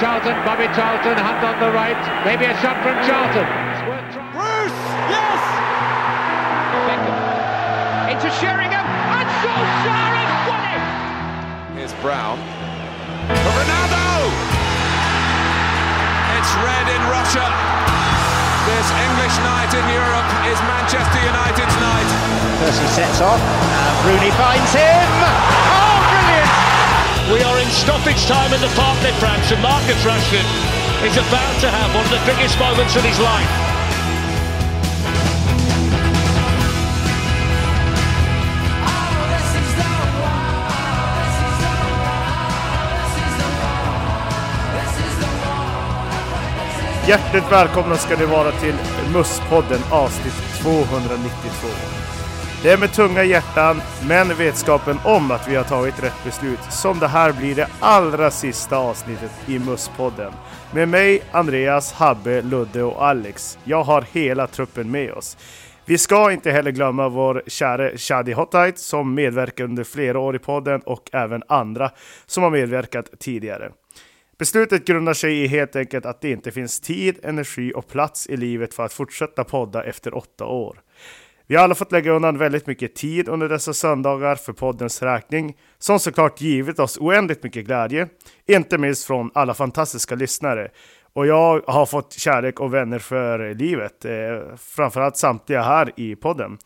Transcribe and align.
Charlton, 0.00 0.32
Bobby 0.48 0.64
Charlton, 0.72 1.12
hand 1.12 1.44
on 1.44 1.60
the 1.60 1.68
right. 1.76 2.00
Maybe 2.24 2.48
a 2.48 2.56
shot 2.64 2.80
from 2.80 2.96
Charlton. 3.04 3.44
Bruce! 4.32 4.80
Yes! 5.12 5.42
Beckham 6.88 7.20
into 8.08 8.32
Sheringham 8.40 8.80
and 8.80 9.28
Solskjaer 9.44 10.12
has 10.16 10.32
won 10.48 10.62
it! 10.72 10.80
Here's 11.76 11.92
Brown. 12.00 12.40
For 13.44 13.52
Ronaldo! 13.60 14.32
It's 16.32 16.52
red 16.64 16.86
in 16.96 17.02
Russia. 17.12 17.44
This 18.72 18.88
English 19.04 19.36
night 19.44 19.72
in 19.76 19.84
Europe 19.84 20.30
is 20.48 20.56
Manchester 20.64 21.20
United's 21.28 21.76
night. 21.76 22.08
Percy 22.56 22.88
sets 22.96 23.20
off. 23.20 23.36
And 23.36 23.96
Rooney 24.08 24.32
finds 24.32 24.72
him. 24.72 25.59
We 27.30 27.40
are 27.44 27.60
in 27.60 27.70
stoppage 27.70 28.26
time 28.26 28.52
in 28.52 28.60
the 28.60 28.72
Parc 28.74 28.98
des 29.02 29.14
Princes 29.22 29.52
and 29.52 29.62
Marcus 29.62 30.02
Rashford 30.02 30.42
is 31.06 31.16
about 31.16 31.60
to 31.60 31.70
have 31.70 31.94
one 31.94 32.02
of 32.02 32.10
the 32.10 32.18
biggest 32.26 32.58
moments 32.58 32.96
of 32.96 33.04
his 33.04 33.20
life. 33.20 33.70
Hjärtligt 47.06 47.52
välkomna 47.52 47.96
ska 47.96 48.16
ni 48.16 48.24
vara 48.24 48.52
till 48.52 48.74
Musspodden 49.14 49.80
avsnitt 49.90 50.34
292. 50.62 52.19
Det 52.62 52.70
är 52.70 52.78
med 52.78 52.92
tunga 52.92 53.24
hjärtan, 53.24 53.80
men 54.08 54.28
vetskapen 54.28 54.96
om 55.04 55.30
att 55.30 55.48
vi 55.48 55.56
har 55.56 55.64
tagit 55.64 56.02
rätt 56.02 56.24
beslut, 56.24 56.58
som 56.70 56.98
det 56.98 57.08
här 57.08 57.32
blir 57.32 57.54
det 57.54 57.68
allra 57.80 58.30
sista 58.30 58.76
avsnittet 58.76 59.30
i 59.46 59.58
Musspodden. 59.58 60.32
Med 60.74 60.88
mig, 60.88 61.22
Andreas, 61.32 61.92
Habbe, 61.92 62.42
Ludde 62.42 62.82
och 62.82 63.04
Alex. 63.04 63.58
Jag 63.64 63.82
har 63.82 64.04
hela 64.12 64.46
truppen 64.46 64.90
med 64.90 65.12
oss. 65.12 65.36
Vi 65.84 65.98
ska 65.98 66.32
inte 66.32 66.50
heller 66.50 66.70
glömma 66.70 67.08
vår 67.08 67.42
käre 67.46 67.98
Shadi 67.98 68.32
Hotite 68.32 68.80
som 68.80 69.14
medverkar 69.14 69.64
under 69.64 69.84
flera 69.84 70.18
år 70.18 70.36
i 70.36 70.38
podden 70.38 70.80
och 70.80 71.10
även 71.12 71.42
andra 71.48 71.90
som 72.26 72.42
har 72.42 72.50
medverkat 72.50 73.10
tidigare. 73.18 73.70
Beslutet 74.38 74.86
grundar 74.86 75.14
sig 75.14 75.42
i 75.42 75.46
helt 75.46 75.76
enkelt 75.76 76.06
att 76.06 76.20
det 76.20 76.30
inte 76.30 76.50
finns 76.50 76.80
tid, 76.80 77.18
energi 77.22 77.72
och 77.74 77.88
plats 77.88 78.26
i 78.26 78.36
livet 78.36 78.74
för 78.74 78.84
att 78.84 78.92
fortsätta 78.92 79.44
podda 79.44 79.84
efter 79.84 80.16
åtta 80.16 80.44
år. 80.44 80.80
Vi 81.50 81.56
har 81.56 81.64
alla 81.64 81.74
fått 81.74 81.92
lägga 81.92 82.12
undan 82.12 82.38
väldigt 82.38 82.66
mycket 82.66 82.94
tid 82.94 83.28
under 83.28 83.48
dessa 83.48 83.72
söndagar 83.72 84.34
för 84.34 84.52
poddens 84.52 85.02
räkning, 85.02 85.56
som 85.78 85.98
såklart 85.98 86.40
givit 86.40 86.78
oss 86.78 86.98
oändligt 86.98 87.42
mycket 87.42 87.66
glädje, 87.66 88.08
inte 88.46 88.78
minst 88.78 89.04
från 89.04 89.30
alla 89.34 89.54
fantastiska 89.54 90.14
lyssnare. 90.14 90.68
Och 91.12 91.26
jag 91.26 91.62
har 91.66 91.86
fått 91.86 92.12
kärlek 92.12 92.60
och 92.60 92.74
vänner 92.74 92.98
för 92.98 93.54
livet, 93.54 94.04
eh, 94.04 94.56
framförallt 94.56 95.16
samtliga 95.16 95.62
här 95.62 95.92
i 95.96 96.16
podden. 96.16 96.58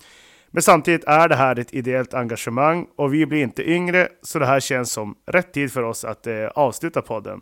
Men 0.51 0.63
samtidigt 0.63 1.05
är 1.05 1.29
det 1.29 1.37
här 1.37 1.59
ett 1.59 1.75
ideellt 1.75 2.15
engagemang 2.15 2.87
och 2.97 3.15
vi 3.15 3.27
blir 3.27 3.43
inte 3.43 3.71
yngre, 3.71 4.09
så 4.23 4.39
det 4.39 4.47
här 4.47 4.61
känns 4.61 4.93
som 4.93 5.15
rätt 5.27 5.53
tid 5.53 5.73
för 5.73 5.83
oss 5.83 6.05
att 6.05 6.27
eh, 6.27 6.47
avsluta 6.47 7.03
podden. 7.03 7.41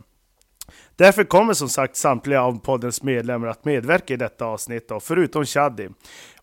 Därför 0.95 1.23
kommer 1.23 1.53
som 1.53 1.69
sagt 1.69 1.95
samtliga 1.95 2.41
av 2.41 2.59
poddens 2.59 3.03
medlemmar 3.03 3.47
att 3.47 3.65
medverka 3.65 4.13
i 4.13 4.17
detta 4.17 4.45
avsnitt, 4.45 4.87
då, 4.87 4.99
förutom 4.99 5.45
Shadi. 5.45 5.89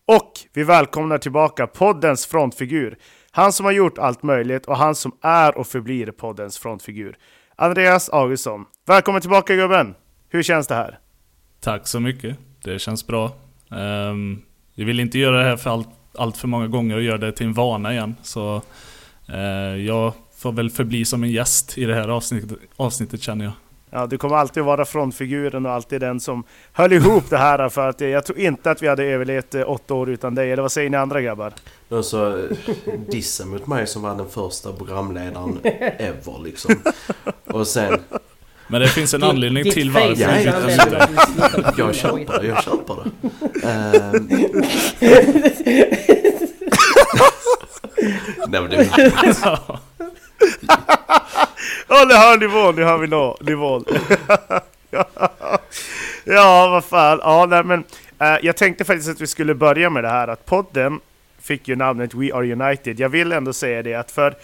Och 0.07 0.31
vi 0.53 0.63
välkomnar 0.63 1.17
tillbaka 1.17 1.67
poddens 1.67 2.25
frontfigur. 2.25 2.97
Han 3.31 3.53
som 3.53 3.65
har 3.65 3.71
gjort 3.71 3.97
allt 3.97 4.23
möjligt 4.23 4.65
och 4.65 4.77
han 4.77 4.95
som 4.95 5.11
är 5.21 5.57
och 5.57 5.67
förblir 5.67 6.11
poddens 6.11 6.57
frontfigur. 6.57 7.17
Andreas 7.55 8.09
Augustsson. 8.09 8.65
Välkommen 8.87 9.21
tillbaka 9.21 9.55
gubben! 9.55 9.95
Hur 10.29 10.43
känns 10.43 10.67
det 10.67 10.75
här? 10.75 10.99
Tack 11.59 11.87
så 11.87 11.99
mycket. 11.99 12.37
Det 12.63 12.79
känns 12.79 13.07
bra. 13.07 13.31
Um, 13.69 14.41
jag 14.73 14.85
vill 14.85 14.99
inte 14.99 15.19
göra 15.19 15.37
det 15.37 15.43
här 15.43 15.57
för 15.57 15.69
allt, 15.69 15.89
allt 16.17 16.37
för 16.37 16.47
många 16.47 16.67
gånger 16.67 16.95
och 16.95 17.01
göra 17.01 17.17
det 17.17 17.31
till 17.31 17.45
en 17.45 17.53
vana 17.53 17.93
igen. 17.93 18.15
Så 18.23 18.61
uh, 19.29 19.85
jag 19.85 20.13
får 20.37 20.51
väl 20.51 20.69
förbli 20.69 21.05
som 21.05 21.23
en 21.23 21.31
gäst 21.31 21.77
i 21.77 21.85
det 21.85 21.95
här 21.95 22.07
avsnittet, 22.07 22.57
avsnittet 22.75 23.21
känner 23.21 23.45
jag. 23.45 23.53
Ja, 23.93 24.07
du 24.07 24.17
kommer 24.17 24.35
alltid 24.35 24.63
vara 24.63 24.85
frontfiguren 24.85 25.65
och 25.65 25.71
alltid 25.71 26.01
den 26.01 26.19
som 26.19 26.43
höll 26.73 26.93
ihop 26.93 27.29
det 27.29 27.37
här 27.37 27.69
för 27.69 27.89
att 27.89 28.01
jag 28.01 28.25
tror 28.25 28.39
inte 28.39 28.71
att 28.71 28.81
vi 28.83 28.87
hade 28.87 29.03
överlevt 29.03 29.55
eh, 29.55 29.69
åtta 29.69 29.93
år 29.93 30.09
utan 30.09 30.35
dig. 30.35 30.51
Eller 30.51 30.61
vad 30.61 30.71
säger 30.71 30.89
ni 30.89 30.97
andra 30.97 31.21
grabbar? 31.21 31.53
Alltså, 31.91 32.41
dissen 33.09 33.49
mot 33.49 33.67
mig 33.67 33.87
som 33.87 34.01
var 34.01 34.15
den 34.15 34.29
första 34.29 34.73
programledaren 34.73 35.59
ever 35.63 36.43
liksom. 36.43 36.75
Och 37.45 37.67
sen... 37.67 37.99
Men 38.67 38.81
det 38.81 38.87
finns 38.87 39.13
en 39.13 39.23
anledning 39.23 39.63
Ditt 39.63 39.73
till 39.73 39.91
varför 39.91 40.21
Ja, 40.21 40.29
vi 40.37 40.43
jag, 40.43 40.63
bytte 40.65 40.83
ut 40.85 40.91
dig. 40.91 41.73
jag, 41.77 41.95
köper 41.95 42.39
det, 42.41 42.47
jag 42.47 42.63
köper 42.63 42.95
det. 43.03 43.09
Ehm. 43.67 44.27
Nej 48.47 48.61
men 48.61 48.69
det 48.69 48.89
Ja, 52.01 52.05
ni 52.07 52.13
hör 52.13 52.37
nivån, 52.37 52.75
nu 52.75 52.83
hör 52.83 52.97
vi 52.97 53.07
nå, 53.07 53.37
nivån. 53.41 53.85
ja, 56.23 56.67
vad 56.69 56.85
fan. 56.85 57.19
Ja, 57.23 57.45
nej, 57.49 57.63
men, 57.63 57.83
eh, 58.19 58.37
jag 58.41 58.57
tänkte 58.57 58.85
faktiskt 58.85 59.09
att 59.09 59.21
vi 59.21 59.27
skulle 59.27 59.55
börja 59.55 59.89
med 59.89 60.03
det 60.03 60.09
här 60.09 60.27
att 60.27 60.45
podden 60.45 60.99
fick 61.41 61.67
ju 61.67 61.75
namnet 61.75 62.13
We 62.13 62.33
Are 62.33 62.53
United. 62.53 62.99
Jag 62.99 63.09
vill 63.09 63.31
ändå 63.31 63.53
säga 63.53 63.83
det 63.83 63.95
att 63.95 64.11
för 64.11 64.35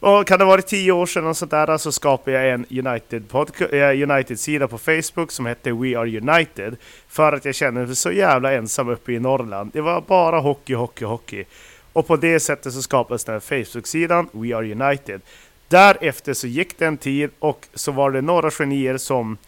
och 0.00 0.26
kan 0.26 0.38
det 0.38 0.44
ha 0.44 0.50
varit 0.50 0.66
tio 0.66 0.92
år 0.92 1.06
sedan 1.06 1.26
och 1.26 1.36
sånt 1.36 1.50
där, 1.50 1.78
så 1.78 1.92
skapade 1.92 2.36
jag 2.36 2.50
en 2.50 2.66
eh, 2.70 2.88
United-sida 2.88 4.64
United 4.64 4.70
på 4.70 4.78
Facebook 4.78 5.32
som 5.32 5.46
hette 5.46 5.72
We 5.72 5.98
Are 5.98 6.18
United. 6.18 6.76
För 7.08 7.32
att 7.32 7.44
jag 7.44 7.54
kände 7.54 7.86
mig 7.86 7.96
så 7.96 8.12
jävla 8.12 8.52
ensam 8.52 8.88
uppe 8.88 9.12
i 9.12 9.20
Norrland. 9.20 9.70
Det 9.72 9.80
var 9.80 10.00
bara 10.00 10.40
hockey, 10.40 10.74
hockey, 10.74 11.04
hockey. 11.04 11.44
Och 11.92 12.06
på 12.06 12.16
det 12.16 12.40
sättet 12.40 12.72
så 12.72 12.82
skapades 12.82 13.24
den 13.24 13.32
här 13.32 13.40
Facebook-sidan 13.40 14.28
We 14.32 14.56
Are 14.56 14.72
United. 14.72 15.20
Därefter 15.68 16.34
så 16.34 16.46
gick 16.46 16.78
det 16.78 16.86
en 16.86 16.96
tid 16.96 17.30
och 17.38 17.66
så 17.74 17.92
var 17.92 18.10
det 18.10 18.20
några 18.20 18.50
genier 18.50 18.96
som 18.96 19.38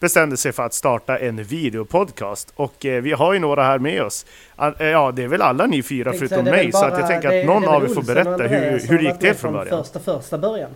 bestämde 0.00 0.36
sig 0.36 0.52
för 0.52 0.62
att 0.62 0.74
starta 0.74 1.18
en 1.18 1.44
videopodcast. 1.44 2.52
Och 2.56 2.86
eh, 2.86 3.02
vi 3.02 3.12
har 3.12 3.32
ju 3.32 3.38
några 3.38 3.64
här 3.64 3.78
med 3.78 4.02
oss. 4.02 4.26
Eh, 4.58 4.86
Ja, 4.86 5.12
det 5.12 5.22
är 5.22 5.28
väl 5.28 5.42
alla 5.42 5.66
ni 5.66 5.82
fyra 5.82 6.10
Tänkte 6.10 6.28
förutom 6.28 6.44
det 6.44 6.50
mig. 6.50 6.64
väl 6.64 6.72
Så 6.72 6.84
att 6.84 6.90
bara- 6.90 7.00
jag 7.00 7.08
tänker 7.08 7.28
det 7.30 7.40
att 7.40 7.46
någon 7.46 7.62
det 7.62 7.68
av 7.68 7.84
er 7.84 7.88
får 7.88 8.02
berätta 8.02 8.30
hur, 8.42 8.88
hur 8.88 8.98
det 8.98 9.04
gick 9.04 9.22
med 9.22 9.36
från 9.36 9.52
början. 9.52 9.84
Första, 9.84 10.00
första 10.00 10.38
början. 10.38 10.70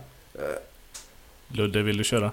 Ludde, 1.47 1.81
vill 1.81 1.97
du 1.97 2.03
köra? 2.03 2.31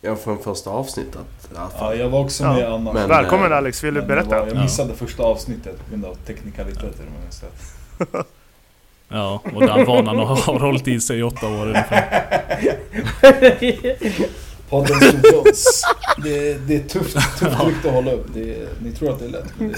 Jag 0.00 0.20
från 0.20 0.38
första 0.38 0.70
avsnittet. 0.70 1.16
Ja, 1.54 1.70
Ja, 1.78 1.94
jag 1.94 2.08
var 2.08 2.20
också 2.20 2.44
Ja. 2.44 2.52
med 2.52 2.66
annars. 2.72 2.94
Men- 2.94 3.08
Välkommen 3.08 3.52
eh, 3.52 3.58
Alex, 3.58 3.84
vill 3.84 3.94
du 3.94 4.00
det 4.00 4.06
berätta? 4.06 4.40
var- 4.40 4.46
Jag 4.46 4.56
missade 4.56 4.94
första 4.94 5.22
avsnittet 5.22 5.84
på 5.84 5.90
grund 5.90 6.04
av 6.04 6.14
teknikaliteter. 6.14 7.04
Men. 8.08 8.24
Ja, 9.12 9.42
och 9.54 9.60
den 9.60 9.84
vanan 9.86 10.16
har, 10.16 10.58
hållit 10.58 10.88
i 10.88 11.00
sig 11.00 11.18
i 11.18 11.22
åtta 11.22 11.48
år 11.48 11.66
ungefär. 11.66 12.22
Podden. 14.68 15.22
Jones. 15.32 15.82
Det, 16.22 16.66
det 16.66 16.74
är 16.74 16.88
tufft, 16.88 17.14
tufft 17.38 17.64
rykte 17.66 17.88
att 17.88 17.94
hålla 17.94 18.12
upp. 18.12 18.26
Det 18.34 18.68
ni 18.82 18.92
tror 18.92 19.10
att 19.10 19.18
det 19.18 19.24
är 19.24 19.28
lätt, 19.28 19.52
men 19.58 19.68
det 19.68 19.74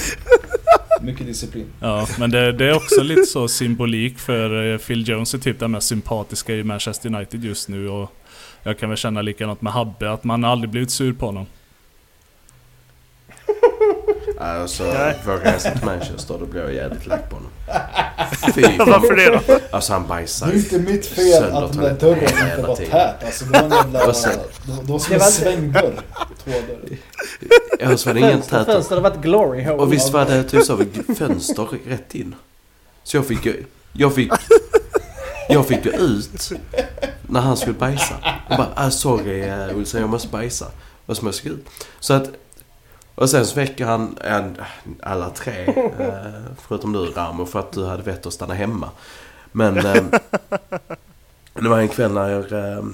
är 1.01 1.05
mycket 1.05 1.27
disciplin. 1.27 1.67
Ja, 1.81 2.07
men 2.19 2.31
det, 2.31 2.53
det 2.53 2.67
är 2.67 2.77
också 2.77 3.03
lite 3.03 3.27
så 3.27 3.49
symbolik 3.49 4.19
för 4.19 4.73
eh, 4.73 4.79
Phil 4.79 5.09
Jones 5.09 5.35
är 5.35 5.39
typ 5.39 5.59
den 5.59 5.71
mest 5.71 5.89
sympatiska 5.89 6.55
i 6.55 6.65
Manchester 6.65 7.15
United 7.15 7.45
just 7.45 7.69
nu 7.69 7.89
och 7.89 8.11
jag 8.63 8.79
kan 8.79 8.89
väl 8.89 8.99
känna 8.99 9.23
likadant 9.23 9.63
med 9.63 9.73
Habbe, 9.73 10.11
att 10.11 10.25
man 10.25 10.45
aldrig 10.45 10.71
blivit 10.71 10.91
sur 10.91 11.13
på 11.13 11.27
honom. 11.27 11.47
Alltså, 14.41 14.85
vågar 15.27 15.53
jag 15.53 15.61
till 15.63 15.85
Manchester 15.85 16.37
då 16.41 16.47
blir 16.47 16.63
jag 16.63 16.75
jävligt 16.75 17.07
lack 17.07 17.31
på 17.31 17.37
honom. 17.37 17.51
Fy 18.55 18.63
Varför 18.79 19.17
det 19.17 19.31
då? 19.31 19.59
Alltså 19.71 19.93
han 19.93 20.07
bajsar 20.07 20.47
Det 20.47 20.53
är 20.53 20.57
inte 20.57 20.79
mitt 20.79 21.07
fel 21.07 21.33
sönder 21.33 21.63
att 21.63 21.73
den 21.73 21.83
där 21.83 21.95
toaletten 21.95 22.09
dörren 22.09 22.23
inte 22.29 22.45
hela 22.45 22.69
var 22.69 22.77
tiden. 22.77 22.91
tät. 22.91 23.25
Alltså 23.25 23.45
det 23.45 23.51
var 23.59 23.65
en 23.67 23.71
jävla... 23.73 24.07
Och 24.07 24.17
sen- 24.17 24.39
Det 24.67 24.73
var 24.93 24.99
som 24.99 25.09
Det 25.09 25.15
en 25.15 25.21
var- 25.21 25.27
svängdörr. 25.27 26.01
Två 26.45 26.51
dörrar. 26.51 26.99
Ja, 27.81 27.97
så 27.97 28.09
var 28.09 28.15
det 28.15 28.21
ingen 28.21 28.33
Fönster, 28.33 28.59
tät. 28.59 28.67
fönster, 28.67 28.95
det 28.97 29.01
var 29.03 29.11
ett 29.11 29.21
glory 29.23 29.65
hole. 29.65 29.77
Och 29.83 29.93
visst 29.93 30.13
var 30.13 30.25
det 30.25 30.45
typ 30.45 30.65
så 30.65 30.79
fönster 31.19 31.69
rätt 31.87 32.15
in. 32.15 32.35
Så 33.05 33.17
jag 33.17 33.27
fick 33.27 33.47
ju... 33.47 33.65
Jag 33.93 34.15
fick... 34.15 34.33
Jag 35.49 35.67
fick 35.67 35.85
gå 35.85 35.91
ut 35.91 36.53
när 37.29 37.41
han 37.41 37.57
skulle 37.57 37.75
bajsa. 37.75 38.15
Jag 38.49 38.59
bara, 38.59 38.69
ah, 38.75 38.91
sorry 38.91 39.41
eh, 39.41 39.77
Olsson, 39.77 40.01
jag 40.01 40.11
måste 40.11 40.29
bajsa. 40.29 40.67
Och 41.07 41.17
så 41.17 41.25
måste 41.25 41.49
jag 41.49 41.57
gå 41.57 41.61
ut. 41.61 41.67
Så 42.01 42.15
att... 42.15 42.29
Och 43.15 43.31
sen 43.31 43.47
så 43.47 43.55
väcker 43.57 43.85
han 43.87 44.19
en, 44.21 44.57
alla 45.03 45.31
tre, 45.31 45.65
eh, 45.99 46.17
förutom 46.69 46.93
du 46.93 46.99
Ramo, 46.99 47.47
för 47.47 47.59
att 47.59 47.73
du 47.73 47.87
hade 47.87 48.03
vett 48.03 48.27
att 48.27 48.33
stanna 48.33 48.55
hemma. 48.55 48.91
Men 49.53 49.77
eh, 49.87 50.05
det 51.55 51.69
var 51.69 51.79
en 51.79 51.89
kväll 51.89 52.13
när 52.13 52.29
jag, 52.29 52.53
eh, 52.53 52.85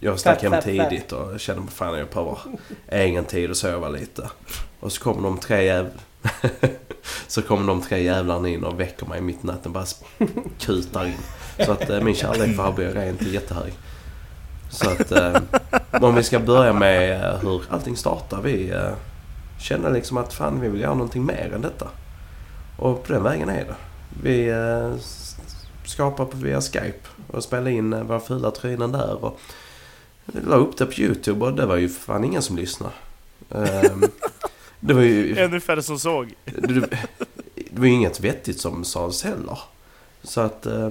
jag 0.00 0.20
stack 0.20 0.42
hem 0.42 0.62
tidigt 0.62 1.12
och 1.12 1.40
kände 1.40 1.60
mig 1.62 1.70
fan 1.70 1.98
jag 1.98 2.08
behöver 2.08 2.38
egen 2.88 3.24
tid 3.24 3.50
och 3.50 3.56
sova 3.56 3.88
lite. 3.88 4.30
Och 4.80 4.92
så 4.92 5.02
kommer 5.02 5.22
de 5.22 5.38
tre 5.38 5.64
jäv... 5.64 5.90
så 7.26 7.42
kommer 7.42 7.66
de 7.66 7.82
tre 7.82 8.02
jävlarna 8.02 8.48
in 8.48 8.64
och 8.64 8.80
väcker 8.80 9.06
mig 9.06 9.20
mitt 9.20 9.44
i 9.44 9.46
natten 9.46 9.72
bara 9.72 9.84
kutar 10.58 11.06
in. 11.06 11.18
Så 11.64 11.72
att 11.72 11.90
eh, 11.90 12.00
min 12.00 12.14
kärlek 12.14 12.56
för 12.56 12.62
Habbe 12.62 12.84
är 12.84 12.92
rent 12.92 13.22
jättehög. 13.22 13.72
Så 14.70 14.90
att 14.90 15.12
eh, 15.12 15.36
om 15.90 16.14
vi 16.14 16.22
ska 16.22 16.38
börja 16.38 16.72
med 16.72 17.24
eh, 17.24 17.40
hur 17.40 17.62
allting 17.70 17.96
startar. 17.96 18.40
Vi 18.42 18.70
eh, 18.70 18.90
kände 19.58 19.90
liksom 19.90 20.16
att 20.16 20.32
fan 20.32 20.60
vi 20.60 20.68
vill 20.68 20.80
göra 20.80 20.94
någonting 20.94 21.24
mer 21.24 21.52
än 21.54 21.62
detta. 21.62 21.88
Och 22.76 23.04
på 23.04 23.12
den 23.12 23.22
vägen 23.22 23.48
är 23.48 23.64
det. 23.64 23.76
Vi 24.22 24.48
eh, 24.48 24.94
skapar 25.84 26.24
på 26.24 26.36
via 26.36 26.60
Skype 26.60 27.08
och 27.26 27.44
spelade 27.44 27.72
in 27.72 27.92
eh, 27.92 28.02
våra 28.02 28.20
fula 28.20 28.50
tröjor 28.50 28.88
där. 28.88 29.24
Och 29.24 29.40
la 30.26 30.56
upp 30.56 30.76
det 30.76 30.86
på 30.86 31.00
YouTube 31.00 31.46
och 31.46 31.52
det 31.52 31.66
var 31.66 31.76
ju 31.76 31.88
fan 31.88 32.24
ingen 32.24 32.42
som 32.42 32.56
lyssnade. 32.56 32.92
Ehm, 33.50 34.04
det 34.80 34.94
var 34.94 35.02
ju... 35.02 35.38
Ännu 35.38 35.60
färre 35.60 35.82
som 35.82 35.98
såg. 35.98 36.34
det, 36.44 36.88
var 37.70 37.86
ju 37.86 37.92
inget 37.92 38.20
vettigt 38.20 38.60
som 38.60 38.84
sades 38.84 39.24
heller. 39.24 39.58
Så 40.22 40.40
att 40.40 40.66
eh, 40.66 40.90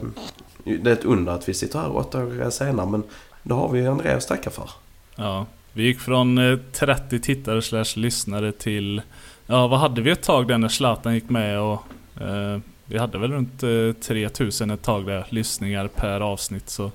det 0.64 0.90
är 0.90 0.94
ett 0.94 1.06
under 1.06 1.34
att 1.34 1.50
vi 1.50 1.54
sitter 1.54 1.80
här 1.80 1.96
åtta 1.96 2.24
år 2.24 2.50
senare 2.50 2.90
men 2.90 3.04
det 3.44 3.54
har 3.54 3.70
vi 3.70 3.80
ju 3.80 3.88
Andreas 3.88 4.26
tacka 4.26 4.50
för. 4.50 4.70
Ja, 5.16 5.46
vi 5.78 5.84
gick 5.84 6.00
från 6.00 6.38
eh, 6.38 6.60
30 6.72 7.20
tittare 7.20 7.62
slash 7.62 7.96
lyssnare 7.96 8.52
till... 8.52 9.02
Ja, 9.48 9.68
vad 9.68 9.80
hade 9.80 10.02
vi 10.02 10.12
ett 10.12 10.24
tag 10.24 10.48
där 10.48 10.58
när 10.58 10.68
Zlatan 10.68 11.14
gick 11.14 11.30
med 11.30 11.60
och... 11.60 11.84
Eh, 12.22 12.60
vi 12.86 12.98
hade 12.98 13.18
väl 13.18 13.32
runt 13.32 13.64
eh, 13.64 13.94
3000 14.02 14.72
ett 14.72 14.82
tag 14.82 15.06
där, 15.06 15.26
lyssningar 15.30 15.88
per 15.88 16.22
avsnitt 16.22 16.70
så... 16.70 16.86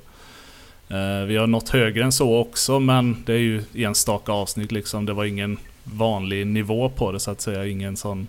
Eh, 0.89 1.25
vi 1.27 1.37
har 1.37 1.47
nått 1.47 1.69
högre 1.69 2.05
än 2.05 2.13
så 2.13 2.37
också 2.39 2.81
men 2.81 3.23
det 3.27 3.33
är 3.33 3.39
ju 3.39 3.63
enstaka 3.75 4.33
avsnitt 4.33 4.73
liksom. 4.73 5.07
Det 5.07 5.13
var 5.13 5.25
ingen 5.25 5.59
vanlig 5.85 6.47
nivå 6.47 6.89
på 6.89 7.13
det 7.13 7.21
så 7.21 7.31
att 7.31 7.41
säga. 7.41 7.67
Ingen 7.67 7.97
sån 7.97 8.29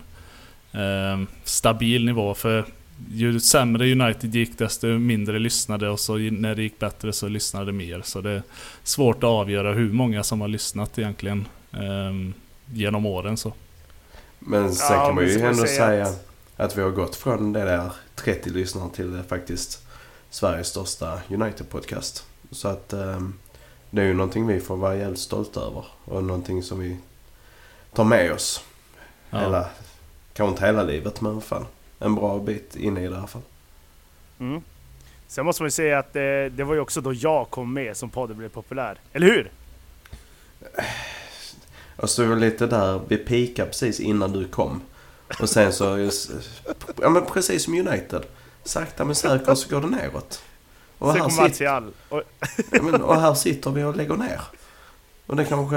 eh, 0.72 1.20
stabil 1.44 2.04
nivå. 2.04 2.34
För 2.34 2.64
ju 3.12 3.40
sämre 3.40 3.92
United 3.92 4.34
gick 4.34 4.58
desto 4.58 4.86
mindre 4.86 5.38
lyssnade 5.38 5.88
och 5.88 6.00
så 6.00 6.16
när 6.16 6.54
det 6.54 6.62
gick 6.62 6.78
bättre 6.78 7.12
så 7.12 7.28
lyssnade 7.28 7.72
mer. 7.72 8.02
Så 8.04 8.20
det 8.20 8.30
är 8.30 8.42
svårt 8.82 9.16
att 9.16 9.24
avgöra 9.24 9.72
hur 9.72 9.92
många 9.92 10.22
som 10.22 10.40
har 10.40 10.48
lyssnat 10.48 10.98
egentligen 10.98 11.48
eh, 11.72 12.32
genom 12.72 13.06
åren. 13.06 13.36
Så. 13.36 13.52
Men 14.38 14.74
sen 14.74 14.96
Ja, 14.96 15.06
kan 15.06 15.14
man 15.14 15.24
ju 15.24 15.40
ändå 15.40 15.54
säga 15.66 15.86
säga 15.86 16.04
att- 16.06 16.26
att... 16.56 16.78
vi 16.78 16.82
har 16.82 16.90
gått 16.90 17.16
från 17.16 17.52
det 17.52 17.64
där 17.64 17.90
30 18.14 18.50
lyssnare 18.50 18.90
till 18.94 19.22
faktiskt 19.28 19.82
Sveriges 20.30 20.66
största 20.68 21.20
United-podcast. 21.28 22.22
Så 22.50 22.68
att 22.68 22.92
eh, 22.92 23.20
det 23.90 24.02
är 24.02 24.06
ju 24.06 24.14
någonting 24.14 24.46
vi 24.46 24.60
får 24.60 24.76
vara 24.76 24.96
jävligt 24.96 25.18
stolta 25.20 25.60
över 25.60 25.84
och 26.04 26.24
någonting 26.24 26.62
som 26.62 26.78
vi 26.80 26.96
tar 27.94 28.04
med 28.04 28.32
oss. 28.32 28.64
Ja. 29.30 29.38
Hela, 29.40 29.68
kanske 30.34 30.50
inte 30.50 30.66
hela 30.66 30.82
livet 30.82 31.20
men 31.20 31.40
fan 31.40 31.66
en 31.98 32.14
bra 32.14 32.38
bit 32.38 32.76
in 32.76 32.96
i 32.96 33.00
det 33.00 33.14
i 33.14 33.16
alla 33.16 33.26
fall. 33.26 33.42
Mm. 34.38 34.60
Sen 35.28 35.44
måste 35.46 35.62
man 35.62 35.66
ju 35.66 35.70
säga 35.70 35.98
att 35.98 36.12
det, 36.12 36.48
det 36.48 36.64
var 36.64 36.74
ju 36.74 36.80
också 36.80 37.00
då 37.00 37.12
jag 37.12 37.50
kom 37.50 37.72
med 37.74 37.96
som 37.96 38.10
podden 38.10 38.36
blev 38.36 38.48
populär. 38.48 38.98
Eller 39.12 39.26
hur? 39.26 39.50
Var 41.96 42.26
det 42.28 42.36
lite 42.36 42.66
där, 42.66 43.00
vi 43.08 43.16
peakade 43.16 43.68
precis 43.70 44.00
innan 44.00 44.32
du 44.32 44.48
kom. 44.48 44.80
Och 45.40 45.48
sen 45.48 45.72
så, 45.72 45.98
just, 45.98 46.30
ja 47.00 47.08
men 47.08 47.24
precis 47.24 47.64
som 47.64 47.74
United. 47.74 48.22
Sakta 48.64 49.04
men 49.04 49.14
säkert 49.14 49.58
så 49.58 49.68
går 49.68 49.80
det 49.80 49.86
neråt. 49.86 50.42
Och 50.98 51.12
Sen 51.12 51.20
här, 51.30 51.48
sitter. 51.48 51.90
Och, 52.08 52.22
ja, 52.72 52.82
men, 52.82 53.02
och 53.02 53.20
här 53.20 53.34
sitter 53.34 53.70
vi 53.70 53.82
och 53.84 53.96
lägger 53.96 54.14
ner. 54.16 54.40
Och 55.26 55.36
det 55.36 55.44
kanske 55.44 55.76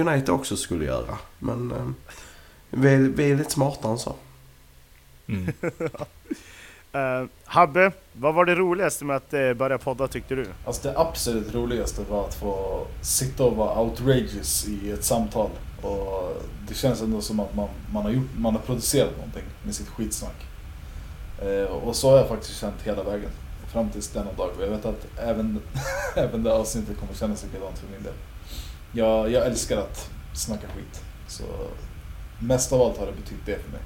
United 0.00 0.30
också 0.30 0.56
skulle 0.56 0.84
göra. 0.84 1.18
Men 1.38 1.70
eh, 1.72 1.88
vi, 2.70 2.94
är- 2.94 2.98
vi 2.98 3.30
är 3.30 3.36
lite 3.36 3.50
smartare 3.50 3.92
än 3.92 3.98
så. 3.98 4.14
Mm. 5.28 5.52
eh, 6.92 7.28
Habbe, 7.44 7.92
vad 8.12 8.34
var 8.34 8.44
det 8.44 8.54
roligaste 8.54 9.04
med 9.04 9.16
att 9.16 9.34
eh, 9.34 9.52
börja 9.52 9.78
podda 9.78 10.08
tyckte 10.08 10.34
du? 10.34 10.46
Alltså 10.64 10.88
det 10.88 10.98
absolut 10.98 11.54
roligaste 11.54 12.02
var 12.10 12.24
att 12.24 12.34
få 12.34 12.86
sitta 13.00 13.44
och 13.44 13.56
vara 13.56 13.80
outrageous 13.80 14.68
i 14.68 14.90
ett 14.90 15.04
samtal. 15.04 15.50
Och 15.82 16.42
det 16.68 16.74
känns 16.74 17.02
ändå 17.02 17.20
som 17.20 17.40
att 17.40 17.54
man, 17.54 17.68
man, 17.92 18.02
har, 18.02 18.10
gjort, 18.10 18.30
man 18.36 18.54
har 18.54 18.62
producerat 18.62 19.16
någonting 19.16 19.44
med 19.64 19.74
sitt 19.74 19.88
skitsnack. 19.88 20.46
Eh, 21.42 21.64
och 21.64 21.96
så 21.96 22.10
har 22.10 22.16
jag 22.16 22.28
faktiskt 22.28 22.60
känt 22.60 22.82
hela 22.82 23.02
vägen. 23.02 23.30
Fram 23.72 23.90
tills 23.90 24.08
denna 24.08 24.32
dag. 24.32 24.50
Och 24.56 24.62
jag 24.62 24.68
vet 24.70 24.84
att 24.84 25.06
även, 25.18 25.62
även 26.14 26.42
det 26.42 26.52
avsnittet 26.52 26.98
kommer 26.98 27.14
kännas 27.14 27.44
likadant 27.44 27.78
för 27.78 27.86
min 27.92 28.02
del. 28.02 28.12
Jag, 28.92 29.30
jag 29.30 29.46
älskar 29.46 29.78
att 29.78 30.10
snacka 30.34 30.66
skit. 30.68 31.02
Så 31.28 31.42
mest 32.38 32.72
av 32.72 32.82
allt 32.82 32.98
har 32.98 33.06
det 33.06 33.12
betytt 33.12 33.46
det 33.46 33.58
för 33.58 33.70
mig. 33.70 33.80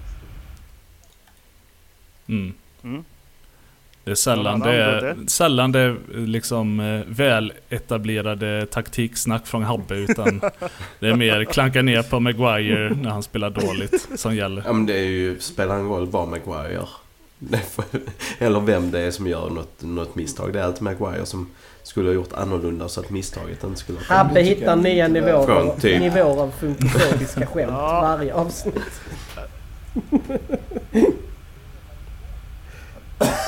Mm. 2.31 2.53
Mm. 2.85 3.05
Det 4.05 4.11
är 4.11 4.15
sällan 4.15 4.61
det 4.61 4.71
är, 4.83 5.17
sällan 5.27 5.73
det 5.73 5.81
är 5.81 5.97
liksom 6.27 6.81
eh, 6.81 7.01
väl 7.07 7.53
etablerade 7.69 8.67
taktiksnack 8.67 9.47
från 9.47 9.63
Habbe 9.63 9.95
utan 9.95 10.41
det 11.01 11.09
är 11.09 11.15
mer 11.17 11.45
klanka 11.45 11.83
ner 11.83 12.03
på 12.03 12.21
Maguire 12.21 12.95
när 13.03 13.11
han 13.11 13.23
spelar 13.23 13.51
dåligt 13.51 14.09
som 14.17 14.37
gäller. 14.37 14.63
Ja 14.67 14.73
men 14.73 14.87
det 14.87 14.99
är 14.99 15.05
ju, 15.05 15.39
spelar 15.41 15.75
ingen 15.79 15.89
roll 15.91 16.07
vad 16.07 16.29
Maguire 16.29 16.73
gör. 16.73 16.89
Eller 18.39 18.61
vem 18.61 18.91
det 18.91 19.01
är 19.01 19.11
som 19.11 19.27
gör 19.27 19.51
något, 19.51 19.83
något 19.83 20.15
misstag. 20.15 20.53
Det 20.53 20.61
är 20.61 20.65
alltid 20.65 20.83
Maguire 20.83 21.27
som 21.27 21.51
skulle 21.83 22.09
ha 22.09 22.15
gjort 22.15 22.33
annorlunda 22.33 22.89
så 22.89 23.01
att 23.01 23.11
misstaget 23.11 23.65
inte 23.65 23.81
skulle 23.81 23.99
ha 23.99 24.05
kommit. 24.05 24.19
Habbe 24.19 24.41
hittar 24.43 24.77
nya 24.77 25.09
nivåer, 25.09 25.47
Från 25.47 25.81
typ- 25.81 26.01
nivåer 26.01 26.41
av 26.43 26.51
funkofobiska 26.61 27.47
skämt 27.47 27.71
Ja. 27.73 28.01
varje 28.01 28.35
avsnitt. 28.35 28.75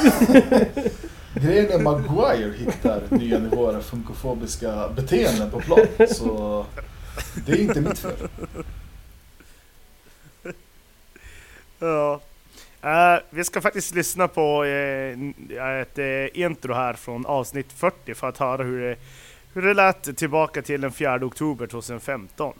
Grejen 1.34 1.72
är 1.72 1.78
Maguire 1.78 2.52
hittar 2.58 3.02
nya 3.10 3.38
nivåer 3.38 3.76
av 3.76 3.82
funkofobiska 3.82 4.88
beteenden 4.88 5.50
på 5.50 5.60
plan. 5.60 5.86
Så 6.08 6.66
det 7.46 7.52
är 7.52 7.60
inte 7.60 7.80
mitt 7.80 7.98
fel. 7.98 8.28
Ja. 11.78 12.20
Uh, 12.84 13.22
vi 13.30 13.44
ska 13.44 13.60
faktiskt 13.60 13.94
lyssna 13.94 14.28
på 14.28 14.64
uh, 14.64 15.80
ett 15.80 15.98
uh, 15.98 16.26
intro 16.34 16.74
här 16.74 16.92
från 16.94 17.26
avsnitt 17.26 17.72
40 17.72 18.14
för 18.14 18.28
att 18.28 18.38
höra 18.38 18.62
hur 18.62 18.80
det, 18.80 18.96
hur 19.54 19.62
det 19.62 19.74
lät 19.74 20.16
tillbaka 20.16 20.62
till 20.62 20.80
den 20.80 20.92
4 20.92 21.24
oktober 21.24 21.66
2015. 21.66 22.54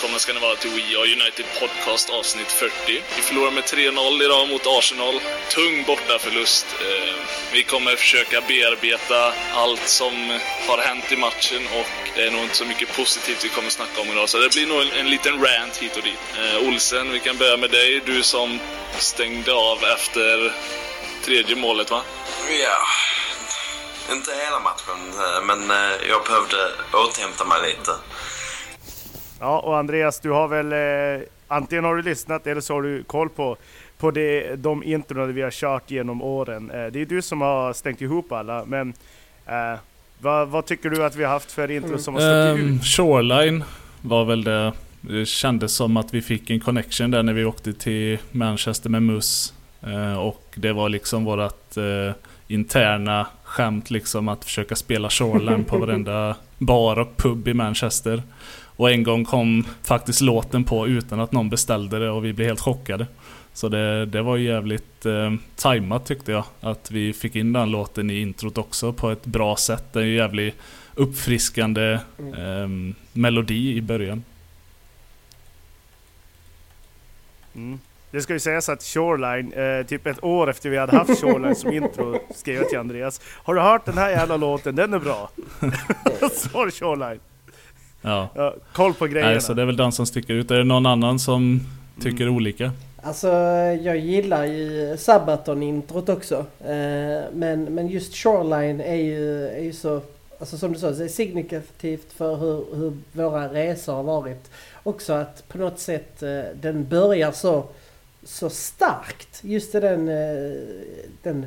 Välkomna 0.00 0.18
ska 0.18 0.32
ni 0.32 0.40
vara 0.40 0.56
till 0.56 0.70
We 0.70 0.98
Are 0.98 1.12
United 1.12 1.46
Podcast 1.60 2.10
avsnitt 2.10 2.52
40. 2.52 2.72
Vi 3.16 3.22
förlorar 3.22 3.50
med 3.50 3.64
3-0 3.64 4.24
idag 4.24 4.48
mot 4.48 4.66
Arsenal. 4.66 5.20
Tung 5.50 5.84
bortaförlust. 5.86 6.66
Eh, 6.80 7.14
vi 7.52 7.62
kommer 7.62 7.96
försöka 7.96 8.40
bearbeta 8.40 9.32
allt 9.54 9.88
som 9.88 10.38
har 10.68 10.78
hänt 10.78 11.12
i 11.12 11.16
matchen 11.16 11.62
och 11.78 11.86
det 12.14 12.22
är 12.26 12.30
nog 12.30 12.42
inte 12.42 12.56
så 12.56 12.64
mycket 12.64 12.96
positivt 12.96 13.44
vi 13.44 13.48
kommer 13.48 13.70
snacka 13.70 14.00
om 14.00 14.08
idag. 14.08 14.28
Så 14.28 14.38
det 14.38 14.52
blir 14.52 14.66
nog 14.66 14.80
en, 14.82 14.92
en 14.92 15.10
liten 15.10 15.44
rant 15.44 15.76
hit 15.76 15.96
och 15.96 16.02
dit. 16.02 16.20
Eh, 16.38 16.68
Olsen, 16.68 17.12
vi 17.12 17.20
kan 17.20 17.38
börja 17.38 17.56
med 17.56 17.70
dig. 17.70 18.00
Du 18.06 18.22
som 18.22 18.60
stängde 18.98 19.52
av 19.52 19.84
efter 19.84 20.52
tredje 21.24 21.56
målet 21.56 21.90
va? 21.90 22.02
Ja, 22.64 22.78
inte 24.14 24.34
hela 24.44 24.60
matchen, 24.60 25.00
eh, 25.18 25.42
men 25.42 25.70
jag 26.08 26.24
behövde 26.24 26.72
återhämta 26.92 27.44
mig 27.44 27.62
lite. 27.62 27.92
Ja, 29.40 29.58
och 29.60 29.78
Andreas, 29.78 30.20
du 30.20 30.30
har 30.30 30.48
väl 30.48 30.72
eh, 30.72 31.26
antingen 31.48 31.84
har 31.84 31.96
du 31.96 32.02
lyssnat 32.02 32.46
eller 32.46 32.60
så 32.60 32.74
har 32.74 32.82
du 32.82 33.02
koll 33.02 33.28
på, 33.28 33.56
på 33.98 34.10
det, 34.10 34.56
de 34.56 34.82
introna 34.84 35.26
vi 35.26 35.42
har 35.42 35.50
kört 35.50 35.90
genom 35.90 36.22
åren. 36.22 36.70
Eh, 36.70 36.86
det 36.86 37.00
är 37.00 37.06
du 37.06 37.22
som 37.22 37.40
har 37.40 37.72
stängt 37.72 38.00
ihop 38.00 38.32
alla, 38.32 38.64
men 38.66 38.92
eh, 39.46 39.78
vad, 40.18 40.48
vad 40.48 40.66
tycker 40.66 40.90
du 40.90 41.04
att 41.04 41.16
vi 41.16 41.24
har 41.24 41.32
haft 41.32 41.52
för 41.52 41.70
intro 41.70 41.98
som 41.98 42.14
har 42.14 42.20
stuckit 42.20 42.64
Ehm, 42.66 42.74
ut? 42.76 42.84
Shoreline 42.84 43.64
var 44.02 44.24
väl 44.24 44.44
det. 44.44 44.72
Det 45.00 45.26
kändes 45.26 45.72
som 45.72 45.96
att 45.96 46.14
vi 46.14 46.22
fick 46.22 46.50
en 46.50 46.60
connection 46.60 47.10
där 47.10 47.22
när 47.22 47.32
vi 47.32 47.44
åkte 47.44 47.72
till 47.72 48.18
Manchester 48.30 48.90
med 48.90 49.02
Mus. 49.02 49.54
Eh, 49.82 50.18
och 50.18 50.44
det 50.54 50.72
var 50.72 50.88
liksom 50.88 51.24
vårat 51.24 51.76
eh, 51.76 52.14
interna 52.48 53.26
skämt 53.44 53.90
liksom 53.90 54.28
att 54.28 54.44
försöka 54.44 54.76
spela 54.76 55.10
Shoreline 55.10 55.64
på 55.64 55.78
varenda 55.78 56.36
bar 56.58 56.98
och 56.98 57.16
pub 57.16 57.48
i 57.48 57.54
Manchester. 57.54 58.22
Och 58.80 58.90
en 58.90 59.02
gång 59.02 59.24
kom 59.24 59.64
faktiskt 59.82 60.20
låten 60.20 60.64
på 60.64 60.88
utan 60.88 61.20
att 61.20 61.32
någon 61.32 61.50
beställde 61.50 61.98
det 61.98 62.10
och 62.10 62.24
vi 62.24 62.32
blev 62.32 62.48
helt 62.48 62.60
chockade. 62.60 63.06
Så 63.52 63.68
det, 63.68 64.06
det 64.06 64.22
var 64.22 64.36
jävligt 64.36 65.06
eh, 65.06 65.34
tajmat 65.56 66.06
tyckte 66.06 66.32
jag. 66.32 66.44
Att 66.60 66.90
vi 66.90 67.12
fick 67.12 67.36
in 67.36 67.52
den 67.52 67.70
låten 67.70 68.10
i 68.10 68.20
introt 68.20 68.58
också 68.58 68.92
på 68.92 69.10
ett 69.10 69.26
bra 69.26 69.56
sätt. 69.56 69.84
Det 69.92 69.98
är 69.98 70.02
en 70.02 70.12
jävligt 70.12 70.54
uppfriskande 70.94 71.92
eh, 72.18 72.68
melodi 73.12 73.76
i 73.76 73.82
början. 73.82 74.24
Mm. 77.54 77.78
Det 78.10 78.22
ska 78.22 78.32
ju 78.32 78.40
sägas 78.40 78.68
att 78.68 78.82
Shoreline, 78.82 79.52
eh, 79.52 79.86
typ 79.86 80.06
ett 80.06 80.24
år 80.24 80.50
efter 80.50 80.70
vi 80.70 80.76
hade 80.76 80.96
haft 80.96 81.20
Shoreline 81.20 81.56
som 81.56 81.72
intro, 81.72 82.20
skrev 82.34 82.56
jag 82.56 82.68
till 82.68 82.78
Andreas. 82.78 83.20
Har 83.24 83.54
du 83.54 83.60
hört 83.60 83.84
den 83.84 83.98
här 83.98 84.10
jävla 84.10 84.36
låten? 84.36 84.76
Den 84.76 84.94
är 84.94 84.98
bra. 84.98 85.30
det 86.20 86.70
Shoreline. 86.70 87.20
Ja. 88.02 88.28
Ja, 88.34 88.54
koll 88.72 88.94
på 88.94 89.06
grejerna. 89.06 89.32
Nej, 89.32 89.40
så 89.40 89.54
det 89.54 89.62
är 89.62 89.66
väl 89.66 89.76
den 89.76 89.92
som 89.92 90.06
sticker 90.06 90.34
ut. 90.34 90.50
Är 90.50 90.58
det 90.58 90.64
någon 90.64 90.86
annan 90.86 91.18
som 91.18 91.60
tycker 92.02 92.28
olika? 92.28 92.72
Alltså 93.02 93.28
jag 93.82 93.98
gillar 93.98 94.44
ju 94.44 94.96
Sabaton-introt 94.96 96.08
också. 96.08 96.46
Eh, 96.60 97.22
men, 97.32 97.64
men 97.64 97.88
just 97.88 98.14
Shoreline 98.16 98.80
är 98.80 98.96
ju, 98.96 99.46
är 99.48 99.62
ju 99.62 99.72
så, 99.72 100.00
alltså 100.38 100.58
som 100.58 100.72
du 100.72 100.78
sa, 100.78 100.90
det 100.90 101.04
är 101.04 101.08
signifikativt 101.08 102.12
för 102.12 102.36
hur, 102.36 102.64
hur 102.76 102.92
våra 103.12 103.52
resor 103.52 103.92
har 103.94 104.02
varit. 104.02 104.50
Också 104.82 105.12
att 105.12 105.48
på 105.48 105.58
något 105.58 105.78
sätt 105.78 106.22
eh, 106.22 106.40
den 106.60 106.88
börjar 106.88 107.32
så, 107.32 107.64
så 108.24 108.50
starkt. 108.50 109.40
Just 109.42 109.74
i 109.74 109.80
den, 109.80 110.08
eh, 110.08 110.52
den 111.22 111.46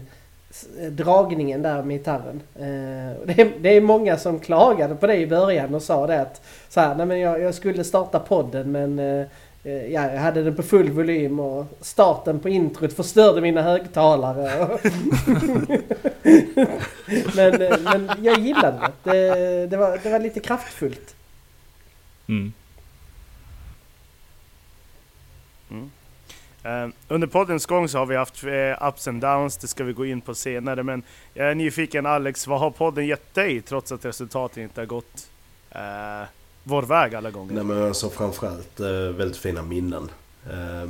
dragningen 0.91 1.62
där 1.62 1.83
med 1.83 1.98
gitarren. 1.98 2.41
Eh, 2.55 3.25
det, 3.25 3.41
är, 3.41 3.51
det 3.60 3.69
är 3.69 3.81
många 3.81 4.17
som 4.17 4.39
klagade 4.39 4.95
på 4.95 5.07
det 5.07 5.15
i 5.15 5.27
början 5.27 5.75
och 5.75 5.81
sa 5.81 6.07
det 6.07 6.22
att 6.22 6.41
så 6.69 6.79
här, 6.79 6.95
nej 6.95 7.05
men 7.05 7.19
jag, 7.19 7.41
jag 7.41 7.55
skulle 7.55 7.83
starta 7.83 8.19
podden 8.19 8.72
men 8.72 9.00
eh, 9.00 9.25
eh, 9.63 9.86
ja, 9.93 10.12
jag 10.12 10.22
hade 10.22 10.43
den 10.43 10.55
på 10.55 10.63
full 10.63 10.91
volym 10.91 11.39
och 11.39 11.65
starten 11.81 12.39
på 12.39 12.50
introt 12.50 12.93
förstörde 12.93 13.41
mina 13.41 13.62
högtalare. 13.62 14.79
men, 17.36 17.83
men 17.83 18.12
jag 18.22 18.39
gillade 18.39 18.91
det. 19.03 19.12
Det, 19.12 19.67
det, 19.67 19.77
var, 19.77 20.00
det 20.03 20.10
var 20.10 20.19
lite 20.19 20.39
kraftfullt. 20.39 21.15
Mm. 22.27 22.53
Eh, 25.69 25.77
Eh, 26.63 26.88
under 27.08 27.27
poddens 27.27 27.65
gång 27.65 27.89
så 27.89 27.98
har 27.98 28.05
vi 28.05 28.15
haft 28.15 28.43
eh, 28.43 28.88
ups 28.88 29.08
and 29.08 29.22
downs, 29.22 29.58
det 29.58 29.67
ska 29.67 29.84
vi 29.84 29.93
gå 29.93 30.05
in 30.05 30.22
på 30.22 30.36
senare. 30.36 30.84
Men 30.84 31.03
jag 31.34 31.51
är 31.51 31.55
nyfiken 31.55 32.05
Alex, 32.05 32.48
vad 32.48 32.60
har 32.60 32.72
podden 32.72 33.08
gett 33.08 33.34
dig 33.34 33.62
trots 33.62 33.91
att 33.91 34.05
resultaten 34.05 34.63
inte 34.63 34.82
har 34.82 34.86
gått 34.86 35.29
eh, 35.72 36.27
vår 36.63 36.82
väg 36.82 37.15
alla 37.15 37.32
gånger? 37.32 37.53
Nej 37.53 37.63
men 37.63 37.84
alltså 37.84 38.10
framförallt 38.10 38.79
eh, 38.79 38.88
väldigt 38.89 39.38
fina 39.38 39.62
minnen. 39.62 40.12
Eh, 40.51 40.89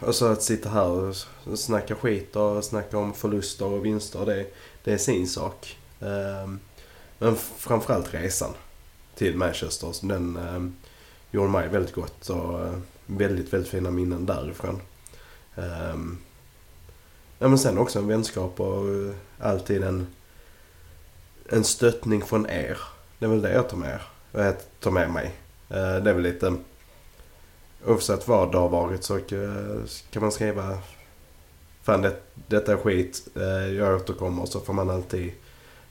alltså 0.00 0.26
att 0.26 0.42
sitta 0.42 0.68
här 0.68 0.88
och 0.88 1.14
snacka 1.58 1.94
skit 1.94 2.36
och 2.36 2.64
snacka 2.64 2.98
om 2.98 3.14
förluster 3.14 3.66
och 3.66 3.84
vinster. 3.84 4.26
Det, 4.26 4.46
det 4.84 4.92
är 4.92 4.98
sin 4.98 5.28
sak. 5.28 5.76
Eh, 6.00 6.50
men 7.18 7.36
framförallt 7.36 8.14
resan 8.14 8.50
till 9.14 9.36
Manchester. 9.36 9.94
Den 10.02 10.36
eh, 10.36 10.70
gjorde 11.30 11.48
mig 11.48 11.68
väldigt 11.68 11.94
gott 11.94 12.28
och 12.28 12.60
eh, 12.60 12.78
väldigt, 13.08 13.52
väldigt 13.52 13.70
fina 13.70 13.90
minnen 13.90 14.26
därifrån. 14.26 14.80
Um, 15.54 16.18
ja, 17.38 17.48
men 17.48 17.58
sen 17.58 17.78
också 17.78 17.98
en 17.98 18.08
vänskap 18.08 18.60
och 18.60 18.88
eh, 18.88 19.14
alltid 19.38 19.82
en, 19.82 20.06
en 21.48 21.64
stöttning 21.64 22.22
från 22.22 22.50
er. 22.50 22.78
Det 23.18 23.24
är 23.24 23.30
väl 23.30 23.42
det 23.42 23.52
jag 23.52 23.68
tar 23.68 23.76
med, 23.76 23.90
er. 23.90 24.02
jag 24.32 24.54
tar 24.80 24.90
med 24.90 25.10
mig. 25.10 25.34
Eh, 25.68 25.96
det 25.96 26.10
är 26.10 26.14
väl 26.14 26.22
lite... 26.22 26.56
Oavsett 27.86 28.28
vad 28.28 28.52
det 28.52 28.58
har 28.58 28.68
varit 28.68 29.04
så 29.04 29.20
kan 30.10 30.22
man 30.22 30.32
skriva 30.32 30.78
Fan 31.82 32.02
det, 32.02 32.16
detta 32.34 32.72
är 32.72 32.76
skit, 32.76 33.28
jag 33.78 33.94
återkommer 33.94 34.46
så 34.46 34.60
får 34.60 34.72
man 34.72 34.90
alltid 34.90 35.32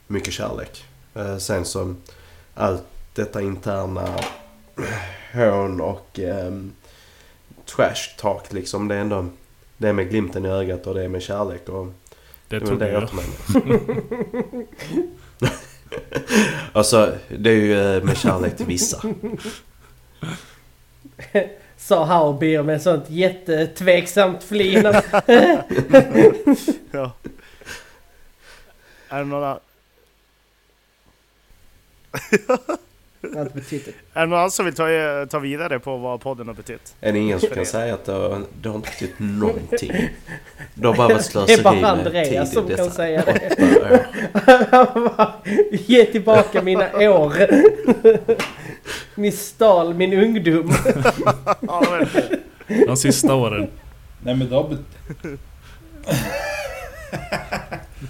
mycket 0.07 0.33
kärlek. 0.33 0.85
Sen 1.39 1.65
så 1.65 1.95
allt 2.53 2.83
detta 3.13 3.41
interna 3.41 4.19
hån 5.33 5.81
och 5.81 6.19
ehm, 6.19 6.71
trash 7.75 8.17
talk 8.17 8.53
liksom. 8.53 8.87
Det 8.87 8.95
är 8.95 8.99
ändå 8.99 9.25
det 9.77 9.87
är 9.87 9.93
med 9.93 10.09
glimten 10.09 10.45
i 10.45 10.49
ögat 10.49 10.87
och 10.87 10.95
det 10.95 11.03
är 11.03 11.07
med 11.07 11.21
kärlek. 11.21 11.69
Och 11.69 11.93
Det 12.47 12.55
är 12.55 12.59
väl 12.59 12.69
trodde 12.69 12.91
jag. 12.91 13.09
alltså, 16.73 17.17
det 17.37 17.49
är 17.49 17.55
ju 17.55 17.95
eh, 17.95 18.03
med 18.03 18.17
kärlek 18.17 18.57
till 18.57 18.65
vissa. 18.65 19.01
Sa 21.77 22.05
Haubier 22.05 22.63
med 22.63 22.81
sånt 22.81 23.09
jättetveksamt 23.09 24.43
flin. 24.43 24.83
ja. 26.91 27.11
Är 29.09 29.19
det 29.19 29.25
några... 29.25 29.59
Det 33.21 33.35
har 33.35 33.41
inte 33.41 33.55
betytt 33.55 33.87
Är 33.87 34.19
det 34.21 34.25
någon 34.25 34.37
annan 34.39 34.51
som 34.51 34.65
vill 34.65 34.73
ta, 34.75 34.85
ta 35.29 35.39
vidare 35.39 35.79
på 35.79 35.97
vad 35.97 36.21
podden 36.21 36.47
har 36.47 36.53
betytt? 36.53 36.95
Är 37.01 37.13
det 37.13 37.19
ingen 37.19 37.39
som 37.39 37.49
kan 37.49 37.65
säga 37.65 37.93
att 37.93 38.05
det 38.05 38.11
har, 38.11 38.41
det 38.61 38.69
har 38.69 38.75
inte 38.75 38.89
betytt 38.89 39.13
någonting? 39.19 40.09
Det 40.73 40.87
har 40.87 40.95
bara 40.95 41.07
varit 41.07 41.17
Det 41.33 41.39
är 41.39 41.45
slöseri 41.47 41.63
bara 41.63 41.73
med 41.75 41.85
Andreas 41.89 42.49
tid 42.51 42.57
som 42.59 42.75
kan 42.75 42.91
säga 42.91 43.23
det. 43.25 43.55
Ge 45.71 46.05
tillbaka 46.05 46.61
mina 46.61 46.89
år. 47.09 47.33
Ni 49.15 49.31
stal 49.31 49.93
min 49.93 50.13
ungdom. 50.13 50.71
ja. 51.61 52.05
De 52.87 52.97
sista 52.97 53.33
åren. 53.35 53.67
Nej 54.23 54.35
men 54.35 54.49
det 54.49 54.55
har 54.55 54.69
bet- 54.69 55.39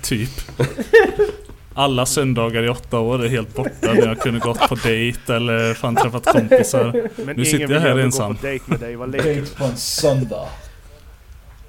Typ. 0.01 0.29
Alla 1.79 2.05
söndagar 2.05 2.63
i 2.63 2.69
åtta 2.69 2.99
år 2.99 3.25
är 3.25 3.29
helt 3.29 3.55
borta 3.55 3.93
när 3.93 4.05
jag 4.07 4.19
kunde 4.19 4.39
gått 4.39 4.59
på 4.69 4.75
dejt 4.75 5.33
eller 5.35 5.73
fan 5.73 5.95
träffat 5.95 6.25
kompisar. 6.25 7.09
Men 7.25 7.35
Nu 7.35 7.45
sitter 7.45 7.57
ingen 7.57 7.71
jag 7.71 7.79
vill 7.79 7.89
här 7.89 7.97
ensam. 7.99 8.31
gå 8.31 8.37
på 8.37 8.45
dejt 8.45 8.63
med 8.67 8.79
dig, 8.79 8.95
vad 8.95 9.11
dejt 9.11 9.55
på 9.55 9.63
en 9.63 9.77
söndag. 9.77 10.47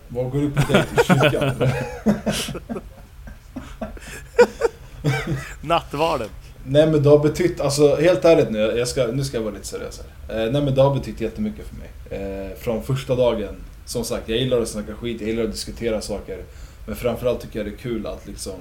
Var 0.08 0.24
går 0.24 0.40
du 0.40 0.50
på 0.50 0.72
dejt? 0.72 0.88
I 1.00 1.04
kyrkan? 1.04 1.68
Nattvarden. 5.60 6.28
Nej 6.66 6.86
men 6.86 7.02
det 7.02 7.08
har 7.08 7.18
betytt, 7.18 7.60
alltså 7.60 7.96
helt 7.96 8.24
ärligt 8.24 8.50
nu, 8.50 8.58
jag 8.58 8.88
ska, 8.88 9.06
nu 9.06 9.24
ska 9.24 9.36
jag 9.36 9.44
vara 9.44 9.54
lite 9.54 9.66
seriös 9.66 10.00
här. 10.28 10.46
Eh, 10.46 10.52
nej 10.52 10.62
men 10.62 10.74
det 10.74 10.82
har 10.82 10.94
betytt 10.94 11.20
jättemycket 11.20 11.64
för 11.66 11.76
mig. 11.76 11.90
Eh, 12.20 12.58
från 12.58 12.82
första 12.82 13.14
dagen, 13.16 13.54
som 13.84 14.04
sagt, 14.04 14.28
jag 14.28 14.38
gillar 14.38 14.60
att 14.62 14.68
snacka 14.68 14.94
skit, 14.94 15.20
jag 15.20 15.30
gillar 15.30 15.44
att 15.44 15.52
diskutera 15.52 16.00
saker. 16.00 16.38
Men 16.86 16.96
framförallt 16.96 17.40
tycker 17.40 17.58
jag 17.58 17.66
det 17.66 17.72
är 17.72 17.76
kul 17.76 18.06
att 18.06 18.26
liksom 18.26 18.54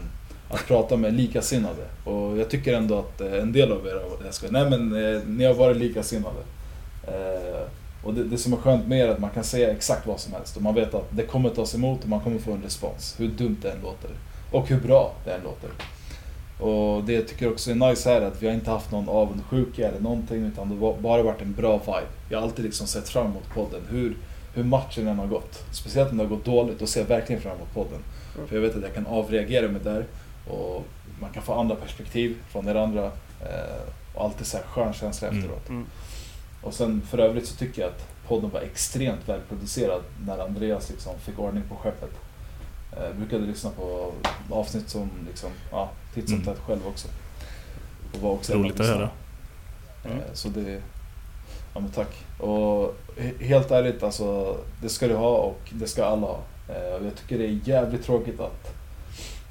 att 0.50 0.68
prata 0.68 0.98
med 0.98 1.14
likasinnade. 1.14 1.84
Och 2.04 2.38
jag 2.38 2.50
tycker 2.50 2.74
ändå 2.74 3.00
att 3.00 3.22
eh, 3.22 3.34
en 3.34 3.52
del 3.52 3.72
av 3.72 3.88
er, 3.88 4.02
jag 4.26 4.34
ska, 4.34 4.48
nej 4.50 4.70
men 4.70 5.06
eh, 5.06 5.22
ni 5.28 5.46
har 5.46 5.54
varit 5.54 5.78
likasinnade. 5.78 6.40
Eh, 7.04 7.62
och 8.04 8.14
det, 8.14 8.24
det 8.24 8.38
som 8.38 8.54
är 8.54 8.58
skönt 8.58 8.88
med 8.88 9.00
er 9.00 9.08
är 9.08 9.12
att 9.12 9.20
man 9.20 9.30
kan 9.30 9.44
säga 9.44 9.72
exakt 9.72 10.08
vad 10.08 10.20
som 10.20 10.34
helst. 10.34 10.56
Och 10.56 10.62
man 10.62 10.76
vet 10.76 10.94
att 10.94 11.08
det 11.10 11.24
kommer 11.24 11.50
tas 11.50 11.76
emot 11.76 12.04
och 12.04 12.10
man 12.10 12.20
kommer 12.20 12.40
få 12.40 12.52
en 12.52 12.62
respons. 12.62 13.16
Hur 13.20 13.28
dumt 13.28 13.58
det 13.62 13.72
än 13.72 13.82
låter. 13.84 14.10
Och 14.52 14.68
hur 14.68 14.80
bra 14.80 15.14
det 15.26 15.32
än 15.32 15.42
låter. 15.44 15.70
Och 16.60 17.04
det 17.04 17.14
jag 17.14 17.28
tycker 17.28 17.52
också 17.52 17.72
är 17.72 17.76
nice 17.76 18.10
här 18.10 18.22
är 18.22 18.26
att 18.26 18.44
vi 18.44 18.48
har 18.48 18.54
inte 18.54 18.72
haft 18.72 18.92
någon 18.92 19.10
avundsjuka 19.10 19.88
eller 19.88 20.00
någonting 20.00 20.46
utan 20.46 20.70
det 20.70 20.86
har 20.86 20.94
bara 20.94 21.24
varit 21.24 21.42
en 21.42 21.54
bra 21.54 21.78
vibe. 21.78 22.08
Jag 22.30 22.38
har 22.38 22.44
alltid 22.44 22.66
liksom 22.66 22.88
sett 22.88 23.10
fram 23.10 23.26
emot 23.26 23.50
podden. 23.54 23.82
Hur, 23.90 24.18
hur 24.54 24.64
matchen 24.64 25.08
än 25.08 25.20
har 25.20 25.28
gått. 25.28 25.64
Speciellt 25.72 26.12
om 26.12 26.18
det 26.18 26.24
har 26.24 26.30
gått 26.30 26.46
dåligt, 26.46 26.80
då 26.80 26.86
ser 26.86 27.02
jag 27.02 27.08
verkligen 27.08 27.42
fram 27.42 27.56
emot 27.56 27.74
podden. 27.74 28.00
För 28.48 28.56
jag 28.56 28.62
vet 28.62 28.76
att 28.76 28.82
jag 28.82 28.94
kan 28.94 29.08
avreagera 29.08 29.68
mig 29.68 29.82
där 29.84 30.06
och 30.50 30.84
man 31.22 31.30
kan 31.34 31.44
få 31.44 31.54
andra 31.54 31.76
perspektiv 31.76 32.38
från 32.50 32.68
er 32.68 32.76
andra. 32.76 33.06
Eh, 33.42 33.82
och 34.16 34.24
alltid 34.26 34.48
så 34.48 34.58
här 34.58 34.64
skön 34.64 34.94
känsla 34.94 35.28
Mm. 35.28 35.40
efteråt. 35.40 35.70
Mm. 35.70 35.86
Och 36.62 36.74
sen 36.74 37.02
för 37.10 37.18
övrigt 37.18 37.48
så 37.48 37.56
tycker 37.56 37.82
jag 37.82 37.90
att 37.92 38.08
podden 38.28 38.50
var 38.50 38.62
extremt 38.62 39.30
välproducerad 39.30 40.02
när 40.26 40.40
Andreas 40.40 40.90
liksom 40.90 41.14
fick 41.20 41.40
ordning 41.40 41.64
på 41.70 41.76
skeppet. 41.76 42.12
Eh, 42.98 43.04
Jag 43.04 43.16
brukade 43.16 43.46
lyssna 43.46 43.70
på 43.70 44.12
avsnitt 44.50 44.90
som 44.90 45.10
liksom, 45.28 45.50
ja, 45.72 45.90
titt 46.14 46.26
som 46.30 46.34
Mm. 46.40 46.46
tätt 46.46 46.60
själv 46.68 46.88
också. 46.88 47.08
Och 48.14 48.20
var 48.22 48.32
också 48.32 48.54
Roligt 48.54 48.80
att 48.80 48.86
höra. 48.88 49.10
Eh, 50.06 50.12
Så 50.34 50.48
det, 50.50 50.82
ja 51.74 51.80
men 51.80 51.90
tack. 51.92 52.10
Och 52.40 52.96
he- 53.18 53.44
helt 53.44 53.72
ärligt 53.72 54.04
alltså, 54.04 54.58
det 54.82 54.90
ska 54.90 55.08
du 55.08 55.16
ha 55.16 55.38
och 55.38 55.60
det 55.72 55.88
ska 55.88 56.06
alla 56.06 56.28
ha. 56.28 56.40
Och 57.00 57.06
jag 57.06 57.16
tycker 57.16 57.38
det 57.38 57.44
är 57.46 57.60
jävligt 57.64 58.04
tråkigt 58.06 58.40
att 58.40 58.74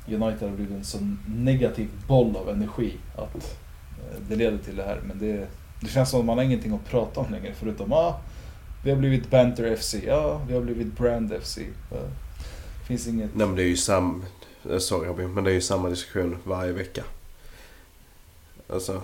United 0.06 0.48
har 0.48 0.56
blivit 0.56 0.76
en 0.76 0.84
sån 0.84 1.18
negativ 1.26 1.88
boll 2.06 2.36
av 2.36 2.48
energi. 2.48 2.92
Att 3.16 3.34
eh, 3.34 4.20
det 4.28 4.36
leder 4.36 4.58
till 4.58 4.76
det 4.76 4.82
här. 4.82 5.00
Men 5.08 5.18
det, 5.18 5.46
det 5.80 5.88
känns 5.88 6.10
som 6.10 6.20
att 6.20 6.26
man 6.26 6.38
har 6.38 6.44
ingenting 6.44 6.74
att 6.74 6.90
prata 6.90 7.20
om 7.20 7.32
längre 7.32 7.52
förutom 7.54 7.92
ah, 7.92 8.20
vi 8.84 8.90
har 8.90 8.98
blivit 8.98 9.30
Banter 9.30 9.76
FC, 9.76 9.94
ja 10.06 10.40
vi 10.48 10.54
har 10.54 10.60
blivit 10.60 10.98
Brand 10.98 11.32
FC. 11.42 11.58
Det 11.90 12.86
finns 12.86 13.06
inget... 13.06 13.34
Nej 13.34 13.46
men 13.46 13.56
det 13.56 13.62
är 13.62 13.68
ju 13.68 13.76
samma, 13.76 14.24
eh, 14.70 14.78
Sorry 14.78 15.08
Robin, 15.08 15.34
men 15.34 15.44
det 15.44 15.50
är 15.50 15.54
ju 15.54 15.60
samma 15.60 15.88
diskussion 15.88 16.36
varje 16.44 16.72
vecka. 16.72 17.04
Alltså... 18.68 19.02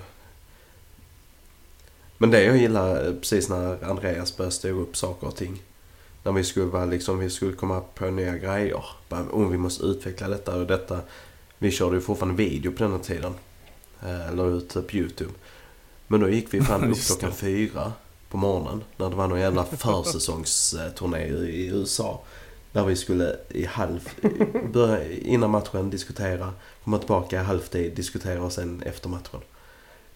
Men 2.19 2.31
det 2.31 2.43
jag 2.43 2.57
gillar 2.57 3.07
eh, 3.07 3.15
precis 3.15 3.49
när 3.49 3.85
Andreas 3.85 4.37
började 4.37 4.55
styra 4.55 4.73
upp 4.73 4.97
saker 4.97 5.27
och 5.27 5.37
ting. 5.37 5.63
När 6.23 6.33
vi 6.33 6.45
skulle 6.45 6.67
vara 6.67 6.85
liksom, 6.85 7.19
vi 7.19 7.31
skulle 7.31 7.52
komma 7.52 7.81
på 7.81 8.11
nya 8.11 8.37
grejer. 8.37 8.85
Bara, 9.09 9.23
oh, 9.33 9.49
vi 9.49 9.59
måste 9.59 9.85
utveckla 9.85 10.29
detta 10.29 10.57
och 10.57 10.67
detta. 10.67 11.00
Vi 11.59 11.71
körde 11.71 11.97
ju 11.97 12.00
fortfarande 12.02 12.45
video 12.45 12.73
på 12.73 12.83
den 12.83 12.93
här 12.93 12.99
tiden. 12.99 13.35
Eh, 14.02 14.29
Eller 14.29 14.57
ut 14.57 14.75
på 14.88 14.97
YouTube. 14.97 15.33
Men 16.07 16.21
då 16.21 16.29
gick 16.29 16.55
vi 16.55 16.61
fan 16.61 16.91
upp 16.91 16.99
klockan 17.07 17.33
fyra 17.33 17.93
på 18.29 18.37
morgonen. 18.37 18.85
När 18.97 19.11
det 19.11 19.17
var 19.17 19.29
någon 19.29 19.41
jävla 19.41 19.64
försäsongsturné 19.76 21.26
i 21.26 21.67
USA. 21.67 22.23
Där 22.73 22.85
vi 22.85 22.97
skulle 22.97 23.37
i 23.49 23.64
halv... 23.64 24.09
Börja 24.73 25.12
innan 25.12 25.50
matchen 25.50 25.91
diskutera. 25.91 26.52
Komma 26.85 26.99
tillbaka 26.99 27.41
i 27.41 27.45
halvtid, 27.45 27.95
diskutera 27.95 28.43
och 28.43 28.52
sen 28.52 28.83
efter 28.83 29.09
matchen. 29.09 29.41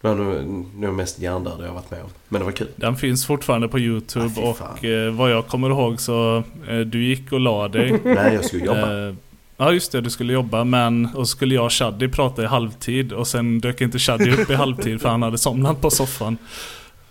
Det 0.06 0.25
var 0.25 0.42
nog, 0.80 0.94
mest 0.94 1.18
hjärndöd 1.18 1.56
jag 1.60 1.66
har 1.66 1.75
varit 1.75 1.90
med 1.90 2.02
om. 2.02 2.10
Men 2.28 2.40
det 2.40 2.44
var 2.44 2.52
kul. 2.52 2.68
Den 2.76 2.96
finns 2.96 3.26
fortfarande 3.26 3.68
på 3.68 3.78
Youtube 3.78 4.30
Ah, 4.36 4.50
och 4.50 4.84
eh, 4.84 5.12
vad 5.14 5.30
jag 5.30 5.46
kommer 5.46 5.70
ihåg 5.70 6.00
så 6.00 6.42
eh, 6.68 6.78
du 6.78 7.04
gick 7.04 7.32
och 7.32 7.40
la 7.40 7.68
dig. 7.68 8.00
Nej, 8.04 8.34
jag 8.34 8.44
skulle 8.44 8.64
jobba. 8.64 9.08
Eh, 9.08 9.14
Ja 9.58 9.72
just 9.72 9.92
det, 9.92 10.00
du 10.00 10.10
skulle 10.10 10.32
jobba 10.32 10.64
men 10.64 11.08
och 11.14 11.28
skulle 11.28 11.54
jag 11.54 11.64
och 11.64 11.72
Shaddy 11.72 12.08
prata 12.08 12.42
i 12.42 12.46
halvtid 12.46 13.12
och 13.12 13.26
sen 13.26 13.60
dök 13.60 13.80
inte 13.80 13.98
Shaddy 13.98 14.30
upp 14.30 14.50
i 14.50 14.54
halvtid 14.54 15.00
för 15.00 15.08
han 15.08 15.22
hade 15.22 15.38
somnat 15.38 15.80
på 15.80 15.90
soffan. 15.90 16.36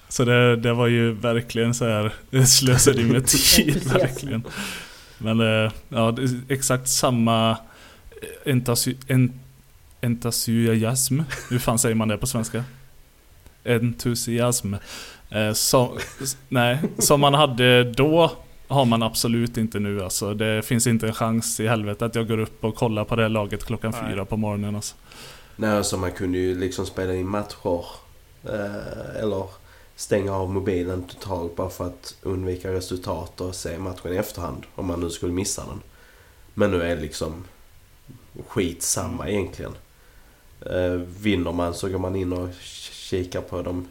Så 0.09 0.25
det, 0.25 0.55
det 0.55 0.73
var 0.73 0.87
ju 0.87 1.11
verkligen 1.11 1.73
så 1.73 1.85
här 1.85 2.13
slösade 2.45 3.03
med 3.03 3.27
tid 3.55 3.91
verkligen. 3.93 4.43
Men 5.17 5.39
eh, 5.39 5.71
ja, 5.89 6.11
det 6.11 6.21
är 6.21 6.29
exakt 6.49 6.89
samma 6.89 7.57
en, 8.45 9.39
entusiasm. 10.01 11.21
Hur 11.49 11.59
fan 11.59 11.79
säger 11.79 11.95
man 11.95 12.07
det 12.07 12.17
på 12.17 12.27
svenska? 12.27 12.63
Entusiasm. 13.65 14.73
Eh, 15.29 15.53
så, 15.53 15.97
nej, 16.49 16.79
som 16.97 17.21
man 17.21 17.33
hade 17.33 17.83
då 17.83 18.31
har 18.67 18.85
man 18.85 19.03
absolut 19.03 19.57
inte 19.57 19.79
nu 19.79 20.03
alltså. 20.03 20.33
Det 20.33 20.65
finns 20.65 20.87
inte 20.87 21.07
en 21.07 21.13
chans 21.13 21.59
i 21.59 21.67
helvete 21.67 22.05
att 22.05 22.15
jag 22.15 22.27
går 22.27 22.39
upp 22.39 22.63
och 22.63 22.75
kollar 22.75 23.03
på 23.03 23.15
det 23.15 23.27
laget 23.27 23.63
klockan 23.65 23.93
Nej. 24.01 24.11
fyra 24.11 24.25
på 24.25 24.37
morgonen 24.37 24.75
alltså. 24.75 24.95
Nej, 25.55 25.77
alltså 25.77 25.97
man 25.97 26.11
kunde 26.11 26.37
ju 26.37 26.59
liksom 26.59 26.85
spela 26.85 27.13
in 27.13 27.27
matcher. 27.27 27.85
Eh, 28.43 29.21
eller 29.21 29.45
stänga 29.95 30.33
av 30.33 30.49
mobilen 30.49 31.03
totalt 31.03 31.55
bara 31.55 31.69
för 31.69 31.87
att 31.87 32.15
undvika 32.21 32.73
resultat 32.73 33.41
och 33.41 33.55
se 33.55 33.77
matchen 33.77 34.13
i 34.13 34.15
efterhand. 34.15 34.63
Om 34.75 34.85
man 34.85 34.99
nu 34.99 35.09
skulle 35.09 35.33
missa 35.33 35.65
den. 35.65 35.81
Men 36.53 36.71
nu 36.71 36.81
är 36.81 36.95
det 36.95 37.01
liksom 37.01 37.43
skitsamma 38.47 39.29
egentligen. 39.29 39.71
Eh, 40.61 40.93
vinner 41.19 41.51
man 41.51 41.73
så 41.73 41.89
går 41.89 41.99
man 41.99 42.15
in 42.15 42.33
och 42.33 42.49
kikar 43.05 43.41
på 43.41 43.61
de 43.61 43.87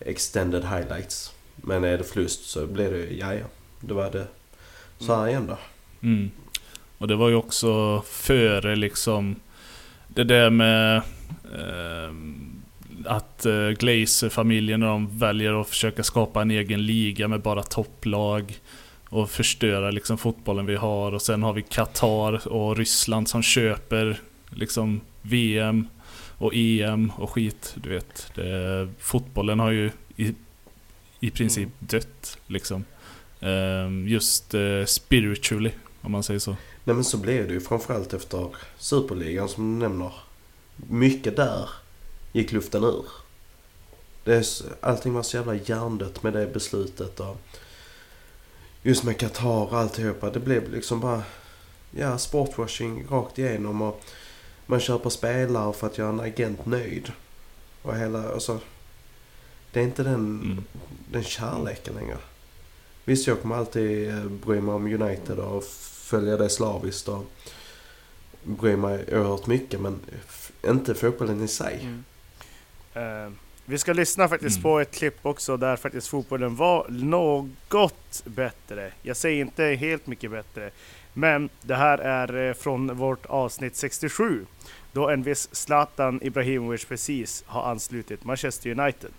extended 0.00 0.64
highlights. 0.64 1.32
Men 1.56 1.84
är 1.84 1.98
det 1.98 2.04
förlust 2.04 2.44
så 2.50 2.66
blir 2.66 2.90
det 2.90 2.98
ju, 2.98 3.18
ja 3.18 3.34
ja, 3.34 3.46
då 3.80 3.94
var 3.94 4.10
det 4.10 4.26
så 4.98 5.16
här 5.16 5.28
igen 5.28 5.46
då. 5.46 5.58
Mm. 6.02 6.30
Och 6.98 7.08
det 7.08 7.16
var 7.16 7.28
ju 7.28 7.34
också 7.34 8.02
före 8.06 8.76
liksom 8.76 9.36
det 10.08 10.24
där 10.24 10.50
med 10.50 11.02
ehm, 11.58 12.62
att 13.06 13.46
eh, 13.46 13.68
Glazer-familjen 13.68 14.80
när 14.80 14.86
de 14.86 15.18
väljer 15.18 15.60
att 15.60 15.68
försöka 15.68 16.02
skapa 16.02 16.42
en 16.42 16.50
egen 16.50 16.86
liga 16.86 17.28
med 17.28 17.40
bara 17.40 17.62
topplag 17.62 18.58
och 19.08 19.30
förstöra 19.30 19.90
liksom 19.90 20.18
fotbollen 20.18 20.66
vi 20.66 20.76
har 20.76 21.12
och 21.12 21.22
sen 21.22 21.42
har 21.42 21.52
vi 21.52 21.62
Qatar 21.62 22.48
och 22.48 22.76
Ryssland 22.76 23.28
som 23.28 23.42
köper 23.42 24.20
liksom 24.50 25.00
VM 25.22 25.88
och 26.38 26.54
EM 26.54 27.12
och 27.16 27.30
skit, 27.30 27.74
du 27.74 27.88
vet. 27.88 28.30
Det, 28.34 28.88
fotbollen 28.98 29.60
har 29.60 29.70
ju 29.70 29.90
i, 30.16 30.34
i 31.20 31.30
princip 31.30 31.68
dött 31.78 32.38
liksom. 32.46 32.84
Ehm, 33.40 34.08
just 34.08 34.54
eh, 34.54 34.84
spiritually, 34.86 35.70
om 36.00 36.12
man 36.12 36.22
säger 36.22 36.40
så. 36.40 36.56
Nej 36.84 36.94
men 36.94 37.04
så 37.04 37.16
blev 37.16 37.48
det 37.48 37.54
ju 37.54 37.60
framförallt 37.60 38.14
efter 38.14 38.48
Superligan 38.78 39.48
som 39.48 39.72
du 39.72 39.88
nämner. 39.88 40.12
Mycket 40.76 41.36
där 41.36 41.68
gick 42.32 42.52
luften 42.52 42.84
ur. 42.84 43.04
Det 44.24 44.34
är, 44.34 44.44
allting 44.80 45.12
var 45.12 45.22
så 45.22 45.36
jävla 45.36 45.54
hjärndött 45.54 46.22
med 46.22 46.32
det 46.32 46.46
beslutet 46.46 47.20
och 47.20 47.40
just 48.82 49.04
med 49.04 49.18
Qatar 49.18 49.72
och 49.72 49.78
alltihopa. 49.78 50.30
Det 50.30 50.40
blev 50.40 50.72
liksom 50.72 51.00
bara 51.00 51.22
ja, 51.90 52.18
sportwashing 52.18 53.06
rakt 53.10 53.38
igenom 53.38 53.82
och 53.82 54.02
man 54.66 54.80
köper 54.80 55.10
spelare 55.10 55.72
för 55.72 55.86
att 55.86 55.98
göra 55.98 56.08
en 56.08 56.20
agent 56.20 56.66
nöjd. 56.66 57.12
Och 57.82 57.96
hela, 57.96 58.32
alltså. 58.32 58.60
Det 59.72 59.80
är 59.80 59.84
inte 59.84 60.02
den, 60.02 60.14
Mm. 60.14 60.64
den 61.10 61.22
kärleken 61.24 61.94
längre. 61.94 62.16
Visst, 63.04 63.26
jag 63.26 63.42
kommer 63.42 63.56
alltid 63.56 64.08
eh, 64.08 64.24
bry 64.24 64.60
mig 64.60 64.74
om 64.74 64.86
United 65.02 65.38
och 65.38 65.64
följa 65.90 66.36
det 66.36 66.48
slaviskt 66.48 67.08
och 67.08 67.24
bry 68.42 68.76
mig 68.76 69.04
oerhört 69.08 69.46
mycket 69.46 69.80
men 69.80 70.00
inte 70.66 70.94
fotbollen 70.94 71.42
i 71.44 71.48
sig. 71.48 71.88
Eh, 72.94 73.30
vi 73.64 73.78
ska 73.78 73.92
lyssna 73.92 74.28
faktiskt 74.28 74.56
Mm. 74.56 74.62
på 74.62 74.80
ett 74.80 74.90
klipp 74.94 75.26
också 75.26 75.56
där 75.56 75.76
faktiskt 75.76 76.08
fotbollen 76.08 76.56
var 76.56 76.86
något 76.88 78.22
bättre. 78.24 78.92
Jag 79.02 79.16
säger 79.16 79.40
inte 79.40 79.64
helt 79.64 80.06
mycket 80.06 80.30
bättre. 80.30 80.70
Men 81.14 81.48
det 81.62 81.74
här 81.74 81.98
är 81.98 82.48
eh, 82.48 82.54
från 82.54 82.96
vårt 82.96 83.26
avsnitt 83.26 83.76
67. 83.76 84.46
Då 84.92 85.08
en 85.08 85.22
viss 85.22 85.48
Zlatan 85.52 86.20
Ibrahimovic 86.22 86.84
precis 86.84 87.44
har 87.46 87.70
anslutit 87.70 88.24
Manchester 88.24 88.70
United. 88.80 89.10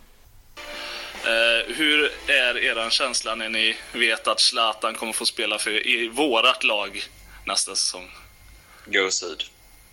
Eh, 1.26 1.76
hur 1.76 2.12
är 2.28 2.58
eran 2.58 2.90
känsla 2.90 3.36
när 3.36 3.50
ni 3.50 3.76
vet 3.94 4.28
att 4.28 4.40
Zlatan 4.40 4.96
kommer 4.96 5.14
få 5.14 5.26
spela 5.26 5.58
för 5.58 5.88
i 5.88 6.08
vårat 6.08 6.64
lag 6.64 7.04
nästa 7.46 7.76
säsong? 7.76 8.10
Gåshud. 8.86 9.44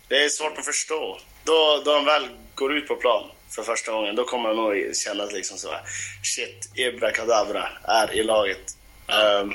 Det 0.07 0.23
är 0.23 0.29
svårt 0.29 0.57
att 0.57 0.65
förstå. 0.65 1.19
Då, 1.43 1.81
då 1.85 1.93
han 1.93 2.05
väl 2.05 2.27
går 2.55 2.73
ut 2.73 2.87
på 2.87 2.95
plan 2.95 3.29
för 3.55 3.63
första 3.63 3.91
gången, 3.91 4.15
då 4.15 4.23
kommer 4.23 4.49
han 4.49 4.57
nog 4.57 4.95
känna 4.95 5.23
att 5.23 5.33
liksom 5.33 5.57
så 5.57 5.71
här, 5.71 5.81
shit, 6.23 6.71
Ibra 6.75 7.11
Kadabra 7.11 7.69
är 7.83 8.13
i 8.13 8.23
laget. 8.23 8.77
Ehm, 9.07 9.51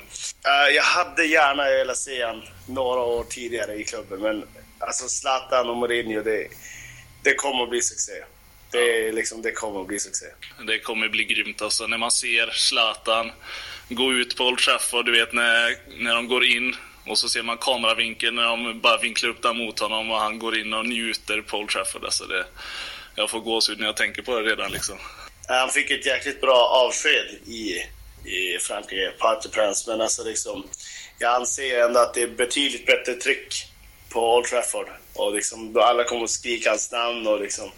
eh, 0.47 0.75
jag 0.75 0.83
hade 0.83 1.25
gärna 1.25 1.65
velat 1.65 1.97
se 1.97 2.25
han 2.25 2.43
några 2.67 3.01
år 3.01 3.25
tidigare 3.25 3.75
i 3.75 3.85
klubben, 3.85 4.21
men 4.21 4.45
alltså 4.79 5.09
Zlatan 5.09 5.71
och 5.71 5.77
Mourinho, 5.77 6.23
det, 6.23 6.49
det 7.23 7.35
kommer 7.35 7.63
att 7.63 7.71
bli 7.71 7.83
succé. 7.83 8.25
Det, 8.71 9.13
liksom, 9.13 9.43
det 9.43 9.53
kommer 9.53 9.81
att 9.81 9.87
bli 9.87 9.99
succé. 9.99 10.27
Det 10.67 10.79
kommer 10.79 11.09
bli 11.09 11.25
grymt 11.25 11.63
alltså. 11.63 11.87
När 11.87 11.99
man 11.99 12.11
ser 12.11 12.51
Zlatan 12.51 13.31
gå 13.89 14.13
ut 14.13 14.37
på 14.37 14.45
Old 14.45 14.59
Trafford, 14.59 15.05
du 15.07 15.13
vet 15.13 15.33
när, 15.33 15.77
när 16.05 16.15
de 16.15 16.29
går 16.29 16.45
in 16.45 16.77
och 17.07 17.19
så 17.19 17.29
ser 17.29 17.43
man 17.43 17.59
kameravinkeln 17.59 18.37
när 18.37 18.45
de 18.45 18.81
bara 18.81 18.99
vinklar 18.99 19.31
upp 19.31 19.43
där 19.43 19.55
mot 19.55 19.79
honom 19.79 20.11
och 20.11 20.19
han 20.19 20.39
går 20.39 20.59
in 20.59 20.73
och 20.73 20.87
njuter 20.87 21.41
på 21.41 21.59
Old 21.59 21.69
Trafford. 21.69 22.05
Alltså 22.05 22.25
det, 22.25 22.47
jag 23.15 23.31
får 23.31 23.41
gåshud 23.41 23.79
när 23.79 23.87
jag 23.87 23.97
tänker 23.97 24.23
på 24.23 24.41
det 24.41 24.51
redan 24.51 24.73
liksom. 24.73 24.99
Han 25.49 25.71
fick 25.71 25.91
ett 25.91 26.07
jäkligt 26.07 26.41
bra 26.41 26.85
avsked 26.87 27.29
i, 27.47 27.83
i 28.25 28.59
Frankrike, 28.59 29.13
Parc 29.19 29.45
des 29.45 29.87
men 29.87 30.01
alltså 30.01 30.25
liksom, 30.25 30.69
jag 31.19 31.35
anser 31.35 31.85
ändå 31.85 32.01
att 32.01 32.15
det 32.15 32.23
är 32.23 32.27
betydligt 32.27 32.87
bättre 32.87 33.15
tryck 33.15 33.67
på 34.09 34.37
Old 34.37 34.47
Trafford. 34.47 34.89
Och 35.15 35.35
liksom, 35.35 35.77
alla 35.77 36.05
kommer 36.05 36.25
att 36.25 36.31
skrika 36.31 36.71
hans 36.71 36.93
namn 36.93 37.27
och 37.27 37.41
liksom, 37.41 37.71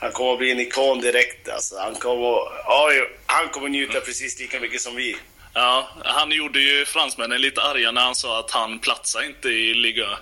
han 0.00 0.12
kommer 0.12 0.32
att 0.32 0.38
bli 0.38 0.50
en 0.50 0.60
ikon 0.60 1.00
direkt. 1.00 1.48
Alltså, 1.48 1.78
han, 1.78 1.94
kommer, 1.94 2.26
oj, 2.66 3.10
han 3.26 3.48
kommer 3.48 3.66
att 3.66 3.72
njuta 3.72 4.00
precis 4.00 4.40
lika 4.40 4.60
mycket 4.60 4.80
som 4.80 4.96
vi. 4.96 5.16
Ja, 5.54 5.88
han 6.04 6.32
gjorde 6.32 6.60
ju 6.60 6.84
fransmännen 6.84 7.40
lite 7.40 7.62
arga 7.62 7.92
när 7.92 8.02
han 8.02 8.14
sa 8.14 8.38
att 8.38 8.50
han 8.50 8.78
platsar 8.78 9.22
inte 9.22 9.48
i 9.48 9.74
ligan. 9.74 10.16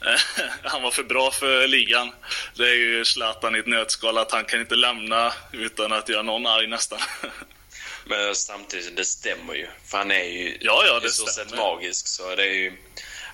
Han 0.62 0.82
var 0.82 0.90
för 0.90 1.02
bra 1.02 1.30
för 1.30 1.66
ligan. 1.66 2.12
Det 2.54 2.68
är 2.68 2.74
ju 2.74 3.04
Zlatan 3.04 3.56
i 3.56 3.58
ett 3.58 3.66
nötskal 3.66 4.18
att 4.18 4.32
han 4.32 4.44
kan 4.44 4.60
inte 4.60 4.74
lämna 4.74 5.32
utan 5.52 5.92
att 5.92 6.08
göra 6.08 6.22
någon 6.22 6.46
arg 6.46 6.66
nästan. 6.66 6.98
Men 8.08 8.34
samtidigt, 8.34 8.96
det 8.96 9.04
stämmer 9.04 9.54
ju. 9.54 9.66
För 9.84 9.98
han 9.98 10.10
är 10.10 10.24
ju 10.24 10.56
Ja, 10.60 10.82
ja, 10.86 11.00
det 11.00 11.06
i 11.06 11.10
stort 11.10 11.28
sett 11.28 11.56
magisk. 11.56 12.06
Så 12.06 12.34
det 12.36 12.42
är 12.42 12.54
ju, 12.54 12.72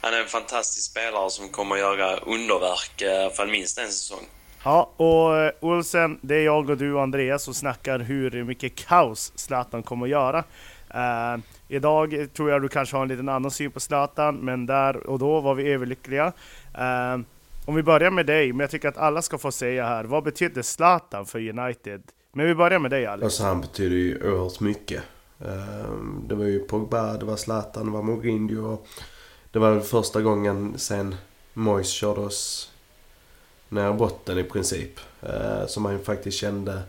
han 0.01 0.15
är 0.15 0.21
en 0.21 0.29
fantastisk 0.29 0.91
spelare 0.91 1.31
som 1.31 1.49
kommer 1.49 1.75
att 1.75 1.81
göra 1.81 2.17
underverk 2.17 3.03
eh, 3.03 3.31
för 3.31 3.47
minst 3.47 3.79
en 3.79 3.87
säsong. 3.87 4.27
Ja, 4.65 4.91
och 4.97 5.37
eh, 5.37 5.53
Olsen, 5.61 6.19
det 6.23 6.35
är 6.35 6.43
jag 6.43 6.71
och 6.71 6.77
du 6.77 6.93
och 6.93 7.03
Andreas 7.03 7.43
som 7.43 7.55
snackar 7.55 7.99
hur 7.99 8.45
mycket 8.45 8.75
kaos 8.75 9.33
Zlatan 9.37 9.83
kommer 9.83 10.07
att 10.07 10.11
göra. 10.11 10.45
Eh, 10.95 11.41
idag 11.69 12.29
tror 12.37 12.51
jag 12.51 12.63
du 12.63 12.69
kanske 12.69 12.97
har 12.97 13.03
en 13.03 13.09
liten 13.09 13.29
annan 13.29 13.51
syn 13.51 13.71
på 13.71 13.81
Zlatan, 13.81 14.37
men 14.37 14.67
där 14.67 15.07
och 15.07 15.19
då 15.19 15.41
var 15.41 15.55
vi 15.55 15.73
överlyckliga. 15.73 16.33
Eh, 16.79 17.19
om 17.67 17.75
vi 17.75 17.83
börjar 17.83 18.11
med 18.11 18.27
dig, 18.27 18.53
men 18.53 18.61
jag 18.61 18.71
tycker 18.71 18.89
att 18.89 18.99
alla 18.99 19.23
ska 19.23 19.39
få 19.39 19.53
säga 19.53 19.87
här, 19.87 20.05
vad 20.05 20.25
betydde 20.25 20.63
Zlatan 20.63 21.27
för 21.27 21.59
United? 21.59 22.03
Men 22.37 22.47
vi 22.47 22.55
börjar 22.55 22.79
med 22.79 22.90
dig 22.90 23.07
Alex. 23.07 23.25
Alltså 23.25 23.42
han 23.42 23.61
betyder 23.61 23.97
ju 23.97 24.33
oerhört 24.33 24.61
mycket. 24.61 25.03
Ehm, 25.40 26.25
det 26.29 26.35
var 26.35 26.44
ju 26.44 26.59
Pogba, 26.59 27.16
det 27.16 27.25
var 27.25 27.37
Zlatan, 27.37 27.87
det 27.87 27.92
var 27.92 28.03
Mourinho. 28.03 28.79
Det 29.51 29.59
var 29.59 29.70
väl 29.70 29.81
första 29.81 30.23
gången 30.23 30.79
sen 30.79 31.14
Moyes 31.53 31.88
körde 31.88 32.20
oss 32.20 32.73
nära 33.68 33.92
botten 33.92 34.38
i 34.38 34.44
princip. 34.44 35.01
Ehm, 35.23 35.68
som 35.68 35.83
man 35.83 35.92
ju 35.92 35.99
faktiskt 35.99 36.38
kände 36.38 36.83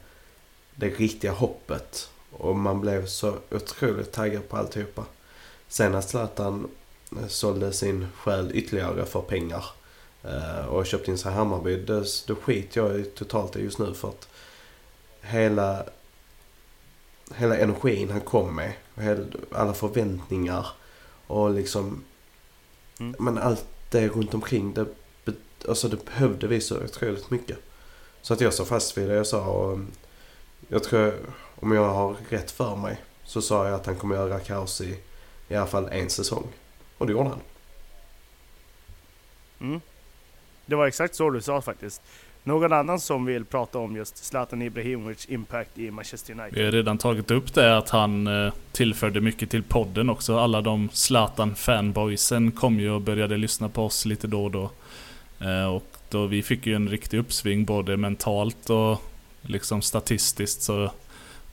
det 0.76 0.90
riktiga 0.90 1.32
hoppet. 1.32 2.10
Och 2.32 2.56
man 2.56 2.82
blev 2.82 3.06
så 3.06 3.36
otroligt 3.52 4.12
taggad 4.12 4.50
på 4.50 4.58
alltihopa. 4.58 5.06
Sen 5.68 5.92
när 5.92 6.02
Zlatan 6.02 6.68
eh, 7.12 7.28
sålde 7.28 7.74
sin 7.74 8.08
själ 8.18 8.52
ytterligare 8.54 9.06
för 9.06 9.22
pengar 9.22 9.66
eh, 10.24 10.66
och 10.66 10.86
köpte 10.86 11.12
in 11.12 11.18
sig 11.18 11.32
i 11.32 11.36
Hammarby. 11.36 11.76
Då, 12.26 12.36
skiter 12.36 12.82
jag 12.82 13.00
i 13.00 13.04
totalt 13.04 13.56
i 13.56 13.64
just 13.64 13.80
nu 13.80 13.94
för 13.94 14.08
att 14.08 14.28
hela, 15.26 15.86
hela 17.36 17.58
energin 17.58 18.12
han 18.12 18.22
kom 18.22 18.56
med. 18.56 18.74
Alla 19.52 19.74
förväntningar 19.74 20.68
och 21.28 21.52
liksom... 21.52 22.04
Mm. 23.00 23.16
Men 23.20 23.38
allt 23.38 23.66
det 23.90 24.08
runt 24.08 24.34
omkring 24.34 24.74
det, 24.74 24.86
alltså 25.68 25.88
det 25.88 26.06
behövde 26.06 26.48
vi 26.48 26.62
så 26.62 26.84
otroligt 26.84 27.30
mycket. 27.30 27.58
Så 28.22 28.34
att 28.34 28.42
jag 28.42 28.54
står 28.54 28.66
fast 28.66 28.98
vid 28.98 29.10
det 29.10 29.16
jag 29.16 29.28
sa 29.28 29.46
och 29.46 29.80
jag 30.68 30.84
tror, 30.84 31.14
om 31.56 31.72
jag 31.72 31.90
har 31.90 32.16
rätt 32.30 32.52
för 32.52 32.76
mig, 32.76 33.02
så 33.24 33.42
sa 33.42 33.66
jag 33.66 33.74
att 33.74 33.86
han 33.86 33.96
kommer 33.96 34.16
göra 34.16 34.40
kaos 34.40 34.82
i 34.82 35.00
i 35.48 35.56
alla 35.56 35.68
fall 35.68 35.90
en 35.92 36.10
säsong. 36.10 36.48
Och 36.98 37.08
det 37.08 37.14
gjorde 37.14 37.30
han. 37.30 37.40
Mm. 39.60 39.82
Det 40.66 40.76
var 40.76 40.88
exakt 40.88 41.16
så 41.16 41.30
du 41.30 41.42
sa 41.42 41.62
faktiskt. 41.62 42.02
Någon 42.48 42.74
annan 42.74 43.00
som 43.00 43.26
vill 43.26 43.46
prata 43.46 43.80
om 43.80 43.96
just 43.96 44.26
Zlatan 44.26 44.62
Ibrahimovic 44.62 45.26
impact 45.30 45.78
i 45.78 45.92
Manchester 45.92 46.34
United? 46.34 46.54
Vi 46.54 46.66
har 46.66 46.72
redan 46.72 46.98
tagit 46.98 47.32
upp 47.32 47.54
det 47.54 47.78
att 47.78 47.90
han 47.90 48.28
eh, 48.28 48.54
tillförde 48.72 49.22
mycket 49.22 49.50
till 49.50 49.64
podden 49.64 50.10
också. 50.10 50.38
Alla 50.38 50.62
de 50.62 50.90
Zlatan-fanboysen 50.90 52.52
kom 52.52 52.80
ju 52.80 52.92
och 52.92 53.02
började 53.02 53.38
lyssna 53.38 53.70
på 53.70 53.86
oss 53.86 54.06
lite 54.06 54.28
då 54.28 54.44
och 54.44 54.52
då. 54.52 54.72
Eh, 55.40 55.66
och 55.66 55.84
då 56.10 56.26
vi 56.26 56.44
fick 56.44 56.66
ju 56.66 56.76
en 56.76 56.90
riktig 56.90 57.18
uppsving 57.18 57.66
både 57.66 57.98
mentalt 57.98 58.70
och 58.70 59.02
liksom 59.42 59.82
statistiskt. 59.82 60.62
Så, 60.62 60.92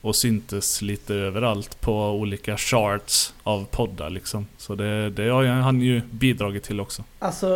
och 0.01 0.15
syntes 0.15 0.81
lite 0.81 1.15
överallt 1.15 1.81
på 1.81 2.09
olika 2.09 2.57
charts 2.57 3.33
av 3.43 3.65
poddar 3.65 4.09
liksom. 4.09 4.47
Så 4.57 4.75
det, 4.75 5.09
det 5.09 5.29
har 5.29 5.45
han 5.45 5.81
ju 5.81 6.01
bidragit 6.11 6.63
till 6.63 6.79
också. 6.79 7.03
Alltså... 7.19 7.47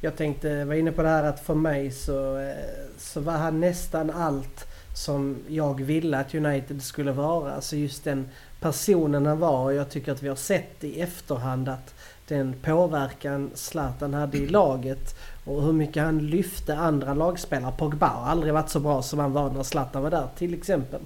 Jag 0.00 0.16
tänkte, 0.16 0.64
var 0.64 0.74
inne 0.74 0.92
på 0.92 1.02
det 1.02 1.08
här 1.08 1.24
att 1.24 1.40
för 1.40 1.54
mig 1.54 1.90
så, 1.90 2.38
eh, 2.38 2.54
så 2.98 3.20
var 3.20 3.32
han 3.32 3.60
nästan 3.60 4.10
allt 4.10 4.66
som 4.94 5.36
jag 5.48 5.82
ville 5.82 6.18
att 6.18 6.34
United 6.34 6.82
skulle 6.82 7.12
vara. 7.12 7.54
Alltså 7.54 7.76
just 7.76 8.04
den 8.04 8.28
personen 8.60 9.26
han 9.26 9.38
var. 9.38 9.64
Och 9.64 9.74
jag 9.74 9.90
tycker 9.90 10.12
att 10.12 10.22
vi 10.22 10.28
har 10.28 10.36
sett 10.36 10.84
i 10.84 11.00
efterhand 11.00 11.68
att 11.68 11.94
den 12.28 12.54
påverkan 12.62 13.50
Zlatan 13.54 14.14
hade 14.14 14.38
i 14.38 14.46
laget 14.46 15.16
och 15.44 15.62
hur 15.62 15.72
mycket 15.72 16.02
han 16.02 16.18
lyfte 16.18 16.76
andra 16.76 17.14
lagspelare. 17.14 17.72
Pogba 17.78 18.06
har 18.06 18.30
aldrig 18.30 18.54
varit 18.54 18.70
så 18.70 18.80
bra 18.80 19.02
som 19.02 19.18
han 19.18 19.32
var 19.32 19.50
när 19.50 19.62
Zlatan 19.62 20.02
var 20.02 20.10
där 20.10 20.28
till 20.36 20.54
exempel. 20.54 21.00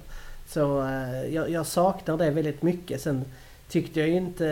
Så 0.47 0.81
eh, 0.81 1.33
jag, 1.33 1.49
jag 1.49 1.65
saknar 1.65 2.17
det 2.17 2.29
väldigt 2.29 2.61
mycket. 2.61 3.01
Sen 3.01 3.25
tyckte 3.73 3.99
jag 3.99 4.09
ju 4.09 4.15
inte... 4.15 4.47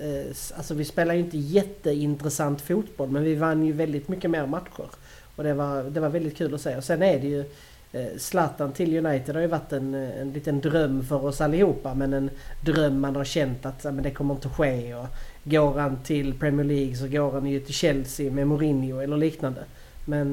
Eh, 0.00 0.56
alltså 0.56 0.74
vi 0.74 0.84
spelade 0.84 1.18
ju 1.18 1.24
inte 1.24 1.38
jätteintressant 1.38 2.60
fotboll 2.60 3.10
men 3.10 3.24
vi 3.24 3.34
vann 3.34 3.66
ju 3.66 3.72
väldigt 3.72 4.08
mycket 4.08 4.30
mer 4.30 4.46
matcher. 4.46 4.88
Och 5.36 5.44
det 5.44 5.54
var, 5.54 5.82
det 5.82 6.00
var 6.00 6.08
väldigt 6.08 6.36
kul 6.36 6.54
att 6.54 6.60
se. 6.60 6.76
Och 6.76 6.84
sen 6.84 7.02
är 7.02 7.20
det 7.20 7.26
ju... 7.26 7.44
Eh, 7.92 8.18
Zlatan 8.18 8.72
till 8.72 9.06
United 9.06 9.34
har 9.34 9.42
ju 9.42 9.48
varit 9.48 9.72
en, 9.72 9.94
eh, 9.94 10.20
en 10.20 10.32
liten 10.32 10.60
dröm 10.60 11.04
för 11.04 11.24
oss 11.24 11.40
allihopa 11.40 11.94
men 11.94 12.12
en 12.12 12.30
dröm 12.60 13.00
man 13.00 13.16
har 13.16 13.24
känt 13.24 13.66
att 13.66 13.84
men 13.84 14.02
det 14.02 14.10
kommer 14.10 14.34
inte 14.34 14.48
ske. 14.48 14.94
Och 14.94 15.06
går 15.44 15.78
han 15.78 16.02
till 16.02 16.34
Premier 16.34 16.66
League 16.66 16.96
så 16.96 17.08
går 17.08 17.32
han 17.32 17.46
ju 17.46 17.60
till 17.60 17.74
Chelsea 17.74 18.32
med 18.32 18.46
Mourinho 18.46 19.00
eller 19.00 19.16
liknande. 19.16 19.64
Men 20.04 20.32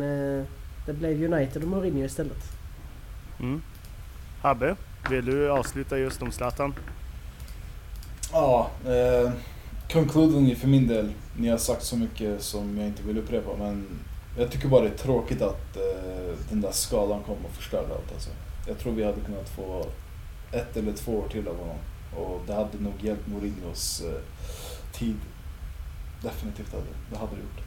det 0.85 0.93
blev 0.93 1.33
United 1.33 1.63
och 1.63 1.69
Mourinho 1.69 2.05
istället. 2.05 2.43
Mm. 3.39 3.61
Habbe, 4.41 4.75
vill 5.09 5.25
du 5.25 5.51
avsluta 5.51 5.97
just 5.97 6.21
om 6.21 6.31
Zlatan? 6.31 6.73
Ja, 8.31 8.69
eh, 8.85 9.31
concluding 9.91 10.55
för 10.55 10.67
min 10.67 10.87
del. 10.87 11.13
Ni 11.37 11.47
har 11.49 11.57
sagt 11.57 11.83
så 11.83 11.97
mycket 11.97 12.41
som 12.43 12.77
jag 12.77 12.87
inte 12.87 13.03
vill 13.03 13.17
upprepa 13.17 13.49
men 13.59 13.87
jag 14.37 14.51
tycker 14.51 14.67
bara 14.67 14.81
det 14.81 14.87
är 14.87 14.97
tråkigt 14.97 15.41
att 15.41 15.77
eh, 15.77 16.35
den 16.49 16.61
där 16.61 16.71
skadan 16.71 17.23
kom 17.23 17.45
och 17.45 17.51
förstörde 17.51 17.93
allt 17.93 18.11
alltså. 18.13 18.29
Jag 18.67 18.79
tror 18.79 18.93
vi 18.93 19.03
hade 19.03 19.21
kunnat 19.21 19.49
få 19.49 19.85
ett 20.51 20.77
eller 20.77 20.93
två 20.93 21.11
år 21.11 21.27
till 21.31 21.47
av 21.47 21.57
honom. 21.57 21.77
Och 22.17 22.41
det 22.47 22.53
hade 22.53 22.77
nog 22.79 22.93
hjälpt 23.01 23.27
Mourinhos 23.27 24.01
eh, 24.01 24.21
tid. 24.99 25.15
Definitivt 26.21 26.71
hade 26.71 26.83
det. 27.11 27.17
Hade 27.17 27.31
det 27.31 27.41
gjort. 27.41 27.65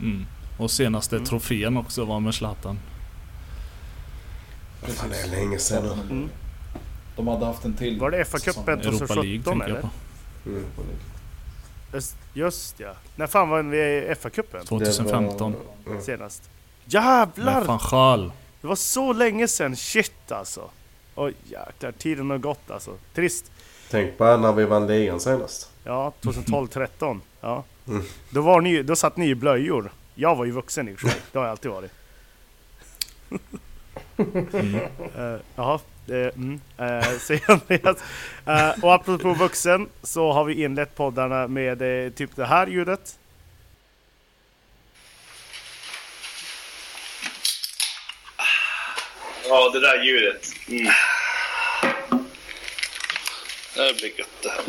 Mm. 0.00 0.26
Och 0.58 0.70
senaste 0.70 1.16
Mm. 1.16 1.26
trofén 1.26 1.76
också 1.76 2.04
var 2.04 2.20
med 2.20 2.34
Zlatan. 2.34 2.78
Fan, 4.82 5.10
det 5.10 5.20
är 5.20 5.40
länge 5.40 5.58
sedan. 5.58 6.00
Mm. 6.10 6.28
De 7.16 7.28
hade 7.28 7.46
haft 7.46 7.64
en 7.64 7.74
till 7.74 8.00
Var 8.00 8.10
det 8.10 8.24
FA-cupen 8.24 8.76
säsong. 8.82 8.94
Europa 8.94 9.14
League 9.14 9.42
2017 9.42 9.52
tänker 9.58 9.68
jag 9.68 9.78
eller? 9.78 9.88
Mm. 10.46 10.64
Just- 11.92 12.16
Just 12.34 12.80
ja. 12.80 12.92
När 13.16 13.26
fan 13.26 13.48
var 13.48 13.62
vi 13.62 13.78
i 13.78 14.14
FA-cupen? 14.20 14.64
2015. 14.64 15.52
Det 15.52 15.58
var- 15.84 15.92
mm. 15.92 16.04
Senast. 16.04 16.42
Med 16.84 16.92
Jävlar! 16.94 17.64
van 17.64 17.80
Gaal. 17.90 18.32
Det 18.60 18.66
var 18.66 18.76
så 18.76 19.12
länge 19.12 19.48
sedan. 19.48 19.76
Shit 19.76 20.32
alltså. 20.32 20.70
Oj 21.14 21.34
jäklar, 21.44 21.92
tiden 21.92 22.30
har 22.30 22.38
gått 22.38 22.70
alltså. 22.70 22.94
Trist. 23.14 23.50
Tänk 23.90 24.18
bara 24.18 24.36
när 24.36 24.52
vi 24.52 24.64
vann 24.64 24.86
ligan 24.86 25.20
senast. 25.20 25.70
Ja, 25.84 26.12
2012-13. 26.20 27.20
Ja. 27.40 27.64
Mm. 27.88 28.02
Då, 28.30 28.40
var 28.42 28.60
ni, 28.60 28.82
då 28.82 28.96
satt 28.96 29.16
ni 29.16 29.28
i 29.28 29.34
blöjor. 29.34 29.92
Jag 30.14 30.36
var 30.36 30.44
ju 30.44 30.50
vuxen 30.50 30.88
i 30.88 30.94
och 30.94 30.98
för 30.98 31.08
sig. 31.08 31.20
Det 31.32 31.38
har 31.38 31.44
jag 31.46 31.50
alltid 31.50 31.70
varit. 31.70 31.90
Uh, 34.18 35.36
jaha. 35.56 35.80
Det, 36.06 36.34
mm, 36.36 36.60
uh, 36.80 37.18
säger 37.20 37.50
Andreas. 37.50 37.98
Uh, 38.48 38.84
och 38.84 38.94
apropå 38.94 39.32
vuxen 39.32 39.88
så 40.02 40.32
har 40.32 40.44
vi 40.44 40.64
inlett 40.64 40.94
poddarna 40.94 41.48
med 41.48 42.06
eh, 42.06 42.12
typ 42.12 42.36
det 42.36 42.46
här 42.46 42.66
ljudet. 42.66 43.18
Ja, 49.48 49.70
det 49.72 49.80
där 49.80 50.04
ljudet. 50.04 50.52
Mm. 50.68 50.92
Det 53.74 53.96
blir 53.96 54.18
gött 54.18 54.42
det 54.42 54.48
här. 54.48 54.64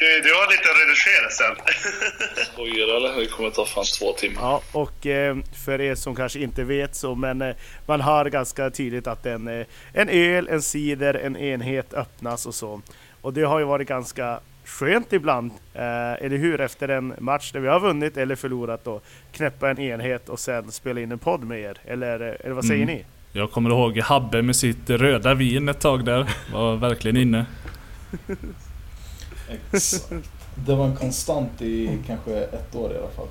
Du, 0.00 0.20
du 0.28 0.34
har 0.34 0.50
lite 0.50 0.70
att 0.70 0.80
redigera 0.80 1.30
sen. 1.30 1.56
Skojar 2.52 2.96
eller? 2.96 3.20
Det 3.20 3.26
kommer 3.26 3.50
ta 3.50 3.64
fan 3.66 3.84
två 3.98 4.12
timmar. 4.12 4.42
Ja, 4.42 4.62
och 4.72 5.06
eh, 5.06 5.36
för 5.64 5.80
er 5.80 5.94
som 5.94 6.14
kanske 6.16 6.38
inte 6.38 6.64
vet 6.64 6.94
så, 6.94 7.14
men 7.14 7.42
eh, 7.42 7.54
man 7.86 8.00
hör 8.00 8.24
ganska 8.24 8.70
tydligt 8.70 9.06
att 9.06 9.26
en, 9.26 9.48
eh, 9.48 9.66
en 9.92 10.08
öl, 10.08 10.48
en 10.48 10.62
cider, 10.62 11.14
en 11.14 11.36
enhet 11.36 11.94
öppnas 11.94 12.46
och 12.46 12.54
så. 12.54 12.80
Och 13.20 13.32
det 13.32 13.42
har 13.42 13.58
ju 13.58 13.64
varit 13.64 13.88
ganska 13.88 14.40
skönt 14.64 15.12
ibland, 15.12 15.50
eller 15.74 16.36
hur? 16.36 16.60
Efter 16.60 16.88
en 16.88 17.14
match 17.18 17.52
där 17.52 17.60
vi 17.60 17.68
har 17.68 17.80
vunnit 17.80 18.16
eller 18.16 18.36
förlorat 18.36 18.84
då, 18.84 19.00
knäppa 19.32 19.70
en 19.70 19.78
enhet 19.80 20.28
och 20.28 20.38
sen 20.40 20.72
spela 20.72 21.00
in 21.00 21.12
en 21.12 21.18
podd 21.18 21.44
med 21.44 21.60
er. 21.60 21.78
Eller, 21.84 22.20
eller 22.20 22.54
vad 22.54 22.64
säger 22.64 22.82
Mm. 22.82 22.94
ni? 22.96 23.04
Jag 23.32 23.50
kommer 23.50 23.70
ihåg 23.70 23.98
Habbe 23.98 24.42
med 24.42 24.56
sitt 24.56 24.90
röda 24.90 25.34
vin 25.34 25.68
ett 25.68 25.80
tag 25.80 26.04
där. 26.04 26.26
Var 26.52 26.76
verkligen 26.76 27.16
inne. 27.16 27.46
Exakt. 29.48 30.12
Det 30.66 30.74
var 30.74 30.84
en 30.86 30.96
konstant 30.96 31.62
i 31.62 31.98
kanske 32.06 32.36
ett 32.36 32.74
år 32.74 32.92
i 32.92 32.98
alla 32.98 33.08
fall. 33.10 33.28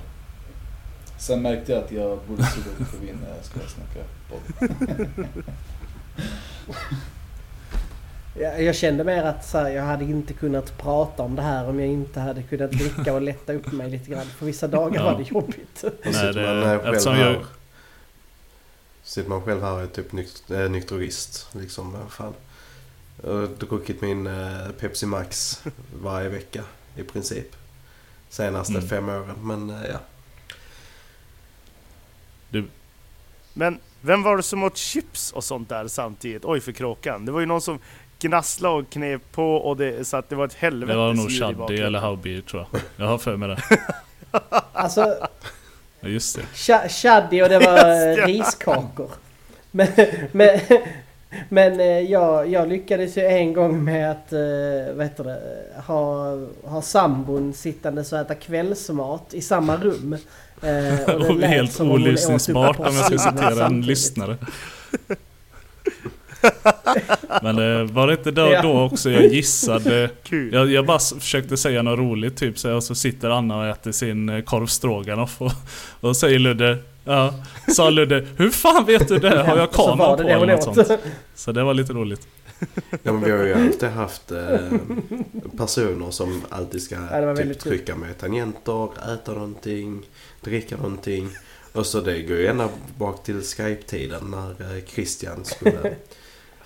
Sen 1.18 1.42
märkte 1.42 1.72
jag 1.72 1.84
att 1.84 1.92
jag 1.92 2.18
borde 2.28 2.44
suga 2.44 2.66
lite 2.78 2.96
vin 3.06 3.18
när 3.22 3.36
jag 3.36 3.44
skulle 3.44 3.64
snacka 3.68 4.00
podd. 4.30 5.06
Jag, 8.38 8.62
jag 8.62 8.74
kände 8.76 9.04
mer 9.04 9.24
att 9.24 9.46
så 9.46 9.58
här, 9.58 9.70
jag 9.70 9.82
hade 9.82 10.04
inte 10.04 10.32
kunnat 10.32 10.78
prata 10.78 11.22
om 11.22 11.36
det 11.36 11.42
här 11.42 11.68
om 11.68 11.80
jag 11.80 11.88
inte 11.88 12.20
hade 12.20 12.42
kunnat 12.42 12.70
dricka 12.70 13.14
och 13.14 13.22
lätta 13.22 13.52
upp 13.52 13.72
mig 13.72 13.90
lite 13.90 14.10
grann. 14.10 14.26
För 14.26 14.46
vissa 14.46 14.68
dagar 14.68 15.00
Ja. 15.00 15.04
var 15.12 15.18
det 15.18 15.30
jobbigt. 15.30 15.84
Nej, 16.04 16.32
det- 16.34 16.42
man 16.42 16.62
eh, 16.62 16.80
själv 16.82 17.16
här, 17.16 17.30
jag- 17.32 17.44
Sitter 19.02 19.28
man 19.30 19.42
själv 19.42 19.62
här 19.62 19.72
och 19.72 19.80
är 19.82 19.86
typ 19.86 20.12
nykt, 20.12 20.50
äh, 20.50 20.58
nykterist. 20.58 21.48
Liksom, 21.52 21.92
vad 21.92 22.10
fan. 22.12 22.34
Jag 23.24 23.32
har 23.32 23.46
druckit 23.46 24.00
min 24.00 24.26
eh, 24.26 24.68
Pepsi 24.80 25.06
Max 25.06 25.62
varje 26.02 26.28
vecka 26.28 26.62
i 26.96 27.02
princip. 27.02 27.56
Senaste 28.28 28.72
Mm. 28.74 28.88
fem 28.88 29.08
åren. 29.08 29.34
Men 29.42 29.70
eh, 29.70 29.90
ja. 29.92 29.98
Men 33.52 33.78
vem 34.00 34.22
var 34.22 34.36
det 34.36 34.42
som 34.42 34.62
åt 34.62 34.76
chips 34.76 35.32
och 35.32 35.44
sånt 35.44 35.68
där 35.68 35.88
samtidigt? 35.88 36.44
Oj 36.44 36.60
för 36.60 36.72
kråkan. 36.72 37.24
Det 37.26 37.32
var 37.32 37.40
ju 37.40 37.46
någon 37.46 37.60
som 37.60 37.78
gnasslade 38.18 38.74
och 38.74 38.90
knep 38.90 39.32
på 39.32 39.54
och 39.56 39.76
det, 39.76 40.04
så 40.08 40.16
att 40.16 40.28
det 40.28 40.36
var 40.36 40.44
ett 40.46 40.54
helvetes 40.54 40.92
Det 40.94 40.98
var 40.98 41.14
nog 41.14 41.30
Shaddy 41.30 41.76
eller 41.80 41.98
Howby 41.98 42.42
tror 42.42 42.66
jag. 42.72 42.80
Jag 42.96 43.06
har 43.06 43.18
för 43.18 43.36
mig 43.36 43.48
det. 43.48 43.62
Alltså, 44.72 45.28
Ja, 46.00 46.08
just 46.08 46.36
det. 46.54 46.88
chaddy 46.88 47.42
och 47.42 47.48
det 47.48 47.58
var 47.58 47.74
det. 48.16 48.26
riskakor. 48.26 49.10
Men, 49.70 49.88
men, 50.32 50.60
Men 51.48 51.80
eh, 51.80 51.86
jag, 51.86 52.48
jag 52.48 52.68
lyckades 52.68 53.16
ju 53.18 53.22
en 53.22 53.52
gång 53.52 53.84
med 53.84 54.10
att 54.10 54.32
eh, 54.32 54.94
vad 54.94 55.06
heter 55.06 55.24
det, 55.24 55.40
ha, 55.86 56.36
ha 56.64 56.82
sambon 56.82 57.52
sittandes 57.52 58.12
och 58.12 58.18
äta 58.18 58.34
kvällsmat 58.34 59.34
i 59.34 59.40
samma 59.40 59.76
rum. 59.76 60.16
Eh, 60.62 61.14
och 61.14 61.36
det 61.38 61.46
Helt 61.56 61.80
olyssningsbart 61.80 62.78
om 62.78 62.96
jag 62.96 63.04
ska 63.04 63.18
citera 63.18 63.66
en 63.66 63.82
lyssnare. 63.82 64.36
Men 67.42 67.58
eh, 67.58 67.84
var 67.92 68.06
det 68.06 68.12
inte 68.12 68.30
då, 68.30 68.52
Ja. 68.52 68.62
då 68.62 68.80
också 68.82 69.10
jag 69.10 69.26
gissade? 69.26 70.10
Jag, 70.52 70.70
jag 70.70 70.86
bara 70.86 70.98
försökte 70.98 71.56
säga 71.56 71.82
något 71.82 71.98
roligt 71.98 72.36
typ 72.36 72.58
så, 72.58 72.74
och 72.74 72.82
så 72.82 72.94
sitter 72.94 73.30
Anna 73.30 73.58
och 73.58 73.66
äter 73.66 73.92
sin 73.92 74.42
korv 74.46 74.66
stroganoff 74.66 75.42
och, 75.42 75.52
och 76.00 76.16
säger 76.16 76.38
Ludde 76.38 76.78
Ja, 77.06 77.34
sa 77.68 77.90
Ludde 77.90 78.26
Hur 78.36 78.50
fan 78.50 78.84
vet 78.84 79.08
du 79.08 79.18
det? 79.18 79.42
Har 79.42 79.56
jag 79.56 79.70
kameran 79.72 80.16
på 80.16 80.22
det 80.22 80.30
eller 80.32 80.46
något 80.46 80.76
sånt? 80.76 81.00
Så 81.34 81.52
det 81.52 81.62
var 81.64 81.74
lite 81.74 81.92
roligt. 81.92 82.28
Ja, 83.02 83.12
men 83.12 83.20
vi 83.24 83.30
har 83.30 83.44
ju 83.44 83.54
alltid 83.54 83.88
haft 83.88 84.32
eh, 84.32 84.58
personer 85.56 86.10
som 86.10 86.42
alltid 86.48 86.82
ska 86.82 86.94
Ja, 86.94 87.36
typ, 87.36 87.44
kul. 87.46 87.54
trycka 87.54 87.96
med 87.96 88.18
tangenter, 88.18 89.12
äta 89.14 89.32
någonting, 89.32 90.02
dricka 90.40 90.76
någonting. 90.76 91.28
Och 91.72 91.86
så 91.86 92.00
det 92.00 92.22
går 92.22 92.36
ju 92.36 92.46
ända 92.46 92.68
bak 92.98 93.24
till 93.24 93.42
Skype-tiden 93.42 94.30
när 94.30 94.76
eh, 94.76 94.84
Christian 94.84 95.44
skulle... 95.44 95.94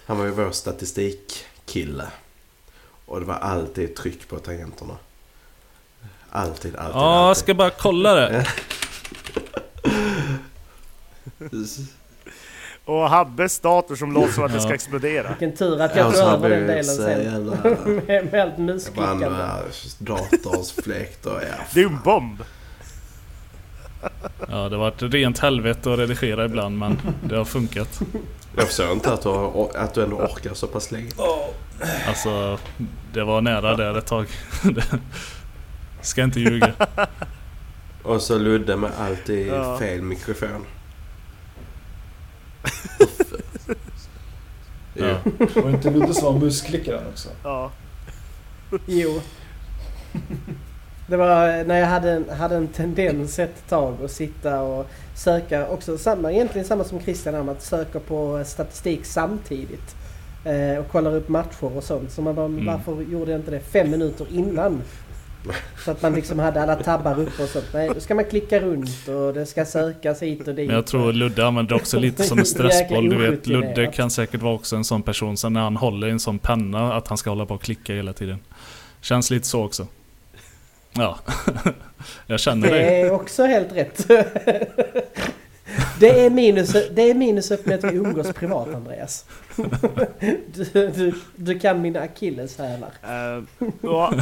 han 0.07 0.18
var 0.18 0.24
ju 0.24 0.31
vår 0.31 0.50
statistikkille. 0.50 2.07
Och 3.07 3.20
det 3.20 3.26
var 3.26 3.35
alltid 3.35 3.96
tryck 3.96 4.29
på 4.29 4.38
tangenterna. 4.38 4.96
Alltid, 6.31 6.76
alltid, 6.76 6.96
Ja, 6.96 7.26
jag 7.26 7.37
ska 7.37 7.55
bara 7.55 7.70
kolla 7.70 8.14
det. 8.14 8.46
Och 12.84 13.10
Habbes 13.10 13.60
dator 13.60 13.96
som 13.96 14.12
låter 14.12 14.32
som 14.32 14.44
att 14.44 14.52
det 14.52 14.60
ska 14.60 14.74
explodera. 14.74 15.28
Vilken 15.28 15.56
tur 15.56 15.80
att 15.80 15.96
Ja, 15.96 16.02
jag 16.02 16.14
tog 16.14 16.22
har 16.24 16.32
över 16.36 16.50
den 16.50 16.66
delen 16.66 16.84
så 16.84 17.02
sen. 17.02 17.24
jävla- 17.24 17.56
med, 18.06 18.06
med 18.06 18.18
allt 18.18 18.32
Det 18.32 18.42
var 18.56 18.58
musklickande. 18.58 19.26
andra 19.26 19.58
datorns 19.98 20.72
fläkt 20.72 21.26
och 21.26 21.32
ja. 21.42 21.64
Det 21.74 21.80
är 21.80 21.84
ju 21.84 21.90
en 21.90 21.98
bomb. 22.04 22.42
Ja, 24.48 24.68
det 24.68 24.76
var 24.76 24.88
ett 24.88 25.02
rent 25.02 25.38
helvete 25.38 25.92
att 25.92 25.98
redigera 25.98 26.44
ibland 26.44 26.78
men 26.78 26.98
det 27.28 27.36
har 27.36 27.44
funkat. 27.44 28.00
Jag 28.56 28.66
förstår 28.66 28.92
inte 28.92 29.12
att 29.12 29.22
du, 29.22 29.28
har, 29.28 29.70
att 29.76 29.94
du 29.94 30.02
ändå 30.02 30.16
orkar 30.16 30.54
så 30.54 30.66
pass 30.66 30.90
länge. 30.92 31.10
Alltså, 32.08 32.58
det 33.12 33.24
var 33.24 33.40
nära 33.40 33.76
där 33.76 33.98
ett 33.98 34.06
tag. 34.06 34.26
Ska 36.02 36.22
inte 36.22 36.40
ljuga. 36.40 36.72
Och 38.02 38.22
så 38.22 38.38
Ludde 38.38 38.76
med 38.76 38.90
alltid 38.98 39.46
Ja. 39.48 39.78
fel 39.78 40.02
mikrofon. 40.02 40.64
Ja. 44.94 45.16
Var 45.62 45.70
inte 45.70 45.90
Ludde 45.90 46.14
som 46.14 46.24
var 46.34 46.40
musklickaren 46.40 47.06
också? 47.12 47.28
Ja. 47.44 47.70
Jo. 48.86 49.20
Det 51.06 51.16
var 51.16 51.64
när 51.64 51.76
jag 51.78 51.86
hade 51.86 52.10
en, 52.12 52.28
hade 52.30 52.56
en 52.56 52.68
tendens 52.68 53.38
ett 53.38 53.68
tag 53.68 53.94
att 54.04 54.10
sitta 54.10 54.60
och 54.60 54.86
söka 55.14 55.68
också 55.68 55.98
samma, 55.98 56.32
egentligen 56.32 56.66
samma 56.66 56.84
som 56.84 57.00
Christian 57.00 57.34
om 57.34 57.48
att 57.48 57.62
söka 57.62 58.00
på 58.00 58.42
statistik 58.46 59.04
samtidigt. 59.04 59.96
Eh, 60.44 60.78
och 60.80 60.88
kollar 60.88 61.14
upp 61.14 61.28
matcher 61.28 61.76
och 61.76 61.84
sånt. 61.84 62.12
Så 62.12 62.22
man 62.22 62.34
bara, 62.34 62.46
Mm. 62.46 62.66
varför 62.66 63.02
gjorde 63.02 63.30
jag 63.30 63.40
inte 63.40 63.50
det 63.50 63.60
fem 63.60 63.90
minuter 63.90 64.26
innan? 64.30 64.82
Så 65.85 65.90
att 65.90 66.03
man 66.03 66.14
liksom 66.14 66.38
hade 66.38 66.62
alla 66.62 66.76
tabbar 66.76 67.20
uppe 67.20 67.42
och 67.42 67.48
sånt. 67.48 67.66
Nej, 67.74 67.90
då 67.94 68.00
ska 68.00 68.14
man 68.14 68.24
klicka 68.24 68.61
runt 68.61 69.09
och 69.09 69.35
det 69.35 69.46
ska 69.46 69.64
sökas 69.64 70.22
hit 70.22 70.48
och 70.48 70.55
dit. 70.55 70.66
Men 70.66 70.76
jag 70.76 70.87
tror 70.87 71.12
Ludde 71.12 71.46
använder 71.46 71.76
också 71.76 71.98
lite 71.98 72.22
som 72.24 72.38
en 72.38 72.46
stressboll. 72.46 73.09
Du 73.11 73.31
vet. 73.31 73.46
Ludde 73.46 73.87
kan 73.87 74.11
säkert 74.11 74.42
vara 74.42 74.55
också 74.55 74.76
en 74.76 74.85
sån 74.85 75.03
person 75.03 75.37
som 75.37 75.53
när 75.53 75.61
han 75.61 75.76
håller 75.76 76.07
i 76.07 76.11
en 76.11 76.20
sån 76.20 76.38
penna 76.38 76.94
att 76.94 77.09
han 77.09 77.18
ska 77.18 77.31
hålla 77.31 77.46
på 77.46 77.55
och 77.55 77.62
klicka 77.62 77.94
hela 77.94 78.12
tiden. 78.12 78.38
Känns 79.00 79.31
lite 79.31 79.46
så 79.46 79.64
också. 79.64 79.87
Ja, 80.92 81.18
jag 82.26 82.40
känner 82.40 82.68
Det 82.68 82.74
det. 82.79 83.00
är 83.00 83.11
också 83.12 83.44
helt 83.46 83.72
rätt. 83.72 84.07
Det 86.00 86.24
är 86.26 86.31
minus, 86.31 86.72
det 86.90 87.11
är 87.11 87.14
minuset 87.14 87.66
med 87.66 87.85
att 87.85 87.92
vi 87.92 87.96
umgås 87.96 88.33
privat 88.33 88.74
Andreas. 88.74 89.24
Du, 90.55 90.64
du, 90.96 91.14
du 91.37 91.59
kan 91.59 91.81
mina 91.83 92.00
akilleshälar. 92.00 92.90
Och, 93.81 94.14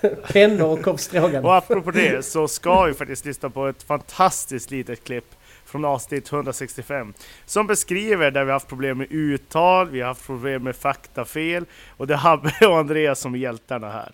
Pennor 0.32 0.66
och 0.66 0.82
korvstroganoff. 0.82 1.44
och 1.44 1.56
apropå 1.56 1.90
det 1.90 2.24
så 2.24 2.48
ska 2.48 2.82
vi 2.82 2.94
faktiskt 2.94 3.24
lyssna 3.24 3.50
på 3.50 3.66
ett 3.66 3.82
fantastiskt 3.82 4.70
litet 4.70 5.04
klipp 5.04 5.34
från 5.66 5.84
avsnitt 5.84 6.32
165 6.32 7.14
som 7.46 7.66
beskriver 7.66 8.30
där 8.30 8.44
vi 8.44 8.50
har 8.50 8.52
haft 8.52 8.68
problem 8.68 8.98
med 8.98 9.06
uttal, 9.10 9.90
vi 9.90 10.00
har 10.00 10.08
haft 10.08 10.26
problem 10.26 10.62
med 10.62 10.76
faktafel 10.76 11.64
och 11.96 12.06
det 12.06 12.14
är 12.14 12.18
Habbe 12.18 12.66
och 12.66 12.78
Andreas 12.78 13.20
som 13.20 13.34
är 13.34 13.38
hjältarna 13.38 13.90
här. 13.90 14.12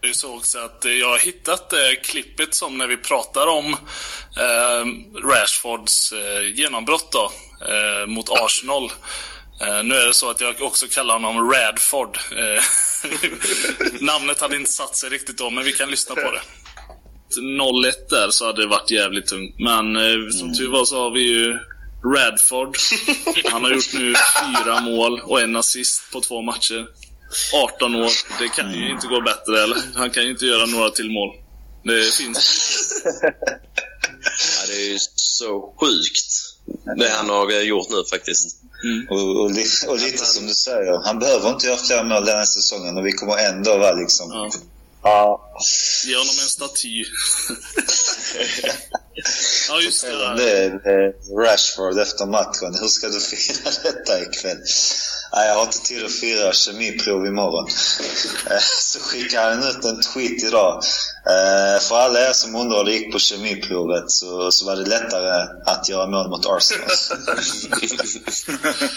Det 0.00 0.14
så 0.14 0.36
också 0.36 0.58
att 0.58 0.84
eh, 0.84 0.92
jag 0.92 1.08
har 1.08 1.18
hittat 1.18 1.70
det 1.70 1.96
klippet 2.02 2.54
som 2.54 2.78
när 2.78 2.86
vi 2.86 2.96
pratar 2.96 3.46
om 3.46 3.76
eh, 4.36 4.86
Rashfords 5.28 6.12
eh, 6.12 6.54
genombrott 6.54 7.12
då, 7.12 7.30
eh, 7.68 8.06
mot 8.06 8.30
Arsenal. 8.30 8.90
Eh, 9.60 9.84
nu 9.84 9.94
är 9.94 10.06
det 10.06 10.14
så 10.14 10.30
att 10.30 10.40
jag 10.40 10.62
också 10.62 10.86
kallar 10.86 11.14
honom 11.14 11.50
Radford. 11.50 12.18
Eh, 12.30 12.62
namnet 14.00 14.40
hade 14.40 14.56
inte 14.56 14.72
satt 14.72 14.96
sig 14.96 15.10
riktigt 15.10 15.38
då, 15.38 15.50
men 15.50 15.64
vi 15.64 15.72
kan 15.72 15.90
lyssna 15.90 16.14
på 16.14 16.30
det. 16.30 16.40
0-1 17.40 17.92
där 18.10 18.30
så 18.30 18.46
hade 18.46 18.62
det 18.62 18.68
varit 18.68 18.90
jävligt 18.90 19.26
tungt. 19.26 19.54
Men 19.58 19.96
eh, 19.96 20.30
som 20.30 20.54
tur 20.54 20.70
var 20.70 20.84
så 20.84 21.02
har 21.02 21.10
vi 21.10 21.20
ju 21.20 21.58
Radford. 22.16 22.76
Han 23.52 23.64
har 23.64 23.70
gjort 23.70 23.94
nu 23.94 24.14
fyra 24.40 24.80
mål 24.80 25.20
och 25.20 25.40
en 25.40 25.56
assist 25.56 26.12
på 26.12 26.20
två 26.20 26.42
matcher. 26.42 26.86
18 27.74 27.94
år. 27.94 28.10
Det 28.38 28.48
kan 28.48 28.74
ju 28.74 28.90
inte 28.90 29.06
gå 29.06 29.20
bättre, 29.20 29.62
eller? 29.62 29.78
Han 29.94 30.10
kan 30.10 30.24
ju 30.24 30.30
inte 30.30 30.46
göra 30.46 30.66
några 30.66 30.90
till 30.90 31.10
mål. 31.10 31.36
Det 31.84 32.14
finns. 32.14 32.90
Ja, 34.24 34.66
det 34.66 34.74
är 34.74 34.92
ju 34.92 34.98
så 35.14 35.74
sjukt 35.80 36.53
det 36.96 37.08
han 37.08 37.30
har 37.30 37.50
gjort 37.62 37.90
nu 37.90 38.04
faktiskt. 38.10 38.56
Och, 39.10 39.40
och, 39.40 39.50
li- 39.50 39.86
och 39.88 39.98
lite 39.98 40.24
som 40.26 40.46
du 40.46 40.54
säger, 40.54 41.04
han 41.04 41.18
behöver 41.18 41.50
inte 41.50 41.66
göra 41.66 41.76
fler 41.76 42.04
mål 42.04 42.24
den 42.24 42.36
här 42.36 42.44
säsongen 42.44 42.98
och 42.98 43.06
vi 43.06 43.12
kommer 43.12 43.36
ändå 43.38 43.78
vara 43.78 43.92
liksom... 43.92 44.30
Ja. 44.32 44.50
Ja. 45.02 45.50
Ge 46.06 46.14
honom 46.14 46.34
en 46.42 46.48
staty. 46.48 47.04
ja, 49.68 49.80
just 49.80 50.02
det. 50.04 50.10
Där. 50.18 50.34
det 50.36 50.50
är 50.90 51.12
Rashford 51.44 51.98
efter 51.98 52.26
matchen. 52.26 52.74
Hur 52.80 52.88
ska 52.88 53.08
du 53.08 53.20
fira 53.20 53.70
detta 53.82 54.22
ikväll? 54.22 54.58
Nej, 55.32 55.48
jag 55.48 55.54
har 55.54 55.62
inte 55.62 55.78
tid 55.78 56.04
att 56.04 56.12
fira 56.12 56.52
kemiprov 56.52 57.26
imorgon. 57.26 57.68
Eh, 58.50 58.58
Så 58.60 58.98
skickade 59.00 59.54
han 59.54 59.62
ut 59.70 59.84
en 59.84 60.00
tweet 60.02 60.42
idag. 60.44 60.82
Eh, 61.26 61.80
För 61.82 61.96
alla 61.98 62.28
er 62.28 62.32
som 62.32 62.54
undrar 62.54 62.78
hur 62.78 62.84
det 62.84 62.92
gick 62.92 63.12
på 63.12 63.18
kemiprovet 63.18 64.10
så, 64.10 64.52
så 64.52 64.66
var 64.66 64.76
det 64.76 64.86
lättare 64.88 65.46
att 65.66 65.88
göra 65.88 66.06
mål 66.06 66.28
mot 66.28 66.46
Arsenal. 66.46 66.88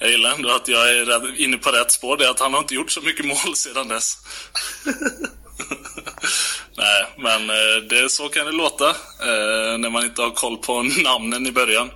Jag 0.00 0.10
gillar 0.10 0.30
ändå 0.34 0.50
att 0.54 0.68
jag 0.68 0.90
är 0.90 1.40
inne 1.40 1.56
på 1.56 1.70
rätt 1.70 1.90
spår. 1.92 2.16
Det 2.16 2.24
är 2.24 2.30
att 2.30 2.40
han 2.40 2.52
har 2.52 2.60
inte 2.60 2.74
gjort 2.74 2.90
så 2.92 3.00
mycket 3.00 3.26
mål 3.26 3.56
sedan 3.56 3.88
dess. 3.88 4.18
Nej, 6.76 7.06
men 7.16 7.50
eh, 7.50 7.82
det, 7.88 8.10
så 8.10 8.28
kan 8.28 8.46
det 8.46 8.52
låta 8.52 8.88
eh, 8.88 9.78
när 9.78 9.90
man 9.90 10.04
inte 10.04 10.22
har 10.22 10.30
koll 10.30 10.56
på 10.56 10.82
namnen 11.04 11.46
i 11.46 11.52
början. 11.52 11.90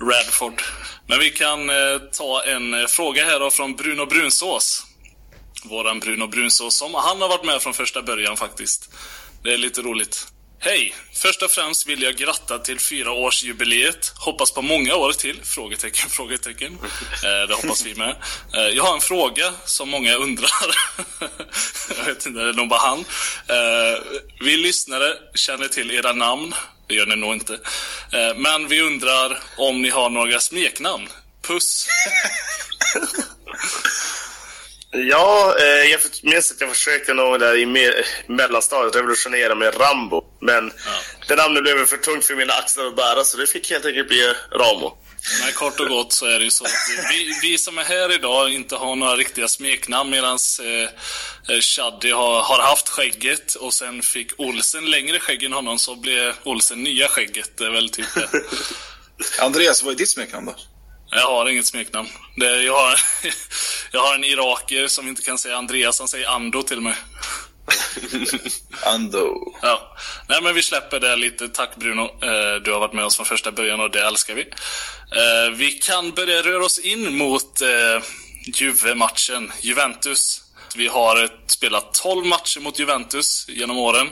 Radford. 0.00 0.62
Men 1.06 1.18
vi 1.18 1.30
kan 1.30 1.70
eh, 1.70 1.98
ta 2.12 2.42
en 2.42 2.88
fråga 2.88 3.24
här 3.24 3.40
då 3.40 3.50
från 3.50 3.76
Bruno 3.76 4.06
Brunsås. 4.06 4.86
Våran 5.64 6.00
Bruno 6.00 6.26
Brunsås 6.26 6.76
som 6.76 6.94
han 6.94 7.20
har 7.22 7.28
varit 7.28 7.44
med 7.44 7.62
från 7.62 7.74
första 7.74 8.02
början 8.02 8.36
faktiskt. 8.36 8.90
Det 9.42 9.54
är 9.54 9.58
lite 9.58 9.82
roligt. 9.82 10.26
Hej! 10.58 10.94
Först 11.12 11.42
och 11.42 11.50
främst 11.50 11.86
vill 11.86 12.02
jag 12.02 12.16
gratta 12.16 12.58
till 12.58 12.80
fyraårsjubileet. 12.80 14.12
Hoppas 14.16 14.50
på 14.50 14.62
många 14.62 14.94
år 14.94 15.12
till? 15.12 15.40
Frågetecken, 15.44 16.10
frågetecken. 16.10 16.78
Eh, 17.24 17.48
det 17.48 17.54
hoppas 17.54 17.86
vi 17.86 17.94
med. 17.94 18.16
Eh, 18.54 18.60
jag 18.60 18.84
har 18.84 18.94
en 18.94 19.00
fråga 19.00 19.52
som 19.64 19.88
många 19.88 20.14
undrar. 20.14 20.50
jag 21.98 22.04
vet 22.04 22.26
inte, 22.26 22.40
det 22.40 22.48
är 22.48 22.52
nog 22.52 22.68
bara 22.68 22.80
han. 22.80 22.98
Eh, 23.48 24.02
vi 24.40 24.56
lyssnare 24.56 25.12
känner 25.34 25.68
till 25.68 25.90
era 25.90 26.12
namn. 26.12 26.54
Det 26.88 26.94
gör 26.94 27.06
ni 27.06 27.16
nog 27.16 27.34
inte. 27.34 27.54
Eh, 28.12 28.36
men 28.36 28.68
vi 28.68 28.80
undrar 28.80 29.38
om 29.56 29.82
ni 29.82 29.90
har 29.90 30.10
några 30.10 30.40
smeknamn. 30.40 31.08
Puss! 31.42 31.86
Ja, 34.96 35.56
eh, 35.60 35.90
jag 35.90 36.00
minns 36.22 36.52
att 36.52 36.60
jag 36.60 36.70
försökte 36.70 37.14
nog 37.14 37.40
där 37.40 37.56
i 37.56 37.66
me- 37.66 38.04
mellanstadiet 38.26 38.96
revolutionera 38.96 39.54
med 39.54 39.80
Rambo. 39.80 40.24
Men 40.40 40.72
det 41.28 41.36
namnet 41.36 41.62
blev 41.62 41.86
för 41.86 41.96
tungt 41.96 42.24
för 42.24 42.34
mina 42.34 42.52
axlar 42.52 42.86
att 42.86 42.96
bära 42.96 43.24
så 43.24 43.36
det 43.36 43.46
fick 43.46 43.70
helt 43.70 43.84
enkelt 43.84 44.08
bli 44.08 44.32
Ramo. 44.52 44.98
Men 45.44 45.52
kort 45.52 45.80
och 45.80 45.88
gott 45.88 46.12
så 46.12 46.26
är 46.26 46.38
det 46.38 46.44
ju 46.44 46.50
så 46.50 46.64
att 46.64 46.70
vi, 47.12 47.38
vi 47.42 47.58
som 47.58 47.78
är 47.78 47.84
här 47.84 48.14
idag 48.14 48.52
inte 48.52 48.76
har 48.76 48.96
några 48.96 49.16
riktiga 49.16 49.48
smeknamn 49.48 50.10
medan 50.10 50.38
eh, 50.62 50.82
eh, 51.54 52.16
har, 52.16 52.42
har 52.42 52.62
haft 52.62 52.88
skägget 52.88 53.54
och 53.54 53.74
sen 53.74 54.02
fick 54.02 54.32
Olsen 54.40 54.90
längre 54.90 55.18
skägg 55.18 55.42
än 55.42 55.52
honom 55.52 55.78
så 55.78 55.94
blev 55.96 56.34
Olsen 56.44 56.82
nya 56.82 57.08
skägget. 57.08 57.50
Det 57.58 57.64
är 57.66 57.70
väl 57.70 57.90
typ 57.90 58.14
det. 58.14 58.28
Andreas, 59.44 59.82
vad 59.82 59.94
är 59.94 59.98
ditt 59.98 60.08
smeknamn 60.10 60.46
då? 60.46 60.54
Jag 61.20 61.26
har 61.28 61.48
inget 61.48 61.66
smeknamn. 61.66 62.08
Det, 62.36 62.62
jag, 62.62 62.72
har, 62.76 63.00
jag 63.90 64.00
har 64.00 64.14
en 64.14 64.24
iraker 64.24 64.88
som 64.88 65.08
inte 65.08 65.22
kan 65.22 65.38
säga 65.38 65.56
Andreas, 65.56 65.98
han 65.98 66.08
säger 66.08 66.28
Ando 66.28 66.62
till 66.62 66.80
mig. 66.80 66.94
Ando. 68.86 69.54
Ja. 69.62 69.96
Nej 70.28 70.42
men 70.42 70.54
vi 70.54 70.62
släpper 70.62 71.00
det 71.00 71.16
lite. 71.16 71.48
Tack 71.48 71.76
Bruno. 71.76 72.02
Eh, 72.02 72.54
Du 72.64 72.72
har 72.72 72.80
varit 72.80 72.92
med 72.92 73.04
oss 73.04 73.16
från 73.16 73.26
första 73.26 73.52
början 73.52 73.80
och 73.80 73.90
det 73.90 74.00
älskar 74.06 74.34
vi. 74.34 74.42
Eh, 74.42 75.50
Vi 75.56 75.70
kan 75.70 76.10
börja 76.10 76.42
röra 76.42 76.64
oss 76.64 76.78
in 76.78 77.16
mot 77.16 77.60
eh, 77.62 78.02
Juve-matchen. 78.54 79.52
Juventus. 79.60 80.42
Vi 80.76 80.88
har 80.88 81.28
spelat 81.46 81.94
12 81.94 82.26
matcher 82.26 82.60
mot 82.60 82.78
Juventus 82.78 83.46
genom 83.48 83.78
åren. 83.78 84.08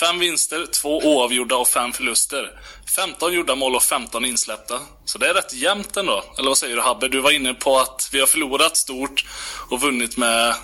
Fem 0.00 0.18
vinster, 0.18 0.66
två 0.66 0.98
oavgjorda 0.98 1.56
och 1.56 1.68
fem 1.68 1.92
förluster. 1.92 2.60
15 2.96 3.32
gjorda 3.32 3.54
mål 3.54 3.74
och 3.74 3.82
15 3.82 4.24
insläppta. 4.24 4.80
Så 5.04 5.18
det 5.18 5.28
är 5.28 5.34
rätt 5.34 5.54
jämnt 5.54 5.96
ändå. 5.96 6.24
Eller 6.38 6.48
vad 6.48 6.58
säger 6.58 6.76
du 6.76 6.82
Habbe? 6.82 7.08
Du 7.08 7.20
var 7.20 7.30
inne 7.30 7.54
på 7.54 7.78
att 7.78 8.08
vi 8.12 8.20
har 8.20 8.26
förlorat 8.26 8.76
stort 8.76 9.24
och 9.70 9.80
vunnit 9.80 10.16
med 10.16 10.54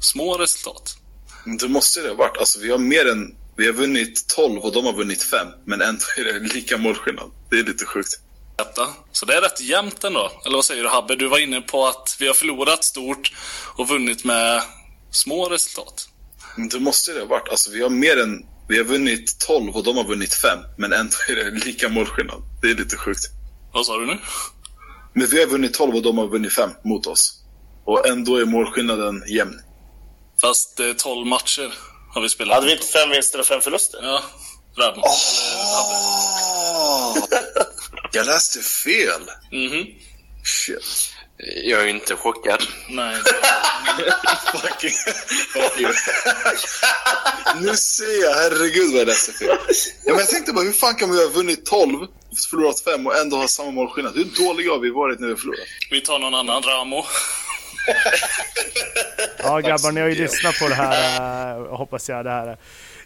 små 0.00 0.34
resultat. 0.34 0.96
Det 1.60 1.68
måste 1.68 2.00
det 2.00 2.08
ha 2.08 2.14
varit. 2.14 2.36
Alltså, 2.38 2.60
vi 2.60 2.70
har 2.70 2.78
mer 2.78 3.08
än... 3.08 3.34
Vi 3.56 3.66
har 3.66 3.72
vunnit 3.72 4.28
12 4.28 4.60
och 4.60 4.72
de 4.72 4.84
har 4.84 4.92
vunnit 4.92 5.22
5. 5.22 5.46
Men 5.66 5.80
ändå 5.80 6.04
är 6.18 6.24
det 6.24 6.54
lika 6.54 6.76
målskillnad. 6.76 7.30
Det 7.50 7.58
är 7.58 7.64
lite 7.64 7.84
sjukt. 7.84 8.20
Så 9.12 9.26
det 9.26 9.34
är 9.34 9.40
rätt 9.40 9.60
jämnt 9.60 10.04
ändå. 10.04 10.30
Eller 10.44 10.56
vad 10.56 10.64
säger 10.64 10.82
du 10.82 10.88
Habbe? 10.88 11.16
Du 11.16 11.26
var 11.26 11.38
inne 11.38 11.60
på 11.60 11.86
att 11.86 12.16
vi 12.20 12.26
har 12.26 12.34
förlorat 12.34 12.84
stort 12.84 13.32
och 13.76 13.88
vunnit 13.88 14.24
med 14.24 14.62
små 15.10 15.48
resultat. 15.48 16.08
Det 16.70 16.80
måste 16.80 17.12
det 17.12 17.20
ha 17.20 17.26
varit. 17.26 17.48
Alltså, 17.48 17.70
vi 17.70 17.82
har 17.82 17.90
mer 17.90 18.22
än... 18.22 18.46
Vi 18.68 18.76
har 18.76 18.84
vunnit 18.84 19.38
12 19.38 19.76
och 19.76 19.84
de 19.84 19.96
har 19.96 20.04
vunnit 20.04 20.34
5. 20.34 20.58
Men 20.78 20.92
ändå 20.92 21.16
är 21.28 21.34
det 21.34 21.50
lika 21.64 21.88
målskillnad. 21.88 22.42
Det 22.62 22.70
är 22.70 22.74
lite 22.74 22.96
sjukt. 22.96 23.20
Vad 23.72 23.86
sa 23.86 23.98
du 23.98 24.06
nu? 24.06 24.18
Men 25.14 25.26
vi 25.26 25.40
har 25.40 25.46
vunnit 25.46 25.74
12 25.74 25.94
och 25.96 26.02
de 26.02 26.18
har 26.18 26.26
vunnit 26.28 26.52
5 26.52 26.70
mot 26.84 27.06
oss. 27.06 27.42
Och 27.84 28.08
ändå 28.08 28.36
är 28.36 28.44
målskillnaden 28.44 29.22
jämn. 29.28 29.60
Fast 30.40 30.80
eh, 30.80 30.92
12 30.92 31.26
matcher 31.26 31.74
har 32.14 32.22
vi 32.22 32.28
spelat. 32.28 32.54
Hade 32.54 32.66
vi 32.66 32.72
inte 32.72 32.86
fem 32.86 33.10
vinster 33.10 33.40
och 33.40 33.46
fem 33.46 33.60
förluster? 33.60 33.98
Ja, 34.02 34.22
Radmo. 34.78 35.02
Jag 38.12 38.26
läste 38.26 38.60
fel. 38.60 39.22
Mhm. 39.52 39.86
Shit. 40.44 41.14
Jag 41.64 41.80
är 41.82 41.86
inte 41.86 42.16
chockad. 42.16 42.62
Nej. 42.88 43.16
Fucking... 44.52 44.90
Nu 47.60 47.76
ser 47.76 48.22
jag, 48.22 48.34
herregud 48.34 48.92
vad 48.92 49.00
jag 49.00 49.06
läste 49.06 49.32
fel. 49.32 49.48
Ja, 50.04 50.12
men 50.12 50.18
jag 50.18 50.28
tänkte 50.28 50.52
bara, 50.52 50.64
hur 50.64 50.72
fan 50.72 50.94
kan 50.94 51.10
vi 51.10 51.24
ha 51.24 51.30
vunnit 51.30 51.66
12, 51.66 52.06
förlorat 52.50 52.80
5 52.80 53.06
och 53.06 53.16
ändå 53.18 53.36
ha 53.36 53.48
samma 53.48 53.70
målskillnad? 53.70 54.14
Hur 54.16 54.44
dåliga 54.44 54.70
har 54.70 54.78
vi 54.78 54.90
varit 54.90 55.20
när 55.20 55.26
vi 55.26 55.32
har 55.32 55.38
förlorat? 55.38 55.60
Vi 55.90 56.00
tar 56.00 56.18
någon 56.18 56.34
annan, 56.34 56.62
Ramo. 56.62 57.04
Ja 59.38 59.58
grabbar, 59.60 59.92
ni 59.92 60.00
har 60.00 60.08
ju 60.08 60.14
lyssnat 60.14 60.58
på 60.58 60.68
det 60.68 60.74
här, 60.74 61.56
eh, 61.56 61.76
hoppas 61.76 62.08
jag, 62.08 62.24
det 62.24 62.30
här 62.30 62.56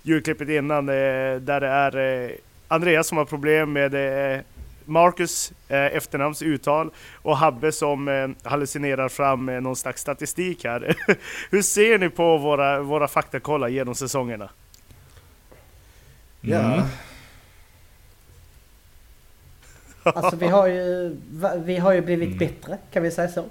ljudklippet 0.02 0.48
innan. 0.48 0.88
eh, 0.88 0.94
Där 1.40 1.60
det 1.60 1.66
är 1.68 2.24
eh, 2.24 2.30
Andreas 2.68 3.08
som 3.08 3.18
har 3.18 3.24
problem 3.24 3.72
med 3.72 3.94
Marcus 4.84 5.52
eh, 5.68 5.96
efternamns 5.96 6.42
uttal 6.42 6.90
och 7.22 7.36
Habbe 7.36 7.72
som 7.72 8.08
eh, 8.08 8.28
hallucinerar 8.50 9.08
fram 9.08 9.48
eh, 9.48 9.60
någon 9.60 9.76
slags 9.76 10.00
statistik 10.00 10.64
här. 10.64 10.96
Hur 11.50 11.62
ser 11.62 11.98
ni 11.98 12.08
på 12.08 12.38
våra, 12.38 12.82
våra 12.82 13.08
faktakollar 13.08 13.68
genom 13.68 13.94
säsongerna? 13.94 14.50
Ja. 16.40 16.88
Alltså 20.02 20.36
vi 20.36 20.46
har 20.46 20.66
ju, 20.66 21.16
vi 21.56 21.76
har 21.76 21.92
ju 21.92 22.00
blivit 22.00 22.38
bättre, 22.38 22.78
kan 22.92 23.02
vi 23.02 23.10
säga 23.10 23.28
så. 23.28 23.44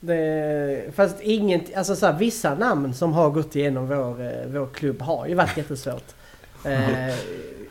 Det, 0.00 0.94
fast 0.94 1.20
inget, 1.20 1.76
alltså 1.76 1.96
så 1.96 2.06
här, 2.06 2.18
vissa 2.18 2.54
namn 2.54 2.94
som 2.94 3.12
har 3.12 3.30
gått 3.30 3.56
igenom 3.56 3.88
vår, 3.88 4.22
eh, 4.22 4.46
vår 4.46 4.66
klubb 4.66 5.02
har 5.02 5.26
ju 5.26 5.34
varit 5.34 5.56
jättesvårt. 5.56 6.04
Eh, 6.64 7.14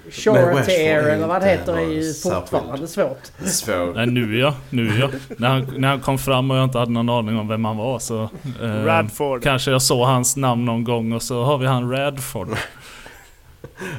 Är 0.10 0.69
Air 0.69 1.04
eller 1.04 1.28
vad 1.28 1.41
det 1.41 1.50
heter 1.50 1.78
är 1.78 1.82
ju 1.82 2.13
fortfarande 2.13 2.88
svårt. 2.88 3.32
Svår. 3.45 3.93
Nej, 3.93 4.08
nu 4.08 4.39
ja. 4.39 4.56
Nu 4.69 5.00
ja. 5.00 5.10
När 5.38 5.50
han, 5.50 5.74
när 5.78 5.88
han 5.88 6.00
kom 6.00 6.17
fram 6.17 6.52
och 6.52 6.58
jag 6.58 6.63
inte 6.63 6.78
hade 6.78 6.91
någon 6.91 7.10
aning 7.10 7.39
om 7.39 7.48
vem 7.48 7.65
han 7.65 7.78
var 7.78 8.00
så... 8.00 8.30
Eh, 8.62 8.84
Radford. 8.86 9.43
Kanske 9.43 9.72
jag 9.72 9.82
såg 9.82 10.06
hans 10.06 10.38
namn 10.38 10.65
någon 10.65 10.84
gång 10.84 11.13
och 11.13 11.22
så 11.22 11.43
har 11.43 11.58
vi 11.58 11.65
han 11.65 11.91
Radford. 11.91 12.48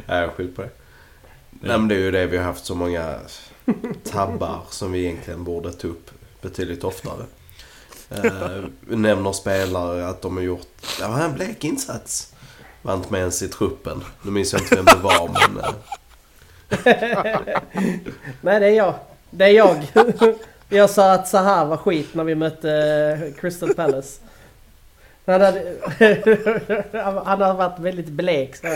Nej, 0.07 0.21
jag 0.21 0.31
skit 0.31 0.57
på 0.57 0.63
det. 0.63 0.71
Nej 1.51 1.79
men 1.79 1.89
det 1.89 1.95
är 1.95 1.99
ju 1.99 2.11
det 2.11 2.27
vi 2.27 2.37
har 2.37 2.45
haft 2.45 2.65
så 2.65 2.75
många 2.75 3.15
tabbar 4.05 4.61
som 4.71 4.93
vi 4.93 5.05
egentligen 5.05 5.45
borde 5.45 5.73
ta 5.73 5.89
upp 5.89 6.11
betydligt 6.43 6.85
oftare. 6.85 7.25
Uh, 8.25 8.65
nämner 8.89 9.33
spelare 9.33 10.09
att 10.09 10.23
de 10.23 10.37
har 10.37 10.45
gjort 10.45 10.69
ja, 11.01 11.25
en 11.25 11.35
blek 11.35 11.65
insats. 11.65 12.30
Var 12.83 12.95
inte 12.95 13.13
med 13.13 13.21
ens 13.21 13.43
i 13.43 13.49
truppen. 13.49 14.05
Nu 14.23 14.31
minns 14.31 14.53
jag 14.53 14.63
inte 14.63 14.77
vem 14.77 14.85
det 14.85 14.97
var 15.03 15.29
men... 15.29 15.65
eh, 15.65 15.75
Nej, 18.41 18.61
det 18.61 18.67
är 18.67 18.77
jag. 18.77 18.95
Det 19.31 19.45
är 19.45 19.49
jag. 19.49 19.87
Jag 20.73 20.91
sa 20.91 21.13
att 21.13 21.29
Zaha 21.29 21.65
var 21.65 21.77
skit 21.77 22.15
när 22.15 22.25
vi 22.25 22.35
mötte 22.35 22.71
eh, 22.73 23.41
Crystal 23.41 23.75
Palace. 23.75 24.21
Han 25.27 25.41
hade, 25.41 25.75
han 27.25 27.41
har 27.41 27.55
varit 27.55 27.79
väldigt 27.79 28.09
blek. 28.09 28.57
Så. 28.57 28.67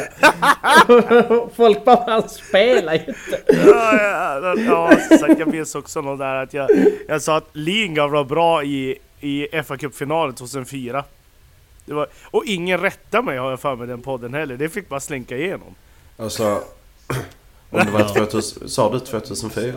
Folk 1.56 1.84
bara, 1.84 2.10
han 2.10 2.28
spelar 2.28 2.92
ju 2.92 2.98
inte. 2.98 3.42
Ja, 3.46 3.96
ja, 4.42 4.54
ja, 4.56 5.18
sagt, 5.18 5.38
jag 5.38 5.48
minns 5.48 5.74
också 5.74 6.00
någon 6.00 6.18
där 6.18 6.34
att 6.34 6.54
jag, 6.54 6.70
jag 7.08 7.22
sa 7.22 7.36
att 7.36 7.48
Lingard 7.52 8.10
var 8.10 8.24
bra 8.24 8.64
i, 8.64 8.98
i 9.20 9.62
fa 9.62 9.76
Cup-finalen 9.76 10.34
2004. 10.34 11.04
Det 11.84 11.94
var, 11.94 12.08
och 12.24 12.44
ingen 12.46 12.80
rättade 12.80 13.22
mig 13.22 13.38
har 13.38 13.50
jag 13.50 13.60
för 13.60 13.76
mig 13.76 13.86
den 13.86 14.02
podden 14.02 14.34
heller. 14.34 14.56
Det 14.56 14.68
fick 14.68 14.88
bara 14.88 15.00
slänka 15.00 15.36
igenom. 15.36 15.74
Alltså... 16.16 16.62
Om 17.70 17.80
det 17.84 17.90
var 17.90 18.14
2000, 18.14 18.68
sa 18.68 18.92
du 18.92 19.00
2004? 19.00 19.74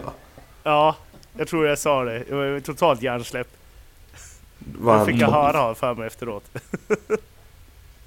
Ja, 0.64 0.96
jag 1.38 1.48
tror 1.48 1.68
jag 1.68 1.80
sa 1.80 2.04
det. 2.04 2.24
Det 2.30 2.36
var 2.36 2.60
totalt 2.60 3.02
hjärnsläpp. 3.02 3.48
Var 4.60 5.00
Det 5.00 5.06
fick 5.06 5.22
jag 5.22 5.32
höra 5.32 5.58
har 5.58 5.68
jag 5.68 5.78
för 5.78 5.94
mig 5.94 6.08
efteråt. 6.08 6.44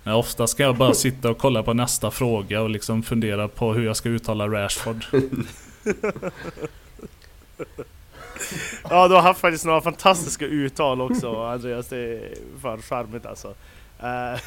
Ja, 0.04 0.14
ofta 0.14 0.46
ska 0.46 0.62
jag 0.62 0.76
bara 0.76 0.94
sitta 0.94 1.30
och 1.30 1.38
kolla 1.38 1.62
på 1.62 1.72
nästa 1.72 2.10
fråga 2.10 2.62
och 2.62 2.70
liksom 2.70 3.02
fundera 3.02 3.48
på 3.48 3.72
hur 3.72 3.86
jag 3.86 3.96
ska 3.96 4.08
uttala 4.08 4.48
Rashford. 4.48 5.04
Ja, 8.90 9.08
du 9.08 9.14
har 9.14 9.22
haft 9.22 9.40
faktiskt 9.40 9.64
några 9.64 9.80
fantastiska 9.80 10.46
uttal 10.46 11.00
också 11.00 11.42
Andreas. 11.42 11.88
Det 11.88 11.98
är 11.98 12.34
fan 12.62 12.82
charmigt 12.82 13.26
alltså. 13.26 13.54
Eh, 14.02 14.06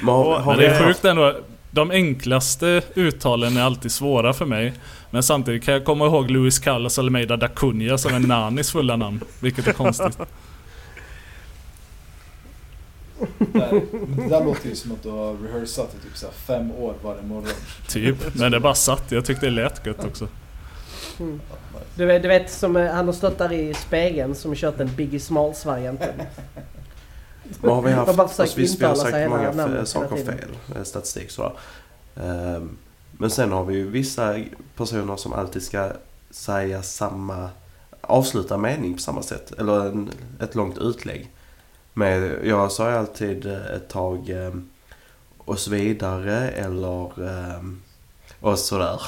Men 0.00 0.08
har- 0.14 0.24
och- 0.24 0.40
har 0.42 0.52
Men 0.56 0.58
det 0.60 0.66
är 0.66 0.86
sjukt 0.86 1.04
ändå. 1.04 1.34
De 1.70 1.90
enklaste 1.90 2.82
uttalen 2.94 3.56
är 3.56 3.62
alltid 3.62 3.92
svåra 3.92 4.32
för 4.32 4.44
mig. 4.46 4.72
Men 5.10 5.22
samtidigt 5.22 5.64
kan 5.64 5.74
jag 5.74 5.84
komma 5.84 6.06
ihåg 6.06 6.30
Luis 6.30 6.58
Carlos 6.58 6.98
Almeida 6.98 7.36
da 7.36 7.48
Cunha 7.48 7.98
som 7.98 8.14
är 8.14 8.18
Nanis 8.18 8.70
fulla 8.72 8.96
namn. 8.96 9.20
Vilket 9.40 9.66
är 9.66 9.72
konstigt. 9.72 10.18
Det 13.38 13.82
det 14.16 14.28
där 14.28 14.44
låter 14.44 14.68
ju 14.68 14.74
som 14.76 14.92
att 14.92 15.02
du 15.02 15.10
har 15.10 15.34
rehearsat 15.34 15.94
i 16.00 16.02
typ 16.08 16.16
så 16.16 16.26
här 16.26 16.32
fem 16.34 16.72
år 16.72 16.94
varje 17.02 17.22
morgon. 17.22 17.48
Typ. 17.88 18.34
Men 18.34 18.52
det 18.52 18.60
bara 18.60 18.74
satt. 18.74 19.12
Jag 19.12 19.24
tyckte 19.24 19.46
det 19.46 19.52
lät 19.52 19.86
gött 19.86 20.04
också. 20.04 20.28
Mm. 21.20 21.40
Du, 21.94 22.04
vet, 22.06 22.22
du 22.22 22.28
vet 22.28 22.50
som 22.50 22.76
eh, 22.76 22.92
han 22.92 23.06
har 23.06 23.12
stått 23.12 23.38
där 23.38 23.52
i 23.52 23.74
spegeln 23.74 24.34
som 24.34 24.54
kört 24.54 24.78
den 24.78 24.94
Biggie 24.96 25.20
Smalls-varianten. 25.20 26.14
Vad 27.60 27.74
har 27.74 27.82
vi 27.82 27.92
haft? 27.92 28.18
Alltså, 28.18 28.56
visst, 28.56 28.80
vi 28.80 28.84
har 28.84 28.94
sagt 28.94 29.30
många 29.30 29.86
saker 29.86 30.16
fel. 30.16 30.50
eh, 30.76 30.82
Statistik 30.82 31.30
sådär. 31.30 31.52
Ehm, 32.16 32.76
Men 33.12 33.30
sen 33.30 33.52
har 33.52 33.64
vi 33.64 33.74
ju 33.74 33.90
vissa 33.90 34.38
personer 34.76 35.16
som 35.16 35.32
alltid 35.32 35.62
ska 35.62 35.90
säga 36.30 36.82
samma... 36.82 37.50
Avsluta 38.00 38.58
mening 38.58 38.94
på 38.94 39.00
samma 39.00 39.22
sätt. 39.22 39.52
Eller 39.58 39.80
en, 39.86 40.10
ett 40.40 40.54
långt 40.54 40.78
utlägg. 40.78 41.30
Med, 41.92 42.38
jag 42.44 42.72
sa 42.72 42.90
ju 42.90 42.96
alltid 42.96 43.46
eh, 43.46 43.66
ett 43.66 43.88
tag 43.88 44.28
ehm, 44.30 44.68
och 45.38 45.58
så 45.58 45.70
vidare 45.70 46.48
eller 46.50 47.28
ehm, 47.28 47.82
och 48.40 48.58
sådär. 48.58 49.02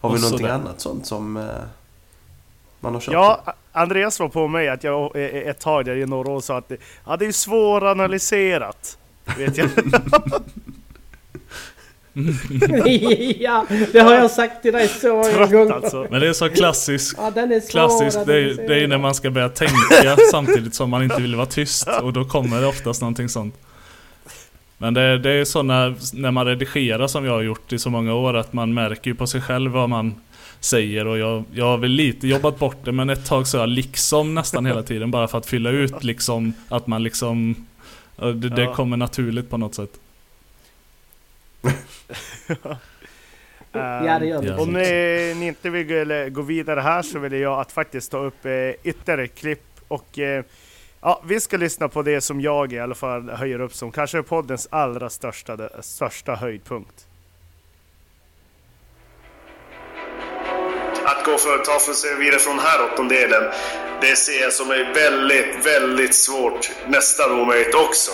Har 0.00 0.10
vi 0.10 0.16
Och 0.16 0.20
någonting 0.20 0.38
sådär. 0.46 0.54
annat 0.54 0.80
sånt 0.80 1.06
som 1.06 1.36
eh, 1.36 1.44
man 2.80 2.94
har 2.94 3.00
kört 3.00 3.12
Ja, 3.14 3.40
A- 3.44 3.52
Andreas 3.78 4.20
var 4.20 4.28
på 4.28 4.48
mig 4.48 4.68
att 4.68 4.84
jag 4.84 5.16
eh, 5.16 5.22
ett 5.24 5.60
tag 5.60 5.84
där 5.84 5.96
i 5.96 6.06
några 6.06 6.30
år 6.30 6.40
sa 6.40 6.58
att 6.58 6.68
det, 6.68 6.76
ja, 7.06 7.16
det 7.16 7.26
är 7.26 7.32
svåranalyserat. 7.32 8.98
Vet 9.38 9.56
jag. 9.56 9.68
ja, 13.38 13.66
det 13.92 14.00
har 14.00 14.14
jag 14.14 14.30
sagt 14.30 14.62
till 14.62 14.72
dig 14.72 14.88
så 14.88 15.08
många 15.08 15.24
Trött 15.24 15.50
gånger. 15.50 15.72
alltså. 15.72 16.06
Men 16.10 16.20
det 16.20 16.28
är 16.28 16.32
så 16.32 16.48
klassiskt. 16.48 17.18
Ja, 17.18 17.30
den 17.30 17.52
är 17.52 17.60
svår 17.60 17.70
Klassiskt, 17.70 18.16
att 18.16 18.26
det 18.26 18.34
är, 18.34 18.68
det 18.68 18.82
är 18.82 18.86
när 18.88 18.98
man 18.98 19.14
ska 19.14 19.30
börja 19.30 19.48
tänka 19.48 20.16
samtidigt 20.30 20.74
som 20.74 20.90
man 20.90 21.02
inte 21.02 21.22
vill 21.22 21.36
vara 21.36 21.46
tyst. 21.46 21.88
Och 22.02 22.12
då 22.12 22.24
kommer 22.24 22.60
det 22.60 22.66
oftast 22.66 23.00
någonting 23.00 23.28
sånt. 23.28 23.54
Men 24.78 24.94
det, 24.94 25.18
det 25.18 25.30
är 25.30 25.44
så 25.44 25.62
när, 25.62 25.94
när 26.12 26.30
man 26.30 26.46
redigerar 26.46 27.06
som 27.06 27.24
jag 27.24 27.32
har 27.32 27.42
gjort 27.42 27.72
i 27.72 27.78
så 27.78 27.90
många 27.90 28.14
år 28.14 28.36
att 28.36 28.52
man 28.52 28.74
märker 28.74 29.10
ju 29.10 29.14
på 29.14 29.26
sig 29.26 29.40
själv 29.40 29.70
vad 29.70 29.88
man 29.88 30.14
säger 30.60 31.06
och 31.06 31.18
jag, 31.18 31.44
jag 31.52 31.64
har 31.64 31.78
väl 31.78 31.90
lite 31.90 32.28
jobbat 32.28 32.58
bort 32.58 32.76
det 32.84 32.92
men 32.92 33.10
ett 33.10 33.26
tag 33.26 33.46
så 33.46 33.56
jag 33.56 33.68
liksom 33.68 34.34
nästan 34.34 34.66
hela 34.66 34.82
tiden 34.82 35.10
bara 35.10 35.28
för 35.28 35.38
att 35.38 35.46
fylla 35.46 35.70
ut 35.70 36.04
liksom 36.04 36.52
att 36.68 36.86
man 36.86 37.02
liksom 37.02 37.66
det, 38.16 38.32
det 38.32 38.62
Ja. 38.62 38.74
kommer 38.74 38.96
naturligt 38.96 39.50
på 39.50 39.56
något 39.56 39.74
sätt. 39.74 39.90
Ja, 43.72 44.18
det 44.18 44.26
gör 44.26 44.42
det. 44.42 44.56
Om 44.58 44.72
ni, 44.72 45.34
ni 45.40 45.46
inte 45.46 45.70
vill 45.70 46.30
gå, 46.32 46.42
vidare 46.42 46.80
här 46.80 47.02
så 47.02 47.18
vill 47.18 47.32
jag 47.32 47.60
att 47.60 47.72
faktiskt 47.72 48.10
ta 48.10 48.18
upp 48.18 48.44
eh, 48.46 48.52
ytterligare 48.82 49.28
klipp 49.28 49.64
och 49.88 50.18
eh, 50.18 50.44
ja, 51.00 51.22
vi 51.26 51.40
ska 51.40 51.56
lyssna 51.56 51.88
på 51.88 52.02
det 52.02 52.20
som 52.20 52.40
jag 52.40 52.72
i 52.72 52.78
alla 52.78 52.94
fall 52.94 53.30
höjer 53.30 53.60
upp 53.60 53.74
som 53.74 53.92
kanske 53.92 54.22
poddens 54.22 54.68
allra 54.70 55.10
största, 55.10 55.82
största 55.82 56.34
höjdpunkt. 56.34 57.06
Gå 61.30 61.38
för 61.38 61.54
att 61.54 61.64
ta 61.64 61.78
för 61.78 61.92
sig 61.92 62.14
vidare 62.16 62.38
från 62.38 62.56
den 62.56 62.66
här 62.66 62.84
åttondelen, 62.84 63.42
det 64.00 64.16
ser 64.16 64.42
jag 64.42 64.52
som 64.52 64.70
är 64.70 64.94
väldigt, 64.94 65.66
väldigt 65.66 66.14
svårt. 66.14 66.70
Nästan 66.86 67.40
omöjligt 67.40 67.74
också, 67.74 68.12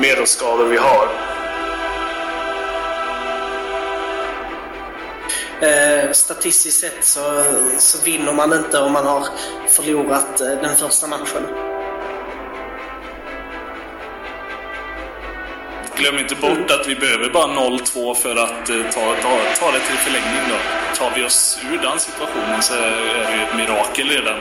med 0.00 0.16
de 0.18 0.26
skador 0.26 0.68
vi 0.68 0.76
har. 0.76 1.08
Eh, 5.60 6.12
statistiskt 6.12 6.80
sett 6.80 7.04
så, 7.04 7.44
så 7.78 7.98
vinner 8.04 8.32
man 8.32 8.52
inte 8.52 8.78
om 8.78 8.92
man 8.92 9.06
har 9.06 9.26
förlorat 9.68 10.40
eh, 10.40 10.46
den 10.46 10.76
första 10.76 11.06
matchen. 11.06 11.73
Glöm 15.96 16.18
inte 16.18 16.34
bort 16.34 16.70
att 16.70 16.88
vi 16.88 16.94
behöver 16.94 17.30
bara 17.30 17.46
0-2 17.46 18.14
för 18.14 18.36
att 18.36 18.70
eh, 18.70 18.82
ta, 18.94 19.14
ta, 19.22 19.38
ta 19.60 19.72
det 19.72 19.78
till 19.78 19.96
förlängning 19.96 20.42
då. 20.48 20.56
Tar 20.96 21.16
vi 21.16 21.24
oss 21.24 21.58
ur 21.72 21.78
den 21.78 21.98
situationen 22.00 22.62
så 22.62 22.74
är 22.74 23.30
det 23.30 23.36
ju 23.36 23.42
ett 23.42 23.56
mirakel 23.56 24.08
redan. 24.08 24.38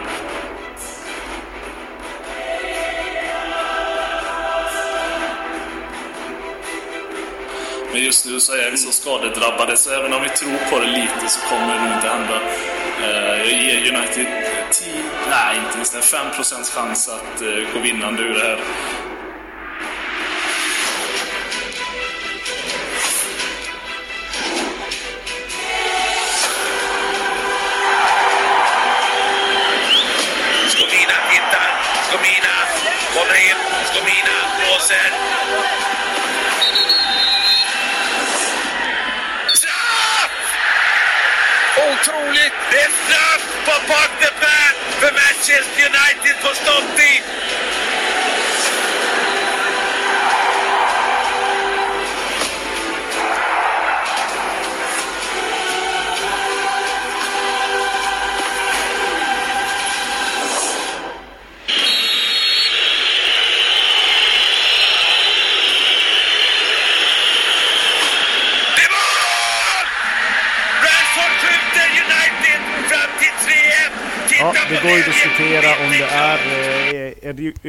Men 7.94 8.04
just 8.04 8.26
nu 8.26 8.40
så 8.40 8.54
är 8.54 8.72
vi 8.72 8.78
så 8.78 8.92
skadedrabbade 8.92 9.78
så 9.78 9.94
även 9.94 10.14
om 10.14 10.22
vi 10.22 10.30
tror 10.30 10.72
på 10.72 10.80
det 10.80 10.88
lite 10.88 11.28
så 11.28 11.40
kommer 11.40 11.74
det 11.74 11.84
nog 11.84 11.94
inte 11.94 12.08
hända. 12.08 12.40
Eh, 13.04 13.38
jag 13.38 13.64
ger 13.64 13.96
United 13.96 14.28
10, 14.72 14.94
nej 15.30 15.58
inte 15.58 15.76
ens 15.76 16.14
5% 16.14 16.76
chans 16.76 17.10
att 17.10 17.42
eh, 17.42 17.74
gå 17.74 17.80
vinnande 17.80 18.24
ur 18.24 18.34
det 18.34 18.40
här. 18.40 18.60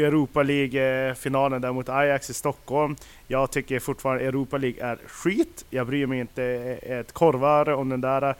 Europa 0.00 0.42
League-finalen 0.42 1.62
där 1.62 1.72
mot 1.72 1.88
Ajax 1.88 2.30
i 2.30 2.34
Stockholm. 2.34 2.96
Jag 3.26 3.50
tycker 3.50 3.80
fortfarande 3.80 4.24
Europa 4.24 4.58
League 4.58 4.84
är 4.84 4.98
skit. 5.06 5.64
Jag 5.70 5.86
bryr 5.86 6.06
mig 6.06 6.20
inte 6.20 6.44
ett 6.82 7.12
korvar 7.12 7.68
om 7.68 7.88
den 7.88 8.00
där. 8.00 8.34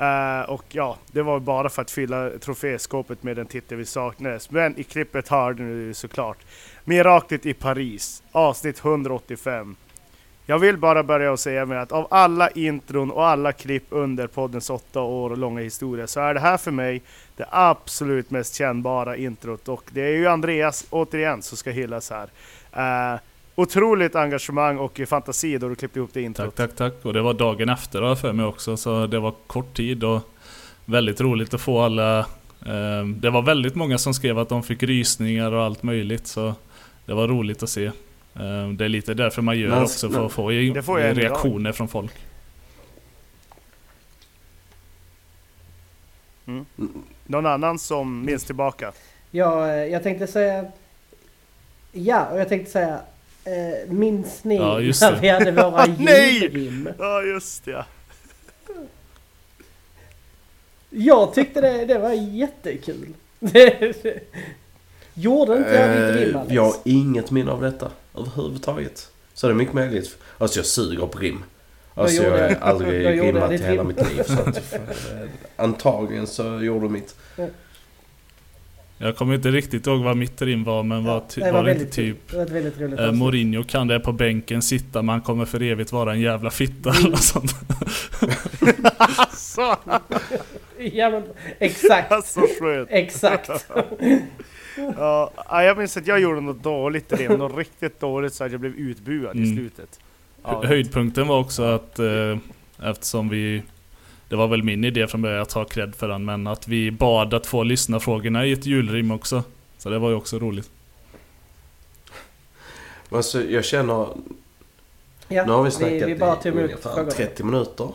Uh, 0.00 0.50
och 0.50 0.64
ja, 0.68 0.98
det 1.12 1.22
var 1.22 1.40
bara 1.40 1.68
för 1.68 1.82
att 1.82 1.90
fylla 1.90 2.30
troféskåpet 2.30 3.22
med 3.22 3.36
den 3.36 3.46
titel 3.46 3.78
vi 3.78 3.84
saknades. 3.84 4.50
Men 4.50 4.78
i 4.78 4.82
klippet 4.82 5.28
hörde 5.28 5.62
ni 5.62 5.94
såklart. 5.94 6.38
Miraklet 6.84 7.46
i 7.46 7.54
Paris, 7.54 8.22
avsnitt 8.32 8.78
185. 8.84 9.76
Jag 10.46 10.58
vill 10.58 10.76
bara 10.76 11.02
börja 11.02 11.32
och 11.32 11.40
säga 11.40 11.66
med 11.66 11.82
att 11.82 11.92
av 11.92 12.06
alla 12.10 12.50
intron 12.50 13.10
och 13.10 13.26
alla 13.26 13.52
klipp 13.52 13.84
under 13.90 14.26
poddens 14.26 14.70
åtta 14.70 15.00
år 15.00 15.36
långa 15.36 15.60
historia 15.60 16.06
så 16.06 16.20
är 16.20 16.34
det 16.34 16.40
här 16.40 16.56
för 16.56 16.70
mig 16.70 17.02
det 17.36 17.46
absolut 17.50 18.30
mest 18.30 18.54
kännbara 18.54 19.16
introt 19.16 19.68
och 19.68 19.82
det 19.90 20.00
är 20.00 20.16
ju 20.16 20.26
Andreas 20.26 20.86
återigen 20.90 21.42
som 21.42 21.56
ska 21.56 21.70
hyllas 21.70 22.10
här. 22.10 22.28
Uh, 23.14 23.20
otroligt 23.54 24.16
engagemang 24.16 24.78
och 24.78 25.00
fantasi 25.08 25.58
då 25.58 25.68
du 25.68 25.74
klippte 25.74 25.98
ihop 25.98 26.10
det 26.12 26.22
introt. 26.22 26.56
Tack, 26.56 26.76
tack, 26.76 26.94
tack. 26.94 27.04
Och 27.04 27.12
det 27.12 27.22
var 27.22 27.34
dagen 27.34 27.68
efter 27.68 28.00
har 28.02 28.08
jag 28.08 28.20
för 28.20 28.32
mig 28.32 28.46
också, 28.46 28.76
så 28.76 29.06
det 29.06 29.18
var 29.18 29.34
kort 29.46 29.76
tid 29.76 30.04
och 30.04 30.20
väldigt 30.84 31.20
roligt 31.20 31.54
att 31.54 31.60
få 31.60 31.80
alla... 31.80 32.18
Uh, 32.66 33.06
det 33.06 33.30
var 33.30 33.42
väldigt 33.42 33.74
många 33.74 33.98
som 33.98 34.14
skrev 34.14 34.38
att 34.38 34.48
de 34.48 34.62
fick 34.62 34.82
rysningar 34.82 35.52
och 35.52 35.62
allt 35.62 35.82
möjligt, 35.82 36.26
så 36.26 36.54
det 37.06 37.14
var 37.14 37.28
roligt 37.28 37.62
att 37.62 37.70
se. 37.70 37.90
Eh, 38.36 38.68
det 38.68 38.84
är 38.84 38.88
lite 38.88 39.14
därför 39.14 39.42
man 39.42 39.58
gör 39.58 39.68
Men- 39.68 39.82
också, 39.82 40.10
för 40.10 40.26
att 40.26 40.32
få 40.32 40.48
reaktioner 40.48 41.72
från 41.72 41.88
folk. 41.88 42.12
Mm. 46.46 46.66
Någon 47.26 47.46
annan 47.46 47.78
som 47.78 48.24
minns 48.24 48.44
tillbaka? 48.44 48.92
Ja, 49.30 49.68
eh, 49.68 49.74
jag 49.84 50.02
tänkte 50.02 50.26
säga... 50.26 50.64
Ja, 51.92 52.26
och 52.26 52.40
jag 52.40 52.48
tänkte 52.48 52.70
säga... 52.72 53.00
Eh, 53.44 53.92
minns 53.92 54.44
ni 54.44 54.56
Ja, 54.56 54.80
just 54.80 55.02
när 55.02 55.12
det. 55.12 55.18
vi 55.20 55.28
hade 55.28 55.50
våra 55.52 55.86
Nej! 55.98 56.38
julrim? 56.42 56.88
Ja, 56.98 57.22
just 57.22 57.64
det. 57.64 57.70
ja. 57.70 57.84
Jag 60.90 61.34
tyckte 61.34 61.60
det, 61.60 61.84
det 61.84 61.98
var 61.98 62.12
jättekul. 62.12 63.08
Gjorde 65.14 65.56
inte 65.56 65.70
jag 65.70 66.12
ditt 66.12 66.26
rim 66.26 66.36
Alex? 66.36 66.52
Jag 66.54 66.62
har 66.62 66.74
inget 66.84 67.30
minne 67.30 67.50
av 67.50 67.60
detta 67.62 67.90
överhuvudtaget. 68.18 69.10
Så 69.34 69.46
det 69.46 69.52
är 69.52 69.54
mycket 69.54 69.74
möjligt. 69.74 70.18
Alltså 70.38 70.58
jag 70.58 70.66
suger 70.66 71.06
på 71.06 71.18
rim. 71.18 71.44
Alltså 71.94 72.22
jag 72.22 72.30
har 72.30 72.54
aldrig 72.60 73.02
gjorde 73.16 73.28
rimmat 73.28 73.52
i 73.52 73.56
hela 73.56 73.82
rim? 73.82 73.86
mitt 73.88 73.96
liv. 74.16 74.22
Så 74.26 74.32
att, 74.40 74.56
eh, 74.74 74.80
antagligen 75.56 76.26
så 76.26 76.60
gjorde 76.62 76.88
mitt. 76.88 77.16
Jag 78.98 79.16
kommer 79.16 79.34
inte 79.34 79.50
riktigt 79.50 79.86
ihåg 79.86 80.00
vad 80.02 80.16
mitt 80.16 80.42
rim 80.42 80.64
var, 80.64 80.82
men 80.82 81.04
var, 81.04 81.24
ty- 81.28 81.40
det 81.40 81.52
var 81.52 81.58
var 81.58 81.64
det 81.64 81.70
inte 81.72 81.78
väldigt 81.84 81.94
kul. 81.96 82.14
typ... 82.14 82.30
Det 82.30 82.36
var 82.36 82.44
ett 82.44 82.50
väldigt 82.50 82.80
roligt 82.80 83.00
Eh. 83.00 83.12
Mourinho 83.12 83.64
kan 83.64 83.86
det 83.88 84.00
på 84.00 84.12
bänken 84.12 84.62
sitta, 84.62 85.02
men 85.02 85.08
han 85.08 85.20
kommer 85.20 85.44
för 85.44 85.62
evigt 85.62 85.92
vara 85.92 86.12
en 86.12 86.20
jävla 86.20 86.50
fitta 86.50 86.90
eller 86.90 87.10
något 87.10 87.22
sånt. 87.22 87.54
Så. 89.36 89.76
Ja 90.92 91.10
men 91.10 91.22
exakt. 91.58 92.12
Exakt. 92.88 93.50
Ja, 94.76 95.30
ja, 95.48 95.62
jag 95.64 95.78
minns 95.78 95.96
att 95.96 96.06
jag 96.06 96.20
gjorde 96.20 96.40
något 96.40 96.62
dåligt 96.62 97.12
rim, 97.12 97.32
något 97.32 97.56
riktigt 97.58 98.00
dåligt 98.00 98.34
så 98.34 98.44
att 98.44 98.52
jag 98.52 98.60
blev 98.60 98.74
utbuad 98.74 99.36
i 99.36 99.42
Mm. 99.42 99.56
slutet. 99.56 100.00
Ja, 100.42 100.62
Höjdpunkten 100.66 101.28
var 101.28 101.38
också 101.40 101.62
att 101.62 101.98
eh, 101.98 102.38
eftersom 102.82 103.28
vi 103.28 103.62
Det 104.28 104.36
var 104.36 104.48
väl 104.48 104.62
min 104.62 104.84
idé 104.84 105.06
från 105.06 105.22
början 105.22 105.42
att 105.42 105.48
ta 105.48 105.64
cred 105.64 105.94
för 105.94 106.08
den 106.08 106.24
men 106.24 106.46
att 106.46 106.68
vi 106.68 106.90
bad 106.90 107.34
att 107.34 107.46
få 107.46 107.62
lyssna 107.62 108.00
frågorna 108.00 108.46
i 108.46 108.52
ett 108.52 108.66
julrim 108.66 109.10
också. 109.10 109.42
Så 109.78 109.90
det 109.90 109.98
var 109.98 110.08
ju 110.10 110.14
också 110.14 110.38
roligt. 110.38 110.70
Alltså 113.10 113.44
jag 113.44 113.64
känner... 113.64 114.08
Ja, 115.28 115.44
nu 115.46 115.52
har 115.52 115.62
vi 115.62 115.68
vi- 115.68 115.70
snackat 115.70 116.08
vi 116.08 116.14
bara 116.16 116.36
tog 116.36 116.54
i 116.54 116.62
ungefär 116.62 116.90
frågorna. 116.90 117.10
30 117.10 117.44
minuter. 117.44 117.88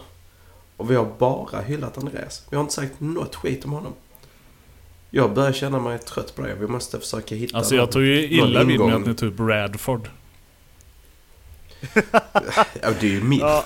Och 0.77 0.91
vi 0.91 0.95
har 0.95 1.07
bara 1.17 1.61
hyllat 1.61 1.97
Andreas. 1.97 2.47
Vi 2.49 2.55
har 2.55 2.61
inte 2.63 2.73
sagt 2.73 2.93
något 2.99 3.35
skit 3.35 3.65
om 3.65 3.71
honom. 3.71 3.93
Jag 5.11 5.33
börjar 5.33 5.51
känna 5.51 5.79
mig 5.79 5.99
trött 5.99 6.35
på 6.35 6.41
det. 6.41 6.55
Vi 6.55 6.67
måste 6.67 6.99
försöka 6.99 7.35
hitta 7.35 7.57
Alltså 7.57 7.75
jag 7.75 7.81
någon- 7.81 7.91
tog 7.91 8.03
ju 8.03 8.23
illa 8.27 8.63
vid 8.63 8.79
mig 8.79 8.91
att 8.91 9.05
ni 9.07 9.13
tog 9.15 9.33
upp 9.33 9.39
Radford. 9.39 10.07
Ja, 12.81 12.89
det 12.99 13.07
är 13.07 13.11
ju 13.11 13.23
milt. 13.23 13.41
Ja. 13.41 13.63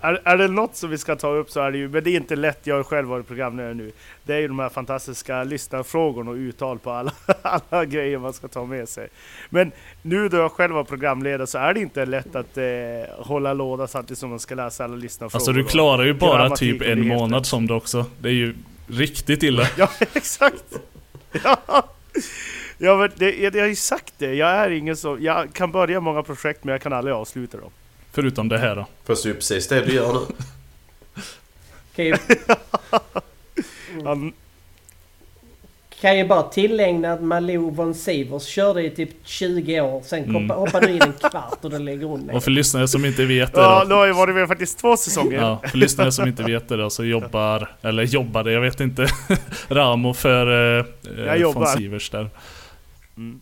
Är, 0.00 0.20
är 0.24 0.36
det 0.38 0.48
något 0.48 0.76
som 0.76 0.90
vi 0.90 0.98
ska 0.98 1.16
ta 1.16 1.28
upp 1.34 1.50
så 1.50 1.60
är 1.60 1.70
det 1.70 1.78
ju, 1.78 1.88
men 1.88 2.04
det 2.04 2.10
är 2.10 2.16
inte 2.16 2.36
lätt, 2.36 2.60
jag 2.66 2.76
har 2.76 2.82
själv 2.82 3.08
varit 3.08 3.26
programledare 3.26 3.74
nu. 3.74 3.92
Det 4.24 4.34
är 4.34 4.38
ju 4.38 4.48
de 4.48 4.58
här 4.58 4.68
fantastiska 4.68 5.44
lyssnarfrågorna 5.44 6.30
och 6.30 6.34
uttal 6.36 6.78
på 6.78 6.90
alla, 6.90 7.12
alla 7.42 7.84
grejer 7.84 8.18
man 8.18 8.32
ska 8.32 8.48
ta 8.48 8.64
med 8.64 8.88
sig. 8.88 9.08
Men 9.50 9.72
nu 10.02 10.28
då 10.28 10.36
jag 10.36 10.52
själv 10.52 10.74
var 10.74 10.84
programledare 10.84 11.46
så 11.46 11.58
är 11.58 11.74
det 11.74 11.80
inte 11.80 12.06
lätt 12.06 12.36
att 12.36 12.58
eh, 12.58 12.64
hålla 13.26 13.52
låda 13.52 13.86
samtidigt 13.86 14.18
som 14.18 14.30
man 14.30 14.38
ska 14.38 14.54
läsa 14.54 14.84
alla 14.84 14.96
lyssnarfrågor. 14.96 15.36
Alltså 15.40 15.52
du 15.52 15.64
klarar 15.64 16.04
ju 16.04 16.14
bara 16.14 16.50
typ 16.50 16.82
en 16.82 17.08
månad 17.08 17.46
som 17.46 17.66
det 17.66 17.74
också. 17.74 18.04
Det 18.20 18.28
är 18.28 18.32
ju 18.32 18.54
riktigt 18.88 19.42
illa. 19.42 19.68
Ja, 19.76 19.90
exakt! 20.14 20.64
Ja, 21.44 21.88
ja 22.78 22.96
men 22.96 23.10
det, 23.16 23.36
jag, 23.36 23.54
jag 23.54 23.62
har 23.62 23.68
ju 23.68 23.76
sagt 23.76 24.14
det, 24.18 24.34
jag 24.34 24.50
är 24.50 24.70
ingen 24.70 24.96
som... 24.96 25.22
Jag 25.22 25.52
kan 25.52 25.72
börja 25.72 26.00
många 26.00 26.22
projekt 26.22 26.64
men 26.64 26.72
jag 26.72 26.82
kan 26.82 26.92
aldrig 26.92 27.14
avsluta 27.14 27.58
dem. 27.58 27.70
Förutom 28.12 28.48
det 28.48 28.58
här 28.58 28.76
då. 28.76 28.86
Fast 29.06 29.22
det 29.22 29.26
är 29.28 29.30
ju 29.30 29.34
precis 29.34 29.68
det 29.68 29.80
du 29.80 29.92
gör 29.92 30.12
nu. 30.12 30.20
Okej. 31.92 32.14
Kan 36.00 36.18
ju 36.18 36.24
bara 36.28 36.42
tillägna 36.42 37.12
att 37.12 37.22
Malou 37.22 37.70
von 37.70 37.94
Sivers 37.94 38.42
körde 38.46 38.82
i 38.86 38.90
typ 38.90 39.10
20 39.24 39.80
år. 39.80 40.02
Sen 40.04 40.24
kom, 40.24 40.36
Mm. 40.36 40.50
hoppade 40.50 40.86
du 40.86 40.92
in 40.92 41.02
en 41.02 41.12
kvart 41.30 41.58
och 41.64 41.70
då 41.70 41.78
lägger 41.78 42.06
hon 42.06 42.20
ner. 42.20 42.34
Och 42.36 42.44
för 42.44 42.50
lyssnare 42.50 42.88
som 42.88 43.04
inte 43.04 43.24
vet 43.24 43.54
det 43.54 43.60
ja, 43.60 43.80
då. 43.84 43.88
nu 43.88 43.94
har 43.94 44.06
ju 44.06 44.12
varit 44.12 44.34
med 44.34 44.48
faktiskt 44.48 44.78
två 44.78 44.96
säsonger. 44.96 45.38
Ja, 45.38 45.62
för 45.70 45.78
lyssnare 45.78 46.12
som 46.12 46.28
inte 46.28 46.42
vet 46.42 46.68
det 46.68 46.76
då 46.76 46.90
så 46.90 47.04
jobbar, 47.04 47.70
eller 47.82 48.02
jobbade, 48.02 48.52
jag 48.52 48.60
vet 48.60 48.80
inte, 48.80 49.06
Ramo 49.68 50.14
för 50.14 50.78
eh, 50.78 50.84
Jag 51.18 51.26
eh, 51.28 51.34
jobbar. 51.34 51.60
von 51.60 51.66
Sivers 51.66 52.10
där. 52.10 52.30
Mm. 53.16 53.40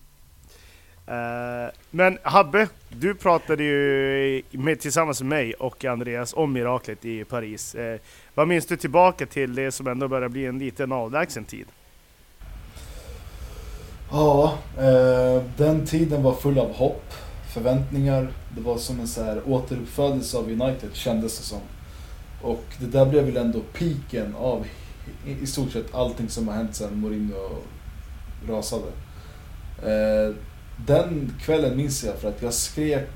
Eh, 1.07 1.70
men 1.90 2.18
Habbe, 2.22 2.68
du 2.88 3.14
pratade 3.14 3.64
ju 3.64 4.42
med, 4.50 4.80
tillsammans 4.80 5.20
med 5.22 5.28
mig 5.28 5.54
och 5.54 5.84
Andreas 5.84 6.34
om 6.36 6.52
miraklet 6.52 7.04
i 7.04 7.24
Paris. 7.24 7.74
Eh, 7.74 8.00
vad 8.34 8.48
minns 8.48 8.66
du 8.66 8.76
tillbaka 8.76 9.26
till 9.26 9.54
det 9.54 9.72
som 9.72 9.86
ändå 9.86 10.09
börjar 10.09 10.28
bli 10.28 10.46
en 10.46 10.59
liten 10.59 10.92
avlägsen 10.92 11.44
tid? 11.44 11.66
Ja, 14.11 14.59
eh, 14.78 15.42
den 15.57 15.86
tiden 15.86 16.22
var 16.22 16.34
full 16.34 16.59
av 16.59 16.72
hopp, 16.72 17.12
förväntningar. 17.54 18.32
Det 18.57 18.61
var 18.61 18.78
som 18.78 19.00
en 19.00 19.09
så 19.09 19.22
här 19.22 19.42
återuppfödelse 19.46 20.38
av 20.38 20.44
United 20.44 20.90
kändes 20.92 21.38
det 21.38 21.44
som. 21.44 21.61
Och 22.42 22.64
det 22.78 22.86
där 22.86 23.07
blev 23.07 23.24
väl 23.24 23.36
ändå 23.36 23.61
piken 23.61 24.34
av 24.34 24.66
i, 25.26 25.32
i 25.42 25.46
stort 25.46 25.72
sett 25.72 25.94
allting 25.94 26.28
som 26.28 26.48
har 26.48 26.54
hänt 26.54 26.74
sedan 26.74 27.00
Mourinho 27.00 27.62
rasade. 28.48 28.86
Eh, 29.82 30.34
den 30.86 31.32
kvällen 31.40 31.76
minns 31.76 32.04
jag 32.04 32.14
för 32.14 32.28
att 32.28 32.42
jag 32.42 32.54
skrek 32.54 33.09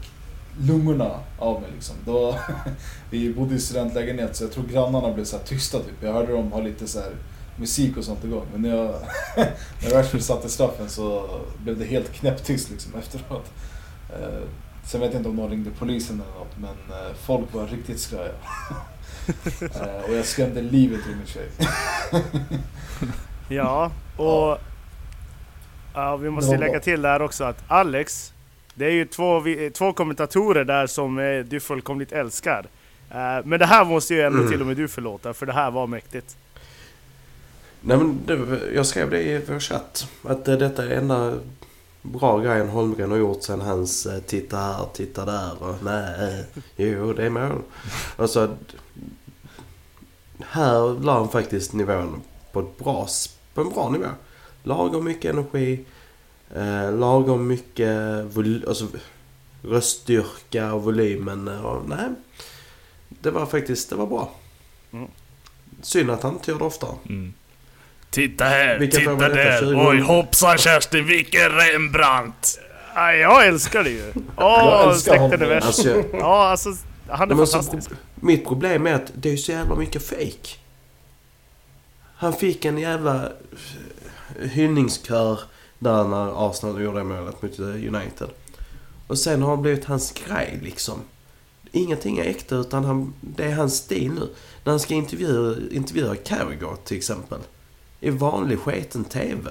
lungorna 0.60 1.20
av 1.38 1.60
mig 1.60 1.70
liksom. 1.74 1.96
Då, 2.06 2.38
vi 3.10 3.34
bodde 3.34 3.54
i 3.54 3.58
studentlägenhet 3.58 4.36
så 4.36 4.44
jag 4.44 4.52
tror 4.52 4.64
grannarna 4.64 5.12
blev 5.12 5.24
så 5.24 5.36
här 5.36 5.44
tysta 5.44 5.78
typ. 5.78 6.02
Jag 6.02 6.12
hörde 6.12 6.32
dem 6.32 6.52
ha 6.52 6.60
lite 6.60 6.86
så 6.86 7.00
här 7.00 7.12
musik 7.60 7.96
och 7.96 8.04
sånt 8.04 8.24
igång. 8.24 8.46
Men 8.52 8.62
när, 8.62 8.76
jag, 8.76 8.94
när 9.82 9.90
Rashford 9.90 10.20
satte 10.20 10.48
straffen 10.48 10.88
så 10.88 11.26
blev 11.58 11.78
det 11.78 11.84
helt 11.84 12.12
knäpptyst 12.12 12.70
liksom 12.70 12.92
efteråt. 12.94 13.52
Eh, 14.10 14.42
sen 14.84 15.00
vet 15.00 15.12
jag 15.12 15.20
inte 15.20 15.28
om 15.28 15.36
de 15.36 15.48
ringde 15.50 15.70
polisen 15.78 16.20
eller 16.20 16.38
något 16.38 16.56
men 16.58 16.98
eh, 16.98 17.14
folk 17.26 17.54
var 17.54 17.66
riktigt 17.66 18.00
skraja. 18.00 18.32
eh, 19.60 20.10
och 20.10 20.14
jag 20.16 20.24
skrämde 20.24 20.62
livet 20.62 21.00
ur 21.08 21.16
min 21.16 21.26
tjej. 21.26 21.48
Ja, 23.48 23.90
och 24.16 24.58
ja, 25.94 26.16
vi 26.16 26.30
måste 26.30 26.56
lägga 26.56 26.80
till 26.80 27.02
där 27.02 27.22
också 27.22 27.44
att 27.44 27.64
Alex, 27.68 28.32
det 28.74 28.84
är 28.86 28.90
ju 28.90 29.04
två, 29.04 29.42
två 29.74 29.92
kommentatorer 29.92 30.64
där 30.64 30.86
som 30.86 31.44
du 31.48 31.60
fullkomligt 31.60 32.12
älskar. 32.12 32.66
Men 33.44 33.58
det 33.58 33.66
här 33.66 33.84
måste 33.84 34.14
ju 34.14 34.20
ändå 34.22 34.38
Mm. 34.38 34.50
till 34.50 34.60
och 34.60 34.66
med 34.66 34.76
du 34.76 34.88
förlåta, 34.88 35.34
för 35.34 35.46
det 35.46 35.52
här 35.52 35.70
var 35.70 35.86
mäktigt. 35.86 36.36
Nej 37.80 37.96
men 37.96 38.18
det, 38.26 38.60
jag 38.74 38.86
skrev 38.86 39.10
det 39.10 39.22
i 39.22 39.38
vår 39.48 39.60
chatt. 39.60 40.08
Att 40.22 40.48
eh, 40.48 40.56
detta 40.58 40.84
är 40.84 40.90
enda 40.90 41.38
bra 42.02 42.38
grejen 42.38 42.68
Holmgren 42.68 43.10
har 43.10 43.18
gjort 43.18 43.42
sen 43.42 43.60
hans 43.60 44.06
eh, 44.06 44.20
titta 44.20 44.56
här, 44.56 44.86
titta 44.92 45.24
där 45.24 45.62
och 45.62 45.74
nej, 45.84 46.44
jo 46.76 47.12
det 47.12 47.24
är 47.26 47.30
mål. 47.30 47.62
Alltså, 48.16 48.56
här 50.40 51.00
la 51.02 51.18
han 51.18 51.28
faktiskt 51.28 51.72
nivån 51.72 52.20
på, 52.52 52.60
ett 52.60 52.78
bra, 52.78 53.06
på 53.54 53.60
en 53.60 53.68
bra 53.70 53.90
nivå. 53.90 54.06
Lagom 54.62 55.04
mycket 55.04 55.32
energi, 55.34 55.84
eh, 56.54 56.92
lagom 56.92 57.46
mycket 57.46 58.24
vol- 58.24 58.64
alltså, 58.68 58.86
röststyrka 59.62 60.72
och 60.74 60.82
volymen. 60.82 61.48
eh, 61.48 61.64
Och, 61.64 61.88
nej, 61.88 62.08
det 63.08 63.30
var 63.30 63.46
faktiskt 63.46 63.90
det 63.90 63.96
var 63.96 64.06
bra. 64.06 64.30
Mm. 64.92 65.08
Synd 65.82 66.10
att 66.10 66.22
han 66.22 66.32
inte 66.32 66.50
gör 66.50 66.58
det 66.58 66.64
oftare. 66.64 66.94
Titta 68.10 68.44
här, 68.44 68.78
Vilken 68.78 69.00
titta 69.00 69.28
där. 69.28 69.58
20? 69.60 69.74
Oj 69.88 70.00
hoppsan 70.00 70.58
Kerstin, 70.58 71.06
vilken 71.06 71.50
Rembrandt! 71.50 72.58
Ja, 72.94 73.12
jag 73.12 73.46
älskar 73.46 73.84
det 73.84 73.90
ju! 73.90 74.12
Jag 74.14 74.22
Åh, 74.36 74.88
älskar 74.88 75.12
släkten 75.12 75.32
är 75.32 75.36
honom. 75.38 75.48
värst. 75.48 75.66
Alltså, 75.66 75.88
jag- 75.88 76.04
Ja, 76.12 76.48
alltså 76.48 76.68
han 77.08 77.22
är 77.22 77.26
Nej, 77.26 77.36
men 77.36 77.46
så 77.46 77.52
fantastisk. 77.52 77.88
pro- 77.88 77.96
mitt 78.26 78.44
problem 78.46 78.86
är 78.86 78.94
att 78.94 79.12
det 79.14 79.32
är 79.32 79.36
så 79.36 79.52
jävla 79.52 79.74
mycket 79.74 80.06
fake. 80.08 80.48
Han 82.16 82.32
fick 82.32 82.64
en 82.64 82.78
jävla 82.78 83.14
eh, 84.42 84.48
hyllningskör 84.48 85.40
där 85.78 86.04
när 86.04 86.50
Arsenal 86.50 86.82
gjorde 86.82 87.04
målet 87.04 87.42
mot 87.42 87.58
United. 87.58 88.28
Och 89.06 89.18
sen 89.18 89.42
har 89.42 89.50
han 89.50 89.62
blivit 89.62 89.84
hans 89.84 90.12
grej 90.12 90.58
liksom. 90.62 91.00
Ingenting 91.72 92.18
är 92.18 92.24
äkta 92.24 92.56
utan 92.56 92.84
han, 92.84 93.14
det 93.20 93.44
är 93.44 93.54
hans 93.54 93.74
stil 93.76 94.12
nu. 94.12 94.28
När 94.64 94.70
han 94.72 94.80
ska 94.80 94.94
intervjua, 94.94 95.56
intervjua 95.70 96.16
Carragher 96.16 96.76
till 96.84 96.96
exempel. 96.96 97.38
I 98.00 98.10
vanlig 98.10 98.58
sketen 98.58 99.04
TV. 99.04 99.50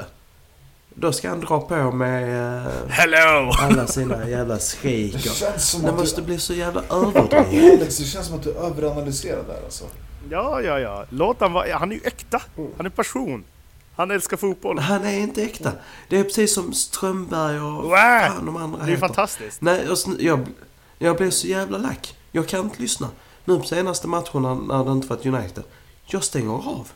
Då 0.96 1.12
ska 1.12 1.30
han 1.30 1.40
dra 1.40 1.62
på 1.62 1.92
med 1.92 2.24
eh, 2.66 2.72
Hello! 2.90 3.52
alla 3.60 3.88
sina 3.88 4.30
jävla 4.30 4.60
skrik. 4.60 5.24
Det 5.24 5.30
och- 5.30 5.36
känns 5.36 5.70
som 5.70 5.82
Det 5.82 5.90
att 5.90 5.96
måste 5.96 6.22
du... 6.22 6.26
bli 6.28 6.40
så 6.40 6.54
jävla 6.54 6.84
överdrivet. 6.90 7.82
Alex, 7.82 7.98
det 7.98 8.04
känns 8.06 8.28
som 8.28 8.36
att 8.36 8.44
du 8.44 8.52
överanalyserar 8.54 9.44
där 9.48 9.64
alltså. 9.64 9.84
Ja, 10.30 10.62
ja, 10.62 10.80
ja. 10.80 11.06
Låt 11.10 11.40
han 11.42 11.54
vara... 11.54 11.78
Han 11.78 11.92
är 11.92 11.96
ju 11.96 12.02
äkta. 12.04 12.42
Han 12.78 12.86
är 12.86 12.90
passion. 12.90 13.44
Han 13.96 14.12
älskar 14.12 14.38
fotboll. 14.38 14.80
Han 14.80 15.04
är 15.06 15.20
inte 15.20 15.44
äkta. 15.44 15.72
Det 16.10 16.18
är 16.20 16.24
precis 16.24 16.54
som 16.54 16.74
Strömberg 16.74 17.60
och 17.62 17.84
Wow. 17.84 17.90
fan 17.98 18.46
de 18.46 18.58
andra 18.58 18.78
Det 18.78 18.84
är 18.84 18.88
heter. 18.88 19.00
fantastiskt. 19.08 19.62
Nej, 19.62 19.86
sn- 19.88 20.16
jag, 20.20 20.48
jag 20.98 21.18
blev 21.18 21.30
så 21.30 21.48
jävla 21.48 21.78
lack. 21.78 22.16
Jag 22.32 22.48
kan 22.48 22.60
inte 22.60 22.82
lyssna. 22.82 23.08
Nu 23.46 23.58
på 23.60 23.64
senaste 23.64 24.08
matcherna 24.08 24.54
när 24.56 24.84
det 24.86 24.92
inte 24.92 25.08
varit 25.08 25.26
United. 25.26 25.64
Jag 26.06 26.24
stänger 26.24 26.52
av. 26.54 26.88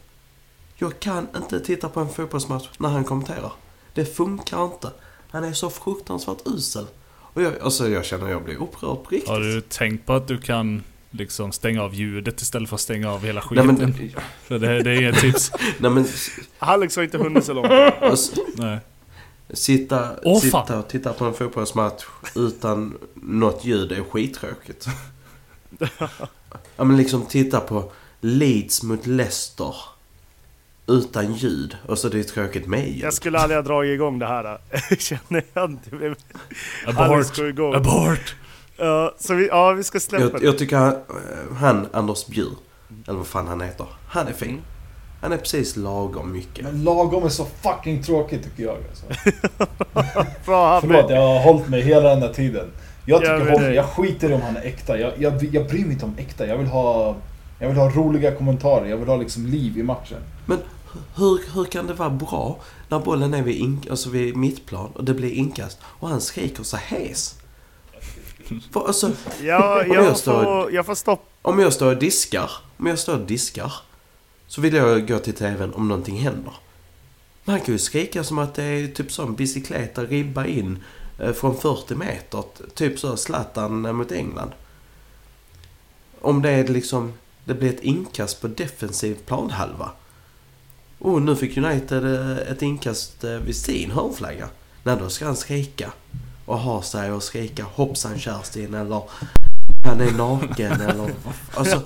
Jag 0.75 0.99
kan 0.99 1.27
inte 1.35 1.59
titta 1.59 1.89
på 1.89 1.99
en 1.99 2.09
fotbollsmatch 2.09 2.69
när 2.77 2.89
han 2.89 3.03
kommenterar. 3.03 3.51
Det 3.93 4.05
funkar 4.05 4.65
inte. 4.65 4.91
Han 5.31 5.43
är 5.43 5.53
så 5.53 5.69
fruktansvärt 5.69 6.37
usel. 6.45 6.85
Och 7.13 7.41
jag, 7.41 7.59
alltså 7.59 7.89
jag 7.89 8.05
känner 8.05 8.25
att 8.25 8.31
jag 8.31 8.43
blir 8.43 8.55
upprörd 8.61 9.03
på 9.03 9.09
riktigt. 9.09 9.29
Har 9.29 9.39
du 9.39 9.61
tänkt 9.61 10.05
på 10.05 10.13
att 10.13 10.27
du 10.27 10.37
kan 10.37 10.83
liksom 11.11 11.51
stänga 11.51 11.83
av 11.83 11.93
ljudet 11.93 12.41
istället 12.41 12.69
för 12.69 12.75
att 12.75 12.81
stänga 12.81 13.11
av 13.11 13.23
hela 13.25 13.43
Nej, 13.51 13.67
skiten? 13.67 13.75
men- 13.99 14.11
För 14.43 14.59
det, 14.59 14.83
det 14.83 14.91
är 14.91 15.01
inget 15.01 15.17
tips. 15.19 15.51
Nej 15.77 15.91
men... 15.91 16.05
Alex 16.59 16.95
har 16.95 17.03
inte 17.03 17.17
hunnit 17.17 17.45
så 17.45 17.53
långt. 17.53 17.71
Alltså, 18.01 18.41
Nej. 18.55 18.79
Sitta, 19.49 20.09
Åh, 20.23 20.39
sitta 20.41 20.65
fan. 20.65 20.79
och 20.79 20.87
titta 20.89 21.13
på 21.13 21.25
en 21.25 21.33
fotbollsmatch 21.33 22.03
utan 22.35 22.97
något 23.13 23.65
ljud 23.65 23.91
är 23.91 24.03
skittråkigt. 24.03 24.87
ja 26.75 26.83
men 26.83 26.97
liksom 26.97 27.25
titta 27.25 27.59
på 27.59 27.91
Leeds 28.21 28.83
mot 28.83 29.05
Leicester. 29.07 29.75
Utan 30.87 31.33
ljud. 31.33 31.77
Och 31.87 31.97
så 31.97 32.09
det 32.09 32.19
är 32.19 32.23
tråkigt 32.23 32.67
med 32.67 32.87
ljud. 32.87 33.03
Jag 33.03 33.13
skulle 33.13 33.39
aldrig 33.39 33.57
ha 33.57 33.61
dragit 33.63 33.93
igång 33.93 34.19
det 34.19 34.25
här. 34.27 34.57
Känner 34.99 35.43
jag 35.53 35.69
inte. 35.71 36.15
Abort. 36.85 37.37
Igång. 37.39 37.73
Abort! 37.75 38.35
Ja, 38.77 39.13
så 39.19 39.33
vi, 39.33 39.47
ja, 39.47 39.71
vi 39.71 39.83
ska 39.83 39.99
släppa 39.99 40.23
Jag, 40.23 40.33
det. 40.41 40.45
jag 40.45 40.57
tycker 40.57 40.77
han, 40.77 40.95
han, 41.59 41.87
Anders 41.93 42.25
Bjur, 42.27 42.51
eller 43.07 43.17
vad 43.17 43.27
fan 43.27 43.47
han 43.47 43.61
heter. 43.61 43.85
Han 44.07 44.27
är 44.27 44.33
fin. 44.33 44.61
Han 45.21 45.31
är 45.33 45.37
precis 45.37 45.75
lagom 45.75 46.31
mycket. 46.31 46.63
Men 46.63 46.83
lagom 46.83 47.23
är 47.25 47.29
så 47.29 47.45
fucking 47.61 48.03
tråkigt 48.03 48.43
tycker 48.43 48.63
jag 48.63 48.77
alltså. 48.89 49.05
Bra 50.45 50.81
Förlåt, 50.81 51.09
jag 51.09 51.21
har 51.21 51.39
hållit 51.39 51.69
mig 51.69 51.81
hela 51.81 52.09
den 52.09 52.21
här 52.21 52.33
tiden. 52.33 52.67
Jag 53.05 53.23
Ja, 53.23 53.37
tycker 53.37 53.51
Holm, 53.51 53.63
det- 53.63 53.73
jag 53.73 53.85
skiter 53.85 54.29
i 54.29 54.33
om 54.33 54.41
han 54.41 54.57
är 54.57 54.61
äkta. 54.61 54.99
Jag, 54.99 55.11
jag, 55.19 55.43
jag 55.43 55.67
bryr 55.67 55.83
mig 55.83 55.91
inte 55.93 56.05
om 56.05 56.13
äkta. 56.17 56.47
Jag 56.47 56.57
vill 56.57 56.67
ha, 56.67 57.15
jag 57.63 57.69
vill 57.69 57.77
ha 57.77 57.89
roliga 57.89 58.35
kommentarer. 58.35 58.85
Jag 58.89 58.97
vill 58.97 59.07
ha 59.07 59.17
liksom 59.17 59.45
liv 59.45 59.77
i 59.77 59.83
matchen. 59.83 60.21
Men 60.45 60.57
hur, 61.15 61.53
hur 61.55 61.65
kan 61.65 61.87
det 61.87 61.93
vara 61.93 62.09
bra 62.09 62.59
när 62.89 62.99
bollen 62.99 63.33
är 63.33 63.41
vid, 63.41 63.55
ink, 63.55 63.87
alltså 63.87 64.09
vid 64.09 64.35
mittplan 64.37 64.91
och 64.95 65.03
det 65.03 65.13
blir 65.13 65.31
inkast 65.31 65.79
och 65.83 66.09
han 66.09 66.21
skriker 66.21 66.63
så 66.63 66.77
hes? 66.77 67.35
För, 68.71 68.87
alltså, 68.87 69.11
Ja, 69.41 69.81
om, 69.83 69.91
jag 69.91 70.05
jag 70.05 70.17
står, 70.17 70.43
får, 70.43 70.73
jag 70.73 70.85
får 70.85 70.95
stopp. 70.95 71.29
om 71.41 71.59
jag 71.59 71.73
står 71.73 71.91
och 71.91 71.99
diskar, 71.99 72.51
om 72.77 72.87
jag 72.87 72.99
står 72.99 73.13
och 73.13 73.25
diskar 73.25 73.73
så 74.47 74.61
vill 74.61 74.73
jag 74.73 75.07
gå 75.07 75.19
till 75.19 75.33
TVn 75.33 75.73
om 75.73 75.87
någonting 75.87 76.17
händer. 76.19 76.53
Man 77.43 77.59
kan 77.59 77.73
ju 77.73 77.79
skrika 77.79 78.23
som 78.23 78.37
att 78.39 78.53
det 78.55 78.63
är 78.63 78.87
typ 78.87 79.11
som 79.11 79.35
bicykleta 79.35 80.03
ribba 80.03 80.45
in 80.45 80.83
eh, 81.19 81.31
från 81.33 81.57
40 81.57 81.95
meter. 81.95 82.43
Typ 82.73 82.99
så 82.99 83.17
Zlatan 83.17 83.95
mot 83.95 84.11
England. 84.11 84.51
om 86.21 86.41
det 86.41 86.49
är 86.49 86.67
liksom, 86.67 87.13
det 87.45 87.53
blir 87.53 87.69
ett 87.69 87.83
inkast 87.83 88.41
på 88.41 88.47
defensiv 88.47 89.15
planhalva. 89.25 89.91
Och 90.99 91.21
nu 91.21 91.35
fick 91.35 91.57
United 91.57 92.05
eh, 92.05 92.37
ett 92.37 92.61
inkast 92.61 93.23
eh, 93.23 93.31
vid 93.31 93.55
sin 93.55 93.91
hörnflagga. 93.91 94.49
Nej, 94.83 94.97
då 94.99 95.09
ska 95.09 95.25
han 95.25 95.35
skrika 95.35 95.93
och 96.45 96.59
ha 96.59 96.81
sig 96.81 97.11
och 97.11 97.23
skrika 97.23 97.63
hoppsan 97.63 98.19
Kerstin 98.19 98.73
eller 98.73 99.03
han 99.83 100.01
är 100.01 100.11
naken 100.11 100.71
eller 100.81 101.11
alltså 101.53 101.79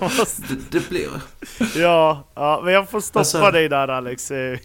det, 0.48 0.70
det 0.78 0.88
blir... 0.88 1.08
Ja, 1.76 2.24
ja, 2.34 2.60
men 2.64 2.74
jag 2.74 2.90
får 2.90 3.00
stoppa 3.00 3.18
Alltså- 3.18 3.50
dig 3.50 3.68
där 3.68 3.88
Alex. 3.88 4.30
Eh, 4.30 4.58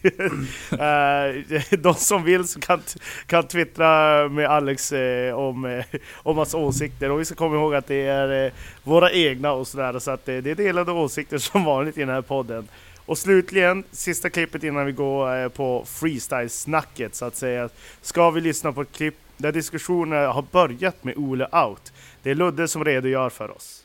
De 1.79 1.93
som 1.93 2.23
vill 2.23 2.47
så 2.47 2.59
kan, 2.59 2.81
kan 3.25 3.47
twittra 3.47 3.87
med 4.29 4.45
Alex 4.49 4.91
eh, 4.91 5.35
om, 5.35 5.65
eh, 5.65 5.85
om 6.15 6.37
hans 6.37 6.53
åsikter. 6.53 7.11
Och 7.11 7.19
vi 7.19 7.25
ska 7.25 7.35
komma 7.35 7.55
ihåg 7.55 7.75
att 7.75 7.87
det 7.87 8.05
är 8.07 8.45
eh, 8.45 8.51
våra 8.83 9.11
egna 9.11 9.51
och 9.51 9.67
sådär. 9.67 9.99
Så 9.99 10.11
att 10.11 10.29
eh, 10.29 10.37
det 10.37 10.51
är 10.51 10.55
delade 10.55 10.91
åsikter 10.91 11.37
som 11.37 11.63
vanligt 11.65 11.97
i 11.97 11.99
den 11.99 12.09
här 12.09 12.21
podden. 12.21 12.67
Och 13.05 13.17
slutligen, 13.17 13.83
sista 13.91 14.29
klippet 14.29 14.63
innan 14.63 14.85
vi 14.85 14.91
går 14.91 15.41
eh, 15.43 15.47
på 15.49 15.85
freestyle-snacket 15.87 17.15
så 17.15 17.25
att 17.25 17.35
säga. 17.35 17.69
Ska 18.01 18.29
vi 18.31 18.41
lyssna 18.41 18.71
på 18.71 18.81
ett 18.81 18.91
klipp 18.91 19.15
där 19.37 19.51
diskussionen 19.51 20.25
har 20.27 20.45
börjat 20.51 21.03
med 21.03 21.17
Ole 21.17 21.47
Out. 21.51 21.93
Det 22.23 22.31
är 22.31 22.35
Ludde 22.35 22.67
som 22.67 22.85
redogör 22.85 23.29
för 23.29 23.51
oss. 23.51 23.83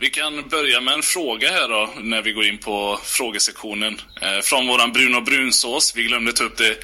Vi 0.00 0.10
kan 0.10 0.48
börja 0.48 0.80
med 0.80 0.94
en 0.94 1.02
fråga 1.02 1.50
här 1.50 1.68
då, 1.68 1.90
när 2.00 2.22
vi 2.22 2.32
går 2.32 2.44
in 2.44 2.58
på 2.58 2.98
frågesektionen. 3.02 4.00
Eh, 4.22 4.40
från 4.42 4.66
våran 4.66 4.92
Bruno 4.92 5.20
Brunsås. 5.20 5.92
Vi 5.96 6.02
glömde 6.02 6.32
ta 6.32 6.44
upp 6.44 6.56
det 6.56 6.76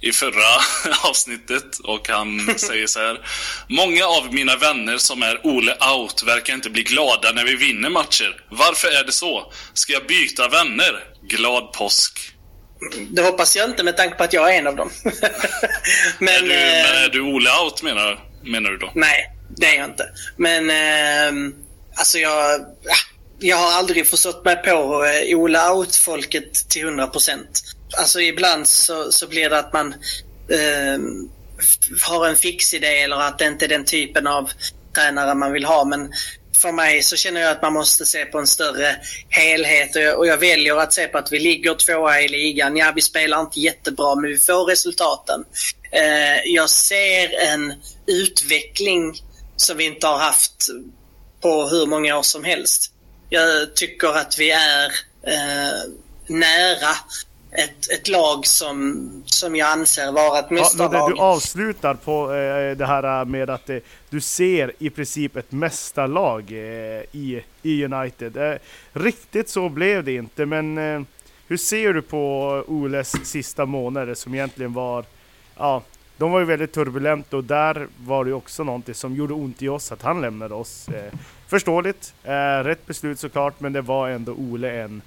i 0.00 0.12
förra 0.12 0.46
avsnittet 1.10 1.78
och 1.84 2.08
han 2.08 2.58
säger 2.58 2.86
så 2.86 3.00
här. 3.00 3.20
Många 3.68 4.06
av 4.06 4.34
mina 4.34 4.56
vänner 4.56 4.98
som 4.98 5.22
är 5.22 5.46
Ole 5.46 5.72
out 5.72 6.22
verkar 6.26 6.54
inte 6.54 6.70
bli 6.70 6.82
glada 6.82 7.32
när 7.32 7.44
vi 7.44 7.54
vinner 7.54 7.90
matcher. 7.90 8.42
Varför 8.50 8.88
är 8.88 9.04
det 9.04 9.12
så? 9.12 9.52
Ska 9.72 9.92
jag 9.92 10.06
byta 10.06 10.48
vänner? 10.48 11.04
Glad 11.22 11.72
påsk. 11.72 12.30
Det 13.10 13.22
hoppas 13.22 13.56
jag 13.56 13.70
inte 13.70 13.82
med 13.82 13.96
tanke 13.96 14.16
på 14.16 14.24
att 14.24 14.32
jag 14.32 14.54
är 14.54 14.58
en 14.58 14.66
av 14.66 14.76
dem. 14.76 14.90
men, 16.18 16.34
är, 16.34 16.42
du, 16.42 16.52
eh, 16.52 16.84
men 16.84 17.04
är 17.04 17.08
du 17.08 17.20
Ole 17.20 17.50
out 17.64 17.82
menar, 17.82 18.18
menar 18.42 18.70
du 18.70 18.76
då? 18.76 18.90
Nej, 18.94 19.33
det 19.48 19.66
är 19.66 19.76
jag 19.76 19.90
inte. 19.90 20.08
Men 20.36 20.70
eh, 20.70 21.54
alltså 21.94 22.18
jag, 22.18 22.60
ah, 22.60 23.04
jag 23.38 23.56
har 23.56 23.72
aldrig 23.72 24.06
förstått 24.06 24.44
mig 24.44 24.56
på 24.56 25.04
eh, 25.04 25.38
Ola 25.38 25.74
Out-folket 25.74 26.68
till 26.68 26.82
100 26.82 27.06
procent. 27.06 27.62
Alltså 27.98 28.20
ibland 28.20 28.68
så, 28.68 29.12
så 29.12 29.28
blir 29.28 29.50
det 29.50 29.58
att 29.58 29.72
man 29.72 29.94
eh, 30.48 30.98
har 32.02 32.28
en 32.28 32.36
fix 32.36 32.74
idé 32.74 33.02
eller 33.02 33.20
att 33.20 33.38
det 33.38 33.46
inte 33.46 33.64
är 33.64 33.68
den 33.68 33.84
typen 33.84 34.26
av 34.26 34.50
tränare 34.94 35.34
man 35.34 35.52
vill 35.52 35.64
ha. 35.64 35.84
Men 35.84 36.12
för 36.56 36.72
mig 36.72 37.02
så 37.02 37.16
känner 37.16 37.40
jag 37.40 37.50
att 37.50 37.62
man 37.62 37.72
måste 37.72 38.06
se 38.06 38.24
på 38.24 38.38
en 38.38 38.46
större 38.46 38.96
helhet 39.28 39.96
och 39.96 40.02
jag, 40.02 40.18
och 40.18 40.26
jag 40.26 40.36
väljer 40.36 40.76
att 40.76 40.92
se 40.92 41.06
på 41.06 41.18
att 41.18 41.32
vi 41.32 41.38
ligger 41.38 41.74
tvåa 41.74 42.20
i 42.20 42.28
ligan. 42.28 42.76
Ja, 42.76 42.92
vi 42.94 43.02
spelar 43.02 43.40
inte 43.40 43.60
jättebra 43.60 44.14
men 44.14 44.30
vi 44.30 44.38
får 44.38 44.64
resultaten. 44.64 45.44
Eh, 45.92 46.42
jag 46.44 46.70
ser 46.70 47.52
en 47.52 47.74
utveckling 48.06 49.14
som 49.56 49.76
vi 49.76 49.84
inte 49.84 50.06
har 50.06 50.18
haft 50.18 50.66
på 51.40 51.64
hur 51.68 51.86
många 51.86 52.18
år 52.18 52.22
som 52.22 52.44
helst. 52.44 52.92
Jag 53.28 53.74
tycker 53.74 54.08
att 54.08 54.38
vi 54.38 54.50
är 54.50 54.84
eh, 55.22 55.90
nära 56.26 56.90
ett, 57.52 57.90
ett 57.92 58.08
lag 58.08 58.46
som, 58.46 59.22
som 59.26 59.56
jag 59.56 59.68
anser 59.68 60.12
vara 60.12 60.38
ett 60.38 60.46
Ja, 60.48 60.54
mästarlag. 60.54 61.10
du 61.10 61.16
avslutar 61.20 61.94
på 61.94 62.34
eh, 62.34 62.76
det 62.76 62.86
här 62.86 63.24
med 63.24 63.50
att 63.50 63.70
eh, 63.70 63.76
du 64.10 64.20
ser 64.20 64.72
i 64.78 64.90
princip 64.90 65.36
ett 65.36 65.52
mästarlag 65.52 66.50
eh, 66.52 67.02
i, 67.12 67.44
i 67.62 67.84
United. 67.84 68.36
Eh, 68.36 68.58
riktigt 68.92 69.48
så 69.48 69.68
blev 69.68 70.04
det 70.04 70.12
inte, 70.14 70.46
men 70.46 70.78
eh, 70.78 71.02
hur 71.48 71.56
ser 71.56 71.92
du 71.92 72.02
på 72.02 72.40
Oles 72.66 73.12
sista 73.30 73.66
månader 73.66 74.14
som 74.14 74.34
egentligen 74.34 74.72
var, 74.72 75.04
ja, 75.56 75.82
de 76.16 76.32
var 76.32 76.40
ju 76.40 76.44
väldigt 76.46 76.72
turbulenta 76.72 77.36
och 77.36 77.44
där 77.44 77.88
var 78.04 78.24
det 78.24 78.28
ju 78.28 78.34
också 78.34 78.64
någonting 78.64 78.94
som 78.94 79.14
gjorde 79.14 79.34
ont 79.34 79.62
i 79.62 79.68
oss 79.68 79.92
att 79.92 80.02
han 80.02 80.20
lämnade 80.20 80.54
oss. 80.54 80.88
Eh, 80.88 81.18
förståeligt, 81.46 82.14
eh, 82.24 82.64
rätt 82.64 82.86
beslut 82.86 83.18
såklart, 83.18 83.60
men 83.60 83.72
det 83.72 83.80
var 83.80 84.08
ändå 84.08 84.32
Ole 84.32 84.82
en 84.82 85.02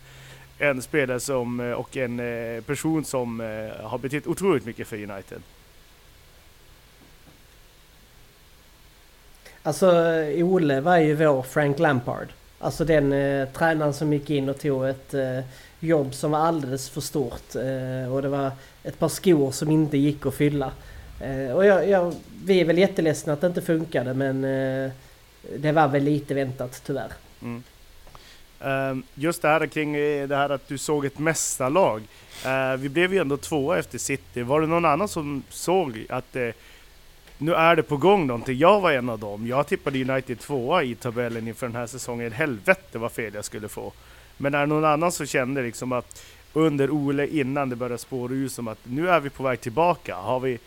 en 0.59 0.81
spelare 0.81 1.19
som, 1.19 1.59
eh, 1.59 1.71
och 1.71 1.97
en 1.97 2.19
eh, 2.19 2.61
person 2.61 3.05
som 3.05 3.41
eh, 3.41 3.85
har 3.85 3.97
betytt 3.97 4.27
otroligt 4.27 4.65
mycket 4.65 4.87
för 4.87 4.95
United. 4.95 5.41
Alltså 9.63 9.91
eh, 10.05 10.45
Ole 10.45 10.81
var 10.81 10.97
ju 10.97 11.15
vår 11.15 11.41
Frank 11.41 11.79
Lampard. 11.79 12.27
Alltså 12.59 12.85
den 12.85 13.13
eh, 13.13 13.47
tränaren 13.49 13.93
som 13.93 14.13
gick 14.13 14.29
in 14.29 14.49
och 14.49 14.59
tog 14.59 14.87
ett 14.87 15.13
eh, 15.13 15.39
jobb 15.79 16.13
som 16.13 16.31
var 16.31 16.39
alldeles 16.39 16.89
för 16.89 17.01
stort. 17.01 17.55
Eh, 17.55 18.13
och 18.13 18.21
det 18.21 18.29
var 18.29 18.51
ett 18.83 18.99
par 18.99 19.09
skor 19.09 19.51
som 19.51 19.71
inte 19.71 19.97
gick 19.97 20.25
att 20.25 20.35
fylla. 20.35 20.71
Eh, 21.21 21.55
och 21.55 21.65
jag, 21.65 21.89
jag, 21.89 22.13
vi 22.45 22.61
är 22.61 22.65
väl 22.65 22.77
jätteledsna 22.77 23.33
att 23.33 23.41
det 23.41 23.47
inte 23.47 23.61
funkade 23.61 24.13
men 24.13 24.43
eh, 24.43 24.91
det 25.59 25.71
var 25.71 25.87
väl 25.87 26.03
lite 26.03 26.33
väntat 26.33 26.81
tyvärr. 26.85 27.11
Mm. 27.41 27.63
Ehm, 28.61 29.03
just 29.13 29.41
det 29.41 29.47
här 29.47 29.67
kring 29.67 29.95
eh, 29.95 30.27
det 30.27 30.35
här 30.35 30.49
att 30.49 30.67
du 30.67 30.77
såg 30.77 31.05
ett 31.05 31.19
mästarlag. 31.19 32.01
Vi 32.77 32.89
blev 32.89 33.13
ju 33.13 33.19
ändå 33.19 33.37
tvåa 33.37 33.79
efter 33.79 33.97
City. 33.97 34.41
Var 34.41 34.61
det 34.61 34.67
någon 34.67 34.85
annan 34.85 35.07
som 35.07 35.43
såg 35.49 36.05
att 36.09 36.33
det, 36.33 36.53
nu 37.37 37.53
är 37.53 37.75
det 37.75 37.83
på 37.83 37.97
gång 37.97 38.27
någonting? 38.27 38.57
Jag 38.57 38.81
var 38.81 38.91
en 38.91 39.09
av 39.09 39.19
dem. 39.19 39.47
Jag 39.47 39.67
tippade 39.67 40.01
United 40.01 40.39
tvåa 40.39 40.83
i 40.83 40.95
tabellen 40.95 41.47
inför 41.47 41.67
den 41.67 41.75
här 41.75 41.87
säsongen. 41.87 42.31
Helvete 42.31 42.97
vad 42.97 43.11
fel 43.11 43.33
jag 43.33 43.45
skulle 43.45 43.67
få. 43.67 43.93
Men 44.37 44.53
är 44.53 44.59
det 44.59 44.65
någon 44.65 44.85
annan 44.85 45.11
som 45.11 45.25
kände 45.25 45.61
liksom 45.61 45.91
att 45.91 46.23
under 46.53 46.89
Ole 46.89 47.27
innan 47.27 47.69
det 47.69 47.75
började 47.75 47.97
spåra 47.97 48.33
ur 48.33 48.47
som 48.47 48.67
att 48.67 48.79
nu 48.83 49.09
är 49.09 49.19
vi 49.19 49.29
på 49.29 49.43
väg 49.43 49.61
tillbaka? 49.61 50.15
Har 50.15 50.39
vi, 50.39 50.59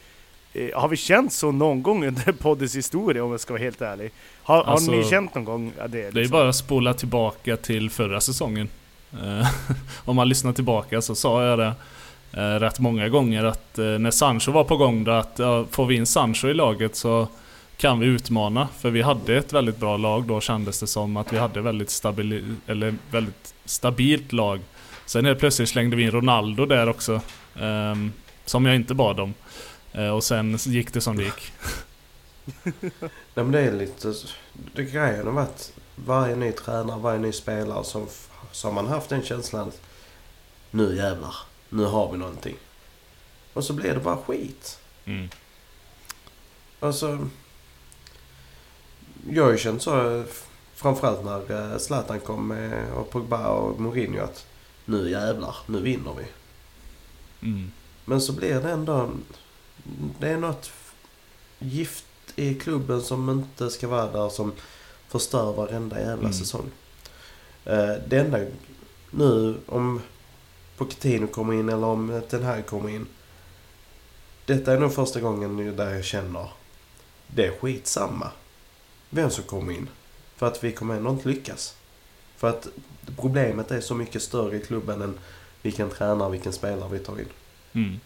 har 0.75 0.89
vi 0.89 0.97
känt 0.97 1.33
så 1.33 1.53
någon 1.53 1.83
gång 1.83 2.07
under 2.07 2.33
poddens 2.43 2.77
historia 2.77 3.25
om 3.25 3.31
jag 3.31 3.41
ska 3.41 3.53
vara 3.53 3.63
helt 3.63 3.81
ärlig? 3.83 4.11
Har, 4.43 4.63
Alltså, 4.65 4.91
har 4.91 4.99
ni 4.99 5.05
känt 5.05 5.35
någon 5.35 5.45
gång 5.45 5.73
det? 5.77 5.89
Det 5.89 6.07
är 6.07 6.13
liksom? 6.13 6.33
bara 6.33 6.49
att 6.49 6.57
spola 6.57 6.95
tillbaka 6.95 7.57
till 7.57 7.91
förra 7.91 8.21
säsongen. 8.21 8.69
Eh, 9.13 9.49
Om 10.05 10.17
man 10.17 10.29
lyssnar 10.29 10.53
tillbaka 10.53 11.03
så 11.03 11.15
sa 11.15 11.45
jag 11.45 11.59
det 11.59 11.73
eh, 12.33 12.59
rätt 12.61 12.79
många 12.81 13.09
gånger 13.09 13.45
att 13.45 13.79
eh, 13.79 13.85
när 13.85 14.11
Sancho 14.11 14.53
var 14.53 14.65
på 14.65 14.77
gång 14.77 15.05
då 15.05 15.13
att 15.13 15.35
ja, 15.39 15.65
får 15.71 15.87
vi 15.87 15.95
in 15.97 16.07
Sancho 16.07 16.49
i 16.49 16.55
laget 16.55 16.97
så 16.97 17.29
kan 17.77 18.01
vi 18.01 18.07
utmana. 18.07 18.69
För 18.79 18.91
vi 18.91 19.03
hade 19.03 19.37
ett 19.37 19.53
väldigt 19.53 19.77
bra 19.77 19.97
lag 19.97 20.25
då 20.25 20.41
kändes 20.41 20.81
det 20.81 20.87
som 20.87 21.17
att 21.17 21.33
vi 21.33 21.39
hade 21.39 21.61
väldigt, 21.61 21.91
stabili 21.91 22.45
eller 22.67 22.95
väldigt 23.11 23.55
stabilt 23.65 24.33
lag. 24.33 24.61
Sen 25.07 25.25
helt 25.25 25.39
plötsligt 25.39 25.69
slängde 25.69 25.97
vi 25.97 26.03
in 26.03 26.11
Ronaldo 26.11 26.67
där 26.67 26.89
också. 26.89 27.21
ehm, 27.61 28.13
som 28.45 28.67
jag 28.67 28.77
inte 28.77 28.95
bad 28.95 29.21
om. 29.21 29.35
Eh, 29.93 30.09
och 30.09 30.25
sen 30.25 30.57
gick 30.57 30.93
det 30.93 31.01
som 31.01 31.17
det 31.17 31.23
gick. 31.23 31.53
Nej 32.81 32.91
men 33.35 33.53
det 33.53 33.61
är 33.61 33.73
lite... 33.73 34.15
Det 34.75 34.85
grejen 34.85 35.27
har 35.27 35.33
varit 35.33 35.73
varje 35.97 36.37
ny 36.37 36.53
tränare, 36.53 37.01
varje 37.01 37.19
ny 37.19 37.33
spelare 37.33 37.85
som, 37.85 38.07
som 38.53 38.75
man 38.75 38.87
haft 38.87 39.09
den 39.09 39.23
känslan 39.23 39.69
att 39.69 39.81
nu 40.71 40.97
jävlar, 40.97 41.35
nu 41.69 41.85
har 41.85 42.13
vi 42.13 42.19
någonting. 42.19 42.57
Och 43.53 43.65
så 43.65 43.73
blir 43.73 43.95
det 43.95 44.01
bara 44.01 44.17
skit. 44.17 44.79
Mm. 45.05 45.29
Alltså... 46.81 47.29
Jag 49.31 49.45
har 49.45 49.51
ju 49.51 49.59
känt 49.59 49.83
så 49.83 50.25
framförallt 50.75 51.25
när 51.25 51.73
eh, 51.73 51.79
Zlatan 51.79 52.21
kom 52.21 52.49
med 52.49 52.93
och 52.93 53.11
Pogba 53.11 53.49
och 53.49 53.81
Mourinho 53.81 54.25
att 54.25 54.47
nu 54.85 55.11
jävlar, 55.11 55.57
nu 55.67 55.81
vinner 55.81 56.15
vi. 56.19 56.25
Mm. 57.49 57.73
Men 58.05 58.21
så 58.21 58.33
blir 58.33 58.61
det 58.61 58.71
ändå... 58.71 59.11
Det 60.21 60.29
är 60.29 60.37
något 60.39 60.71
gift 61.59 62.05
i 62.37 62.55
klubben 62.55 63.03
som 63.03 63.31
inte 63.31 63.71
ska 63.71 63.89
vara 63.89 64.13
där 64.13 64.29
som 64.29 64.53
förstör 65.09 65.53
varenda 65.53 66.01
jävla 66.01 66.13
Mm. 66.29 66.33
säsong. 66.33 66.71
Eh, 67.65 67.93
det 68.09 68.19
enda 68.19 68.39
nu 69.11 69.57
om 69.67 70.01
Pochettino 70.77 71.27
kommer 71.27 71.55
in 71.55 71.69
eller 71.69 71.87
om 71.87 72.23
den 72.31 72.43
här 72.43 72.63
kommer 72.63 72.89
in. 72.89 73.07
Detta 74.47 74.73
är 74.73 74.79
nog 74.79 74.95
första 74.95 75.21
gången 75.21 75.77
där 75.77 75.95
jag 75.95 76.05
känner 76.05 76.49
det 77.27 77.47
är 77.47 77.59
skitsamma 77.59 78.31
vem 79.11 79.31
som 79.31 79.45
kommer 79.45 79.73
in. 79.73 79.89
För 80.37 80.47
att 80.47 80.65
vi 80.65 80.73
kommer 80.73 80.95
ändå 80.97 81.11
inte 81.11 81.29
lyckas. 81.29 81.75
För 82.37 82.49
att 82.49 82.69
problemet 83.17 83.71
är 83.71 83.81
så 83.81 83.95
mycket 83.95 84.23
större 84.23 84.57
i 84.57 84.61
klubben 84.61 85.03
än 85.03 85.19
vilken 85.63 85.91
tränare, 85.91 86.31
vilken 86.31 86.53
spelare 86.53 86.89
vi 86.93 86.99
tar 86.99 87.21
in. 87.21 87.29
Mm. 87.73 88.01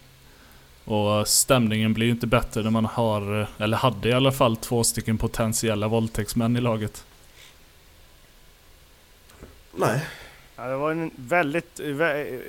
Och 0.84 1.28
stämningen 1.28 1.94
blir 1.94 2.06
ju 2.06 2.12
inte 2.12 2.26
bättre 2.26 2.62
när 2.62 2.70
man 2.70 2.84
har, 2.84 3.46
eller 3.58 3.76
hade 3.76 4.08
i 4.08 4.12
alla 4.12 4.32
fall, 4.32 4.56
två 4.56 4.84
stycken 4.84 5.18
potentiella 5.18 5.88
våldtäktsmän 5.88 6.56
i 6.56 6.60
laget. 6.60 7.04
Nej. 9.72 10.00
Ja, 10.56 10.64
det 10.66 10.76
var 10.76 10.90
en 10.90 11.10
väldigt 11.16 11.80
vä- 11.80 12.40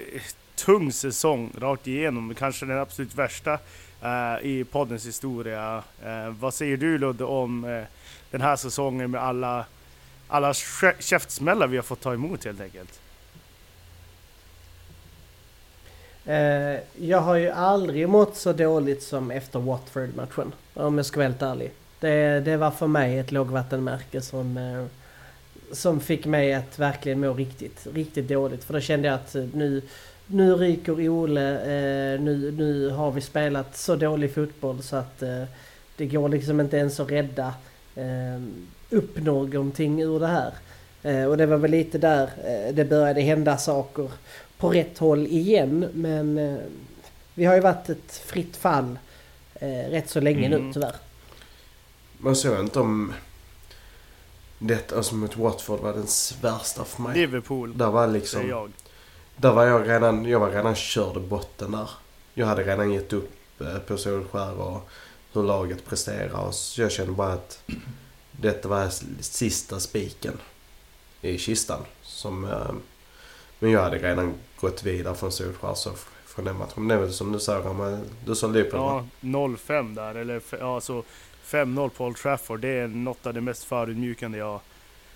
tung 0.55 0.91
säsong 0.91 1.51
rakt 1.57 1.87
igenom. 1.87 2.35
Kanske 2.35 2.65
den 2.65 2.79
absolut 2.79 3.15
värsta 3.15 3.53
eh, 4.01 4.45
i 4.45 4.65
poddens 4.71 5.05
historia. 5.05 5.83
Eh, 6.05 6.29
vad 6.29 6.53
säger 6.53 6.77
du 6.77 6.97
Ludde 6.97 7.23
om 7.23 7.63
eh, 7.65 7.83
den 8.31 8.41
här 8.41 8.55
säsongen 8.55 9.11
med 9.11 9.21
alla 9.23 9.65
alla 10.27 10.51
kä- 10.51 10.99
käftsmällar 11.01 11.67
vi 11.67 11.77
har 11.77 11.83
fått 11.83 12.01
ta 12.01 12.13
emot 12.13 12.45
helt 12.45 12.61
enkelt. 12.61 12.99
Eh, 16.25 16.79
jag 16.95 17.21
har 17.21 17.35
ju 17.35 17.49
aldrig 17.49 18.09
mått 18.09 18.35
så 18.35 18.53
dåligt 18.53 19.03
som 19.03 19.31
efter 19.31 19.59
Watford-matchen. 19.59 20.51
Om 20.73 20.97
jag 20.97 21.05
ska 21.05 21.19
vara 21.19 21.27
helt 21.27 21.41
ärlig. 21.41 21.71
Det, 21.99 22.39
det 22.39 22.57
var 22.57 22.71
för 22.71 22.87
mig 22.87 23.19
ett 23.19 23.31
lågvattenmärke 23.31 24.21
som, 24.21 24.57
eh, 24.57 24.85
som 25.71 25.99
fick 25.99 26.25
mig 26.25 26.53
att 26.53 26.79
verkligen 26.79 27.19
må 27.19 27.33
riktigt, 27.33 27.87
riktigt 27.93 28.27
dåligt. 28.27 28.63
För 28.63 28.73
då 28.73 28.79
kände 28.79 29.07
jag 29.07 29.15
att 29.15 29.35
eh, 29.35 29.43
nu, 29.53 29.81
nu 30.27 30.55
ryker 30.55 31.09
Ole. 31.09 31.51
Eh, 31.51 32.21
nu, 32.21 32.51
nu 32.51 32.89
har 32.89 33.11
vi 33.11 33.21
spelat 33.21 33.77
så 33.77 33.95
dålig 33.95 34.33
fotboll 34.33 34.81
så 34.81 34.95
att 34.95 35.21
eh, 35.21 35.43
det 35.97 36.05
går 36.05 36.29
liksom 36.29 36.59
inte 36.59 36.77
ens 36.77 36.99
att 36.99 37.11
rädda 37.11 37.53
eh, 37.95 38.41
upp 38.89 39.17
någonting 39.17 40.01
ur 40.01 40.19
det 40.19 40.27
här. 40.27 40.53
Eh, 41.03 41.25
och 41.25 41.37
det 41.37 41.45
var 41.45 41.57
väl 41.57 41.71
lite 41.71 41.97
där 41.97 42.29
eh, 42.45 42.75
det 42.75 42.85
började 42.85 43.21
hända 43.21 43.57
saker 43.57 44.11
på 44.57 44.69
rätt 44.69 44.97
håll 44.97 45.27
igen. 45.27 45.89
Men 45.93 46.37
eh, 46.37 46.57
vi 47.33 47.45
har 47.45 47.55
ju 47.55 47.61
varit 47.61 47.89
ett 47.89 48.21
fritt 48.25 48.57
fall 48.57 48.99
eh, 49.53 49.67
rätt 49.69 50.09
så 50.09 50.19
länge 50.19 50.47
Mm. 50.47 50.67
nu 50.67 50.73
tyvärr. 50.73 50.95
Man 52.17 52.35
såg 52.35 52.59
inte 52.59 52.79
om 52.79 53.13
detta 54.59 54.95
alltså 54.97 55.15
mot 55.15 55.37
Watford 55.37 55.79
var 55.79 55.93
den 55.93 56.07
värsta 56.41 56.83
för 56.85 57.01
mig. 57.01 57.13
Liverpool, 57.17 57.77
Där 57.77 57.91
var 57.91 58.07
liksom... 58.07 58.49
jag. 58.49 58.71
Där 59.37 59.51
var 59.51 59.65
jag 59.65 59.89
redan, 59.89 60.25
jag 60.25 60.39
var 60.39 60.51
redan 60.51 60.75
körd 60.75 61.21
botten 61.21 61.71
där. 61.71 61.89
Jag 62.33 62.45
hade 62.47 62.63
redan 62.63 62.93
gett 62.93 63.13
upp 63.13 63.61
eh, 63.61 63.77
på 63.77 63.97
Solskär 63.97 64.53
och 64.59 64.89
hur 65.33 65.43
laget 65.43 65.85
presterar. 65.85 66.47
Och 66.47 66.53
så 66.55 66.81
jag 66.81 66.91
kände 66.91 67.11
bara 67.13 67.33
att 67.33 67.63
detta 68.31 68.67
var 68.67 68.89
sista 69.23 69.79
spiken 69.79 70.37
i 71.21 71.37
kistan. 71.37 71.81
Som, 72.01 72.45
eh, 72.45 72.71
men 73.59 73.71
jag 73.71 73.81
hade 73.81 73.97
redan 73.97 74.33
gått 74.59 74.83
vidare 74.83 75.15
från 75.15 75.31
Solskär 75.31 75.73
så 75.73 75.91
från 76.25 76.45
den 76.45 76.57
matchen. 76.57 76.73
Men 76.75 76.87
det 76.87 76.93
är 76.93 76.99
väl 76.99 77.13
som 77.13 77.31
du 77.31 77.39
säger, 77.39 77.73
men 77.73 78.01
du 78.25 78.35
sa 78.35 78.47
Liverpool? 78.47 78.79
Ja, 78.79 79.05
0-5 79.21 79.95
där. 79.95 80.15
Eller 80.15 80.41
ja, 80.59 80.81
så 80.81 81.03
5-0 81.45 81.89
på 81.89 82.05
Old 82.05 82.17
Trafford. 82.17 82.59
Det 82.59 82.67
är 82.67 82.87
något 82.87 83.25
av 83.25 83.33
det 83.33 83.41
mest 83.41 83.63
förödmjukande 83.63 84.37
jag, 84.37 84.59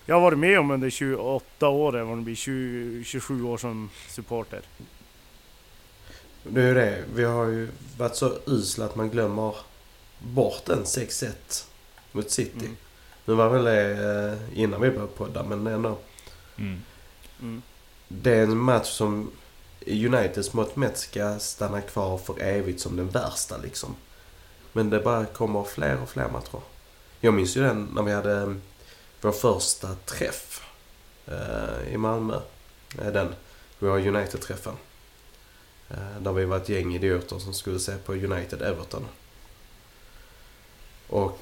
jag 0.05 0.15
har 0.15 0.21
varit 0.21 0.37
med 0.37 0.59
om 0.59 0.71
under 0.71 0.89
28 0.89 1.67
år. 1.67 1.91
Vad 1.91 2.17
det 2.17 2.21
blir 2.21 2.35
20, 2.35 3.03
27 3.03 3.43
år 3.43 3.57
som 3.57 3.89
supporter. 4.07 4.61
Det 6.43 6.61
är 6.61 6.67
ju 6.67 6.73
det. 6.73 7.03
Vi 7.15 7.23
har 7.23 7.45
ju 7.45 7.69
varit 7.97 8.15
så 8.15 8.33
usla 8.45 8.85
att 8.85 8.95
man 8.95 9.09
glömmer 9.09 9.55
bort 10.19 10.69
en 10.69 10.83
6-1 10.83 11.65
mot 12.11 12.31
City. 12.31 12.65
Mm. 12.65 12.77
Nu 13.25 13.33
var 13.33 13.49
väl 13.49 13.63
det 13.63 13.91
eh, 14.51 14.59
innan 14.59 14.81
vi 14.81 14.89
började 14.89 15.07
podda 15.07 15.43
men 15.43 15.67
ändå. 15.67 15.97
Mm. 16.57 16.81
Mm. 17.41 17.61
Det 18.11 18.35
är 18.35 18.43
en 18.43 18.57
match 18.57 18.89
som 18.89 19.31
Uniteds 19.87 20.53
mått 20.53 20.75
mätt 20.75 20.97
ska 20.97 21.39
stanna 21.39 21.81
kvar 21.81 22.17
för 22.17 22.39
evigt 22.41 22.81
som 22.81 22.95
den 22.95 23.09
värsta 23.09 23.57
liksom. 23.57 23.95
Men 24.73 24.89
det 24.89 24.99
bara 24.99 25.25
kommer 25.25 25.63
fler 25.63 26.01
och 26.01 26.09
fler 26.09 26.29
matcher. 26.29 26.61
Jag 27.19 27.33
minns 27.33 27.57
ju 27.57 27.61
den 27.61 27.89
när 27.95 28.03
vi 28.03 28.13
hade 28.13 28.41
eh, 28.41 28.53
vår 29.21 29.31
första 29.31 29.95
träff 30.05 30.63
eh, 31.25 31.93
i 31.93 31.97
Malmö. 31.97 32.39
Eh, 33.01 33.07
den. 33.11 33.35
Var 33.79 34.07
United-träffen. 34.07 34.73
Eh, 35.89 36.21
där 36.21 36.31
vi 36.31 36.45
var 36.45 36.57
ett 36.57 36.69
gäng 36.69 36.95
idioter 36.95 37.39
som 37.39 37.53
skulle 37.53 37.79
se 37.79 37.95
på 37.97 38.13
United-Everton. 38.13 39.05
Och 41.07 41.39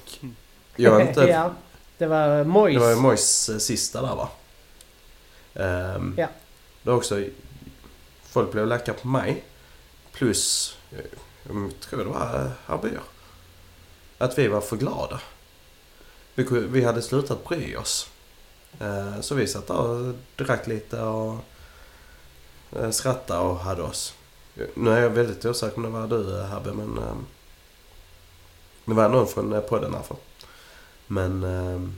jag 0.76 1.00
är 1.00 1.06
inte... 1.08 1.20
ja, 1.20 1.52
det 1.98 2.06
var 2.06 2.44
Mois. 2.44 2.74
Det 2.74 2.80
var 2.80 2.96
Mois 2.96 3.48
eh, 3.48 3.58
sista 3.58 4.02
där 4.02 4.14
va? 4.16 4.28
Ehm, 5.54 6.14
Ja. 6.18 6.28
Det 6.82 6.90
var 6.90 6.96
också... 6.96 7.24
Folk 8.22 8.52
blev 8.52 8.66
lacka 8.66 8.92
på 8.92 9.08
mig. 9.08 9.44
Plus, 10.12 10.76
jag 10.90 11.80
tror 11.80 12.04
det 12.04 12.10
var 12.10 12.50
Abir. 12.66 13.00
Att 14.18 14.38
vi 14.38 14.48
var 14.48 14.60
för 14.60 14.76
glada. 14.76 15.20
Vi, 16.34 16.44
vi 16.50 16.84
hade 16.84 17.02
slutat 17.02 17.48
bry 17.48 17.76
oss. 17.76 18.10
Eh, 18.80 19.20
så 19.20 19.34
vi 19.34 19.46
satt 19.46 19.66
där 19.66 19.76
och 19.76 20.14
drack 20.36 20.66
lite 20.66 21.00
och 21.02 21.36
eh, 22.76 22.90
skrattade 22.90 23.40
och 23.40 23.58
hade 23.58 23.82
oss. 23.82 24.14
Nu 24.74 24.90
är 24.90 25.02
jag 25.02 25.10
väldigt 25.10 25.44
osäker 25.44 25.76
om 25.76 25.82
det 25.82 25.88
var 25.88 26.06
du 26.06 26.42
Habbe 26.42 26.72
men... 26.72 26.98
Ehm, 26.98 27.26
det 28.84 28.94
var 28.94 29.08
någon 29.08 29.26
från 29.26 29.52
eh, 29.52 29.60
podden 29.60 29.92
i 29.92 29.94
alla 29.94 30.04
fall. 30.04 30.16
Men 31.06 31.44
ehm, 31.44 31.94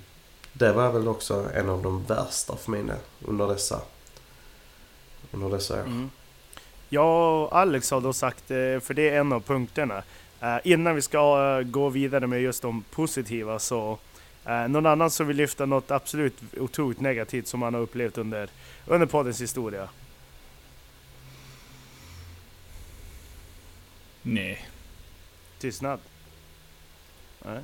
det 0.52 0.72
var 0.72 0.92
väl 0.92 1.08
också 1.08 1.48
en 1.54 1.68
av 1.68 1.82
de 1.82 2.04
värsta 2.04 2.56
för 2.56 2.70
min 2.70 2.86
del 2.86 2.96
under 3.24 3.48
dessa, 3.48 3.80
under 5.32 5.50
dessa. 5.50 5.80
Mm. 5.80 6.10
Jag 6.88 7.42
och 7.42 7.58
Alex 7.58 7.90
har 7.90 8.00
då 8.00 8.12
sagt, 8.12 8.50
eh, 8.50 8.80
för 8.80 8.94
det 8.94 9.08
är 9.08 9.20
en 9.20 9.32
av 9.32 9.40
punkterna. 9.40 10.02
Eh, 10.40 10.56
Innan 10.64 10.94
vi 10.94 11.02
ska 11.02 11.56
eh, 11.58 11.66
gå 11.66 11.88
vidare 11.88 12.26
med 12.26 12.40
just 12.42 12.62
de 12.62 12.82
positiva 12.82 13.58
så 13.58 13.98
någon 14.68 14.86
annan 14.86 15.10
som 15.10 15.26
vill 15.26 15.36
lyfta 15.36 15.66
något 15.66 15.90
absolut 15.90 16.40
otroligt 16.56 17.00
negativt 17.00 17.46
som 17.46 17.60
man 17.60 17.74
har 17.74 17.80
upplevt 17.80 18.18
under, 18.18 18.48
under 18.86 19.06
poddens 19.06 19.40
historia. 19.40 19.88
Nej. 24.22 24.68
Tystnad. 25.58 26.00
Nej. 27.44 27.60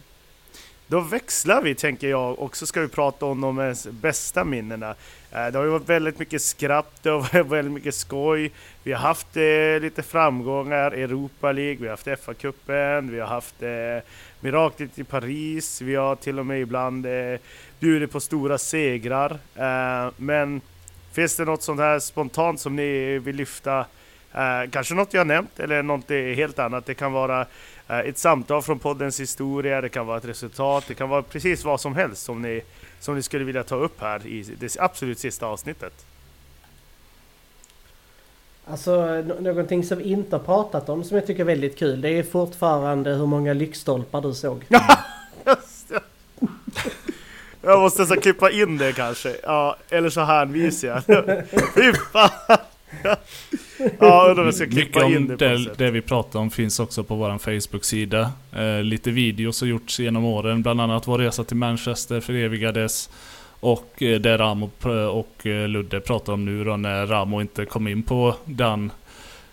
Då 0.89 1.01
växlar 1.01 1.62
vi 1.62 1.74
tänker 1.74 2.09
jag 2.09 2.39
och 2.39 2.57
så 2.57 2.66
ska 2.66 2.80
vi 2.80 2.89
prata 2.89 3.26
om 3.26 3.41
de 3.41 3.74
bästa 3.91 4.45
minnena. 4.45 4.95
Eh, 5.32 5.47
det 5.47 5.59
har 5.59 5.64
ju 5.64 5.70
varit 5.70 5.89
väldigt 5.89 6.18
mycket 6.18 6.43
skratt, 6.43 6.93
det 7.03 7.09
har 7.09 7.20
varit 7.20 7.47
väldigt 7.53 7.74
mycket 7.74 7.95
skoj. 7.95 8.51
Vi 8.82 8.93
har 8.93 9.01
haft 9.01 9.37
eh, 9.37 9.80
lite 9.80 10.03
framgångar, 10.03 10.91
Europa 10.91 11.53
League, 11.53 11.76
vi 11.80 11.89
har 11.89 11.91
haft 11.91 12.07
FA-cupen, 12.07 13.11
vi 13.11 13.20
har 13.20 13.26
haft 13.26 13.62
eh, 13.62 14.09
miraklet 14.41 14.99
i 14.99 15.05
Paris, 15.05 15.80
vi 15.80 15.95
har 15.95 16.16
till 16.16 16.39
och 16.39 16.47
med 16.47 16.61
ibland 16.61 17.07
eh, 17.07 17.39
bjudit 17.80 18.12
på 18.12 18.20
stora 18.20 18.59
segrar. 18.59 19.39
Eh, 19.55 20.12
men 20.16 20.61
finns 21.12 21.37
det 21.37 21.45
något 21.45 21.62
sånt 21.62 21.80
här 21.80 21.99
spontant 21.99 22.61
som 22.61 22.76
ni 22.76 23.18
vill 23.18 23.37
lyfta? 23.37 23.87
Eh, 24.32 24.70
kanske 24.70 24.95
något 24.95 25.14
jag 25.14 25.20
har 25.20 25.24
nämnt 25.24 25.61
eller 25.61 25.82
något 25.82 26.11
helt 26.11 26.59
annat. 26.59 26.87
Det 26.87 26.95
kan 26.95 27.12
vara 27.12 27.47
ett 27.89 28.18
samtal 28.18 28.62
från 28.62 28.78
poddens 28.78 29.20
historia, 29.20 29.80
det 29.80 29.89
kan 29.89 30.07
vara 30.07 30.18
ett 30.18 30.24
resultat, 30.24 30.84
det 30.89 30.95
kan 30.95 31.09
vara 31.09 31.22
precis 31.22 31.64
vad 31.64 31.80
som 31.80 31.95
helst 31.95 32.22
som 32.22 32.43
ni, 32.43 32.62
som 33.01 33.14
ni 33.14 33.22
skulle 33.22 33.45
vilja 33.45 33.62
ta 33.64 33.74
upp 33.76 34.01
här 34.01 34.26
i 34.26 34.43
det 34.59 34.76
absolut 34.80 35.18
sista 35.18 35.47
avsnittet. 35.47 35.93
Alltså 38.64 39.07
nå- 39.07 39.41
någonting 39.41 39.84
som 39.84 39.99
vi 39.99 40.05
inte 40.05 40.37
har 40.37 40.43
pratat 40.45 40.89
om 40.89 41.05
som 41.05 41.16
jag 41.16 41.26
tycker 41.26 41.41
är 41.41 41.45
väldigt 41.47 41.78
kul. 41.78 42.01
Det 42.01 42.11
är 42.11 42.22
fortfarande 42.22 43.11
hur 43.14 43.26
många 43.26 43.53
lyktstolpar 43.53 44.20
du 44.20 44.34
såg. 44.34 44.64
Jag 47.62 47.80
måste 47.80 48.07
så 48.07 48.16
klippa 48.20 48.51
in 48.51 48.78
det 48.78 48.93
kanske. 48.93 49.37
Ja, 49.43 49.76
eller 49.91 50.11
så 50.11 50.20
hänvisar 50.20 51.03
jag. 51.07 51.24
Fy 51.74 51.93
fan! 52.12 52.57
Ja, 53.79 54.27
undrar 54.29 54.43
om 54.43 54.45
jag 54.45 54.55
ska 54.55 54.64
Mycket 54.64 54.93
klippa 54.93 55.07
in 55.07 55.16
om 55.16 55.27
det 55.27 55.37
på 55.37 55.45
det, 55.45 55.59
sätt. 55.59 55.79
det 55.79 55.91
vi 55.91 56.01
pratar 56.01 56.41
om 56.41 56.51
finns 56.51 56.81
också 56.81 57.05
på 57.05 57.14
vår 57.14 57.39
Facebook-sida. 57.39 58.33
Eh, 58.53 58.83
lite 58.83 59.11
videos 59.11 59.61
har 59.61 59.68
gjorts 59.68 60.01
genom 60.01 60.24
åren. 60.24 60.62
Bland 60.62 60.81
annat 60.81 61.09
vår 61.09 61.18
resa 61.18 61.45
till 61.45 61.57
Manchester 61.57 62.20
förevigades. 62.20 63.11
Och 63.61 64.03
eh, 64.03 64.20
det 64.20 64.39
Ramo 64.39 64.70
och 65.12 65.47
eh, 65.47 65.68
Ludde 65.68 66.01
pratar 66.01 66.33
om 66.33 66.45
nu 66.45 66.64
då 66.64 66.77
när 66.77 67.07
Ramo 67.07 67.41
inte 67.41 67.64
kom 67.64 67.89
in 67.89 68.03
på 68.03 68.35
den 68.45 68.93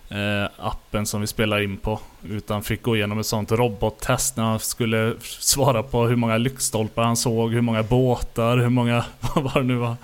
eh, 0.10 0.50
appen 0.58 1.06
som 1.06 1.22
vi 1.22 1.28
spelar 1.28 1.62
in 1.62 1.78
på. 1.78 2.00
Utan 2.30 2.64
fick 2.64 2.82
gå 2.82 2.96
igenom 2.96 3.20
ett 3.20 3.26
sånt 3.26 3.52
robottest 3.52 4.38
när 4.38 4.44
han 4.44 4.60
skulle 4.60 5.14
svara 5.22 5.84
på 5.84 6.08
hur 6.08 6.16
många 6.16 6.38
lyktstolpar 6.38 7.04
han 7.04 7.18
såg, 7.18 7.54
hur 7.54 7.62
många 7.62 7.84
båtar, 7.84 8.58
hur 8.58 8.70
många... 8.70 9.06
Vad 9.36 9.44
var 9.44 9.62
det 9.62 9.68
nu 9.68 9.76
var? 9.76 9.96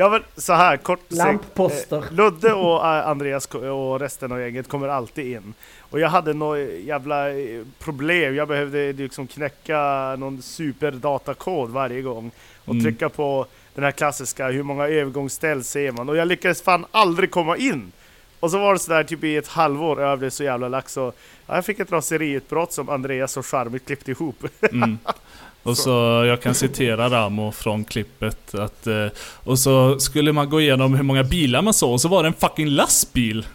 Ja 0.00 0.08
men 0.08 0.22
så 0.36 0.52
här 0.52 0.76
kort 0.76 1.00
sagt, 1.08 1.16
Lampposter. 1.18 1.96
eh, 1.96 2.12
Ludde 2.12 2.52
och 2.52 2.76
eh, 2.86 3.08
Andreas 3.08 3.46
och 3.46 4.00
resten 4.00 4.32
av 4.32 4.40
gänget 4.40 4.68
kommer 4.68 4.88
alltid 4.88 5.26
in. 5.36 5.54
Och 5.80 6.00
jag 6.00 6.08
hade 6.08 6.32
något 6.34 6.58
jävla 6.84 7.30
eh, 7.30 7.62
problem. 7.78 8.34
Jag 8.34 8.48
behövde 8.48 8.92
liksom 8.92 9.26
knäcka 9.26 9.78
någon 10.18 10.42
superdatakod 10.42 11.70
varje 11.70 12.02
gång. 12.02 12.30
Och 12.64 12.72
Mm. 12.74 12.84
trycka 12.84 13.08
på 13.08 13.46
den 13.74 13.84
här 13.84 13.90
klassiska, 13.90 14.48
hur 14.48 14.62
många 14.62 14.86
övergångsställ 14.88 15.64
ser 15.64 15.92
man? 15.92 16.08
Och 16.08 16.16
jag 16.16 16.28
lyckades 16.28 16.62
fan 16.62 16.86
aldrig 16.90 17.30
komma 17.30 17.56
in! 17.56 17.92
Och 18.40 18.50
så 18.50 18.58
var 18.58 18.72
det 18.72 18.78
sådär 18.78 19.04
typ 19.04 19.24
i 19.24 19.36
ett 19.36 19.48
halvår, 19.48 20.00
jag 20.02 20.18
blev 20.18 20.30
så 20.30 20.44
jävla 20.44 20.68
lack 20.68 20.88
så 20.88 21.12
ja, 21.46 21.54
jag 21.54 21.64
fick 21.64 21.78
ett 21.78 21.92
raseriutbrott 21.92 22.72
som 22.72 22.88
Andreas 22.88 23.32
så 23.32 23.42
charmigt 23.42 23.86
klippte 23.86 24.10
ihop. 24.10 24.44
Mm. 24.72 24.98
Och 25.62 25.76
så 25.76 26.24
jag 26.26 26.42
kan 26.42 26.54
citera 26.54 27.08
Ramo 27.08 27.52
från 27.52 27.84
klippet 27.84 28.54
att 28.54 28.86
eh, 28.86 29.06
Och 29.44 29.58
så 29.58 30.00
skulle 30.00 30.32
man 30.32 30.50
gå 30.50 30.60
igenom 30.60 30.94
hur 30.94 31.02
många 31.02 31.24
bilar 31.24 31.62
man 31.62 31.74
såg 31.74 31.92
och 31.92 32.00
så 32.00 32.08
var 32.08 32.22
det 32.22 32.28
en 32.28 32.34
fucking 32.34 32.68
lastbil! 32.68 33.46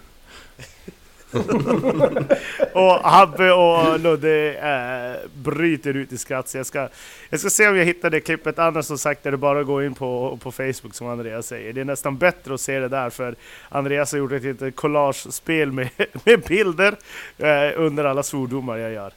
och 2.74 3.00
Habbe 3.10 3.52
och 3.52 4.00
Ludde 4.00 4.54
eh, 4.54 5.30
bryter 5.34 5.94
ut 5.94 6.12
i 6.12 6.18
skratt. 6.18 6.50
Så 6.50 6.58
jag 6.58 6.66
ska, 6.66 6.88
jag 7.30 7.40
ska 7.40 7.50
se 7.50 7.68
om 7.68 7.78
jag 7.78 7.86
hittar 7.86 8.10
det 8.10 8.20
klippet. 8.20 8.60
Annars 8.60 8.86
som 8.86 8.98
sagt 8.98 9.26
är 9.26 9.32
det 9.32 9.38
bara 9.38 9.60
att 9.60 9.66
gå 9.66 9.84
in 9.84 9.96
på, 9.96 10.40
på 10.42 10.52
Facebook 10.52 10.96
som 10.96 11.08
Andreas 11.08 11.48
säger. 11.48 11.74
Det 11.74 11.82
är 11.82 11.86
nästan 11.86 12.18
bättre 12.18 12.54
att 12.54 12.62
se 12.62 12.80
det 12.80 12.88
där 12.88 13.10
för 13.10 13.36
Andreas 13.70 14.12
har 14.12 14.20
gjort 14.20 14.32
ett 14.32 14.44
litet 14.44 14.76
collage-spel 14.76 15.72
med, 15.72 15.90
med 16.24 16.42
bilder 16.42 16.96
eh, 17.38 17.72
under 17.76 18.06
alla 18.06 18.24
svordomar 18.24 18.78
jag 18.78 18.92
gör. 18.92 19.12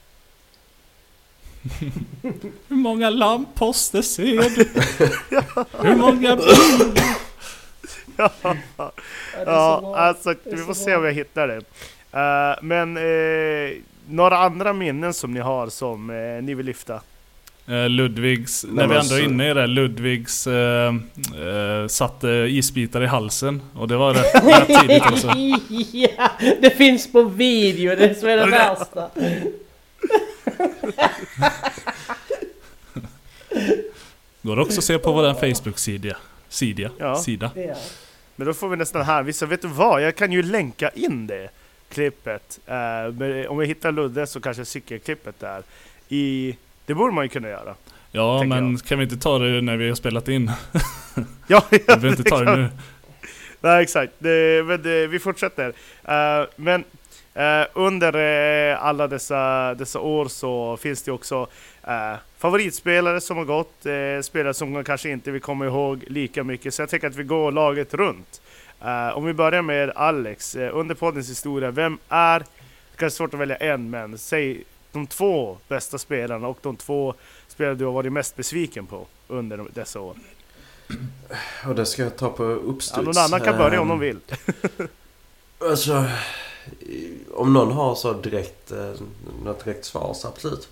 Hur 2.69 2.77
många 2.77 3.11
lampposter 3.11 4.03
ser 4.03 4.25
du? 4.57 4.69
Hur 5.89 5.97
många 5.97 6.37
bilar? 6.37 7.19
ja, 8.17 8.57
ja 9.47 9.97
alltså 9.97 10.35
vi 10.45 10.57
får 10.57 10.75
se 10.75 10.97
om 10.97 11.05
jag 11.05 11.13
hittar 11.13 11.49
det. 11.49 11.57
Uh, 12.15 12.63
men 12.63 12.97
uh, 12.97 13.77
några 14.09 14.39
andra 14.39 14.73
minnen 14.73 15.15
som 15.15 15.33
ni 15.33 15.41
har 15.41 15.69
som 15.69 16.11
uh, 16.11 16.43
ni 16.43 16.55
vill 16.55 16.67
lyfta? 16.67 17.01
Ludvigs, 17.89 18.65
Nej, 18.69 18.75
när 18.75 18.95
vi 18.95 19.01
ändå 19.01 19.15
är 19.15 19.25
inne 19.25 19.51
i 19.51 19.55
det, 19.55 19.67
Ludvigs 19.67 20.47
uh, 20.47 21.87
satte 21.89 22.29
isbitar 22.29 23.03
i 23.03 23.07
halsen. 23.07 23.63
Och 23.75 23.89
det 23.89 23.97
var 23.97 24.15
rätt, 24.15 24.35
rätt 24.69 24.81
tidigt 24.81 25.07
också. 25.07 25.33
ja, 25.93 26.31
det 26.61 26.71
finns 26.71 27.13
på 27.13 27.23
video, 27.23 27.97
det 27.97 28.05
är 28.05 28.15
som 28.15 28.29
är 28.29 28.37
det 28.37 28.47
värsta. 28.47 29.11
Går 34.43 34.59
också 34.59 34.79
att 34.79 34.85
se 34.85 34.99
på 34.99 35.13
vår 35.13 35.35
Facebook-sida. 35.35 36.17
Sida. 36.49 36.91
Ja. 36.99 37.17
Sida. 37.17 37.51
Ja. 37.55 37.75
Men 38.37 38.47
då 38.47 38.55
får 38.55 38.69
vi 38.69 38.77
nästan 38.77 39.03
här 39.03 39.23
vissa, 39.23 39.47
vet 39.47 39.63
du 39.63 39.69
vad? 39.69 40.03
Jag 40.03 40.17
kan 40.17 40.33
ju 40.33 40.43
länka 40.43 40.89
in 40.89 41.27
det 41.27 41.49
klippet. 41.89 42.61
Uh, 42.69 43.51
om 43.51 43.59
vi 43.59 43.67
hittar 43.67 43.93
Ludde 43.93 44.27
så 44.27 44.41
kanske 44.41 44.65
cykelklippet 44.65 45.41
där. 45.41 45.63
I, 46.09 46.57
det 46.87 46.95
borde 46.95 47.15
man 47.15 47.25
ju 47.25 47.29
kunna 47.29 47.49
göra. 47.49 47.75
Ja, 48.13 48.45
men 48.45 48.71
jag. 48.71 48.83
kan 48.83 48.99
vi 48.99 49.05
inte 49.05 49.17
ta 49.17 49.39
det 49.39 49.61
när 49.61 49.77
vi 49.77 49.89
har 49.89 49.95
spelat 49.95 50.29
in? 50.29 50.47
ja, 51.15 51.23
ja 51.47 51.63
vi 51.71 51.79
behöver 51.79 52.09
inte 52.09 52.23
ta 52.23 52.41
det 52.41 52.57
nu. 52.57 52.69
Nej, 53.61 53.83
exakt. 53.83 54.13
Det, 54.19 54.67
men 54.67 54.83
det, 54.83 55.07
vi 55.07 55.19
fortsätter. 55.19 55.69
Uh, 55.69 56.49
men 56.57 56.85
under 57.73 58.15
alla 58.75 59.09
dessa, 59.09 59.75
dessa 59.75 60.01
år 60.01 60.29
så 60.29 60.77
finns 60.77 61.03
det 61.03 61.13
också 61.13 61.47
favoritspelare 62.39 63.21
som 63.21 63.37
har 63.37 63.45
gått, 63.45 63.87
eh, 63.87 64.23
spelare 64.23 64.55
som 64.55 64.73
man 64.73 64.85
kanske 64.85 65.11
inte 65.11 65.31
vill 65.31 65.43
komma 65.43 65.67
ihåg 65.67 66.05
lika 66.07 66.45
mycket. 66.45 66.75
Så 66.75 66.83
jag 66.83 66.89
tänker 66.89 67.07
att 67.07 67.17
vi 67.17 67.23
går 67.23 67.53
laget 67.53 67.95
runt. 67.95 68.41
Om 69.15 69.25
vi 69.25 69.33
börjar 69.33 69.63
med 69.63 69.93
Alex, 69.95 70.57
under 70.57 70.95
poddens 70.95 71.31
historia, 71.31 71.71
vem 71.71 71.99
är, 72.09 72.39
det 72.39 72.47
kanske 72.97 73.07
är 73.07 73.17
svårt 73.17 73.35
att 73.35 73.41
välja 73.41 73.57
en, 73.57 73.91
men 73.91 74.19
säg 74.19 74.65
de 74.93 75.07
två 75.07 75.59
bästa 75.69 75.99
spelarna 75.99 76.49
och 76.49 76.59
de 76.63 76.77
två 76.77 77.15
spelare 77.49 77.75
du 77.75 77.85
har 77.85 77.93
varit 77.93 78.13
mest 78.13 78.37
besviken 78.37 78.87
på 78.87 79.07
under 79.29 79.65
dessa 79.75 80.01
år. 80.01 80.17
Och 81.67 81.75
det 81.75 81.87
ska 81.87 82.03
jag 82.03 82.17
ta 82.17 82.31
på 82.31 82.43
uppstuds. 82.45 82.97
Ja, 82.97 83.03
någon 83.03 83.19
annan 83.19 83.41
kan 83.41 83.59
börja 83.59 83.81
om 83.81 83.89
de 83.89 83.99
vill. 83.99 84.19
alltså, 85.59 86.05
Eh, 86.81 87.35
om 87.35 87.53
någon 87.53 87.73
har 87.73 87.95
så 87.95 88.13
direkt, 88.13 88.73
eh, 88.73 88.93
något 89.45 89.65
direkt 89.65 89.85
svar 89.85 90.15
så 90.15 90.29
absolut. 90.29 90.69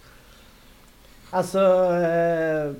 Alltså 1.30 1.60
eh, 1.94 2.72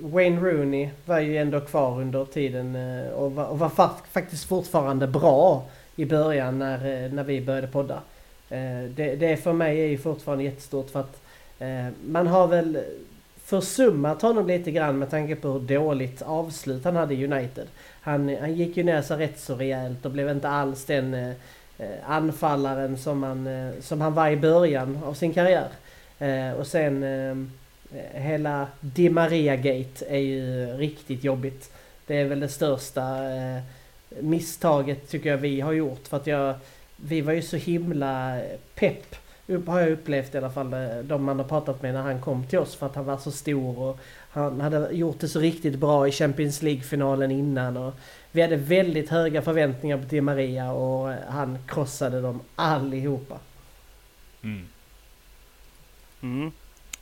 Wayne 0.00 0.40
Rooney 0.40 0.90
var 1.04 1.18
ju 1.18 1.36
ändå 1.36 1.60
kvar 1.60 2.00
under 2.00 2.24
tiden 2.24 2.76
eh, 2.76 3.12
och 3.12 3.32
var, 3.32 3.44
och 3.46 3.58
var 3.58 3.68
fa 3.68 3.90
faktiskt 4.12 4.44
fortfarande 4.44 5.06
bra 5.06 5.64
i 5.96 6.04
början 6.04 6.58
när, 6.58 7.04
eh, 7.04 7.12
när 7.12 7.24
vi 7.24 7.40
började 7.40 7.66
podda. 7.66 8.02
Eh, 8.48 8.82
det, 8.96 9.16
det 9.16 9.36
för 9.36 9.52
mig 9.52 9.80
är 9.80 9.86
ju 9.86 9.98
fortfarande 9.98 10.44
jättestort 10.44 10.90
för 10.90 11.00
att 11.00 11.20
eh, 11.58 11.86
man 12.06 12.26
har 12.26 12.46
väl 12.46 12.78
försummat 13.44 14.22
honom 14.22 14.46
lite 14.46 14.70
grann 14.70 14.98
med 14.98 15.10
tanke 15.10 15.36
på 15.36 15.48
hur 15.48 15.60
dåligt 15.60 16.22
avslut 16.22 16.84
han 16.84 16.96
hade 16.96 17.14
i 17.14 17.24
United. 17.24 17.66
Han, 18.00 18.36
han 18.40 18.54
gick 18.54 18.76
ju 18.76 18.82
ner 18.82 19.02
sig 19.02 19.16
rätt 19.16 19.40
så 19.40 19.54
rejält 19.54 20.04
och 20.04 20.10
blev 20.10 20.28
inte 20.28 20.48
alls 20.48 20.84
den 20.84 21.14
eh, 21.14 21.32
Eh, 21.82 22.10
anfallaren 22.10 22.98
som 22.98 23.22
han, 23.22 23.46
eh, 23.46 23.80
som 23.80 24.00
han 24.00 24.14
var 24.14 24.28
i 24.28 24.36
början 24.36 24.98
av 25.04 25.14
sin 25.14 25.34
karriär. 25.34 25.68
Eh, 26.18 26.52
och 26.52 26.66
sen 26.66 27.50
hela 28.12 28.66
Di 28.80 29.10
Maria-gate 29.10 30.04
är 30.08 30.18
ju 30.18 30.66
riktigt 30.66 31.24
jobbigt. 31.24 31.72
Det 32.06 32.16
är 32.16 32.24
väl 32.24 32.40
det 32.40 32.48
största 32.48 33.18
misstaget 34.20 35.08
tycker 35.08 35.30
jag 35.30 35.36
vi 35.36 35.60
har 35.60 35.72
gjort. 35.72 36.08
För 36.08 36.16
att 36.16 36.26
jag, 36.26 36.54
vi 36.96 37.20
var 37.20 37.32
ju 37.32 37.42
så 37.42 37.56
himla 37.56 38.40
pepp, 38.74 39.16
har 39.66 39.80
jag 39.80 39.90
upplevt 39.92 40.34
i 40.34 40.38
alla 40.38 40.50
fall, 40.50 40.70
de 41.02 41.24
man 41.24 41.38
har 41.38 41.46
pratat 41.46 41.82
med 41.82 41.94
när 41.94 42.02
han 42.02 42.20
kom 42.20 42.46
till 42.46 42.58
oss. 42.58 42.74
För 42.74 42.86
att 42.86 42.94
han 42.94 43.04
var 43.04 43.16
så 43.16 43.30
stor 43.30 43.78
och 43.78 43.98
han 44.30 44.60
hade 44.60 44.88
gjort 44.92 45.20
det 45.20 45.28
så 45.28 45.40
riktigt 45.40 45.78
bra 45.78 46.08
i 46.08 46.12
Champions 46.12 46.62
League-finalen 46.62 47.30
innan. 47.30 47.76
Och 47.76 47.94
vi 48.32 48.42
hade 48.42 48.56
väldigt 48.56 49.08
höga 49.08 49.42
förväntningar 49.42 49.98
på 49.98 50.04
Di 50.04 50.20
Maria 50.20 50.72
och 50.72 51.08
han 51.28 51.58
krossade 51.68 52.20
dem 52.20 52.40
allihopa. 52.56 53.38
Mm. 54.42 54.66
Mm. 56.22 56.52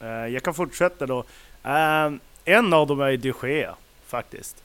Uh, 0.03 0.09
jag 0.09 0.43
kan 0.43 0.55
fortsätta 0.55 1.07
då. 1.07 1.19
Uh, 1.67 2.19
en 2.45 2.73
av 2.73 2.87
dem 2.87 3.01
är 3.01 3.17
de 3.17 3.33
Gea, 3.43 3.75
faktiskt. 4.07 4.63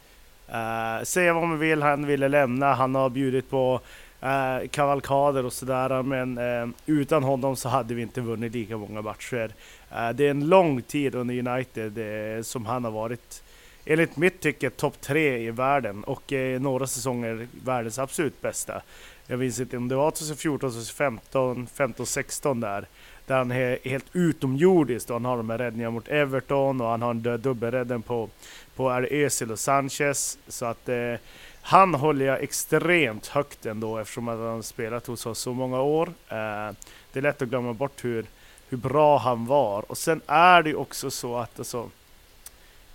Uh, 0.50 1.04
säga 1.04 1.34
vad 1.34 1.48
man 1.48 1.60
vill, 1.60 1.82
han 1.82 2.06
ville 2.06 2.28
lämna. 2.28 2.74
Han 2.74 2.96
har 2.96 3.10
bjudit 3.10 3.50
på 3.50 3.80
uh, 4.24 4.68
kavalkader 4.68 5.46
och 5.46 5.54
sådär. 5.54 6.04
Men 6.04 6.38
uh, 6.38 6.70
utan 6.86 7.24
honom 7.24 7.56
så 7.56 7.70
hade 7.70 7.94
vi 7.94 8.02
inte 8.02 8.22
vunnit 8.22 8.54
lika 8.54 8.78
många 8.78 9.02
matcher. 9.02 9.52
Uh, 9.92 10.10
det 10.10 10.26
är 10.26 10.32
en 10.32 10.48
lång 10.50 10.82
tid 10.82 11.16
under 11.16 11.48
United 11.48 12.46
som 12.46 12.66
han 12.66 12.84
har 12.84 12.92
varit, 12.92 13.44
enligt 13.86 14.18
mitt 14.18 14.40
tycke, 14.40 14.70
topp 14.70 15.02
tre 15.02 15.38
i 15.38 15.52
världen. 15.52 16.04
Och 16.04 16.34
eh, 16.34 16.62
några 16.62 16.88
säsonger 16.88 17.48
världens 17.64 18.00
absolut 18.00 18.42
bästa. 18.42 18.82
Jag 19.28 19.40
minns 19.40 19.60
inte 19.60 19.78
om 19.78 19.88
det 19.88 19.96
var 19.96 20.12
2014, 20.12 20.70
2015, 20.70 21.68
15, 21.68 22.06
16 22.06 22.60
där. 22.60 22.88
Där 23.26 23.38
han 23.38 23.52
är 23.52 23.80
helt 23.84 24.06
utomjordiskt 24.14 25.10
och 25.10 25.16
han 25.16 25.26
har 25.26 25.38
de 25.38 25.50
här 25.50 25.58
räddningarna 25.58 25.92
mot 25.92 26.08
Everton 26.08 26.82
och 26.82 26.88
han 26.88 27.02
har 27.02 27.12
en 27.12 27.42
dubbelrädden 27.42 28.02
på, 28.02 28.30
på 28.76 28.92
Özil 28.92 29.52
och 29.52 29.60
Sanchez. 29.60 30.38
Så 30.48 30.66
att 30.66 30.90
eh, 30.90 31.14
han 31.62 31.96
håller 31.96 32.26
jag 32.26 32.44
extremt 32.44 33.28
högt 33.28 33.66
ändå 33.66 33.98
eftersom 33.98 34.28
han 34.28 34.40
har 34.40 34.62
spelat 34.62 35.08
hos 35.08 35.26
oss 35.26 35.40
så 35.40 35.54
många 35.54 35.82
år. 35.82 36.08
Eh, 36.08 36.76
det 37.14 37.20
är 37.20 37.22
lätt 37.22 37.42
att 37.42 37.50
glömma 37.50 37.74
bort 37.74 38.04
hur, 38.04 38.26
hur 38.70 38.78
bra 38.78 39.18
han 39.18 39.46
var. 39.46 39.92
Och 39.92 39.98
sen 39.98 40.22
är 40.28 40.64
det 40.64 40.70
ju 40.70 40.76
också 40.76 41.12
så 41.12 41.38
att 41.38 41.60
alltså, 41.60 41.90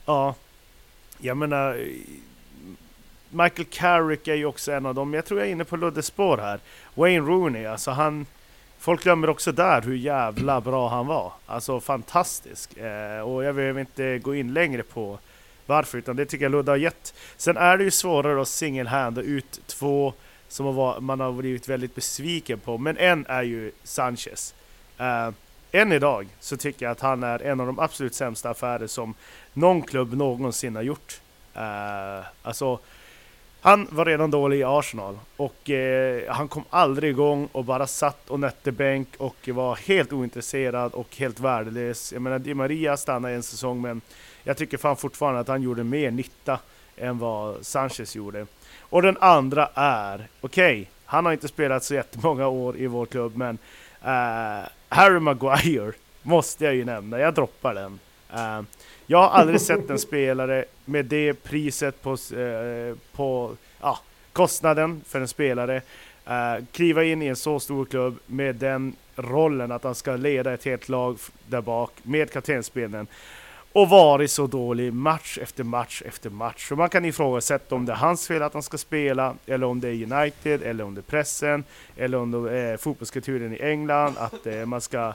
ja, 0.07 0.34
jag 1.20 1.36
menar 1.36 1.88
Michael 3.30 3.66
Carrick 3.70 4.28
är 4.28 4.34
ju 4.34 4.44
också 4.44 4.72
en 4.72 4.86
av 4.86 4.94
dem. 4.94 5.14
Jag 5.14 5.24
tror 5.24 5.40
jag 5.40 5.48
är 5.48 5.52
inne 5.52 5.64
på 5.64 5.76
Luddes 5.76 6.06
spår 6.06 6.38
här. 6.38 6.60
Wayne 6.94 7.26
Rooney, 7.26 7.66
alltså 7.66 7.90
han 7.90 8.26
Folk 8.80 9.02
glömmer 9.02 9.30
också 9.30 9.52
där 9.52 9.82
hur 9.82 9.96
jävla 9.96 10.60
bra 10.60 10.88
han 10.88 11.06
var. 11.06 11.32
Alltså 11.46 11.80
fantastisk. 11.80 12.76
Eh, 12.76 13.20
och 13.20 13.44
jag 13.44 13.54
behöver 13.54 13.80
inte 13.80 14.18
gå 14.18 14.34
in 14.34 14.52
längre 14.52 14.82
på 14.82 15.18
varför, 15.66 15.98
utan 15.98 16.16
det 16.16 16.26
tycker 16.26 16.44
jag 16.44 16.52
Ludde 16.52 16.72
har 16.72 16.76
gett. 16.76 17.14
Sen 17.36 17.56
är 17.56 17.76
det 17.76 17.84
ju 17.84 17.90
svårare 17.90 18.42
att 18.42 18.48
single-handa 18.48 19.22
ut 19.22 19.60
två 19.66 20.12
som 20.48 20.94
man 21.00 21.20
har 21.20 21.32
blivit 21.32 21.68
väldigt 21.68 21.94
besviken 21.94 22.58
på. 22.58 22.78
Men 22.78 22.96
en 22.96 23.26
är 23.28 23.42
ju 23.42 23.72
Sanchez. 23.84 24.54
Eh, 24.98 25.30
än 25.72 25.92
idag 25.92 26.28
så 26.40 26.56
tycker 26.56 26.86
jag 26.86 26.92
att 26.92 27.00
han 27.00 27.22
är 27.22 27.42
en 27.42 27.60
av 27.60 27.66
de 27.66 27.78
absolut 27.78 28.14
sämsta 28.14 28.50
affärer 28.50 28.86
som 28.86 29.14
någon 29.52 29.82
klubb 29.82 30.14
någonsin 30.14 30.76
har 30.76 30.82
gjort. 30.82 31.20
Uh, 31.56 32.26
alltså 32.42 32.78
han 33.62 33.88
var 33.90 34.04
redan 34.04 34.30
dålig 34.30 34.58
i 34.58 34.64
Arsenal 34.64 35.18
och 35.36 35.70
eh, 35.70 36.32
han 36.32 36.48
kom 36.48 36.64
aldrig 36.70 37.10
igång 37.10 37.48
och 37.52 37.64
bara 37.64 37.86
satt 37.86 38.30
och 38.30 38.40
nötte 38.40 38.72
bänk 38.72 39.08
och 39.18 39.48
var 39.48 39.76
helt 39.76 40.12
ointresserad 40.12 40.92
och 40.92 41.16
helt 41.16 41.40
värdelös. 41.40 42.12
Jag 42.12 42.22
menar, 42.22 42.38
Di 42.38 42.54
Maria 42.54 42.96
stannade 42.96 43.34
en 43.34 43.42
säsong 43.42 43.80
men 43.80 44.00
jag 44.42 44.56
tycker 44.56 44.78
fan 44.78 44.96
fortfarande 44.96 45.40
att 45.40 45.48
han 45.48 45.62
gjorde 45.62 45.84
mer 45.84 46.10
nytta 46.10 46.58
än 46.96 47.18
vad 47.18 47.66
Sanchez 47.66 48.16
gjorde. 48.16 48.46
Och 48.80 49.02
den 49.02 49.16
andra 49.20 49.68
är, 49.74 50.28
okej, 50.40 50.80
okay, 50.80 50.86
han 51.04 51.24
har 51.24 51.32
inte 51.32 51.48
spelat 51.48 51.84
så 51.84 51.94
jättemånga 51.94 52.46
år 52.46 52.76
i 52.76 52.86
vår 52.86 53.06
klubb 53.06 53.36
men 53.36 53.58
eh, 54.04 54.68
Harry 54.93 55.20
Maguire 55.20 55.93
måste 56.22 56.64
jag 56.64 56.74
ju 56.74 56.84
nämna, 56.84 57.18
jag 57.18 57.34
droppar 57.34 57.74
den. 57.74 57.99
Uh, 58.34 58.66
jag 59.07 59.18
har 59.18 59.28
aldrig 59.28 59.61
sett 59.61 59.91
en 59.91 59.99
spelare 59.99 60.64
med 60.84 61.05
det 61.05 61.34
priset 61.34 62.03
på, 62.03 62.11
uh, 62.11 62.97
på 63.12 63.57
uh, 63.84 63.99
kostnaden 64.32 65.01
för 65.07 65.20
en 65.20 65.28
spelare 65.28 65.82
uh, 66.28 66.64
kliva 66.72 67.05
in 67.05 67.22
i 67.22 67.26
en 67.26 67.36
så 67.36 67.61
stor 67.61 67.84
klubb 67.84 68.18
med 68.26 68.55
den 68.55 68.97
rollen 69.16 69.72
att 69.72 69.84
han 69.84 69.95
ska 69.95 70.16
leda 70.16 70.55
ett 70.55 70.64
helt 70.64 70.88
lag 70.88 71.18
där 71.47 71.61
bak 71.61 71.93
med 72.03 72.32
kaptensbenen 72.32 73.07
och 73.72 73.88
varit 73.88 74.30
så 74.30 74.46
dålig 74.46 74.92
match 74.92 75.38
efter 75.42 75.64
match 75.64 76.02
efter 76.06 76.30
match. 76.30 76.68
Så 76.68 76.76
man 76.76 76.88
kan 76.88 77.04
ifrågasätta 77.04 77.74
om 77.74 77.86
det 77.86 77.92
är 77.92 77.96
hans 77.96 78.26
fel 78.26 78.42
att 78.42 78.54
han 78.54 78.62
ska 78.62 78.78
spela, 78.78 79.34
eller 79.46 79.66
om 79.66 79.80
det 79.80 79.88
är 79.88 80.12
United, 80.12 80.62
eller 80.62 80.84
om 80.84 80.94
det 80.94 81.00
är 81.00 81.10
pressen, 81.10 81.64
eller 81.96 82.18
om 82.18 82.30
det 82.30 82.58
är 82.58 82.76
fotbollskulturen 82.76 83.54
i 83.54 83.58
England, 83.60 84.14
att 84.18 84.46
eh, 84.46 84.66
man 84.66 84.80
ska 84.80 85.14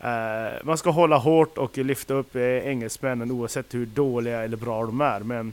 eh, 0.00 0.64
man 0.64 0.78
ska 0.78 0.90
hålla 0.90 1.16
hårt 1.16 1.58
och 1.58 1.78
lyfta 1.78 2.14
upp 2.14 2.36
eh, 2.36 2.42
engelsmännen 2.42 3.30
oavsett 3.30 3.74
hur 3.74 3.86
dåliga 3.86 4.42
eller 4.42 4.56
bra 4.56 4.86
de 4.86 5.00
är. 5.00 5.20
Men 5.20 5.52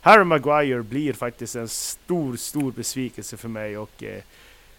Harry 0.00 0.24
Maguire 0.24 0.82
blir 0.82 1.12
faktiskt 1.12 1.56
en 1.56 1.68
stor, 1.68 2.36
stor 2.36 2.72
besvikelse 2.72 3.36
för 3.36 3.48
mig 3.48 3.78
och 3.78 4.02
eh, 4.02 4.22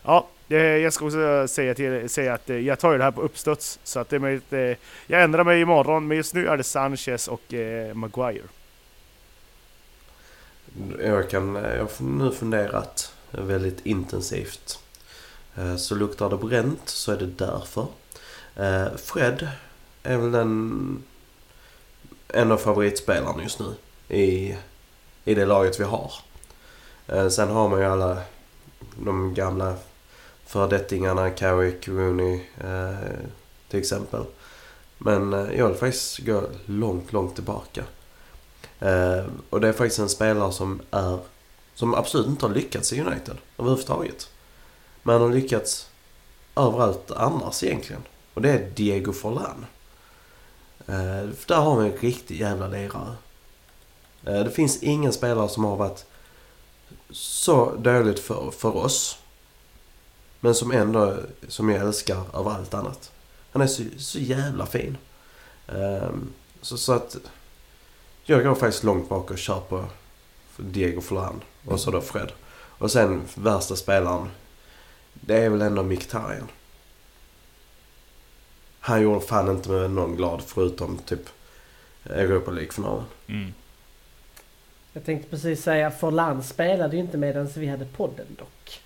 ja, 0.04 0.28
jag 0.58 0.94
ska 0.94 1.06
också 1.06 1.48
säga, 1.48 1.76
till, 1.76 2.10
säga 2.10 2.34
att 2.34 2.50
eh, 2.50 2.58
jag 2.58 2.80
tar 2.80 2.92
ju 2.92 2.98
det 2.98 3.04
här 3.04 3.12
på 3.12 3.22
uppstuds 3.22 3.80
så 3.84 4.00
att 4.00 4.10
det 4.10 4.16
är 4.16 4.20
möjligt, 4.20 4.54
eh, 4.54 4.76
jag 5.08 5.24
ändrar 5.24 5.44
mig 5.44 5.62
imorgon 5.62 6.08
men 6.08 6.18
just 6.18 6.34
nu 6.34 6.48
är 6.48 6.58
det 6.58 6.64
Sanchez 6.64 7.28
och 7.28 7.54
eh, 7.54 7.94
Maguire. 7.94 8.44
Jag, 11.00 11.30
kan, 11.30 11.56
jag 11.56 11.80
har 11.80 12.06
nu 12.06 12.32
funderat 12.32 13.14
väldigt 13.32 13.86
intensivt. 13.86 14.80
Eh, 15.58 15.76
så 15.76 15.96
luktar 15.96 16.30
det 16.30 16.38
bränt 16.38 16.90
så 16.90 17.12
är 17.12 17.18
det 17.18 17.26
därför. 17.26 17.88
Fred 18.98 19.48
är 20.04 20.18
väl 20.18 20.32
den 20.32 21.04
en 22.28 22.52
av 22.52 22.58
favoritspelarna 22.58 23.44
just 23.44 23.60
nu 23.60 23.74
i, 24.18 24.56
i 25.26 25.36
det 25.36 25.46
laget 25.46 25.80
vi 25.80 25.84
har. 25.84 26.12
Sen 27.30 27.50
har 27.50 27.70
man 27.70 27.80
ju 27.80 27.86
alla 27.86 28.18
de 28.98 29.34
gamla 29.34 29.76
föredettingarna, 30.50 31.30
Carrick, 31.30 31.88
Rooney 31.88 32.42
eh, 32.58 32.96
till 33.70 33.80
exempel. 33.80 34.26
Men 34.98 35.34
eh, 35.34 35.58
jag 35.58 35.68
vill 35.68 35.78
faktiskt 35.78 36.20
gå 36.20 36.44
långt, 36.66 37.14
långt 37.14 37.36
tillbaka. 37.36 37.84
Eh, 38.80 39.26
och 39.50 39.62
det 39.62 39.68
är 39.68 39.74
faktiskt 39.74 40.00
en 40.00 40.10
spelare 40.10 40.52
som 40.52 40.82
är 40.92 41.20
som 41.76 41.94
absolut 41.94 42.28
inte 42.28 42.46
har 42.46 42.54
lyckats 42.54 42.94
i 42.94 43.02
United 43.02 43.38
överhuvudtaget. 43.58 44.30
Men 45.04 45.14
han 45.14 45.22
har 45.22 45.30
lyckats 45.30 45.90
överallt 46.56 47.12
annars 47.12 47.64
egentligen. 47.64 48.02
Och 48.34 48.42
det 48.42 48.50
är 48.50 48.72
Diego 48.76 49.14
Forlan. 49.14 49.66
Eh, 50.88 51.30
där 51.48 51.56
har 51.56 51.80
vi 51.82 51.90
en 51.90 51.98
riktig 51.98 52.40
jävla 52.40 52.68
lirare. 52.68 53.16
Eh, 54.24 54.44
det 54.44 54.52
finns 54.52 54.84
ingen 54.84 55.14
spelare 55.14 55.50
som 55.50 55.64
har 55.64 55.76
varit 55.76 56.06
så 57.12 57.76
dåligt 57.76 58.20
för, 58.20 58.52
för 58.52 58.78
oss. 58.78 59.19
Men 60.40 60.56
som 60.56 60.72
ändå, 60.72 61.18
som 61.48 61.70
jag 61.70 61.82
älskar 61.82 62.40
över 62.40 62.52
allt 62.52 62.74
annat. 62.74 63.12
Han 63.52 63.62
är 63.62 63.68
så, 63.68 63.84
så 63.98 64.20
jävla 64.20 64.66
fin. 64.66 64.98
Ehm, 65.68 66.34
så, 66.62 66.78
så 66.78 66.94
att 66.94 67.16
jag 68.24 68.44
går 68.44 68.56
faktiskt 68.56 68.84
långt 68.84 69.10
bak 69.10 69.32
och 69.32 69.38
kör 69.38 69.60
på 69.60 69.86
Diego 70.58 71.02
Forlan. 71.02 71.42
Och 71.66 71.80
så 71.80 71.92
då 71.92 72.02
Fred. 72.02 72.32
Och 72.52 72.92
sen 72.92 73.22
värsta 73.36 73.76
spelaren. 73.76 74.30
Det 75.14 75.38
är 75.38 75.50
väl 75.50 75.62
ändå 75.62 75.84
Mkhitaryan. 75.84 76.48
Han 78.80 79.02
gjorde 79.02 79.26
fan 79.26 79.50
inte 79.50 79.70
med 79.70 79.92
någon 79.92 80.16
glad 80.16 80.42
förutom 80.46 80.98
typ 80.98 81.30
Europa 82.04 82.52
League-finalen. 82.52 83.04
Mm. 83.28 83.54
Jag 84.94 85.06
tänkte 85.06 85.30
precis 85.30 85.64
säga, 85.64 85.92
Forlan 85.92 86.44
spelade 86.44 86.96
ju 86.96 87.02
inte 87.02 87.18
medan 87.18 87.48
vi 87.56 87.68
hade 87.68 87.86
podden 87.86 88.28
dock. 88.38 88.82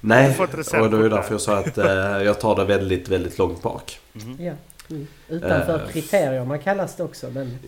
Nej, 0.00 0.36
och 0.38 0.48
det 0.48 0.76
är 0.78 0.82
ju 0.82 0.88
där. 0.88 1.08
därför 1.10 1.34
jag 1.34 1.40
sa 1.40 1.56
att 1.58 1.78
eh, 1.78 1.86
jag 2.22 2.40
tar 2.40 2.56
det 2.56 2.64
väldigt, 2.64 3.08
väldigt 3.08 3.38
långt 3.38 3.62
bak. 3.62 4.00
Ja. 4.38 4.52
Mm. 4.90 5.06
Utanför 5.28 5.82
Eh. 5.84 5.92
kriterierna 5.92 6.58
kallas 6.58 6.96
det 6.96 7.02
också, 7.02 7.30
men... 7.30 7.58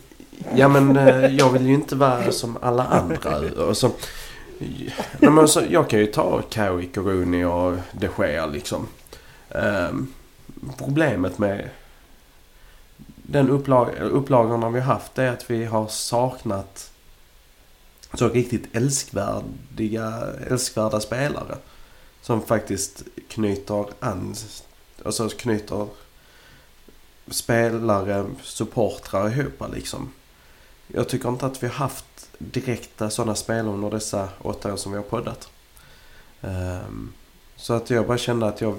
Ja 0.54 0.68
men 0.68 0.96
eh, 0.96 1.26
jag 1.26 1.50
vill 1.50 1.66
ju 1.66 1.74
inte 1.74 1.96
vara 1.96 2.32
som 2.32 2.58
alla 2.62 2.84
andra. 2.84 3.38
Och 3.64 3.76
så, 3.76 3.90
nej, 4.58 4.92
men 5.18 5.38
alltså, 5.38 5.66
jag 5.66 5.90
kan 5.90 5.98
ju 5.98 6.06
ta 6.06 6.42
Carrick 6.50 6.96
och 6.96 7.06
Rooney 7.06 7.44
och 7.44 7.76
de 7.92 8.08
Gea 8.18 8.46
liksom. 8.46 8.86
Ehm, 9.50 10.06
problemet 10.78 11.38
med 11.38 11.68
den 13.22 13.50
upplag 13.50 13.88
upplagorna 14.00 14.70
vi 14.70 14.80
har 14.80 14.94
haft 14.94 15.18
är 15.18 15.28
att 15.28 15.50
vi 15.50 15.64
har 15.64 15.88
saknat 15.88 16.90
så 18.14 18.28
riktigt 18.28 18.76
älskvärdiga, 18.76 20.22
älskvärda 20.50 21.00
spelare. 21.00 21.56
Som 22.22 22.42
faktiskt 22.42 23.02
knyter 23.28 23.86
an, 24.00 24.34
alltså 25.04 25.28
knyter 25.28 25.88
spelare, 27.26 28.26
supportrar 28.42 29.28
ihop 29.28 29.72
liksom. 29.72 30.12
Jag 30.86 31.08
tycker 31.08 31.28
inte 31.28 31.46
att 31.46 31.62
vi 31.62 31.66
har 31.66 31.74
haft 31.74 32.28
direkta 32.38 33.10
sådana 33.10 33.34
spelare 33.34 33.74
under 33.74 33.90
dessa 33.90 34.28
åtta 34.38 34.72
år 34.72 34.76
som 34.76 34.92
vi 34.92 34.98
har 34.98 35.04
poddat. 35.04 35.48
Um, 36.40 37.12
så 37.56 37.74
att 37.74 37.90
jag 37.90 38.06
bara 38.06 38.18
kände 38.18 38.46
att 38.46 38.60
jag 38.60 38.76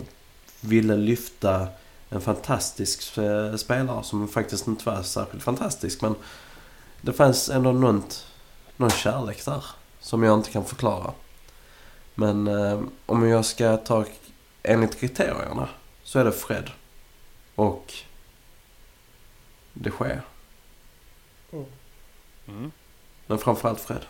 ville 0.62 0.96
lyfta 0.96 1.68
en 2.10 2.22
fantastisk 2.22 3.18
eh, 3.18 3.56
spelare 3.56 4.04
som 4.04 4.28
faktiskt 4.28 4.68
inte 4.68 4.86
var 4.86 5.04
särskilt 5.04 5.44
fantastisk. 5.44 6.02
Men 6.02 6.16
det 7.02 7.14
fanns 7.14 7.50
ändå 7.50 7.72
något, 7.72 8.26
någon 8.78 8.90
kärlek 8.90 9.46
där 9.46 9.66
som 10.00 10.24
jag 10.24 10.40
inte 10.40 10.52
kan 10.52 10.66
förklara. 10.66 11.12
Men 12.22 12.48
eh, 12.48 12.82
om 13.06 13.28
jag 13.28 13.46
ska 13.46 13.78
ta 13.78 14.06
enligt 14.64 15.00
kriterierna 15.00 15.70
så 16.04 16.20
är 16.20 16.26
det 16.26 16.32
Fred 16.32 16.70
och 17.56 17.94
det 19.74 19.90
sker. 19.90 20.22
Mm. 22.48 22.72
Men 23.28 23.38
framförallt 23.38 23.80
Fred. 23.80 24.06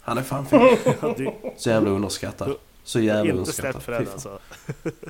Han 0.00 0.18
är 0.18 0.22
fan 0.22 0.46
fin. 1.16 1.32
Så 1.56 1.70
jävla 1.70 1.90
underskattad. 1.90 2.56
Så 2.82 3.00
jävla 3.00 3.20
Inte 3.20 3.38
underskattad. 3.38 3.82
släppt 3.82 3.84
Fred 3.84 3.98
Fy 3.98 4.04
fan. 4.04 4.12
alltså. 4.12 4.38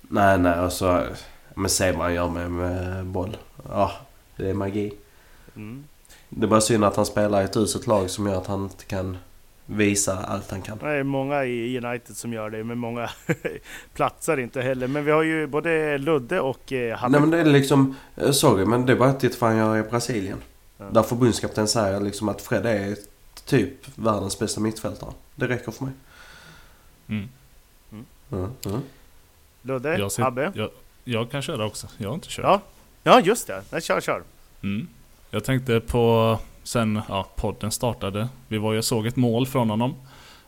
Nej, 0.00 0.38
nej, 0.38 0.52
alltså. 0.52 1.06
Men 1.54 1.70
se 1.70 1.92
vad 1.92 2.02
han 2.02 2.14
gör 2.14 2.28
med, 2.28 2.50
med 2.50 3.06
boll. 3.06 3.36
Ja, 3.68 3.92
det 4.36 4.50
är 4.50 4.54
magi. 4.54 4.92
Mm. 5.56 5.84
Det 6.28 6.46
är 6.46 6.48
bara 6.50 6.60
synd 6.60 6.84
att 6.84 6.96
han 6.96 7.06
spelar 7.06 7.42
i 7.42 7.44
ett 7.44 7.56
uselt 7.56 7.86
lag 7.86 8.10
som 8.10 8.26
gör 8.26 8.36
att 8.38 8.46
han 8.46 8.62
inte 8.62 8.84
kan 8.84 9.16
visa 9.70 10.24
allt 10.24 10.50
han 10.50 10.62
kan. 10.62 10.78
Det 10.78 10.88
är 10.88 11.02
många 11.02 11.44
i 11.44 11.78
United 11.78 12.16
som 12.16 12.32
gör 12.32 12.50
det, 12.50 12.64
men 12.64 12.78
många 12.78 13.10
platsar 13.94 14.40
inte 14.40 14.62
heller. 14.62 14.86
Men 14.86 15.04
vi 15.04 15.10
har 15.10 15.22
ju 15.22 15.46
både 15.46 15.98
Ludde 15.98 16.40
och 16.40 16.72
eh, 16.72 16.98
Halle. 16.98 17.12
Nej 17.12 17.20
men 17.20 17.30
det 17.30 17.38
är 17.38 17.44
liksom, 17.44 17.96
eh, 18.16 18.30
sorry 18.30 18.64
men 18.64 18.86
det 18.86 18.92
är 18.92 18.96
bara 18.96 19.12
titta 19.12 19.36
vad 19.40 19.50
han 19.50 19.58
gör 19.58 19.76
i 19.78 19.82
Brasilien. 19.82 20.38
Ja. 20.78 20.84
Där 20.90 21.02
förbundskapten 21.02 21.68
säger 21.68 22.00
liksom 22.00 22.28
att 22.28 22.42
Fred 22.42 22.66
är 22.66 22.96
typ 23.44 23.98
världens 23.98 24.38
bästa 24.38 24.60
mittfältare. 24.60 25.10
Det 25.34 25.48
räcker 25.48 25.72
för 25.72 25.84
mig. 25.84 25.94
Mm. 27.08 27.28
Mm. 27.92 28.04
Mm. 28.66 28.80
Ludde, 29.62 29.98
Jag, 29.98 30.12
ser, 30.12 30.22
Habbe. 30.22 30.52
jag, 30.54 30.70
jag 31.04 31.30
kan 31.30 31.42
köra 31.42 31.66
också. 31.66 31.86
Jag 31.98 32.08
har 32.08 32.14
inte 32.14 32.28
kört. 32.30 32.44
Ja, 32.44 32.60
ja 33.02 33.20
just 33.20 33.46
det. 33.46 33.62
Nej, 33.70 33.82
kör, 33.82 34.00
kör. 34.00 34.22
Mm. 34.62 34.88
Jag 35.30 35.44
tänkte 35.44 35.80
på 35.80 36.38
sen 36.68 37.00
ja, 37.08 37.26
podden 37.36 37.70
startade. 37.70 38.28
Vi 38.48 38.58
var 38.58 38.72
ju 38.72 38.78
och 38.78 38.84
såg 38.84 39.06
ett 39.06 39.16
mål 39.16 39.46
från 39.46 39.70
honom. 39.70 39.94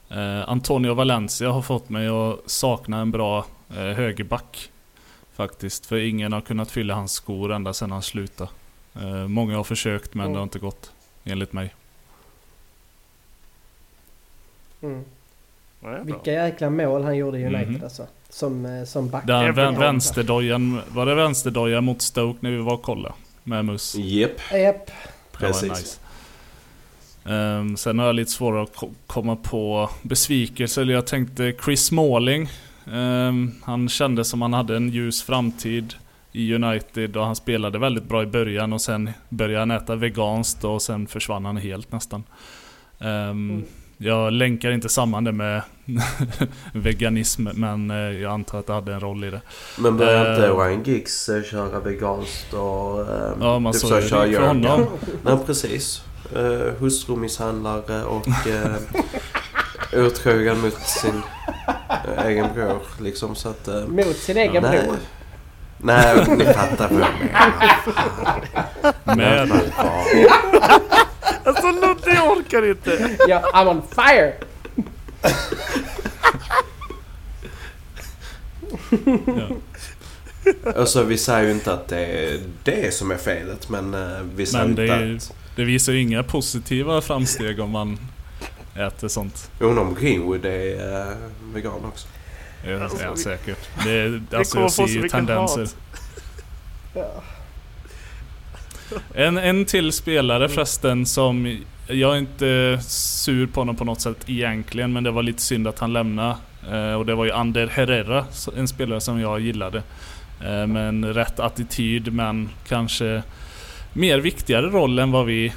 Eh, 0.09 0.49
Antonio 0.49 0.95
Valencia 0.95 1.51
har 1.51 1.63
fått 1.63 1.89
mig 1.89 2.09
att 2.09 2.39
sakna 2.51 3.01
en 3.01 3.11
bra 3.11 3.47
eh, 3.71 3.77
högerback. 3.77 4.71
Faktiskt. 5.33 5.87
För 5.87 5.97
ingen 5.99 6.33
har 6.33 6.41
kunnat 6.41 6.71
fylla 6.71 6.95
hans 6.95 7.13
skor 7.13 7.53
ända 7.53 7.73
sedan 7.73 7.91
han 7.91 8.03
slutade. 8.03 8.51
Eh, 8.95 9.29
många 9.29 9.57
har 9.57 9.65
försökt 9.65 10.15
men 10.15 10.33
det 10.33 10.39
har 10.39 10.43
inte 10.43 10.59
gått. 10.59 10.93
Enligt 11.25 11.53
mig. 11.53 11.75
Mm. 14.83 15.05
Ja. 15.81 15.99
Vilka 16.03 16.33
jäkla 16.33 16.71
mål 16.71 17.05
han 17.05 17.17
gjorde 17.17 17.39
i 17.39 17.45
United 17.47 17.73
Mhm. 17.73 17.85
alltså. 17.85 18.07
Som, 18.29 18.67
eh, 18.67 18.85
som 18.85 19.11
back. 19.11 19.27
Den 19.27 19.55
vän, 19.55 19.79
vänsterdojan, 19.79 20.81
var 20.89 21.07
det 21.07 21.15
vänsterdoja 21.15 21.81
mot 21.81 22.03
Stoke 22.03 22.39
när 22.43 22.51
vi 22.51 22.57
var 22.57 22.73
och 22.75 22.83
kollade? 22.83 23.15
Med 23.45 23.65
Mus? 23.65 23.95
Japp. 23.95 24.31
Japp. 24.53 24.87
Det 24.87 24.93
var 25.33 25.49
Precis. 25.49 25.71
nice. 25.71 26.01
Ehm, 27.25 27.77
sen 27.77 27.99
har 27.99 28.07
jag 28.07 28.15
lite 28.17 28.31
svårare 28.31 28.63
att 28.63 28.77
ko- 28.77 28.95
komma 29.07 29.37
på 29.37 29.91
besvikelser. 30.03 30.83
Eller 30.83 30.95
Jag 30.95 31.07
tänkte 31.07 31.55
Chris 31.65 31.85
Smalling. 31.87 32.51
Ehm, 32.93 33.51
han 33.65 33.89
kände 33.89 34.25
som 34.25 34.43
han 34.43 34.53
hade 34.53 34.77
en 34.77 34.89
ljus 34.89 35.23
framtid 35.23 35.95
i 36.33 36.55
United 36.55 37.17
och 37.17 37.25
han 37.27 37.37
spelade 37.37 37.79
väldigt 37.79 38.05
bra 38.05 38.23
i 38.23 38.27
början 38.27 38.73
och 38.73 38.81
sen 38.81 39.11
började 39.29 39.59
han 39.59 39.71
äta 39.71 39.97
veganskt 39.97 40.65
och 40.65 40.83
sen 40.83 41.07
försvann 41.07 41.45
han 41.45 41.57
helt 41.57 41.93
nästan. 41.93 42.23
Ehm, 42.99 43.65
Jag 44.03 44.33
länkar 44.33 44.71
inte 44.71 44.89
samman 44.89 45.25
det 45.25 45.33
med 45.33 45.63
veganism 46.73 47.49
men 47.55 47.91
eh, 47.91 47.97
jag 47.97 48.33
antar 48.33 48.59
att 48.59 48.67
det 48.67 48.73
hade 48.73 48.95
en 48.95 49.01
roll 49.01 49.25
i 49.25 49.31
det. 49.31 49.41
Men 49.79 49.97
börjar 49.97 50.31
inte 50.35 50.47
Ehm, 50.47 50.57
Ryan 50.57 50.83
Giggs 50.85 51.29
eh, 51.29 51.43
köra 51.43 51.81
veganskt 51.81 52.53
och... 52.55 53.01
Eh, 53.01 53.33
Ja, 53.41 53.59
man 53.59 53.73
typ 53.73 53.81
såg 53.81 53.91
så 53.91 54.01
ju 54.01 54.09
köra 54.09 54.25
det 54.27 54.33
för 54.37 54.47
honom. 54.47 54.87
Nej, 55.25 55.37
precis. 55.47 56.03
Uh, 56.37 56.73
hustrumisshandlare 56.79 58.05
och 58.05 58.27
uh, 58.47 58.77
otrogen 60.07 60.61
mot 60.61 60.81
sin 60.81 61.23
eh, 62.17 62.27
egen 62.27 62.47
bror 62.55 62.83
liksom 63.01 63.35
så 63.37 63.49
att... 63.49 63.69
eh, 63.69 63.87
Mot 63.87 64.17
sin 64.17 64.37
egen 64.37 64.63
nej. 64.63 64.83
bror? 64.83 64.97
Nej, 65.79 66.27
ni 66.37 66.45
fattar 66.45 66.89
vad 66.89 67.01
jag 67.01 67.09
menar. 69.17 69.17
Med. 69.17 69.73
Alltså 71.45 71.71
Ludde, 71.71 72.15
jag 72.15 72.37
orkar 72.39 72.71
inte. 72.71 73.17
Ja, 73.29 73.43
I'm 73.55 73.69
on 73.69 73.83
fire! 73.95 74.33
Alltså 80.77 81.03
vi 81.03 81.19
säger 81.19 81.43
ju 81.47 81.51
inte 81.51 81.73
att 81.73 81.89
det 81.89 82.07
är 82.07 82.41
det 82.65 82.95
som 82.95 83.11
är 83.11 83.17
felet 83.17 83.69
men 83.69 83.95
eh, 83.95 84.21
vi 84.35 84.47
säger 84.47 84.65
Men 84.65 84.71
inte 84.71 84.83
det, 84.83 84.93
är, 84.93 85.17
att... 85.17 85.33
det 85.61 85.67
visar 85.67 85.93
ju 85.93 86.01
inga 86.01 86.23
positiva 86.23 87.01
framsteg 87.01 87.61
om 87.61 87.71
man 87.71 87.99
äter 88.75 89.09
sånt. 89.09 89.51
Undrar 89.59 89.83
om 89.83 89.95
Greenwood 89.95 90.45
är 90.45 91.01
uh, 91.09 91.17
vegan 91.55 91.85
också. 91.85 92.09
Det 92.65 92.71
är 92.73 92.81
Alltså, 92.81 93.11
vi- 93.15 93.23
säkert. 93.23 93.69
Det, 93.85 93.91
är- 93.91 94.23
alltså 94.35 94.59
jag 94.61 94.73
ser 94.73 94.87
ju 94.87 95.09
tendenser. 95.09 95.69
Ja. 96.95 97.23
En, 99.15 99.39
en 99.39 99.65
till 99.65 99.93
spelare 99.93 100.49
förresten 100.49 101.07
som... 101.07 101.59
Jag 101.87 102.13
är 102.15 102.19
inte 102.19 102.79
sur 102.83 103.47
på 103.47 103.61
honom 103.61 103.77
på 103.77 103.85
något 103.85 104.01
sätt 104.01 104.17
egentligen 104.27 104.93
men 104.93 105.05
det 105.05 105.11
var 105.11 105.23
lite 105.23 105.43
synd 105.43 105.69
att 105.69 105.79
han 105.79 105.93
lämnade. 105.93 106.37
Eh, 106.71 106.93
och 106.95 107.07
det 107.07 107.15
var 107.15 107.25
ju 107.25 107.33
Ander 107.33 107.67
Herrera, 107.67 108.25
en 108.57 108.69
spelare 108.69 109.01
som 109.01 109.21
jag 109.21 109.41
gillade. 109.41 109.79
Eh, 110.45 110.67
men 110.67 111.05
rätt 111.15 111.41
attityd 111.41 112.13
men 112.13 112.49
kanske 112.69 113.23
mer 113.93 114.19
viktigare 114.19 114.67
roll 114.67 114.99
än 114.99 115.11
vad 115.13 115.27
vi 115.27 115.53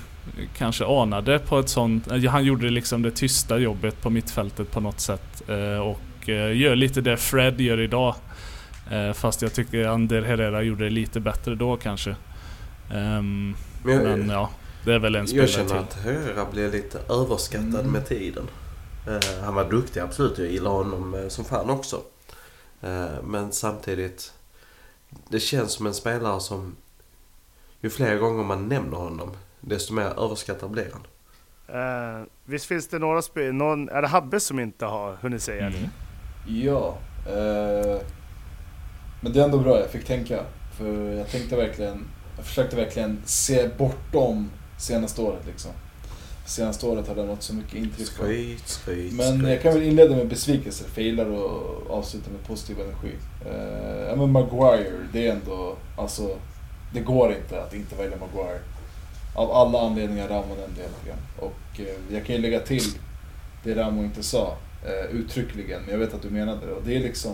kanske 0.58 0.86
anade 0.86 1.40
på 1.40 1.60
ett 1.60 1.70
sånt... 1.70 2.08
Han 2.30 2.44
gjorde 2.46 2.70
liksom 2.70 3.02
det 3.02 3.12
tysta 3.12 3.58
jobbet 3.58 4.02
på 4.02 4.10
mittfältet 4.10 4.72
på 4.72 4.80
något 4.80 5.00
sätt. 5.00 5.50
Eh, 5.50 5.78
och 5.80 6.30
eh, 6.30 6.58
gör 6.58 6.76
lite 6.76 7.02
det 7.02 7.18
Fred 7.18 7.62
gör 7.62 7.80
idag. 7.80 8.16
Eh, 8.92 9.14
fast 9.14 9.42
jag 9.42 9.54
tycker 9.54 9.86
Ander 9.88 10.22
Herrera 10.22 10.62
gjorde 10.64 10.84
det 10.84 10.90
lite 10.90 11.20
bättre 11.20 11.56
då 11.56 11.78
kanske. 11.78 12.16
Ehm, 12.94 13.56
Men 13.84 13.94
jag- 13.96 14.04
men 14.20 14.30
ja, 14.30 14.50
det 14.86 14.94
är 14.94 15.00
väl 15.00 15.16
en 15.16 15.28
spelare 15.28 15.44
Jag 15.48 15.54
känner 15.54 15.70
till. 15.70 15.78
att 15.78 16.04
Herrera 16.04 16.46
blev 16.52 16.72
lite 16.72 17.00
överskattad 17.10 17.80
Mm. 17.80 17.92
med 17.92 18.06
tiden. 18.08 18.44
Han 19.44 19.56
var 19.56 19.70
duktig 19.70 20.00
absolut, 20.00 20.38
jag 20.38 20.48
gillar 20.52 20.72
honom 20.72 21.26
som 21.30 21.46
fan 21.46 21.70
också. 21.70 22.02
Men 23.24 23.52
samtidigt, 23.52 24.34
det 25.30 25.40
känns 25.40 25.72
som 25.72 25.86
en 25.88 25.94
spelare 25.94 26.40
som 26.40 26.76
ju 27.84 27.90
fler 27.90 28.18
gånger 28.18 28.44
man 28.44 28.68
nämner 28.68 28.98
honom, 28.98 29.32
desto 29.62 29.94
mer 29.94 30.24
överskattad 30.26 30.70
blir 30.72 30.88
han. 30.94 31.02
Eh, 31.68 32.26
visst 32.46 32.66
finns 32.66 32.88
det 32.88 33.00
några 33.00 33.22
spel, 33.22 33.54
någon, 33.54 33.90
är 33.90 34.02
det 34.02 34.08
Habbe 34.08 34.40
som 34.40 34.60
inte 34.60 34.86
har 34.86 35.16
hunnit 35.22 35.42
säga 35.42 35.66
Mm. 35.68 35.74
det? 35.82 35.90
Ja. 36.54 36.98
Eh, 37.28 38.02
men 39.22 39.34
det 39.34 39.40
är 39.40 39.44
ändå 39.44 39.58
bra, 39.60 39.80
jag 39.80 39.90
fick 39.90 40.06
tänka. 40.06 40.40
För 40.78 41.12
jag 41.12 41.28
tänkte 41.30 41.56
verkligen, 41.56 42.06
jag 42.38 42.46
försökte 42.46 42.76
verkligen 42.76 43.22
se 43.26 43.70
bortom 43.78 44.50
senaste 44.78 45.22
året 45.22 45.46
liksom. 45.48 45.72
Senaste 46.48 46.86
året 46.86 47.08
har 47.08 47.16
lämnat 47.16 47.44
så 47.44 47.54
mycket 47.56 47.74
intryck. 47.74 48.18
på- 48.18 48.24
Skryt, 48.24 48.68
skryt, 48.68 49.14
Men 49.14 49.38
skryt. 49.38 49.50
jag 49.50 49.62
kan 49.62 49.74
väl 49.74 49.84
inleda 49.84 50.16
med 50.16 50.28
besvikelser, 50.28 50.88
jag 50.96 51.06
gillar 51.06 51.26
att 51.26 51.90
avsluta 51.90 52.30
med 52.32 52.48
positiv 52.48 52.78
energi. 52.80 53.12
Eh, 53.46 54.10
ja 54.10 54.16
men 54.16 54.32
Maguire, 54.32 54.92
det 55.14 55.28
är 55.28 55.32
ändå, 55.32 55.76
alltså, 55.98 56.38
det 56.94 57.00
går 57.00 57.34
inte 57.34 57.64
att 57.64 57.74
inte 57.74 57.96
välja 57.96 58.18
Maguire. 58.18 58.60
Av 59.36 59.52
alla 59.52 59.88
anledningar 59.88 60.28
Ramo 60.28 60.56
nämnde 60.56 60.82
hela. 60.82 61.18
Och 61.38 61.80
eh, 61.80 62.14
jag 62.16 62.26
kan 62.26 62.36
ju 62.36 62.41
lägga 62.41 62.60
till 62.60 62.84
det 63.64 63.76
Ramo 63.76 64.04
inte 64.04 64.24
sa 64.24 64.58
eh, 64.86 65.16
uttryckligen, 65.16 65.82
men 65.82 65.91
jag 65.91 66.00
vet 66.00 66.14
att 66.14 66.22
du 66.22 66.30
menade 66.30 66.66
det. 66.66 66.72
Och 66.72 66.84
det 66.86 66.96
är 66.96 67.00
liksom, 67.00 67.34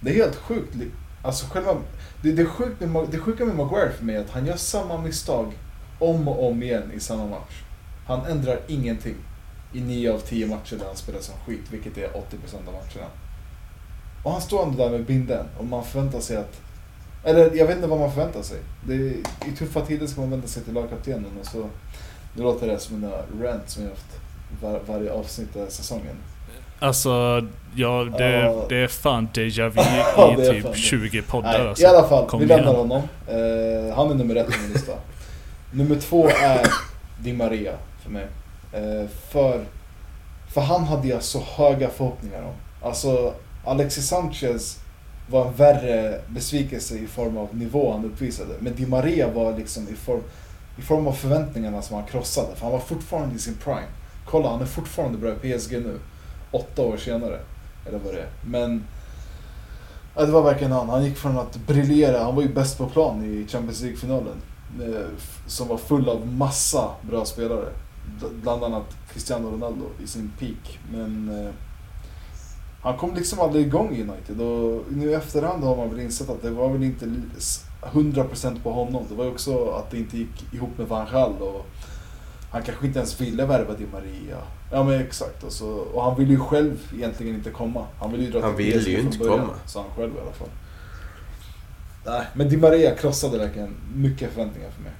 det 0.00 0.10
är 0.10 0.14
helt 0.14 0.36
sjukt. 0.36 0.74
Alltså 1.22 1.46
själva, 1.46 1.76
det, 2.22 2.32
det, 2.32 2.42
är 2.42 2.46
sjukt 2.46 2.80
med, 2.80 3.08
det 3.10 3.18
sjuka 3.18 3.44
med 3.44 3.56
Maguire 3.56 3.90
för 3.90 4.04
mig 4.04 4.16
är 4.16 4.20
att 4.20 4.30
han 4.30 4.46
gör 4.46 4.56
samma 4.56 4.98
misstag 4.98 5.52
om 5.98 6.28
och 6.28 6.48
om 6.48 6.62
igen 6.62 6.92
i 6.94 7.00
samma 7.00 7.26
match. 7.26 7.62
Han 8.06 8.26
ändrar 8.26 8.60
ingenting 8.68 9.16
i 9.72 9.80
9 9.80 10.12
av 10.12 10.18
10 10.18 10.46
matcher 10.46 10.76
där 10.76 10.86
han 10.86 10.96
spelar 10.96 11.20
som 11.20 11.34
skit, 11.46 11.64
vilket 11.70 11.98
är 11.98 12.08
80% 12.08 12.12
av 12.66 12.74
matcherna. 12.74 13.10
Och 14.22 14.32
han 14.32 14.40
står 14.40 14.62
ändå 14.62 14.84
där 14.84 14.90
med 14.90 15.04
binden 15.04 15.46
och 15.58 15.64
man 15.64 15.84
förväntar 15.84 16.20
sig 16.20 16.36
att... 16.36 16.60
Eller 17.24 17.54
jag 17.56 17.66
vet 17.66 17.76
inte 17.76 17.88
vad 17.88 17.98
man 18.00 18.12
förväntar 18.12 18.42
sig. 18.42 18.58
Det 18.86 18.94
är, 18.94 18.98
I 19.48 19.56
tuffa 19.58 19.80
tider 19.80 20.06
ska 20.06 20.20
man 20.20 20.30
vända 20.30 20.46
sig 20.46 20.62
till 20.62 20.74
lagkaptenen 20.74 21.30
och 21.40 21.46
så... 21.46 21.66
Nu 22.36 22.42
låter 22.42 22.66
det 22.66 22.78
som 22.78 23.00
mina 23.00 23.12
rants 23.42 23.72
som 23.74 23.82
jag 23.82 23.90
haft 23.90 24.06
var, 24.62 24.80
varje 24.86 25.12
avsnitt 25.12 25.56
av 25.56 25.66
säsongen. 25.66 26.16
Alltså, 26.78 27.10
ja, 27.74 28.04
det, 28.18 28.30
Ja. 28.32 28.64
det 28.68 28.76
är 28.76 28.88
fan 28.88 29.28
déjà 29.34 29.68
vu 29.68 29.80
i 30.42 30.46
typ 30.52 30.62
fan 30.62 30.72
det. 30.72 30.78
20 30.78 31.22
poddar 31.22 31.58
Nej, 31.58 31.68
alltså. 31.68 31.84
I 31.84 31.86
alla 31.86 32.08
fall, 32.08 32.26
Kom 32.26 32.40
vi 32.40 32.46
igen. 32.46 32.56
lämnar 32.58 32.74
honom. 32.74 33.02
Eh, 33.28 33.96
han 33.96 34.10
är 34.10 34.14
nummer 34.14 34.36
ett 34.36 34.46
på 34.46 34.58
min 34.62 34.72
lista. 34.72 34.92
nummer 35.72 35.96
två 35.96 36.28
är 36.28 36.66
Di 37.20 37.32
Maria 37.32 37.72
för 38.02 38.10
mig. 38.10 38.26
Eh, 38.72 39.08
för, 39.30 39.64
för 40.54 40.60
han 40.60 40.84
hade 40.84 41.08
jag 41.08 41.22
så 41.22 41.40
höga 41.56 41.88
förhoppningar 41.90 42.42
om. 42.42 42.54
Alltså, 42.88 43.34
Alexis 43.64 44.08
Sanchez 44.08 44.78
var 45.30 45.46
en 45.46 45.54
värre 45.54 46.20
besvikelse 46.28 46.98
i 46.98 47.06
form 47.06 47.36
av 47.36 47.56
nivå 47.56 47.92
han 47.92 48.04
uppvisade. 48.04 48.54
Men 48.60 48.74
Di 48.74 48.86
Maria 48.86 49.30
var 49.30 49.58
liksom 49.58 49.88
i 49.88 49.94
form, 49.94 50.22
i 50.78 50.82
form 50.82 51.06
av 51.06 51.12
förväntningarna 51.12 51.82
som 51.82 51.96
han 51.96 52.06
krossade. 52.06 52.54
För 52.54 52.62
han 52.62 52.72
var 52.72 52.80
fortfarande 52.80 53.36
i 53.36 53.38
sin 53.38 53.54
prime. 53.54 53.88
Kolla, 54.26 54.50
han 54.50 54.60
är 54.60 54.66
fortfarande 54.66 55.18
bra 55.18 55.32
i 55.42 55.58
PSG 55.58 55.72
nu. 55.72 55.98
Åtta 56.50 56.82
år 56.82 56.96
senare. 56.96 57.40
Eller 57.86 57.98
vad 57.98 58.14
det 58.14 58.20
är. 58.20 58.28
Men 58.46 58.84
Ja, 60.14 60.26
det 60.26 60.32
var 60.32 60.42
verkligen 60.42 60.72
han. 60.72 60.88
Han 60.88 61.04
gick 61.04 61.16
från 61.16 61.38
att 61.38 61.56
briljera, 61.66 62.24
han 62.24 62.34
var 62.34 62.42
ju 62.42 62.48
bäst 62.48 62.78
på 62.78 62.86
plan 62.86 63.24
i 63.24 63.46
Champions 63.48 63.82
League-finalen. 63.82 64.42
Eh, 64.80 65.06
som 65.46 65.68
var 65.68 65.76
full 65.76 66.08
av 66.08 66.26
massa 66.26 66.90
bra 67.02 67.24
spelare. 67.24 67.68
Bland 68.42 68.64
annat 68.64 68.96
Cristiano 69.12 69.50
Ronaldo 69.50 69.84
i 70.04 70.06
sin 70.06 70.32
peak. 70.38 70.78
Men 70.92 71.28
eh, 71.28 71.52
han 72.82 72.96
kom 72.96 73.14
liksom 73.14 73.40
aldrig 73.40 73.66
igång 73.66 73.96
i 73.96 74.02
United. 74.02 74.40
Och 74.40 74.82
nu 74.92 75.10
i 75.10 75.14
efterhand 75.14 75.64
har 75.64 75.76
man 75.76 75.90
väl 75.90 76.00
insett 76.00 76.30
att 76.30 76.42
det 76.42 76.50
var 76.50 76.68
väl 76.68 76.82
inte 76.82 77.06
li- 77.06 77.20
s- 77.38 77.64
100% 77.82 78.62
på 78.62 78.72
honom. 78.72 79.04
Det 79.08 79.14
var 79.14 79.24
ju 79.24 79.30
också 79.30 79.70
att 79.70 79.90
det 79.90 79.98
inte 79.98 80.16
gick 80.18 80.52
ihop 80.54 80.70
med 80.78 80.88
Van 80.88 81.06
Gaal 81.12 81.32
och 81.42 81.66
han 82.50 82.62
kanske 82.62 82.86
inte 82.86 82.98
ens 82.98 83.20
ville 83.20 83.46
värva 83.46 83.74
Di 83.74 83.86
Maria. 83.92 84.38
Ja 84.72 84.82
men 84.84 85.00
exakt. 85.00 85.42
Och, 85.44 85.52
så, 85.52 85.68
och 85.68 86.02
han 86.04 86.18
ville 86.18 86.30
ju 86.32 86.38
själv 86.40 86.92
egentligen 86.96 87.34
inte 87.34 87.50
komma. 87.50 87.86
Han 87.98 88.12
ville 88.12 88.24
ju 88.24 88.30
dra 88.30 88.40
Han 88.40 88.56
till 88.56 88.80
PSG 88.80 88.88
ju 88.88 89.00
inte 89.00 89.18
början, 89.18 89.38
komma. 89.40 89.52
Sa 89.66 89.80
han 89.82 89.90
själv 89.96 90.16
i 90.16 90.20
alla 90.20 90.32
fall. 90.32 90.48
Nej, 92.06 92.22
men 92.34 92.48
Di 92.48 92.56
Maria 92.56 92.94
krossade 92.94 93.38
verkligen 93.38 93.74
mycket 93.94 94.32
förväntningar 94.32 94.70
för 94.70 94.82
mig. 94.82 94.92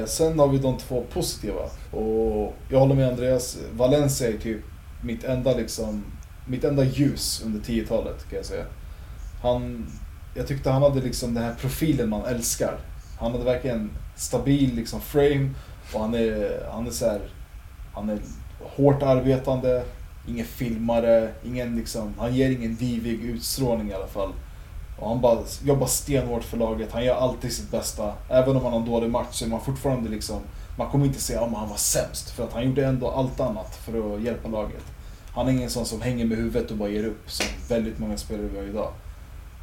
Eh, 0.00 0.04
sen 0.06 0.38
har 0.38 0.48
vi 0.48 0.58
de 0.58 0.76
två 0.78 1.04
positiva. 1.12 1.62
Och 1.90 2.54
jag 2.68 2.78
håller 2.80 2.94
med 2.94 3.08
Andreas. 3.08 3.58
Valencia 3.76 4.28
är 4.28 4.32
typ 4.38 4.60
mitt 5.02 5.24
enda, 5.24 5.54
liksom, 5.54 6.04
mitt 6.46 6.64
enda 6.64 6.84
ljus 6.84 7.42
under 7.44 7.60
10-talet 7.60 8.28
kan 8.30 8.36
jag 8.36 8.46
säga. 8.46 8.64
Han, 9.42 9.86
jag 10.34 10.46
tyckte 10.46 10.70
han 10.70 10.82
hade 10.82 11.00
liksom 11.00 11.34
den 11.34 11.44
här 11.44 11.54
profilen 11.54 12.08
man 12.08 12.24
älskar. 12.24 12.78
Han 13.18 13.32
hade 13.32 13.44
verkligen 13.44 13.90
stabil 14.16 14.74
liksom 14.74 15.00
frame 15.00 15.50
och 15.92 16.00
han 16.00 16.14
är, 16.14 16.68
han 16.72 16.86
är 16.86 16.90
så 16.90 17.06
här, 17.06 17.20
han 17.94 18.10
är 18.10 18.18
hårt 18.60 19.02
arbetande, 19.02 19.84
ingen 20.28 20.46
filmare, 20.46 21.32
ingen 21.44 21.76
liksom, 21.76 22.14
han 22.18 22.34
ger 22.34 22.50
ingen 22.50 22.76
divig 22.76 23.24
utstrålning 23.24 23.90
i 23.90 23.94
alla 23.94 24.06
fall. 24.06 24.32
Och 24.98 25.08
han 25.08 25.20
bara 25.20 25.38
jobbar 25.64 25.86
stenhårt 25.86 26.44
för 26.44 26.56
laget, 26.56 26.92
han 26.92 27.04
gör 27.04 27.14
alltid 27.14 27.52
sitt 27.52 27.70
bästa. 27.70 28.14
Även 28.28 28.56
om 28.56 28.62
han 28.62 28.72
har 28.72 28.80
en 28.80 28.86
dålig 28.86 29.10
match 29.10 29.28
så 29.30 29.44
är 29.44 29.48
man 29.48 29.60
fortfarande 29.60 30.10
liksom, 30.10 30.40
man 30.78 30.90
kommer 30.90 31.06
inte 31.06 31.20
säga 31.20 31.40
att 31.40 31.52
han 31.52 31.68
var 31.68 31.76
sämst. 31.76 32.30
För 32.30 32.44
att 32.44 32.52
han 32.52 32.64
gjorde 32.64 32.86
ändå 32.86 33.10
allt 33.10 33.40
annat 33.40 33.76
för 33.76 34.16
att 34.16 34.22
hjälpa 34.22 34.48
laget. 34.48 34.84
Han 35.30 35.48
är 35.48 35.52
ingen 35.52 35.70
sån 35.70 35.86
som 35.86 36.00
hänger 36.00 36.24
med 36.24 36.38
huvudet 36.38 36.70
och 36.70 36.76
bara 36.76 36.88
ger 36.88 37.04
upp 37.04 37.30
som 37.30 37.46
väldigt 37.68 37.98
många 37.98 38.16
spelare 38.16 38.46
vi 38.46 38.58
har 38.58 38.66
idag. 38.66 38.92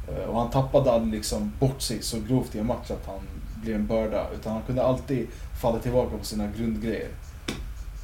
Eh, 0.08 0.24
och 0.24 0.38
han 0.38 0.50
tappade 0.50 0.92
aldrig 0.92 1.14
liksom 1.14 1.52
bort 1.60 1.82
sig 1.82 2.02
så 2.02 2.20
grovt 2.28 2.54
i 2.54 2.58
en 2.58 2.66
match 2.66 2.90
att 2.90 3.06
han 3.06 3.20
blev 3.62 3.76
en 3.76 3.86
börda. 3.86 4.26
Utan 4.34 4.52
han 4.52 4.62
kunde 4.62 4.82
alltid 4.82 5.28
falla 5.60 5.78
tillbaka 5.78 6.16
på 6.18 6.24
sina 6.24 6.46
grundgrejer. 6.56 7.08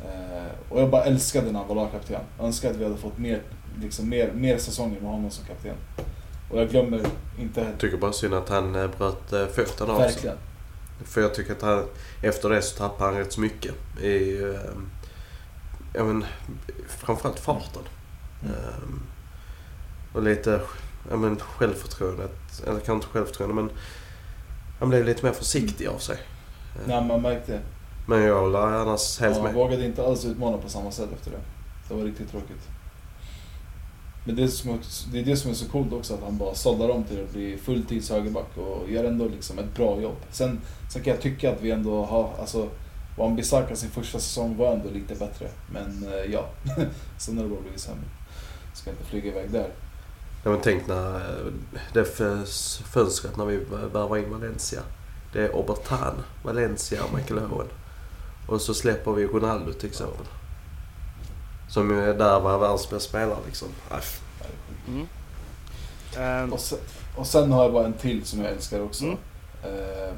Eh, 0.05 0.73
och 0.73 0.81
jag 0.81 0.91
bara 0.91 1.05
älskade 1.05 1.53
när 1.53 1.59
han 1.59 1.69
var 1.69 1.75
lagkapten. 1.75 2.21
Jag 2.39 2.47
önskar 2.47 2.71
att 2.71 2.77
vi 2.77 2.85
hade 2.85 2.97
fått 2.97 3.19
mer, 3.19 3.43
liksom 3.81 4.09
mer, 4.09 4.33
mer 4.33 4.59
säsonger 4.59 5.01
med 5.01 5.11
honom 5.11 5.31
som 5.31 5.45
kapten. 5.45 5.77
Och 6.51 6.61
jag 6.61 6.69
glömmer 6.69 7.01
inte 7.39 7.61
Jag 7.61 7.79
tycker 7.79 7.97
bara 7.97 8.13
synd 8.13 8.35
att 8.35 8.49
han 8.49 8.75
eh, 8.75 8.91
bröt 8.99 9.33
eh, 9.33 9.47
sig. 9.47 9.87
Verkligen. 9.87 10.37
För 11.05 11.21
jag 11.21 11.35
tycker 11.35 11.53
att 11.53 11.63
han, 11.63 11.85
efter 12.23 12.49
det 12.49 12.63
så 12.63 12.77
tappade 12.77 13.11
han 13.11 13.19
rätt 13.19 13.33
så 13.33 13.41
mycket. 13.41 13.75
I, 14.03 14.43
eh, 14.43 14.61
ja 15.95 16.05
men, 16.05 16.25
framförallt 16.89 17.39
farten. 17.39 17.83
Mm. 18.43 18.55
Eh, 18.55 20.17
och 20.17 20.23
lite 20.23 20.61
ja, 21.11 21.17
men, 21.17 21.37
självförtroendet. 21.37 22.63
Eller 22.67 22.81
kanske 22.81 22.93
inte 22.93 23.07
självförtroende 23.07 23.55
men 23.55 23.71
han 24.79 24.89
blev 24.89 25.05
lite 25.05 25.27
mer 25.27 25.33
försiktig 25.33 25.87
av 25.87 25.99
sig. 25.99 26.19
Nej, 26.87 27.05
man 27.05 27.23
märkte 27.23 27.53
det. 27.53 27.61
Men 28.07 28.23
jag 28.23 28.41
håller 28.41 28.59
annars 28.59 29.21
helt 29.21 29.35
Han 29.35 29.45
med. 29.45 29.55
vågade 29.55 29.85
inte 29.85 30.07
alls 30.07 30.25
utmana 30.25 30.59
på 30.59 30.69
samma 30.69 30.91
sätt 30.91 31.09
efter 31.13 31.31
det. 31.31 31.41
Det 31.89 31.95
var 31.95 32.05
riktigt 32.05 32.31
tråkigt. 32.31 32.69
Men 34.25 34.37
det 34.37 34.43
är, 34.43 34.49
som, 34.49 34.79
det 35.13 35.19
är 35.19 35.25
det 35.25 35.37
som 35.37 35.51
är 35.51 35.55
så 35.55 35.69
coolt 35.69 35.93
också, 35.93 36.15
att 36.15 36.23
han 36.23 36.39
bara 36.39 36.55
såddar 36.55 36.89
om 36.89 37.05
till 37.05 37.23
att 37.23 37.33
bli 37.33 37.57
fulltids 37.57 38.11
högerback 38.11 38.57
och 38.57 38.91
gör 38.91 39.05
ändå 39.05 39.29
liksom 39.29 39.59
ett 39.59 39.75
bra 39.75 40.01
jobb. 40.01 40.17
Sen, 40.31 40.61
sen 40.93 41.03
kan 41.03 41.13
jag 41.13 41.23
tycka 41.23 41.53
att 41.53 41.63
vi 41.63 41.71
ändå 41.71 42.05
har, 42.05 42.31
alltså, 42.41 42.69
Wan 43.17 43.37
Bissaka 43.37 43.77
sin 43.77 43.91
första 43.91 44.19
säsong 44.19 44.57
var 44.57 44.73
ändå 44.73 44.91
lite 44.91 45.15
bättre. 45.15 45.49
Men 45.73 46.13
eh, 46.13 46.33
ja, 46.33 46.49
sen 47.19 47.37
har 47.37 47.45
det 47.45 47.51
bara 47.51 47.61
blivit 47.61 47.81
sämre. 47.81 48.05
Ska 48.75 48.91
inte 48.91 49.05
flyga 49.05 49.31
iväg 49.31 49.51
där. 49.51 49.69
Ja, 50.45 50.51
men 50.51 50.61
tänk 50.63 50.87
när 50.87 51.15
eh, 51.15 51.53
det 51.93 52.05
fönstret 52.85 53.37
när 53.37 53.45
vi 53.45 53.57
värvar 53.93 54.17
in 54.17 54.31
Valencia. 54.31 54.81
Det 55.33 55.43
är 55.43 55.57
Obertan, 55.57 56.15
Valencia 56.43 57.05
och 57.05 57.15
Michael 57.15 57.41
Owen. 57.41 57.67
Och 58.47 58.61
så 58.61 58.75
släpper 58.75 59.13
vi 59.13 59.27
Ronaldo 59.27 59.73
till 59.73 59.89
exempel. 59.89 60.27
Som 61.71 61.91
ju 61.91 62.01
är 62.11 62.15
där 62.15 62.41
var 62.41 62.59
världens 62.59 62.91
bästa 62.91 63.09
spelare 63.09 63.39
liksom. 63.47 63.69
Aff. 63.91 64.21
Ehm, 66.19 66.53
Och 66.53 66.61
sen, 66.61 66.79
och 67.17 67.27
sen 67.27 67.53
har 67.53 67.63
jag 67.63 67.73
bara 67.73 67.87
en 67.87 67.93
till 67.93 68.25
som 68.25 68.41
jag 68.41 68.51
älskar 68.53 68.81
också. 68.81 69.05
Mm. 69.05 69.17
Eh, 69.65 70.15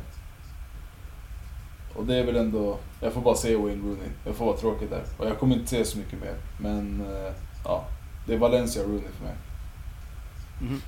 och 1.95 2.07
det 2.07 2.17
är 2.17 2.25
väl 2.27 2.37
ändå, 2.37 2.79
jag 3.01 3.13
får 3.13 3.21
bara 3.21 3.35
se 3.35 3.57
Wayne 3.57 3.83
Rooney. 3.83 4.09
Jag 4.27 4.35
får 4.35 4.47
vara 4.47 4.57
tråkig 4.57 4.91
där. 4.91 5.03
Och 5.19 5.27
jag 5.27 5.39
kommer 5.39 5.55
inte 5.57 5.69
se 5.71 5.85
så 5.85 5.99
mycket 5.99 6.21
mer. 6.21 6.35
Men 6.59 7.01
eh, 7.01 7.33
ja, 7.65 7.85
det 8.27 8.35
är 8.35 8.39
Valencia 8.39 8.83
Rooney 8.83 9.09
för 9.19 9.25
mig. 9.25 9.35
Mhm. 10.61 10.83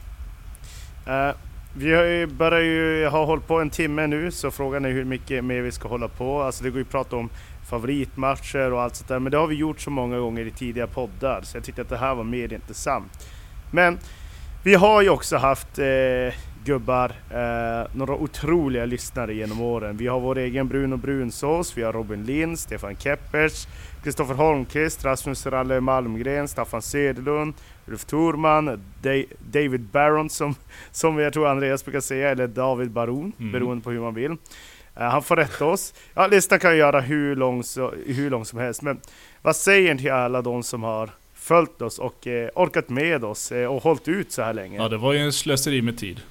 Eh, 1.06 1.34
vi 1.76 1.94
har 1.94 2.04
ju, 2.04 2.26
börjar 2.26 2.60
ju 2.60 3.06
ha 3.08 3.24
hållit 3.24 3.46
på 3.46 3.60
en 3.60 3.70
timme 3.70 4.06
nu, 4.06 4.30
så 4.30 4.50
frågan 4.50 4.84
är 4.84 4.90
hur 4.90 5.04
mycket 5.04 5.44
mer 5.44 5.60
vi 5.60 5.72
ska 5.72 5.88
hålla 5.88 6.08
på. 6.08 6.42
Alltså 6.42 6.64
det 6.64 6.70
går 6.70 6.78
ju 6.78 6.84
att 6.84 6.90
prata 6.90 7.16
om 7.16 7.30
favoritmatcher 7.70 8.72
och 8.72 8.82
allt 8.82 8.96
sånt 8.96 9.08
där, 9.08 9.18
men 9.18 9.32
det 9.32 9.38
har 9.38 9.46
vi 9.46 9.54
gjort 9.54 9.80
så 9.80 9.90
många 9.90 10.18
gånger 10.18 10.46
i 10.46 10.50
tidiga 10.50 10.86
poddar, 10.86 11.40
så 11.42 11.56
jag 11.56 11.64
tyckte 11.64 11.82
att 11.82 11.88
det 11.88 11.96
här 11.96 12.14
var 12.14 12.24
mer 12.24 12.52
intressant. 12.52 13.28
Men 13.70 13.98
vi 14.64 14.74
har 14.74 15.02
ju 15.02 15.08
också 15.10 15.36
haft 15.36 15.78
eh, 15.78 16.34
gubbar, 16.64 17.12
eh, 17.30 17.86
några 17.94 18.14
otroliga 18.14 18.84
lyssnare 18.84 19.34
genom 19.34 19.60
åren. 19.60 19.96
Vi 19.96 20.06
har 20.06 20.20
vår 20.20 20.38
egen 20.38 20.68
Bruno 20.68 20.96
Brunsås, 20.96 21.76
vi 21.78 21.82
har 21.82 21.92
Robin 21.92 22.24
Lind, 22.24 22.58
Stefan 22.58 22.96
Keppers, 22.96 23.66
Kristoffer 24.04 24.34
Holmqvist, 24.34 25.04
Rasmus 25.04 25.46
Ralle 25.46 25.80
Malmgren, 25.80 26.48
Staffan 26.48 26.82
Söderlund, 26.82 27.54
Ulf 27.88 28.04
Thorman, 28.04 28.66
Da- 29.02 29.24
David 29.52 29.80
Barron 29.80 30.30
som, 30.30 30.54
som 30.90 31.18
jag 31.18 31.32
tror 31.32 31.48
Andreas 31.48 31.84
brukar 31.84 32.00
säga, 32.00 32.30
eller 32.30 32.46
David 32.46 32.90
Baron, 32.90 33.32
Mm. 33.38 33.52
beroende 33.52 33.84
på 33.84 33.90
hur 33.90 34.00
man 34.00 34.14
vill. 34.14 34.36
Eh, 34.96 35.02
han 35.02 35.22
får 35.22 35.36
rätta 35.36 35.64
oss. 35.64 35.94
Ja, 36.14 36.26
listan 36.26 36.58
kan 36.58 36.70
jag 36.70 36.78
göra 36.78 37.00
hur 37.00 37.36
lång, 37.36 37.64
så, 37.64 37.92
hur 38.06 38.30
lång 38.30 38.44
som 38.44 38.58
helst, 38.58 38.82
men 38.82 39.00
vad 39.42 39.56
säger 39.56 39.94
ni 39.94 40.00
till 40.00 40.12
alla 40.12 40.42
de 40.42 40.62
som 40.62 40.82
har 40.82 41.10
följt 41.34 41.82
oss 41.82 41.98
och 41.98 42.26
eh, 42.26 42.48
orkat 42.54 42.88
med 42.88 43.24
oss 43.24 43.52
eh, 43.52 43.66
och 43.66 43.82
hållit 43.82 44.08
ut 44.08 44.32
så 44.32 44.42
här 44.42 44.52
länge? 44.52 44.76
Ja, 44.76 44.88
det 44.88 44.96
var 44.96 45.12
ju 45.12 45.18
en 45.18 45.32
slöseri 45.32 45.82
med 45.82 45.98
tid. 45.98 46.20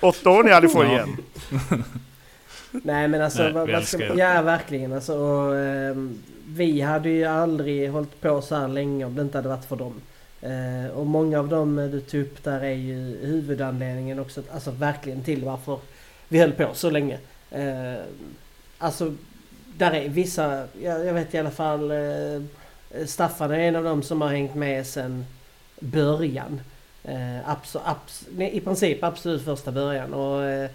Åtta 0.00 0.30
år 0.30 0.42
ni 0.42 0.50
aldrig 0.50 0.72
får 0.72 0.86
igen. 0.86 1.16
Nej 2.70 3.08
men 3.08 3.22
alltså, 3.22 3.42
Nej, 3.42 3.52
vad, 3.52 3.70
vad 3.70 3.84
ska, 3.84 4.14
ja 4.14 4.42
verkligen 4.42 4.92
alltså. 4.92 5.14
Och, 5.18 5.56
ehm, 5.56 6.18
vi 6.46 6.80
hade 6.80 7.08
ju 7.08 7.24
aldrig 7.24 7.90
hållit 7.90 8.20
på 8.20 8.42
så 8.42 8.54
här 8.56 8.68
länge 8.68 9.04
om 9.04 9.14
det 9.14 9.22
inte 9.22 9.38
hade 9.38 9.48
varit 9.48 9.64
för 9.64 9.76
dem. 9.76 9.94
Eh, 10.42 10.90
och 10.90 11.06
många 11.06 11.38
av 11.38 11.48
dem 11.48 11.78
eh, 11.78 11.86
du 11.86 12.00
tog 12.00 12.20
upp 12.20 12.44
där 12.44 12.60
är 12.60 12.74
ju 12.74 12.94
huvudanledningen 13.26 14.18
också, 14.18 14.42
alltså 14.52 14.70
verkligen 14.70 15.22
till 15.22 15.44
varför 15.44 15.78
vi 16.28 16.38
höll 16.38 16.52
på 16.52 16.70
så 16.74 16.90
länge. 16.90 17.18
Eh, 17.50 17.94
alltså, 18.78 19.14
där 19.76 19.92
är 19.92 20.08
vissa, 20.08 20.66
jag, 20.82 21.06
jag 21.06 21.14
vet 21.14 21.34
i 21.34 21.38
alla 21.38 21.50
fall, 21.50 21.90
eh, 21.90 22.42
Staffan 23.06 23.50
är 23.50 23.58
en 23.58 23.76
av 23.76 23.84
dem 23.84 24.02
som 24.02 24.20
har 24.20 24.28
hängt 24.28 24.54
med 24.54 24.86
sedan 24.86 25.26
början. 25.80 26.60
Eh, 27.04 27.50
abs, 27.50 27.76
abs, 27.84 28.26
nej, 28.36 28.56
I 28.56 28.60
princip 28.60 29.04
absolut 29.04 29.44
första 29.44 29.72
början. 29.72 30.14
Och, 30.14 30.44
eh, 30.44 30.70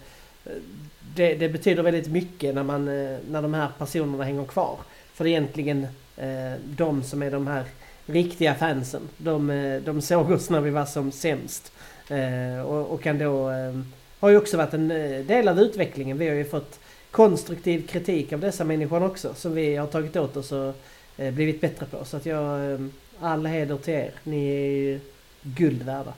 det, 1.14 1.34
det 1.34 1.48
betyder 1.48 1.82
väldigt 1.82 2.08
mycket 2.08 2.54
när, 2.54 2.62
man, 2.62 2.88
eh, 2.88 3.18
när 3.30 3.42
de 3.42 3.54
här 3.54 3.68
personerna 3.78 4.24
hänger 4.24 4.44
kvar. 4.44 4.78
För 5.14 5.24
det 5.24 5.30
är 5.30 5.32
egentligen 5.32 5.86
eh, 6.16 6.52
de 6.64 7.02
som 7.02 7.22
är 7.22 7.30
de 7.30 7.46
här 7.46 7.64
riktiga 8.06 8.54
fansen. 8.54 9.08
De, 9.16 9.50
eh, 9.50 9.82
de 9.82 10.00
såg 10.00 10.30
oss 10.30 10.50
när 10.50 10.60
vi 10.60 10.70
var 10.70 10.84
som 10.84 11.12
sämst. 11.12 11.72
Eh, 12.08 12.66
och, 12.66 12.94
och 12.94 13.02
kan 13.02 13.18
då... 13.18 13.48
Ehm, 13.48 13.92
har 14.20 14.28
ju 14.28 14.36
också 14.36 14.56
varit 14.56 14.74
en 14.74 14.90
eh, 14.90 15.24
del 15.24 15.48
av 15.48 15.60
utvecklingen. 15.60 16.18
Vi 16.18 16.28
har 16.28 16.34
ju 16.34 16.44
fått 16.44 16.80
konstruktiv 17.10 17.86
kritik 17.86 18.32
av 18.32 18.40
dessa 18.40 18.64
människor 18.64 19.02
också. 19.02 19.34
Som 19.34 19.54
vi 19.54 19.76
har 19.76 19.86
tagit 19.86 20.16
åt 20.16 20.36
oss 20.36 20.52
och 20.52 20.74
blivit 21.16 21.60
bättre 21.60 21.86
på. 21.86 22.04
Så 22.04 22.16
att 22.16 22.26
jag... 22.26 22.74
Ehm, 22.74 22.92
all 23.20 23.46
heder 23.46 23.76
till 23.76 23.94
er. 23.94 24.12
Ni 24.22 24.48
är 24.48 24.70
ju 24.70 25.00
guld 25.42 25.82
värda. 25.82 26.12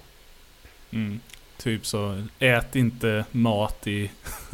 Mm. 0.91 1.21
Typ 1.57 1.87
så, 1.87 2.23
ät 2.39 2.77
inte 2.77 3.25
mat 3.33 3.87
i 3.87 4.11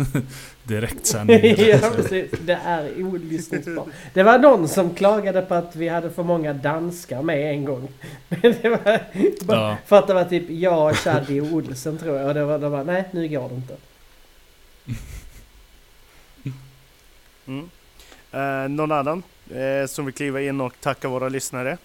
direktsändning. 0.64 1.54
ja, 1.58 1.90
precis. 1.96 2.30
Det 2.40 2.58
är 2.64 3.02
olyssningsbart. 3.04 3.88
Det 4.14 4.22
var 4.22 4.38
någon 4.38 4.68
som 4.68 4.94
klagade 4.94 5.42
på 5.42 5.54
att 5.54 5.76
vi 5.76 5.88
hade 5.88 6.10
för 6.10 6.22
många 6.22 6.52
danskar 6.52 7.22
med 7.22 7.50
en 7.50 7.64
gång. 7.64 7.88
Det 8.28 8.68
var 8.68 9.00
Ja. 9.48 9.76
För 9.86 9.98
att 9.98 10.06
det 10.06 10.14
var 10.14 10.24
typ 10.24 10.50
jag, 10.50 10.96
Chaddy 10.96 11.40
och 11.40 11.46
Olsen 11.52 11.98
tror 11.98 12.16
jag. 12.16 12.28
Och 12.28 12.34
det 12.34 12.44
var, 12.44 12.58
det 12.58 12.68
var 12.68 12.84
nej 12.84 13.08
nu 13.10 13.28
går 13.28 13.48
det 13.48 13.54
inte. 13.54 13.76
Mm. 17.46 17.70
Eh, 18.32 18.68
någon 18.68 18.92
annan 18.92 19.22
eh, 19.50 19.86
som 19.86 20.04
vill 20.04 20.14
kliva 20.14 20.40
in 20.40 20.60
och 20.60 20.72
tacka 20.80 21.08
våra 21.08 21.28
lyssnare? 21.28 21.78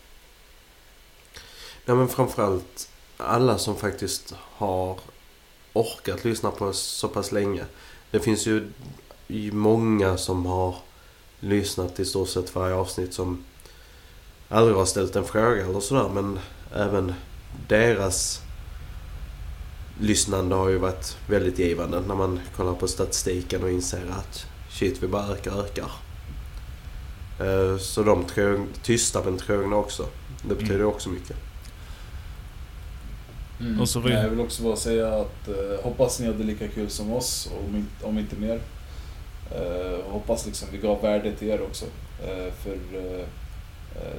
Ja 1.85 1.95
men 1.95 2.07
framförallt 2.07 2.89
alla 3.17 3.57
som 3.57 3.75
faktiskt 3.75 4.33
har 4.37 4.99
orkat 5.73 6.25
lyssna 6.25 6.51
på 6.51 6.65
oss 6.65 6.81
så 6.81 7.07
pass 7.07 7.31
länge. 7.31 7.63
Det 8.11 8.19
finns 8.19 8.47
ju 8.47 8.71
många 9.51 10.17
som 10.17 10.45
har 10.45 10.75
lyssnat 11.39 11.99
i 11.99 12.05
stort 12.05 12.29
sett 12.29 12.55
varje 12.55 12.75
avsnitt 12.75 13.13
som 13.13 13.43
aldrig 14.49 14.77
har 14.77 14.85
ställt 14.85 15.15
en 15.15 15.23
fråga 15.23 15.65
eller 15.65 15.79
sådär 15.79 16.09
men 16.13 16.39
även 16.75 17.13
deras 17.67 18.41
lyssnande 19.99 20.55
har 20.55 20.69
ju 20.69 20.77
varit 20.77 21.17
väldigt 21.29 21.59
givande 21.59 22.01
när 22.01 22.15
man 22.15 22.39
kollar 22.55 22.73
på 22.73 22.87
statistiken 22.87 23.63
och 23.63 23.69
inser 23.71 24.05
att 24.11 24.45
shit 24.71 25.03
vi 25.03 25.07
bara 25.07 25.27
ökar 25.27 25.59
ökar. 25.63 25.91
Eh, 27.39 27.77
Så 27.77 28.03
de 28.03 28.23
trög, 28.25 28.59
tysta 28.83 29.23
men 29.23 29.37
trogna 29.37 29.75
också. 29.75 30.05
Det 30.43 30.55
betyder 30.55 30.75
Mm. 30.75 30.87
också 30.87 31.09
mycket. 31.09 31.37
Mm. 33.59 33.81
Och 33.81 33.89
så 33.89 33.99
vill- 33.99 34.13
Nej, 34.13 34.23
jag 34.23 34.29
vill 34.29 34.39
också 34.39 34.63
bara 34.63 34.75
säga 34.75 35.07
att 35.07 35.47
eh, 35.47 35.83
hoppas 35.83 36.19
ni 36.19 36.27
hade 36.27 36.43
lika 36.43 36.67
kul 36.67 36.89
som 36.89 37.13
oss, 37.13 37.49
och 37.53 37.65
om, 37.69 37.75
inte- 37.75 38.05
om 38.05 38.17
inte 38.19 38.35
mer. 38.35 38.59
Eh, 39.51 40.11
hoppas 40.11 40.45
liksom 40.45 40.67
vi 40.71 40.77
gav 40.77 41.01
värde 41.01 41.31
till 41.31 41.47
er 41.49 41.61
också. 41.61 41.85
Eh, 42.23 42.53
för 42.53 42.71
eh, 42.93 43.19
eh, 43.95 44.17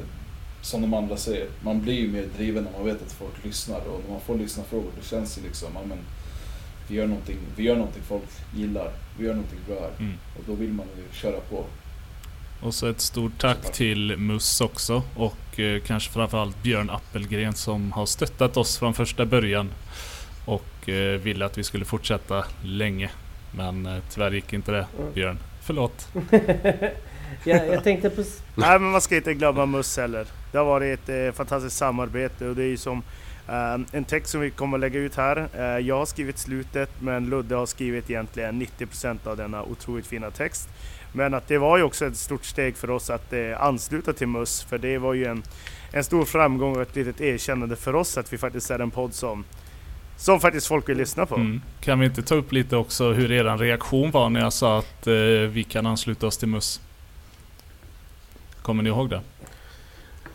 som 0.63 0.81
de 0.83 0.95
andra 0.95 1.17
säger, 1.17 1.47
man 1.63 1.81
blir 1.83 1.95
ju 1.95 2.09
mer 2.09 2.25
driven 2.37 2.65
när 2.65 2.73
man 2.73 2.85
vet 2.85 3.03
att 3.03 3.13
folk 3.13 3.45
lyssnar. 3.45 3.81
Och 3.81 4.01
när 4.05 4.11
man 4.13 4.21
får 4.21 4.37
lyssna 4.39 4.65
frågor, 4.65 4.91
det 5.01 5.07
känns 5.09 5.39
ju 5.39 5.43
liksom, 5.43 5.69
ja, 5.75 5.81
men, 5.89 5.99
vi, 6.89 6.95
gör 6.95 7.07
någonting, 7.07 7.37
vi 7.57 7.63
gör 7.63 7.77
någonting 7.77 8.03
folk 8.03 8.25
gillar. 8.57 8.93
Vi 9.19 9.25
gör 9.25 9.35
någonting 9.35 9.59
bra 9.67 9.77
här. 9.81 9.91
Mm. 9.99 10.15
Och 10.39 10.43
då 10.47 10.53
vill 10.55 10.73
man 10.73 10.87
ju 10.97 11.19
köra 11.19 11.41
på. 11.41 11.65
Och 12.61 12.75
så 12.75 12.87
ett 12.87 13.01
stort 13.01 13.39
tack 13.39 13.73
till 13.73 14.17
Mus 14.17 14.61
också 14.61 15.03
och 15.17 15.61
eh, 15.61 15.81
kanske 15.81 16.13
framförallt 16.13 16.63
Björn 16.63 16.91
Appelgren 16.91 17.55
som 17.55 17.93
har 17.93 18.07
stöttat 18.07 18.57
oss 18.57 18.79
från 18.79 18.95
första 18.95 19.27
början 19.27 19.71
och 20.45 20.89
eh, 20.89 21.21
ville 21.21 21.45
att 21.45 21.59
vi 21.59 21.65
skulle 21.65 21.85
fortsätta 21.85 22.45
länge. 22.63 23.11
Men 23.57 23.87
eh, 23.87 23.99
tyvärr 24.11 24.31
gick 24.31 24.53
inte 24.53 24.73
det 24.73 24.87
Mm. 24.99 25.13
Björn. 25.15 25.39
Förlåt. 25.63 26.09
Ja, 27.45 27.65
jag 27.65 27.85
tänkte 27.85 28.11
på... 28.11 28.25
Nej 28.55 28.79
men 28.79 28.91
man 28.91 29.01
ska 29.01 29.17
inte 29.17 29.35
glömma 29.35 29.67
Mus 29.67 29.97
heller. 29.97 30.27
Det 30.53 30.59
har 30.59 30.65
varit 30.65 31.09
ett 31.09 31.29
eh, 31.29 31.37
fantastiskt 31.37 31.77
samarbete 31.77 32.47
och 32.47 32.57
det 32.57 32.63
är 32.63 32.69
ju 32.69 32.77
som 32.77 33.03
eh, 33.49 33.77
en 33.93 34.05
text 34.05 34.31
som 34.33 34.41
vi 34.41 34.51
kommer 34.51 34.77
att 34.77 34.81
lägga 34.81 35.01
ut 35.01 35.17
här. 35.17 35.49
Eh, 35.55 35.87
jag 35.87 35.99
har 35.99 36.07
skrivit 36.07 36.39
slutet 36.39 36.91
men 37.01 37.31
Ludde 37.31 37.55
har 37.55 37.67
skrivit 37.67 38.11
egentligen 38.11 38.63
90% 38.63 39.19
av 39.29 39.37
denna 39.37 39.63
otroligt 39.63 40.07
fina 40.07 40.31
text. 40.31 40.69
Men 41.13 41.35
att 41.35 41.49
det 41.49 41.59
var 41.59 41.77
ju 41.77 41.83
också 41.83 42.07
ett 42.07 42.17
stort 42.17 42.45
steg 42.45 42.77
för 42.77 42.91
oss 42.91 43.11
att 43.11 43.33
eh, 43.33 43.63
ansluta 43.63 44.13
till 44.13 44.27
Mus 44.27 44.63
för 44.63 44.79
det 44.79 44.99
var 44.99 45.15
ju 45.15 45.25
en, 45.25 45.43
en 45.93 46.05
stor 46.05 46.25
framgång 46.25 46.77
och 46.77 46.83
ett 46.83 46.97
litet 46.97 47.21
erkännande 47.21 47.77
för 47.77 47.95
oss 47.95 48.19
att 48.19 48.33
vi 48.33 48.39
faktiskt 48.39 48.71
är 48.71 48.79
en 48.79 48.91
podd 48.91 49.15
som 49.15 49.45
som 50.19 50.41
faktiskt 50.41 50.67
folk 50.67 50.89
vill 50.89 50.97
lyssna 50.97 51.27
på. 51.27 51.35
Mm. 51.35 51.63
Kan 51.81 52.01
vi 52.01 52.07
inte 52.07 52.23
ta 52.23 52.35
upp 52.35 52.53
lite 52.53 52.77
också 52.77 53.13
hur 53.13 53.33
er 53.33 53.59
reaktion 53.59 54.11
var 54.11 54.31
när 54.31 54.41
jag 54.41 54.53
sa 54.53 54.79
att 54.79 55.07
eh, 55.07 55.15
vi 55.51 55.65
kan 55.69 55.87
ansluta 55.87 56.27
oss 56.27 56.37
till 56.37 56.49
Mus? 56.49 56.81
Kommer 58.63 58.83
ni 58.83 58.89
ihåg 58.89 59.11
det? 59.11 59.21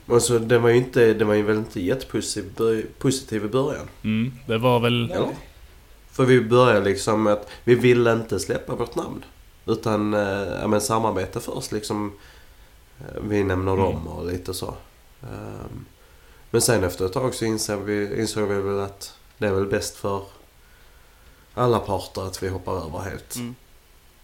Alltså, 0.08 0.40
den 0.40 0.62
var 0.62 0.70
ju 0.70 0.76
inte, 0.76 1.14
den 1.14 1.28
var 1.28 1.36
ju 1.36 1.42
väl 1.42 1.58
inte 1.58 1.82
jättepositiv 1.82 3.46
i 3.46 3.48
början. 3.48 3.88
Mm, 4.04 4.34
det 4.46 4.58
var 4.58 4.80
väl... 4.80 5.12
Eller? 5.12 5.30
För 6.12 6.26
vi 6.26 6.42
började 6.42 6.86
liksom 6.86 7.24
med 7.24 7.34
att 7.34 7.50
vi 7.64 7.76
ville 7.76 8.14
inte 8.14 8.40
släppa 8.40 8.76
vårt 8.76 8.96
namn. 8.96 9.24
Utan, 9.66 10.14
eh, 10.14 10.60
ja 10.62 10.68
men 10.68 10.82
samarbete 10.82 11.40
först 11.40 11.72
liksom. 11.72 12.12
Eh, 13.00 13.22
Vi 13.22 13.44
nämner 13.44 13.74
Mm. 13.74 13.84
dem 13.86 14.08
och 14.08 14.26
lite 14.26 14.54
så. 14.54 14.74
Ehm, 15.24 15.86
men 16.52 16.62
sen 16.62 16.84
efter 16.84 17.06
ett 17.06 17.14
tag 17.14 17.34
så 17.34 17.46
insåg 17.46 17.80
vi, 17.82 18.20
insåg 18.22 18.48
vi 18.50 18.62
väl 18.62 18.80
att 18.80 19.14
det 19.38 19.48
är 19.48 19.52
väl 19.54 19.66
bäst 19.66 19.96
för 19.98 20.22
alla 21.54 21.80
parter 21.80 22.22
att 22.28 22.44
vi 22.44 22.50
hoppar 22.50 22.74
över 22.86 23.00
helt. 23.00 23.36
Mm. 23.36 23.56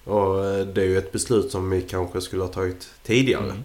Och 0.03 0.45
eh, 0.45 0.65
det 0.67 0.81
är 0.81 0.85
ju 0.85 0.97
ett 0.97 1.11
beslut 1.11 1.51
som 1.51 1.69
vi 1.69 1.81
kanske 1.81 2.21
skulle 2.21 2.41
ha 2.43 2.49
tagit 2.49 2.89
tidigare. 3.03 3.43
Mm. 3.51 3.63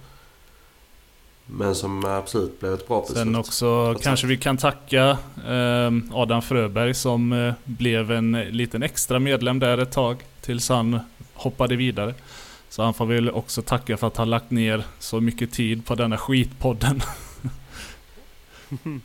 Men 1.47 1.75
som 1.75 2.05
absolut 2.05 2.61
blev 2.61 2.75
ett 2.75 2.89
bra 2.89 3.01
beslut. 3.01 3.19
Sen 3.19 3.37
också 3.37 3.95
kanske 4.03 4.27
vi 4.27 4.37
kan 4.37 4.57
tacka 4.57 5.19
eh, 5.49 5.91
Adam 6.13 6.43
Fröberg 6.43 6.95
som 6.95 7.53
blev 7.65 8.11
en 8.13 8.33
liten 8.33 8.83
extra 8.83 9.19
medlem 9.19 9.59
där 9.59 9.79
ett 9.79 9.93
tag. 9.93 10.25
Tills 10.41 10.69
han 10.69 11.01
hoppade 11.35 11.77
vidare. 11.77 12.15
Så 12.69 12.83
han 12.83 12.95
får 12.95 13.07
väl 13.07 13.31
också 13.31 13.63
tacka 13.63 13.97
för 13.97 14.07
att 14.07 14.17
han 14.17 14.31
lagt 14.31 14.51
ner 14.51 14.85
så 14.99 15.21
mycket 15.21 15.53
tid 15.53 15.87
på 15.87 15.95
denna 15.95 16.19
skitpodden. 16.19 17.03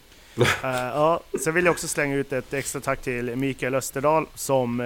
Eh, 0.64 0.70
ja, 0.72 1.20
sen 1.44 1.54
vill 1.54 1.66
jag 1.66 1.72
också 1.72 1.88
slänga 1.88 2.16
ut 2.16 2.34
ett 2.34 2.54
extra 2.54 2.82
tack 2.82 3.02
till 3.02 3.36
Mikael 3.36 3.76
Österdahl 3.76 4.26
som 4.36 4.80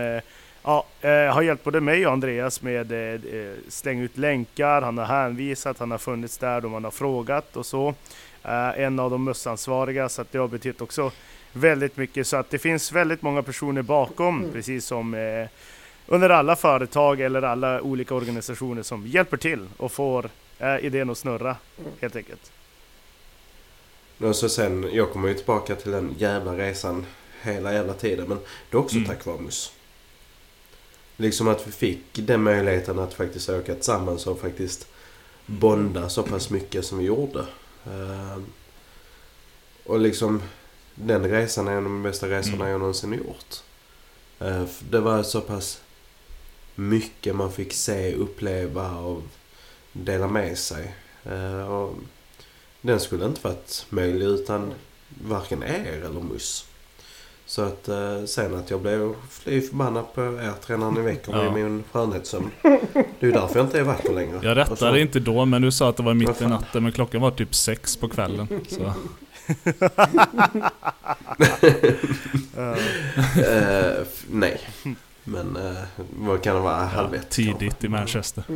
ja, 0.63 0.85
eh, 1.01 1.33
har 1.33 1.41
hjälpt 1.41 1.63
både 1.63 1.81
mig 1.81 2.07
och 2.07 2.13
Andreas 2.13 2.61
med 2.61 2.91
eh, 2.91 3.19
slänga 3.67 4.03
ut 4.03 4.17
länkar, 4.17 4.81
han 4.81 4.97
har 4.97 5.05
hänvisat, 5.05 5.79
han 5.79 5.91
har 5.91 5.97
funnits 5.97 6.37
där 6.37 6.61
då 6.61 6.69
man 6.69 6.83
har 6.83 6.91
frågat 6.91 7.57
och 7.57 7.65
så. 7.65 7.93
En 8.75 8.99
av 8.99 9.11
de 9.11 9.23
mussansvariga 9.23 10.09
så 10.09 10.21
att 10.21 10.31
det 10.31 10.37
har 10.37 10.47
betytt 10.47 10.81
också 10.81 11.11
väldigt 11.53 11.97
mycket 11.97 12.27
så 12.27 12.37
att 12.37 12.49
det 12.49 12.59
finns 12.59 12.91
väldigt 12.91 13.21
många 13.21 13.43
personer 13.43 13.81
bakom 13.81 14.49
precis 14.53 14.85
som 14.85 15.15
under 16.07 16.29
alla 16.29 16.55
företag 16.55 17.21
eller 17.21 17.41
alla 17.41 17.81
olika 17.81 18.15
organisationer 18.15 18.83
som 18.83 19.07
hjälper 19.07 19.37
till 19.37 19.67
och 19.77 19.91
får 19.91 20.29
eh, 20.59 20.85
idén 20.85 21.09
att 21.09 21.17
snurra 21.17 21.55
helt 22.01 22.15
enkelt. 22.15 22.51
Och 24.17 24.35
så 24.35 24.49
sen, 24.49 24.89
jag 24.93 25.11
kommer 25.11 25.27
ju 25.27 25.33
tillbaka 25.33 25.75
till 25.75 25.91
den 25.91 26.15
jävla 26.17 26.57
resan 26.57 27.05
hela 27.41 27.73
jävla 27.73 27.93
tiden. 27.93 28.27
Men 28.27 28.37
det 28.69 28.77
är 28.77 28.79
också 28.79 28.95
Mm. 28.95 29.07
tack 29.09 29.25
vare 29.25 29.41
Mus. 29.41 29.71
Liksom 31.17 31.47
att 31.47 31.67
vi 31.67 31.71
fick 31.71 32.05
den 32.13 32.43
möjligheten 32.43 32.99
att 32.99 33.13
faktiskt 33.13 33.49
åka 33.49 33.73
tillsammans 33.75 34.27
och 34.27 34.39
faktiskt 34.41 34.87
bonda 35.45 36.09
så 36.09 36.23
pass 36.23 36.49
mycket 36.49 36.85
som 36.85 36.97
vi 36.97 37.05
gjorde. 37.05 37.45
Ehm, 37.85 38.45
och 39.83 39.99
liksom 39.99 40.41
den 40.95 41.29
resan 41.29 41.67
är 41.67 41.71
en 41.71 41.77
av 41.77 41.83
de 41.83 42.03
bästa 42.03 42.29
resorna 42.29 42.69
jag 42.69 42.79
någonsin 42.79 43.13
gjort. 43.13 43.55
Eh, 44.39 44.63
det 44.89 44.99
var 44.99 45.23
så 45.23 45.41
pass 45.41 45.81
mycket 46.75 47.35
man 47.35 47.51
fick 47.51 47.73
se, 47.73 48.13
uppleva 48.13 48.91
och 48.91 49.21
dela 49.93 50.27
med 50.27 50.57
sig. 50.57 50.93
Eh, 51.25 51.71
och 51.71 51.95
den 52.81 52.99
skulle 52.99 53.25
inte 53.25 53.41
varit 53.47 53.85
möjlig 53.89 54.25
utan 54.25 54.73
varken 55.27 55.63
er 55.63 56.01
eller 56.05 56.19
Mus. 56.21 56.65
Så 57.45 57.61
att 57.61 57.87
eh, 57.87 58.23
sen 58.25 58.55
att 58.55 58.69
jag 58.69 58.81
blev 58.81 59.13
fly 59.29 59.61
förbannad 59.61 60.13
på 60.13 60.21
er 60.21 60.53
tre 60.65 60.77
när 60.77 60.91
ni 60.91 61.01
väcker 61.01 61.31
mig 61.31 61.45
Ja. 61.45 61.57
i 61.59 61.63
min 61.63 61.83
skönhetssömn. 61.91 62.49
Det 62.61 62.69
är 63.19 63.25
ju 63.25 63.31
därför 63.31 63.55
jag 63.59 63.65
inte 63.65 63.79
är 63.79 63.83
vacker 63.83 64.13
längre. 64.13 64.39
Jag 64.43 64.57
Och 64.57 64.67
så- 64.67 64.85
rättade 64.85 65.01
inte 65.01 65.19
då 65.19 65.45
men 65.45 65.61
du 65.61 65.71
sa 65.71 65.89
att 65.89 65.97
det 65.97 66.03
var 66.03 66.13
mitt 66.13 66.41
i 66.41 66.45
natten 66.47 66.83
men 66.83 66.91
klockan 66.91 67.21
var 67.21 67.31
typ 67.31 67.55
sex 67.55 67.97
på 67.97 68.09
kvällen. 68.09 68.47
Så. 68.69 68.93
F- 74.01 74.25
nej. 74.29 74.61
Men 75.23 75.55
eh, 75.55 75.73
vad 76.19 76.41
kan 76.41 76.55
det 76.55 76.61
vara? 76.61 76.75
Halv 76.85 77.13
ett 77.13 77.29
Tidigt 77.29 77.83
i 77.83 77.87
Manchester. 77.87 78.43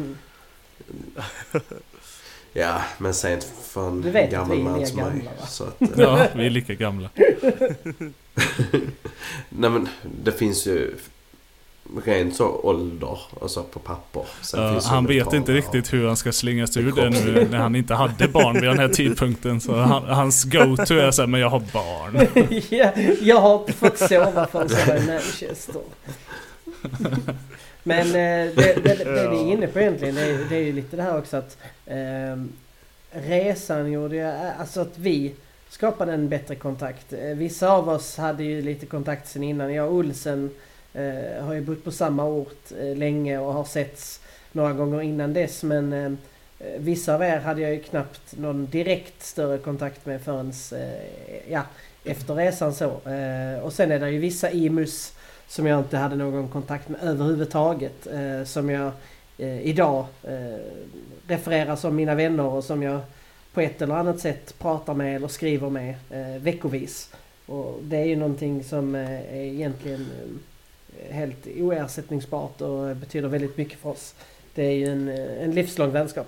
Ja, 2.54 2.82
men 2.98 3.14
sent 3.14 3.52
för 3.64 3.88
en 3.88 4.30
gammal 4.32 4.58
man 4.58 4.88
som 4.88 5.00
mig. 5.00 5.30
Så 5.48 5.64
att, 5.64 5.82
eh, 5.82 5.88
Ja, 5.98 6.28
vi 6.36 6.46
är 6.46 6.50
lika 6.50 6.74
gamla. 6.74 7.10
Nej 9.50 9.70
men 9.70 9.90
det 10.24 10.32
finns 10.32 10.68
ju 10.68 10.96
rent 12.06 12.36
så 12.36 12.60
ålder, 12.64 13.20
alltså 13.42 13.64
på 13.64 13.80
papper. 13.80 14.24
Sen 14.42 14.64
Ja, 14.64 14.72
finns 14.72 14.86
ju 14.86 14.90
han 14.90 15.06
vet 15.06 15.34
inte 15.34 15.54
riktigt 15.54 15.94
hur 15.94 16.08
han 16.08 16.18
ska 16.18 16.32
slinga 16.32 16.68
sig 16.68 16.84
ur 16.84 16.92
det 16.92 17.10
nu 17.10 17.48
när 17.52 17.58
han 17.58 17.76
inte 17.76 17.94
hade 17.94 18.28
barn 18.28 18.54
vid 18.54 18.64
den 18.64 18.80
här 18.80 18.90
tidpunkten. 18.90 19.62
Så 19.62 19.76
han, 19.76 20.04
hans 20.04 20.44
go-to 20.44 20.94
är 20.94 21.12
såhär, 21.12 21.28
men 21.28 21.42
jag 21.42 21.50
har 21.50 21.60
barn. 21.74 22.28
ja, 22.70 22.92
jag 23.22 23.42
har 23.42 23.60
inte 23.60 23.74
fått 23.74 23.98
sova 23.98 24.48
förrän 24.48 24.70
jag 24.70 24.86
var 24.88 24.96
i 24.96 25.06
Manchester. 25.08 25.82
Men 27.84 28.08
eh, 28.08 28.56
det, 28.56 28.84
det, 28.84 28.84
det, 28.84 29.04
det 29.04 29.30
ni 29.32 29.38
är 29.38 29.54
inne 29.54 29.68
på 29.68 29.80
egentligen 29.80 30.16
det 30.16 30.22
är, 30.22 30.50
det 30.50 30.56
är 30.56 30.64
ju 30.64 30.74
lite 30.74 30.96
det 30.96 31.04
här 31.04 31.18
också 31.18 31.38
att 31.38 31.58
eh, 31.86 32.38
resan 33.12 33.92
gjorde 33.92 34.16
ju, 34.16 34.22
eh, 34.22 34.60
alltså 34.60 34.82
att 34.82 34.98
vi 34.98 35.34
skapade 35.70 36.14
en 36.14 36.30
bättre 36.30 36.56
kontakt. 36.56 37.14
Eh, 37.14 37.20
vissa 37.20 37.72
av 37.72 37.90
oss 37.90 38.18
hade 38.18 38.44
ju 38.44 38.62
lite 38.62 38.86
kontakt 38.86 39.28
sen 39.28 39.44
innan. 39.44 39.74
Jag 39.74 39.88
och 39.88 39.94
Olsen 39.94 40.50
eh, 40.94 41.44
har 41.44 41.54
ju 41.54 41.62
bott 41.62 41.84
på 41.84 41.92
samma 41.92 42.26
ort 42.26 42.72
eh, 42.80 42.96
länge 42.98 43.38
och 43.38 43.54
har 43.54 43.64
setts 43.64 44.22
några 44.52 44.74
gånger 44.74 45.02
innan 45.02 45.34
dess 45.34 45.64
men 45.64 46.18
Vissa 46.78 47.16
av 47.16 47.22
er 47.22 47.40
hade 47.40 47.62
jag 47.62 47.72
ju 47.72 47.84
knappt 47.84 48.38
någon 48.38 48.66
direkt 48.66 49.24
större 49.24 49.58
kontakt 49.58 50.06
med 50.06 50.22
förrän 50.22 50.54
ja, 51.50 51.62
efter 52.04 52.36
resan 52.36 52.74
så. 52.74 52.90
Och 53.64 53.74
sen 53.74 53.92
är 53.92 54.00
det 54.00 54.10
ju 54.10 54.20
vissa 54.20 54.52
IMUS 54.52 55.14
som 55.48 55.66
jag 55.66 55.80
inte 55.80 55.98
hade 55.98 56.16
någon 56.16 56.48
kontakt 56.48 56.90
med 56.90 57.04
överhuvudtaget. 57.04 58.08
Eh, 58.08 58.44
som 58.44 58.70
jag 58.70 58.92
eh, 59.38 59.62
idag 59.62 60.06
eh, 60.24 60.60
refererar 61.28 61.76
som 61.76 61.96
mina 61.96 62.16
vänner 62.16 62.44
och 62.46 62.64
som 62.64 62.84
jag 62.84 63.00
på 63.58 63.62
ett 63.62 63.82
eller 63.82 63.96
annat 63.96 64.20
sätt 64.20 64.56
pratar 64.60 64.94
med 64.94 65.16
eller 65.16 65.28
skriver 65.28 65.70
med 65.70 65.96
eh, 66.10 66.42
veckovis. 66.42 67.10
Och 67.46 67.80
det 67.84 67.98
är 67.98 68.06
ju 68.06 68.16
någonting 68.16 68.64
som 68.64 68.96
eh, 68.96 69.12
är 69.12 69.36
egentligen 69.36 70.08
eh, 71.00 71.16
helt 71.16 71.48
oersättningsbart 71.58 72.62
och 72.62 72.96
betyder 72.96 73.28
väldigt 73.28 73.58
mycket 73.58 73.80
för 73.80 73.90
oss. 73.90 74.16
Det 74.56 74.64
är 74.64 74.72
ju 74.72 74.86
en, 74.86 75.08
en 75.10 75.52
livslång 75.52 75.92
vänskap. 75.92 76.28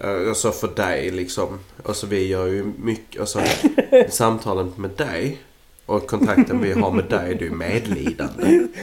Alltså 0.00 0.50
för 0.50 0.68
dig 0.68 1.10
liksom. 1.10 1.60
Alltså 1.84 2.06
vi 2.06 2.26
gör 2.26 2.46
ju 2.46 2.72
mycket, 2.78 3.20
alltså 3.20 3.40
samtalen 4.08 4.72
med 4.76 4.90
dig 4.90 5.38
och 5.86 6.06
kontakten 6.06 6.60
vi 6.60 6.72
har 6.72 6.90
med 6.90 7.04
dig, 7.04 7.34
det 7.34 7.46
är 7.46 7.50
medlidande. 7.50 8.66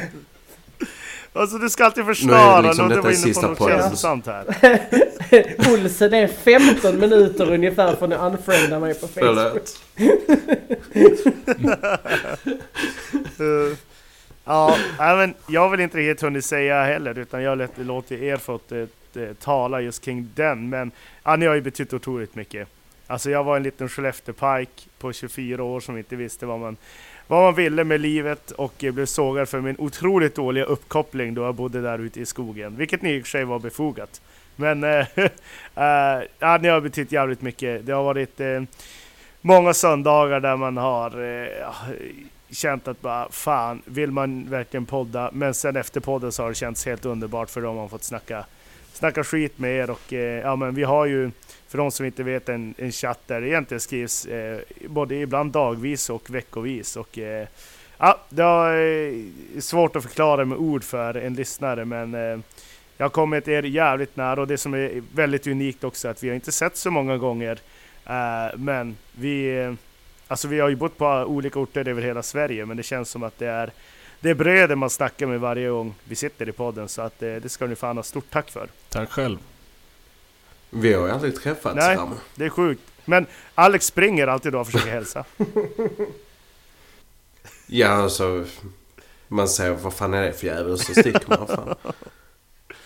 Alltså 1.33 1.57
du 1.57 1.69
ska 1.69 1.85
alltid 1.85 2.05
Nu 2.05 2.15
förstöra 2.15 2.61
det 2.61 2.67
liksom 2.67 2.87
när 2.87 2.95
du 2.95 3.01
var 3.01 3.09
inne 3.09 3.21
på 3.21 3.27
sista 3.27 3.47
något 3.47 3.69
känslosamt 3.69 4.25
här. 4.25 4.45
Olsen 5.73 6.13
är 6.13 6.27
15 6.27 6.99
minuter 6.99 7.53
ungefär 7.53 7.95
från 7.95 8.13
att 8.13 8.33
unfrienda 8.33 8.79
mig 8.79 8.93
på 8.93 9.07
Facebook. 9.07 9.61
Eh, 13.39 13.77
ja, 14.45 14.77
men 14.97 15.33
jag 15.47 15.69
väl 15.69 15.79
inte 15.79 15.97
riktigt 15.97 16.21
hunnit 16.21 16.45
säga 16.45 16.83
heller 16.83 17.19
utan 17.19 17.43
jag 17.43 17.69
låter 17.75 18.23
er 18.23 18.37
eh, 18.71 19.23
eh, 19.23 19.33
tala 19.33 19.81
just 19.81 20.03
kring 20.03 20.29
den. 20.35 20.69
Men 20.69 20.91
ja, 21.23 21.35
ni 21.35 21.45
har 21.45 21.55
ju 21.55 21.61
betytt 21.61 21.93
otroligt 21.93 22.35
mycket. 22.35 22.67
Alltså 23.11 23.29
jag 23.31 23.43
var 23.43 23.55
en 23.55 23.63
liten 23.63 23.89
Skellefteå-pike 23.89 24.87
på 24.99 25.13
24 25.13 25.63
år 25.63 25.79
som 25.79 25.97
inte 25.97 26.15
visste 26.15 26.45
vad 26.45 26.59
man, 26.59 26.77
vad 27.27 27.41
man 27.43 27.55
ville 27.55 27.83
med 27.83 28.01
livet 28.01 28.51
och 28.51 28.73
blev 28.79 29.05
sågad 29.05 29.49
för 29.49 29.61
min 29.61 29.75
otroligt 29.79 30.35
dåliga 30.35 30.63
uppkoppling 30.63 31.33
då 31.33 31.41
jag 31.41 31.55
bodde 31.55 31.81
där 31.81 31.99
ute 31.99 32.21
i 32.21 32.25
skogen. 32.25 32.75
Vilket 32.75 33.03
i 33.03 33.21
och 33.21 33.23
för 33.23 33.29
sig 33.29 33.43
var 33.43 33.59
befogat. 33.59 34.21
Men 34.55 34.83
äh, 34.83 35.07
äh, 35.17 35.27
ja, 36.39 36.57
ni 36.61 36.67
har 36.67 36.81
betytt 36.81 37.11
jävligt 37.11 37.41
mycket. 37.41 37.85
Det 37.85 37.91
har 37.91 38.03
varit 38.03 38.39
äh, 38.39 38.61
många 39.41 39.73
söndagar 39.73 40.39
där 40.39 40.55
man 40.55 40.77
har 40.77 41.23
äh, 41.43 41.47
känt 42.51 42.87
att 42.87 43.01
bara 43.01 43.29
fan, 43.31 43.81
vill 43.85 44.11
man 44.11 44.49
verkligen 44.49 44.85
podda? 44.85 45.29
Men 45.33 45.53
sen 45.53 45.75
efter 45.75 45.99
podden 45.99 46.31
så 46.31 46.43
har 46.43 46.49
det 46.49 46.55
känts 46.55 46.85
helt 46.85 47.05
underbart 47.05 47.49
för 47.49 47.61
då 47.61 47.67
har 47.67 47.75
man 47.75 47.89
fått 47.89 48.03
snacka, 48.03 48.45
snacka 48.93 49.23
skit 49.23 49.59
med 49.59 49.71
er 49.71 49.89
och 49.89 50.13
ja 50.43 50.55
men 50.55 50.75
vi 50.75 50.83
har 50.83 51.05
ju 51.05 51.31
för 51.71 51.77
de 51.77 51.91
som 51.91 52.05
inte 52.05 52.23
vet 52.23 52.49
en, 52.49 52.73
en 52.77 52.91
chatt 52.91 53.19
där 53.27 53.41
det 53.41 53.47
egentligen 53.47 53.81
skrivs 53.81 54.25
eh, 54.25 54.59
både 54.87 55.15
ibland 55.15 55.51
dagvis 55.51 56.09
och 56.09 56.29
veckovis 56.29 56.97
och 56.97 57.17
eh, 57.17 57.47
ja, 57.97 58.19
det 58.29 58.43
är 58.43 59.13
eh, 59.55 59.59
svårt 59.59 59.95
att 59.95 60.03
förklara 60.03 60.45
med 60.45 60.57
ord 60.57 60.83
för 60.83 61.13
en 61.13 61.33
lyssnare 61.33 61.85
men 61.85 62.15
eh, 62.15 62.39
jag 62.97 63.05
har 63.05 63.09
kommit 63.09 63.47
er 63.47 63.63
jävligt 63.63 64.15
nära 64.15 64.41
och 64.41 64.47
det 64.47 64.57
som 64.57 64.73
är 64.73 65.03
väldigt 65.15 65.47
unikt 65.47 65.83
också 65.83 66.07
är 66.07 66.11
att 66.11 66.23
vi 66.23 66.27
har 66.27 66.35
inte 66.35 66.51
sett 66.51 66.77
så 66.77 66.91
många 66.91 67.17
gånger 67.17 67.59
eh, 68.05 68.57
men 68.57 68.97
vi 69.11 69.59
eh, 69.59 69.73
Alltså 70.27 70.47
vi 70.47 70.59
har 70.59 70.69
ju 70.69 70.75
bott 70.75 70.97
på 70.97 71.05
olika 71.07 71.59
orter 71.59 71.87
över 71.87 72.01
hela 72.01 72.23
Sverige 72.23 72.65
men 72.65 72.77
det 72.77 72.83
känns 72.83 73.09
som 73.09 73.23
att 73.23 73.39
det 73.39 73.47
är 73.47 73.71
Det 74.19 74.29
är 74.29 74.35
bröder 74.35 74.75
man 74.75 74.89
snackar 74.89 75.25
med 75.27 75.39
varje 75.39 75.69
gång 75.69 75.95
vi 76.03 76.15
sitter 76.15 76.49
i 76.49 76.51
podden 76.51 76.89
så 76.89 77.01
att 77.01 77.23
eh, 77.23 77.35
det 77.35 77.49
ska 77.49 77.67
ni 77.67 77.75
fan 77.75 77.97
ha 77.97 78.03
stort 78.03 78.29
tack 78.29 78.49
för. 78.49 78.67
Tack 78.89 79.09
själv. 79.09 79.37
Vi 80.73 80.93
har 80.93 81.07
ju 81.07 81.13
aldrig 81.13 81.35
träffats 81.35 81.75
Nej, 81.75 81.95
Ram. 81.97 82.15
det 82.35 82.45
är 82.45 82.49
sjukt. 82.49 82.81
Men 83.05 83.25
Alex 83.55 83.85
springer 83.85 84.27
alltid 84.27 84.51
då 84.51 84.59
och 84.59 84.65
försöker 84.65 84.91
hälsa. 84.91 85.25
Ja, 87.73 87.87
alltså. 87.87 88.45
Man 89.27 89.47
säger 89.47 89.71
vad 89.71 89.93
fan 89.93 90.13
är 90.13 90.21
det 90.21 90.33
för 90.33 90.47
jävel? 90.47 90.77
Så 90.79 90.93
sticker 90.93 91.23
man. 91.27 91.47
Fan. 91.47 91.75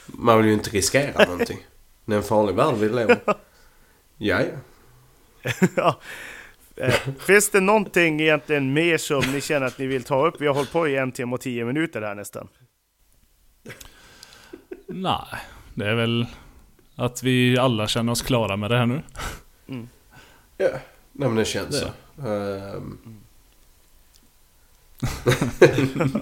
Man 0.08 0.38
vill 0.38 0.48
ju 0.48 0.54
inte 0.54 0.70
riskera 0.70 1.26
någonting. 1.26 1.66
Det 2.06 2.14
är 2.14 2.18
en 2.18 2.24
farlig 2.24 2.56
värld 2.56 2.76
vi 2.76 2.90
lever 2.90 3.20
ja. 4.18 4.42
ja. 5.76 6.00
Eh, 6.76 6.94
finns 7.20 7.50
det 7.50 7.60
någonting 7.60 8.22
egentligen 8.22 8.74
mer 8.74 8.98
som 8.98 9.20
ni 9.32 9.42
känner 9.42 9.68
att 9.68 9.78
ni 9.78 9.86
vill 9.86 10.04
ta 10.04 10.28
upp? 10.28 10.42
Vi 10.42 10.48
har 10.48 10.54
hållit 10.54 10.72
på 10.72 10.88
i 10.88 10.96
en 10.96 11.12
timme 11.12 11.34
och 11.34 11.42
tio 11.42 11.66
minuter 11.66 12.02
här 12.02 12.16
nästan. 12.16 12.48
Nej, 14.88 15.26
det 15.74 15.86
är 15.86 15.96
väl 15.96 16.26
att 16.96 17.24
vi 17.24 17.58
alla 17.58 17.88
känner 17.88 18.12
oss 18.12 18.22
klara 18.22 18.58
med 18.58 18.72
det 18.72 18.78
här 18.78 18.86
nu. 18.86 19.02
Mm. 19.68 19.90
Ja, 20.58 20.70
nej 21.12 21.30
men 21.30 21.36
det 21.36 21.46
känns 21.46 21.82
Det. 21.82 21.92
så. 22.22 22.28
Ehm, 22.28 22.98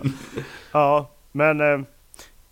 Ja, 0.72 1.10
men 1.32 1.62
eh, 1.62 1.80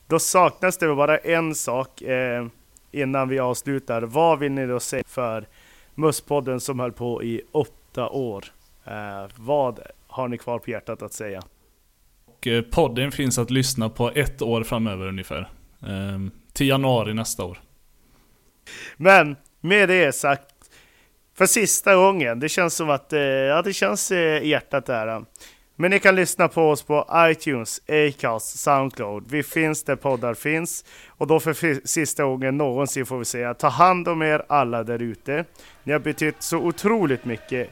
då 0.07 0.19
saknas 0.19 0.77
det 0.77 0.95
bara 0.95 1.17
en 1.17 1.55
sak 1.55 2.01
eh, 2.01 2.47
innan 2.91 3.29
vi 3.29 3.39
avslutar. 3.39 4.01
Vad 4.01 4.39
vill 4.39 4.51
ni 4.51 4.67
då 4.67 4.79
säga 4.79 5.03
för 5.07 5.47
Musspodden 5.95 6.59
som 6.59 6.79
höll 6.79 6.91
på 6.91 7.23
i 7.23 7.41
åtta 7.51 8.09
år? 8.09 8.45
Eh, 8.85 9.27
vad 9.35 9.79
har 10.07 10.27
ni 10.27 10.37
kvar 10.37 10.59
på 10.59 10.69
hjärtat 10.71 11.01
att 11.01 11.13
säga? 11.13 11.41
Och 12.25 12.47
podden 12.71 13.11
finns 13.11 13.37
att 13.37 13.51
lyssna 13.51 13.89
på 13.89 14.11
ett 14.11 14.41
år 14.41 14.63
framöver 14.63 15.07
ungefär. 15.07 15.49
Ehm, 15.87 16.31
till 16.53 16.67
januari 16.67 17.13
nästa 17.13 17.43
år. 17.45 17.59
Men 18.97 19.35
med 19.61 19.89
det 19.89 20.15
sagt, 20.15 20.45
för 21.37 21.45
sista 21.45 21.95
gången, 21.95 22.39
det 22.39 22.49
känns 22.49 22.75
som 22.75 22.89
att 22.89 23.13
eh, 23.13 23.19
ja, 23.21 23.61
det 23.61 23.73
känns 23.73 24.11
eh, 24.11 24.43
i 24.43 24.47
hjärtat 24.47 24.85
där. 24.85 25.25
Men 25.75 25.91
ni 25.91 25.99
kan 25.99 26.15
lyssna 26.15 26.47
på 26.47 26.69
oss 26.69 26.83
på 26.83 27.07
iTunes, 27.15 27.81
Acast, 27.87 28.59
Soundcloud. 28.59 29.23
Vi 29.29 29.43
finns 29.43 29.83
där 29.83 29.95
poddar 29.95 30.33
finns. 30.33 30.85
Och 31.07 31.27
då 31.27 31.39
för 31.39 31.87
sista 31.87 32.23
gången 32.23 32.57
någonsin 32.57 33.05
får 33.05 33.19
vi 33.19 33.25
säga, 33.25 33.53
ta 33.53 33.67
hand 33.67 34.07
om 34.07 34.21
er 34.21 34.45
alla 34.47 34.83
där 34.83 35.01
ute. 35.01 35.45
Ni 35.83 35.93
har 35.93 35.99
betytt 35.99 36.35
så 36.39 36.57
otroligt 36.57 37.25
mycket. 37.25 37.69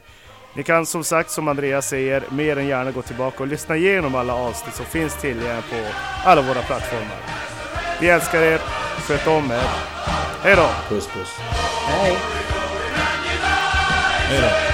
Ni 0.56 0.62
kan 0.62 0.86
som 0.86 1.04
sagt, 1.04 1.30
som 1.30 1.48
Andreas 1.48 1.88
säger, 1.88 2.22
mer 2.30 2.56
än 2.56 2.66
gärna 2.66 2.90
gå 2.90 3.02
tillbaka 3.02 3.42
och 3.42 3.48
lyssna 3.48 3.76
igenom 3.76 4.14
alla 4.14 4.34
avsnitt 4.34 4.74
som 4.74 4.86
finns 4.86 5.20
tillgängliga 5.20 5.62
på 5.62 5.76
alla 6.24 6.42
våra 6.42 6.62
plattformar. 6.62 7.18
Vi 8.00 8.08
älskar 8.08 8.42
er, 8.42 8.58
sköt 8.98 9.26
om 9.26 9.50
er. 9.50 9.64
Hej 10.42 10.56
då! 10.56 10.68
Puss 10.88 11.06
puss. 11.06 11.38
Hej! 11.86 12.16
Hej 14.28 14.40
då. 14.40 14.69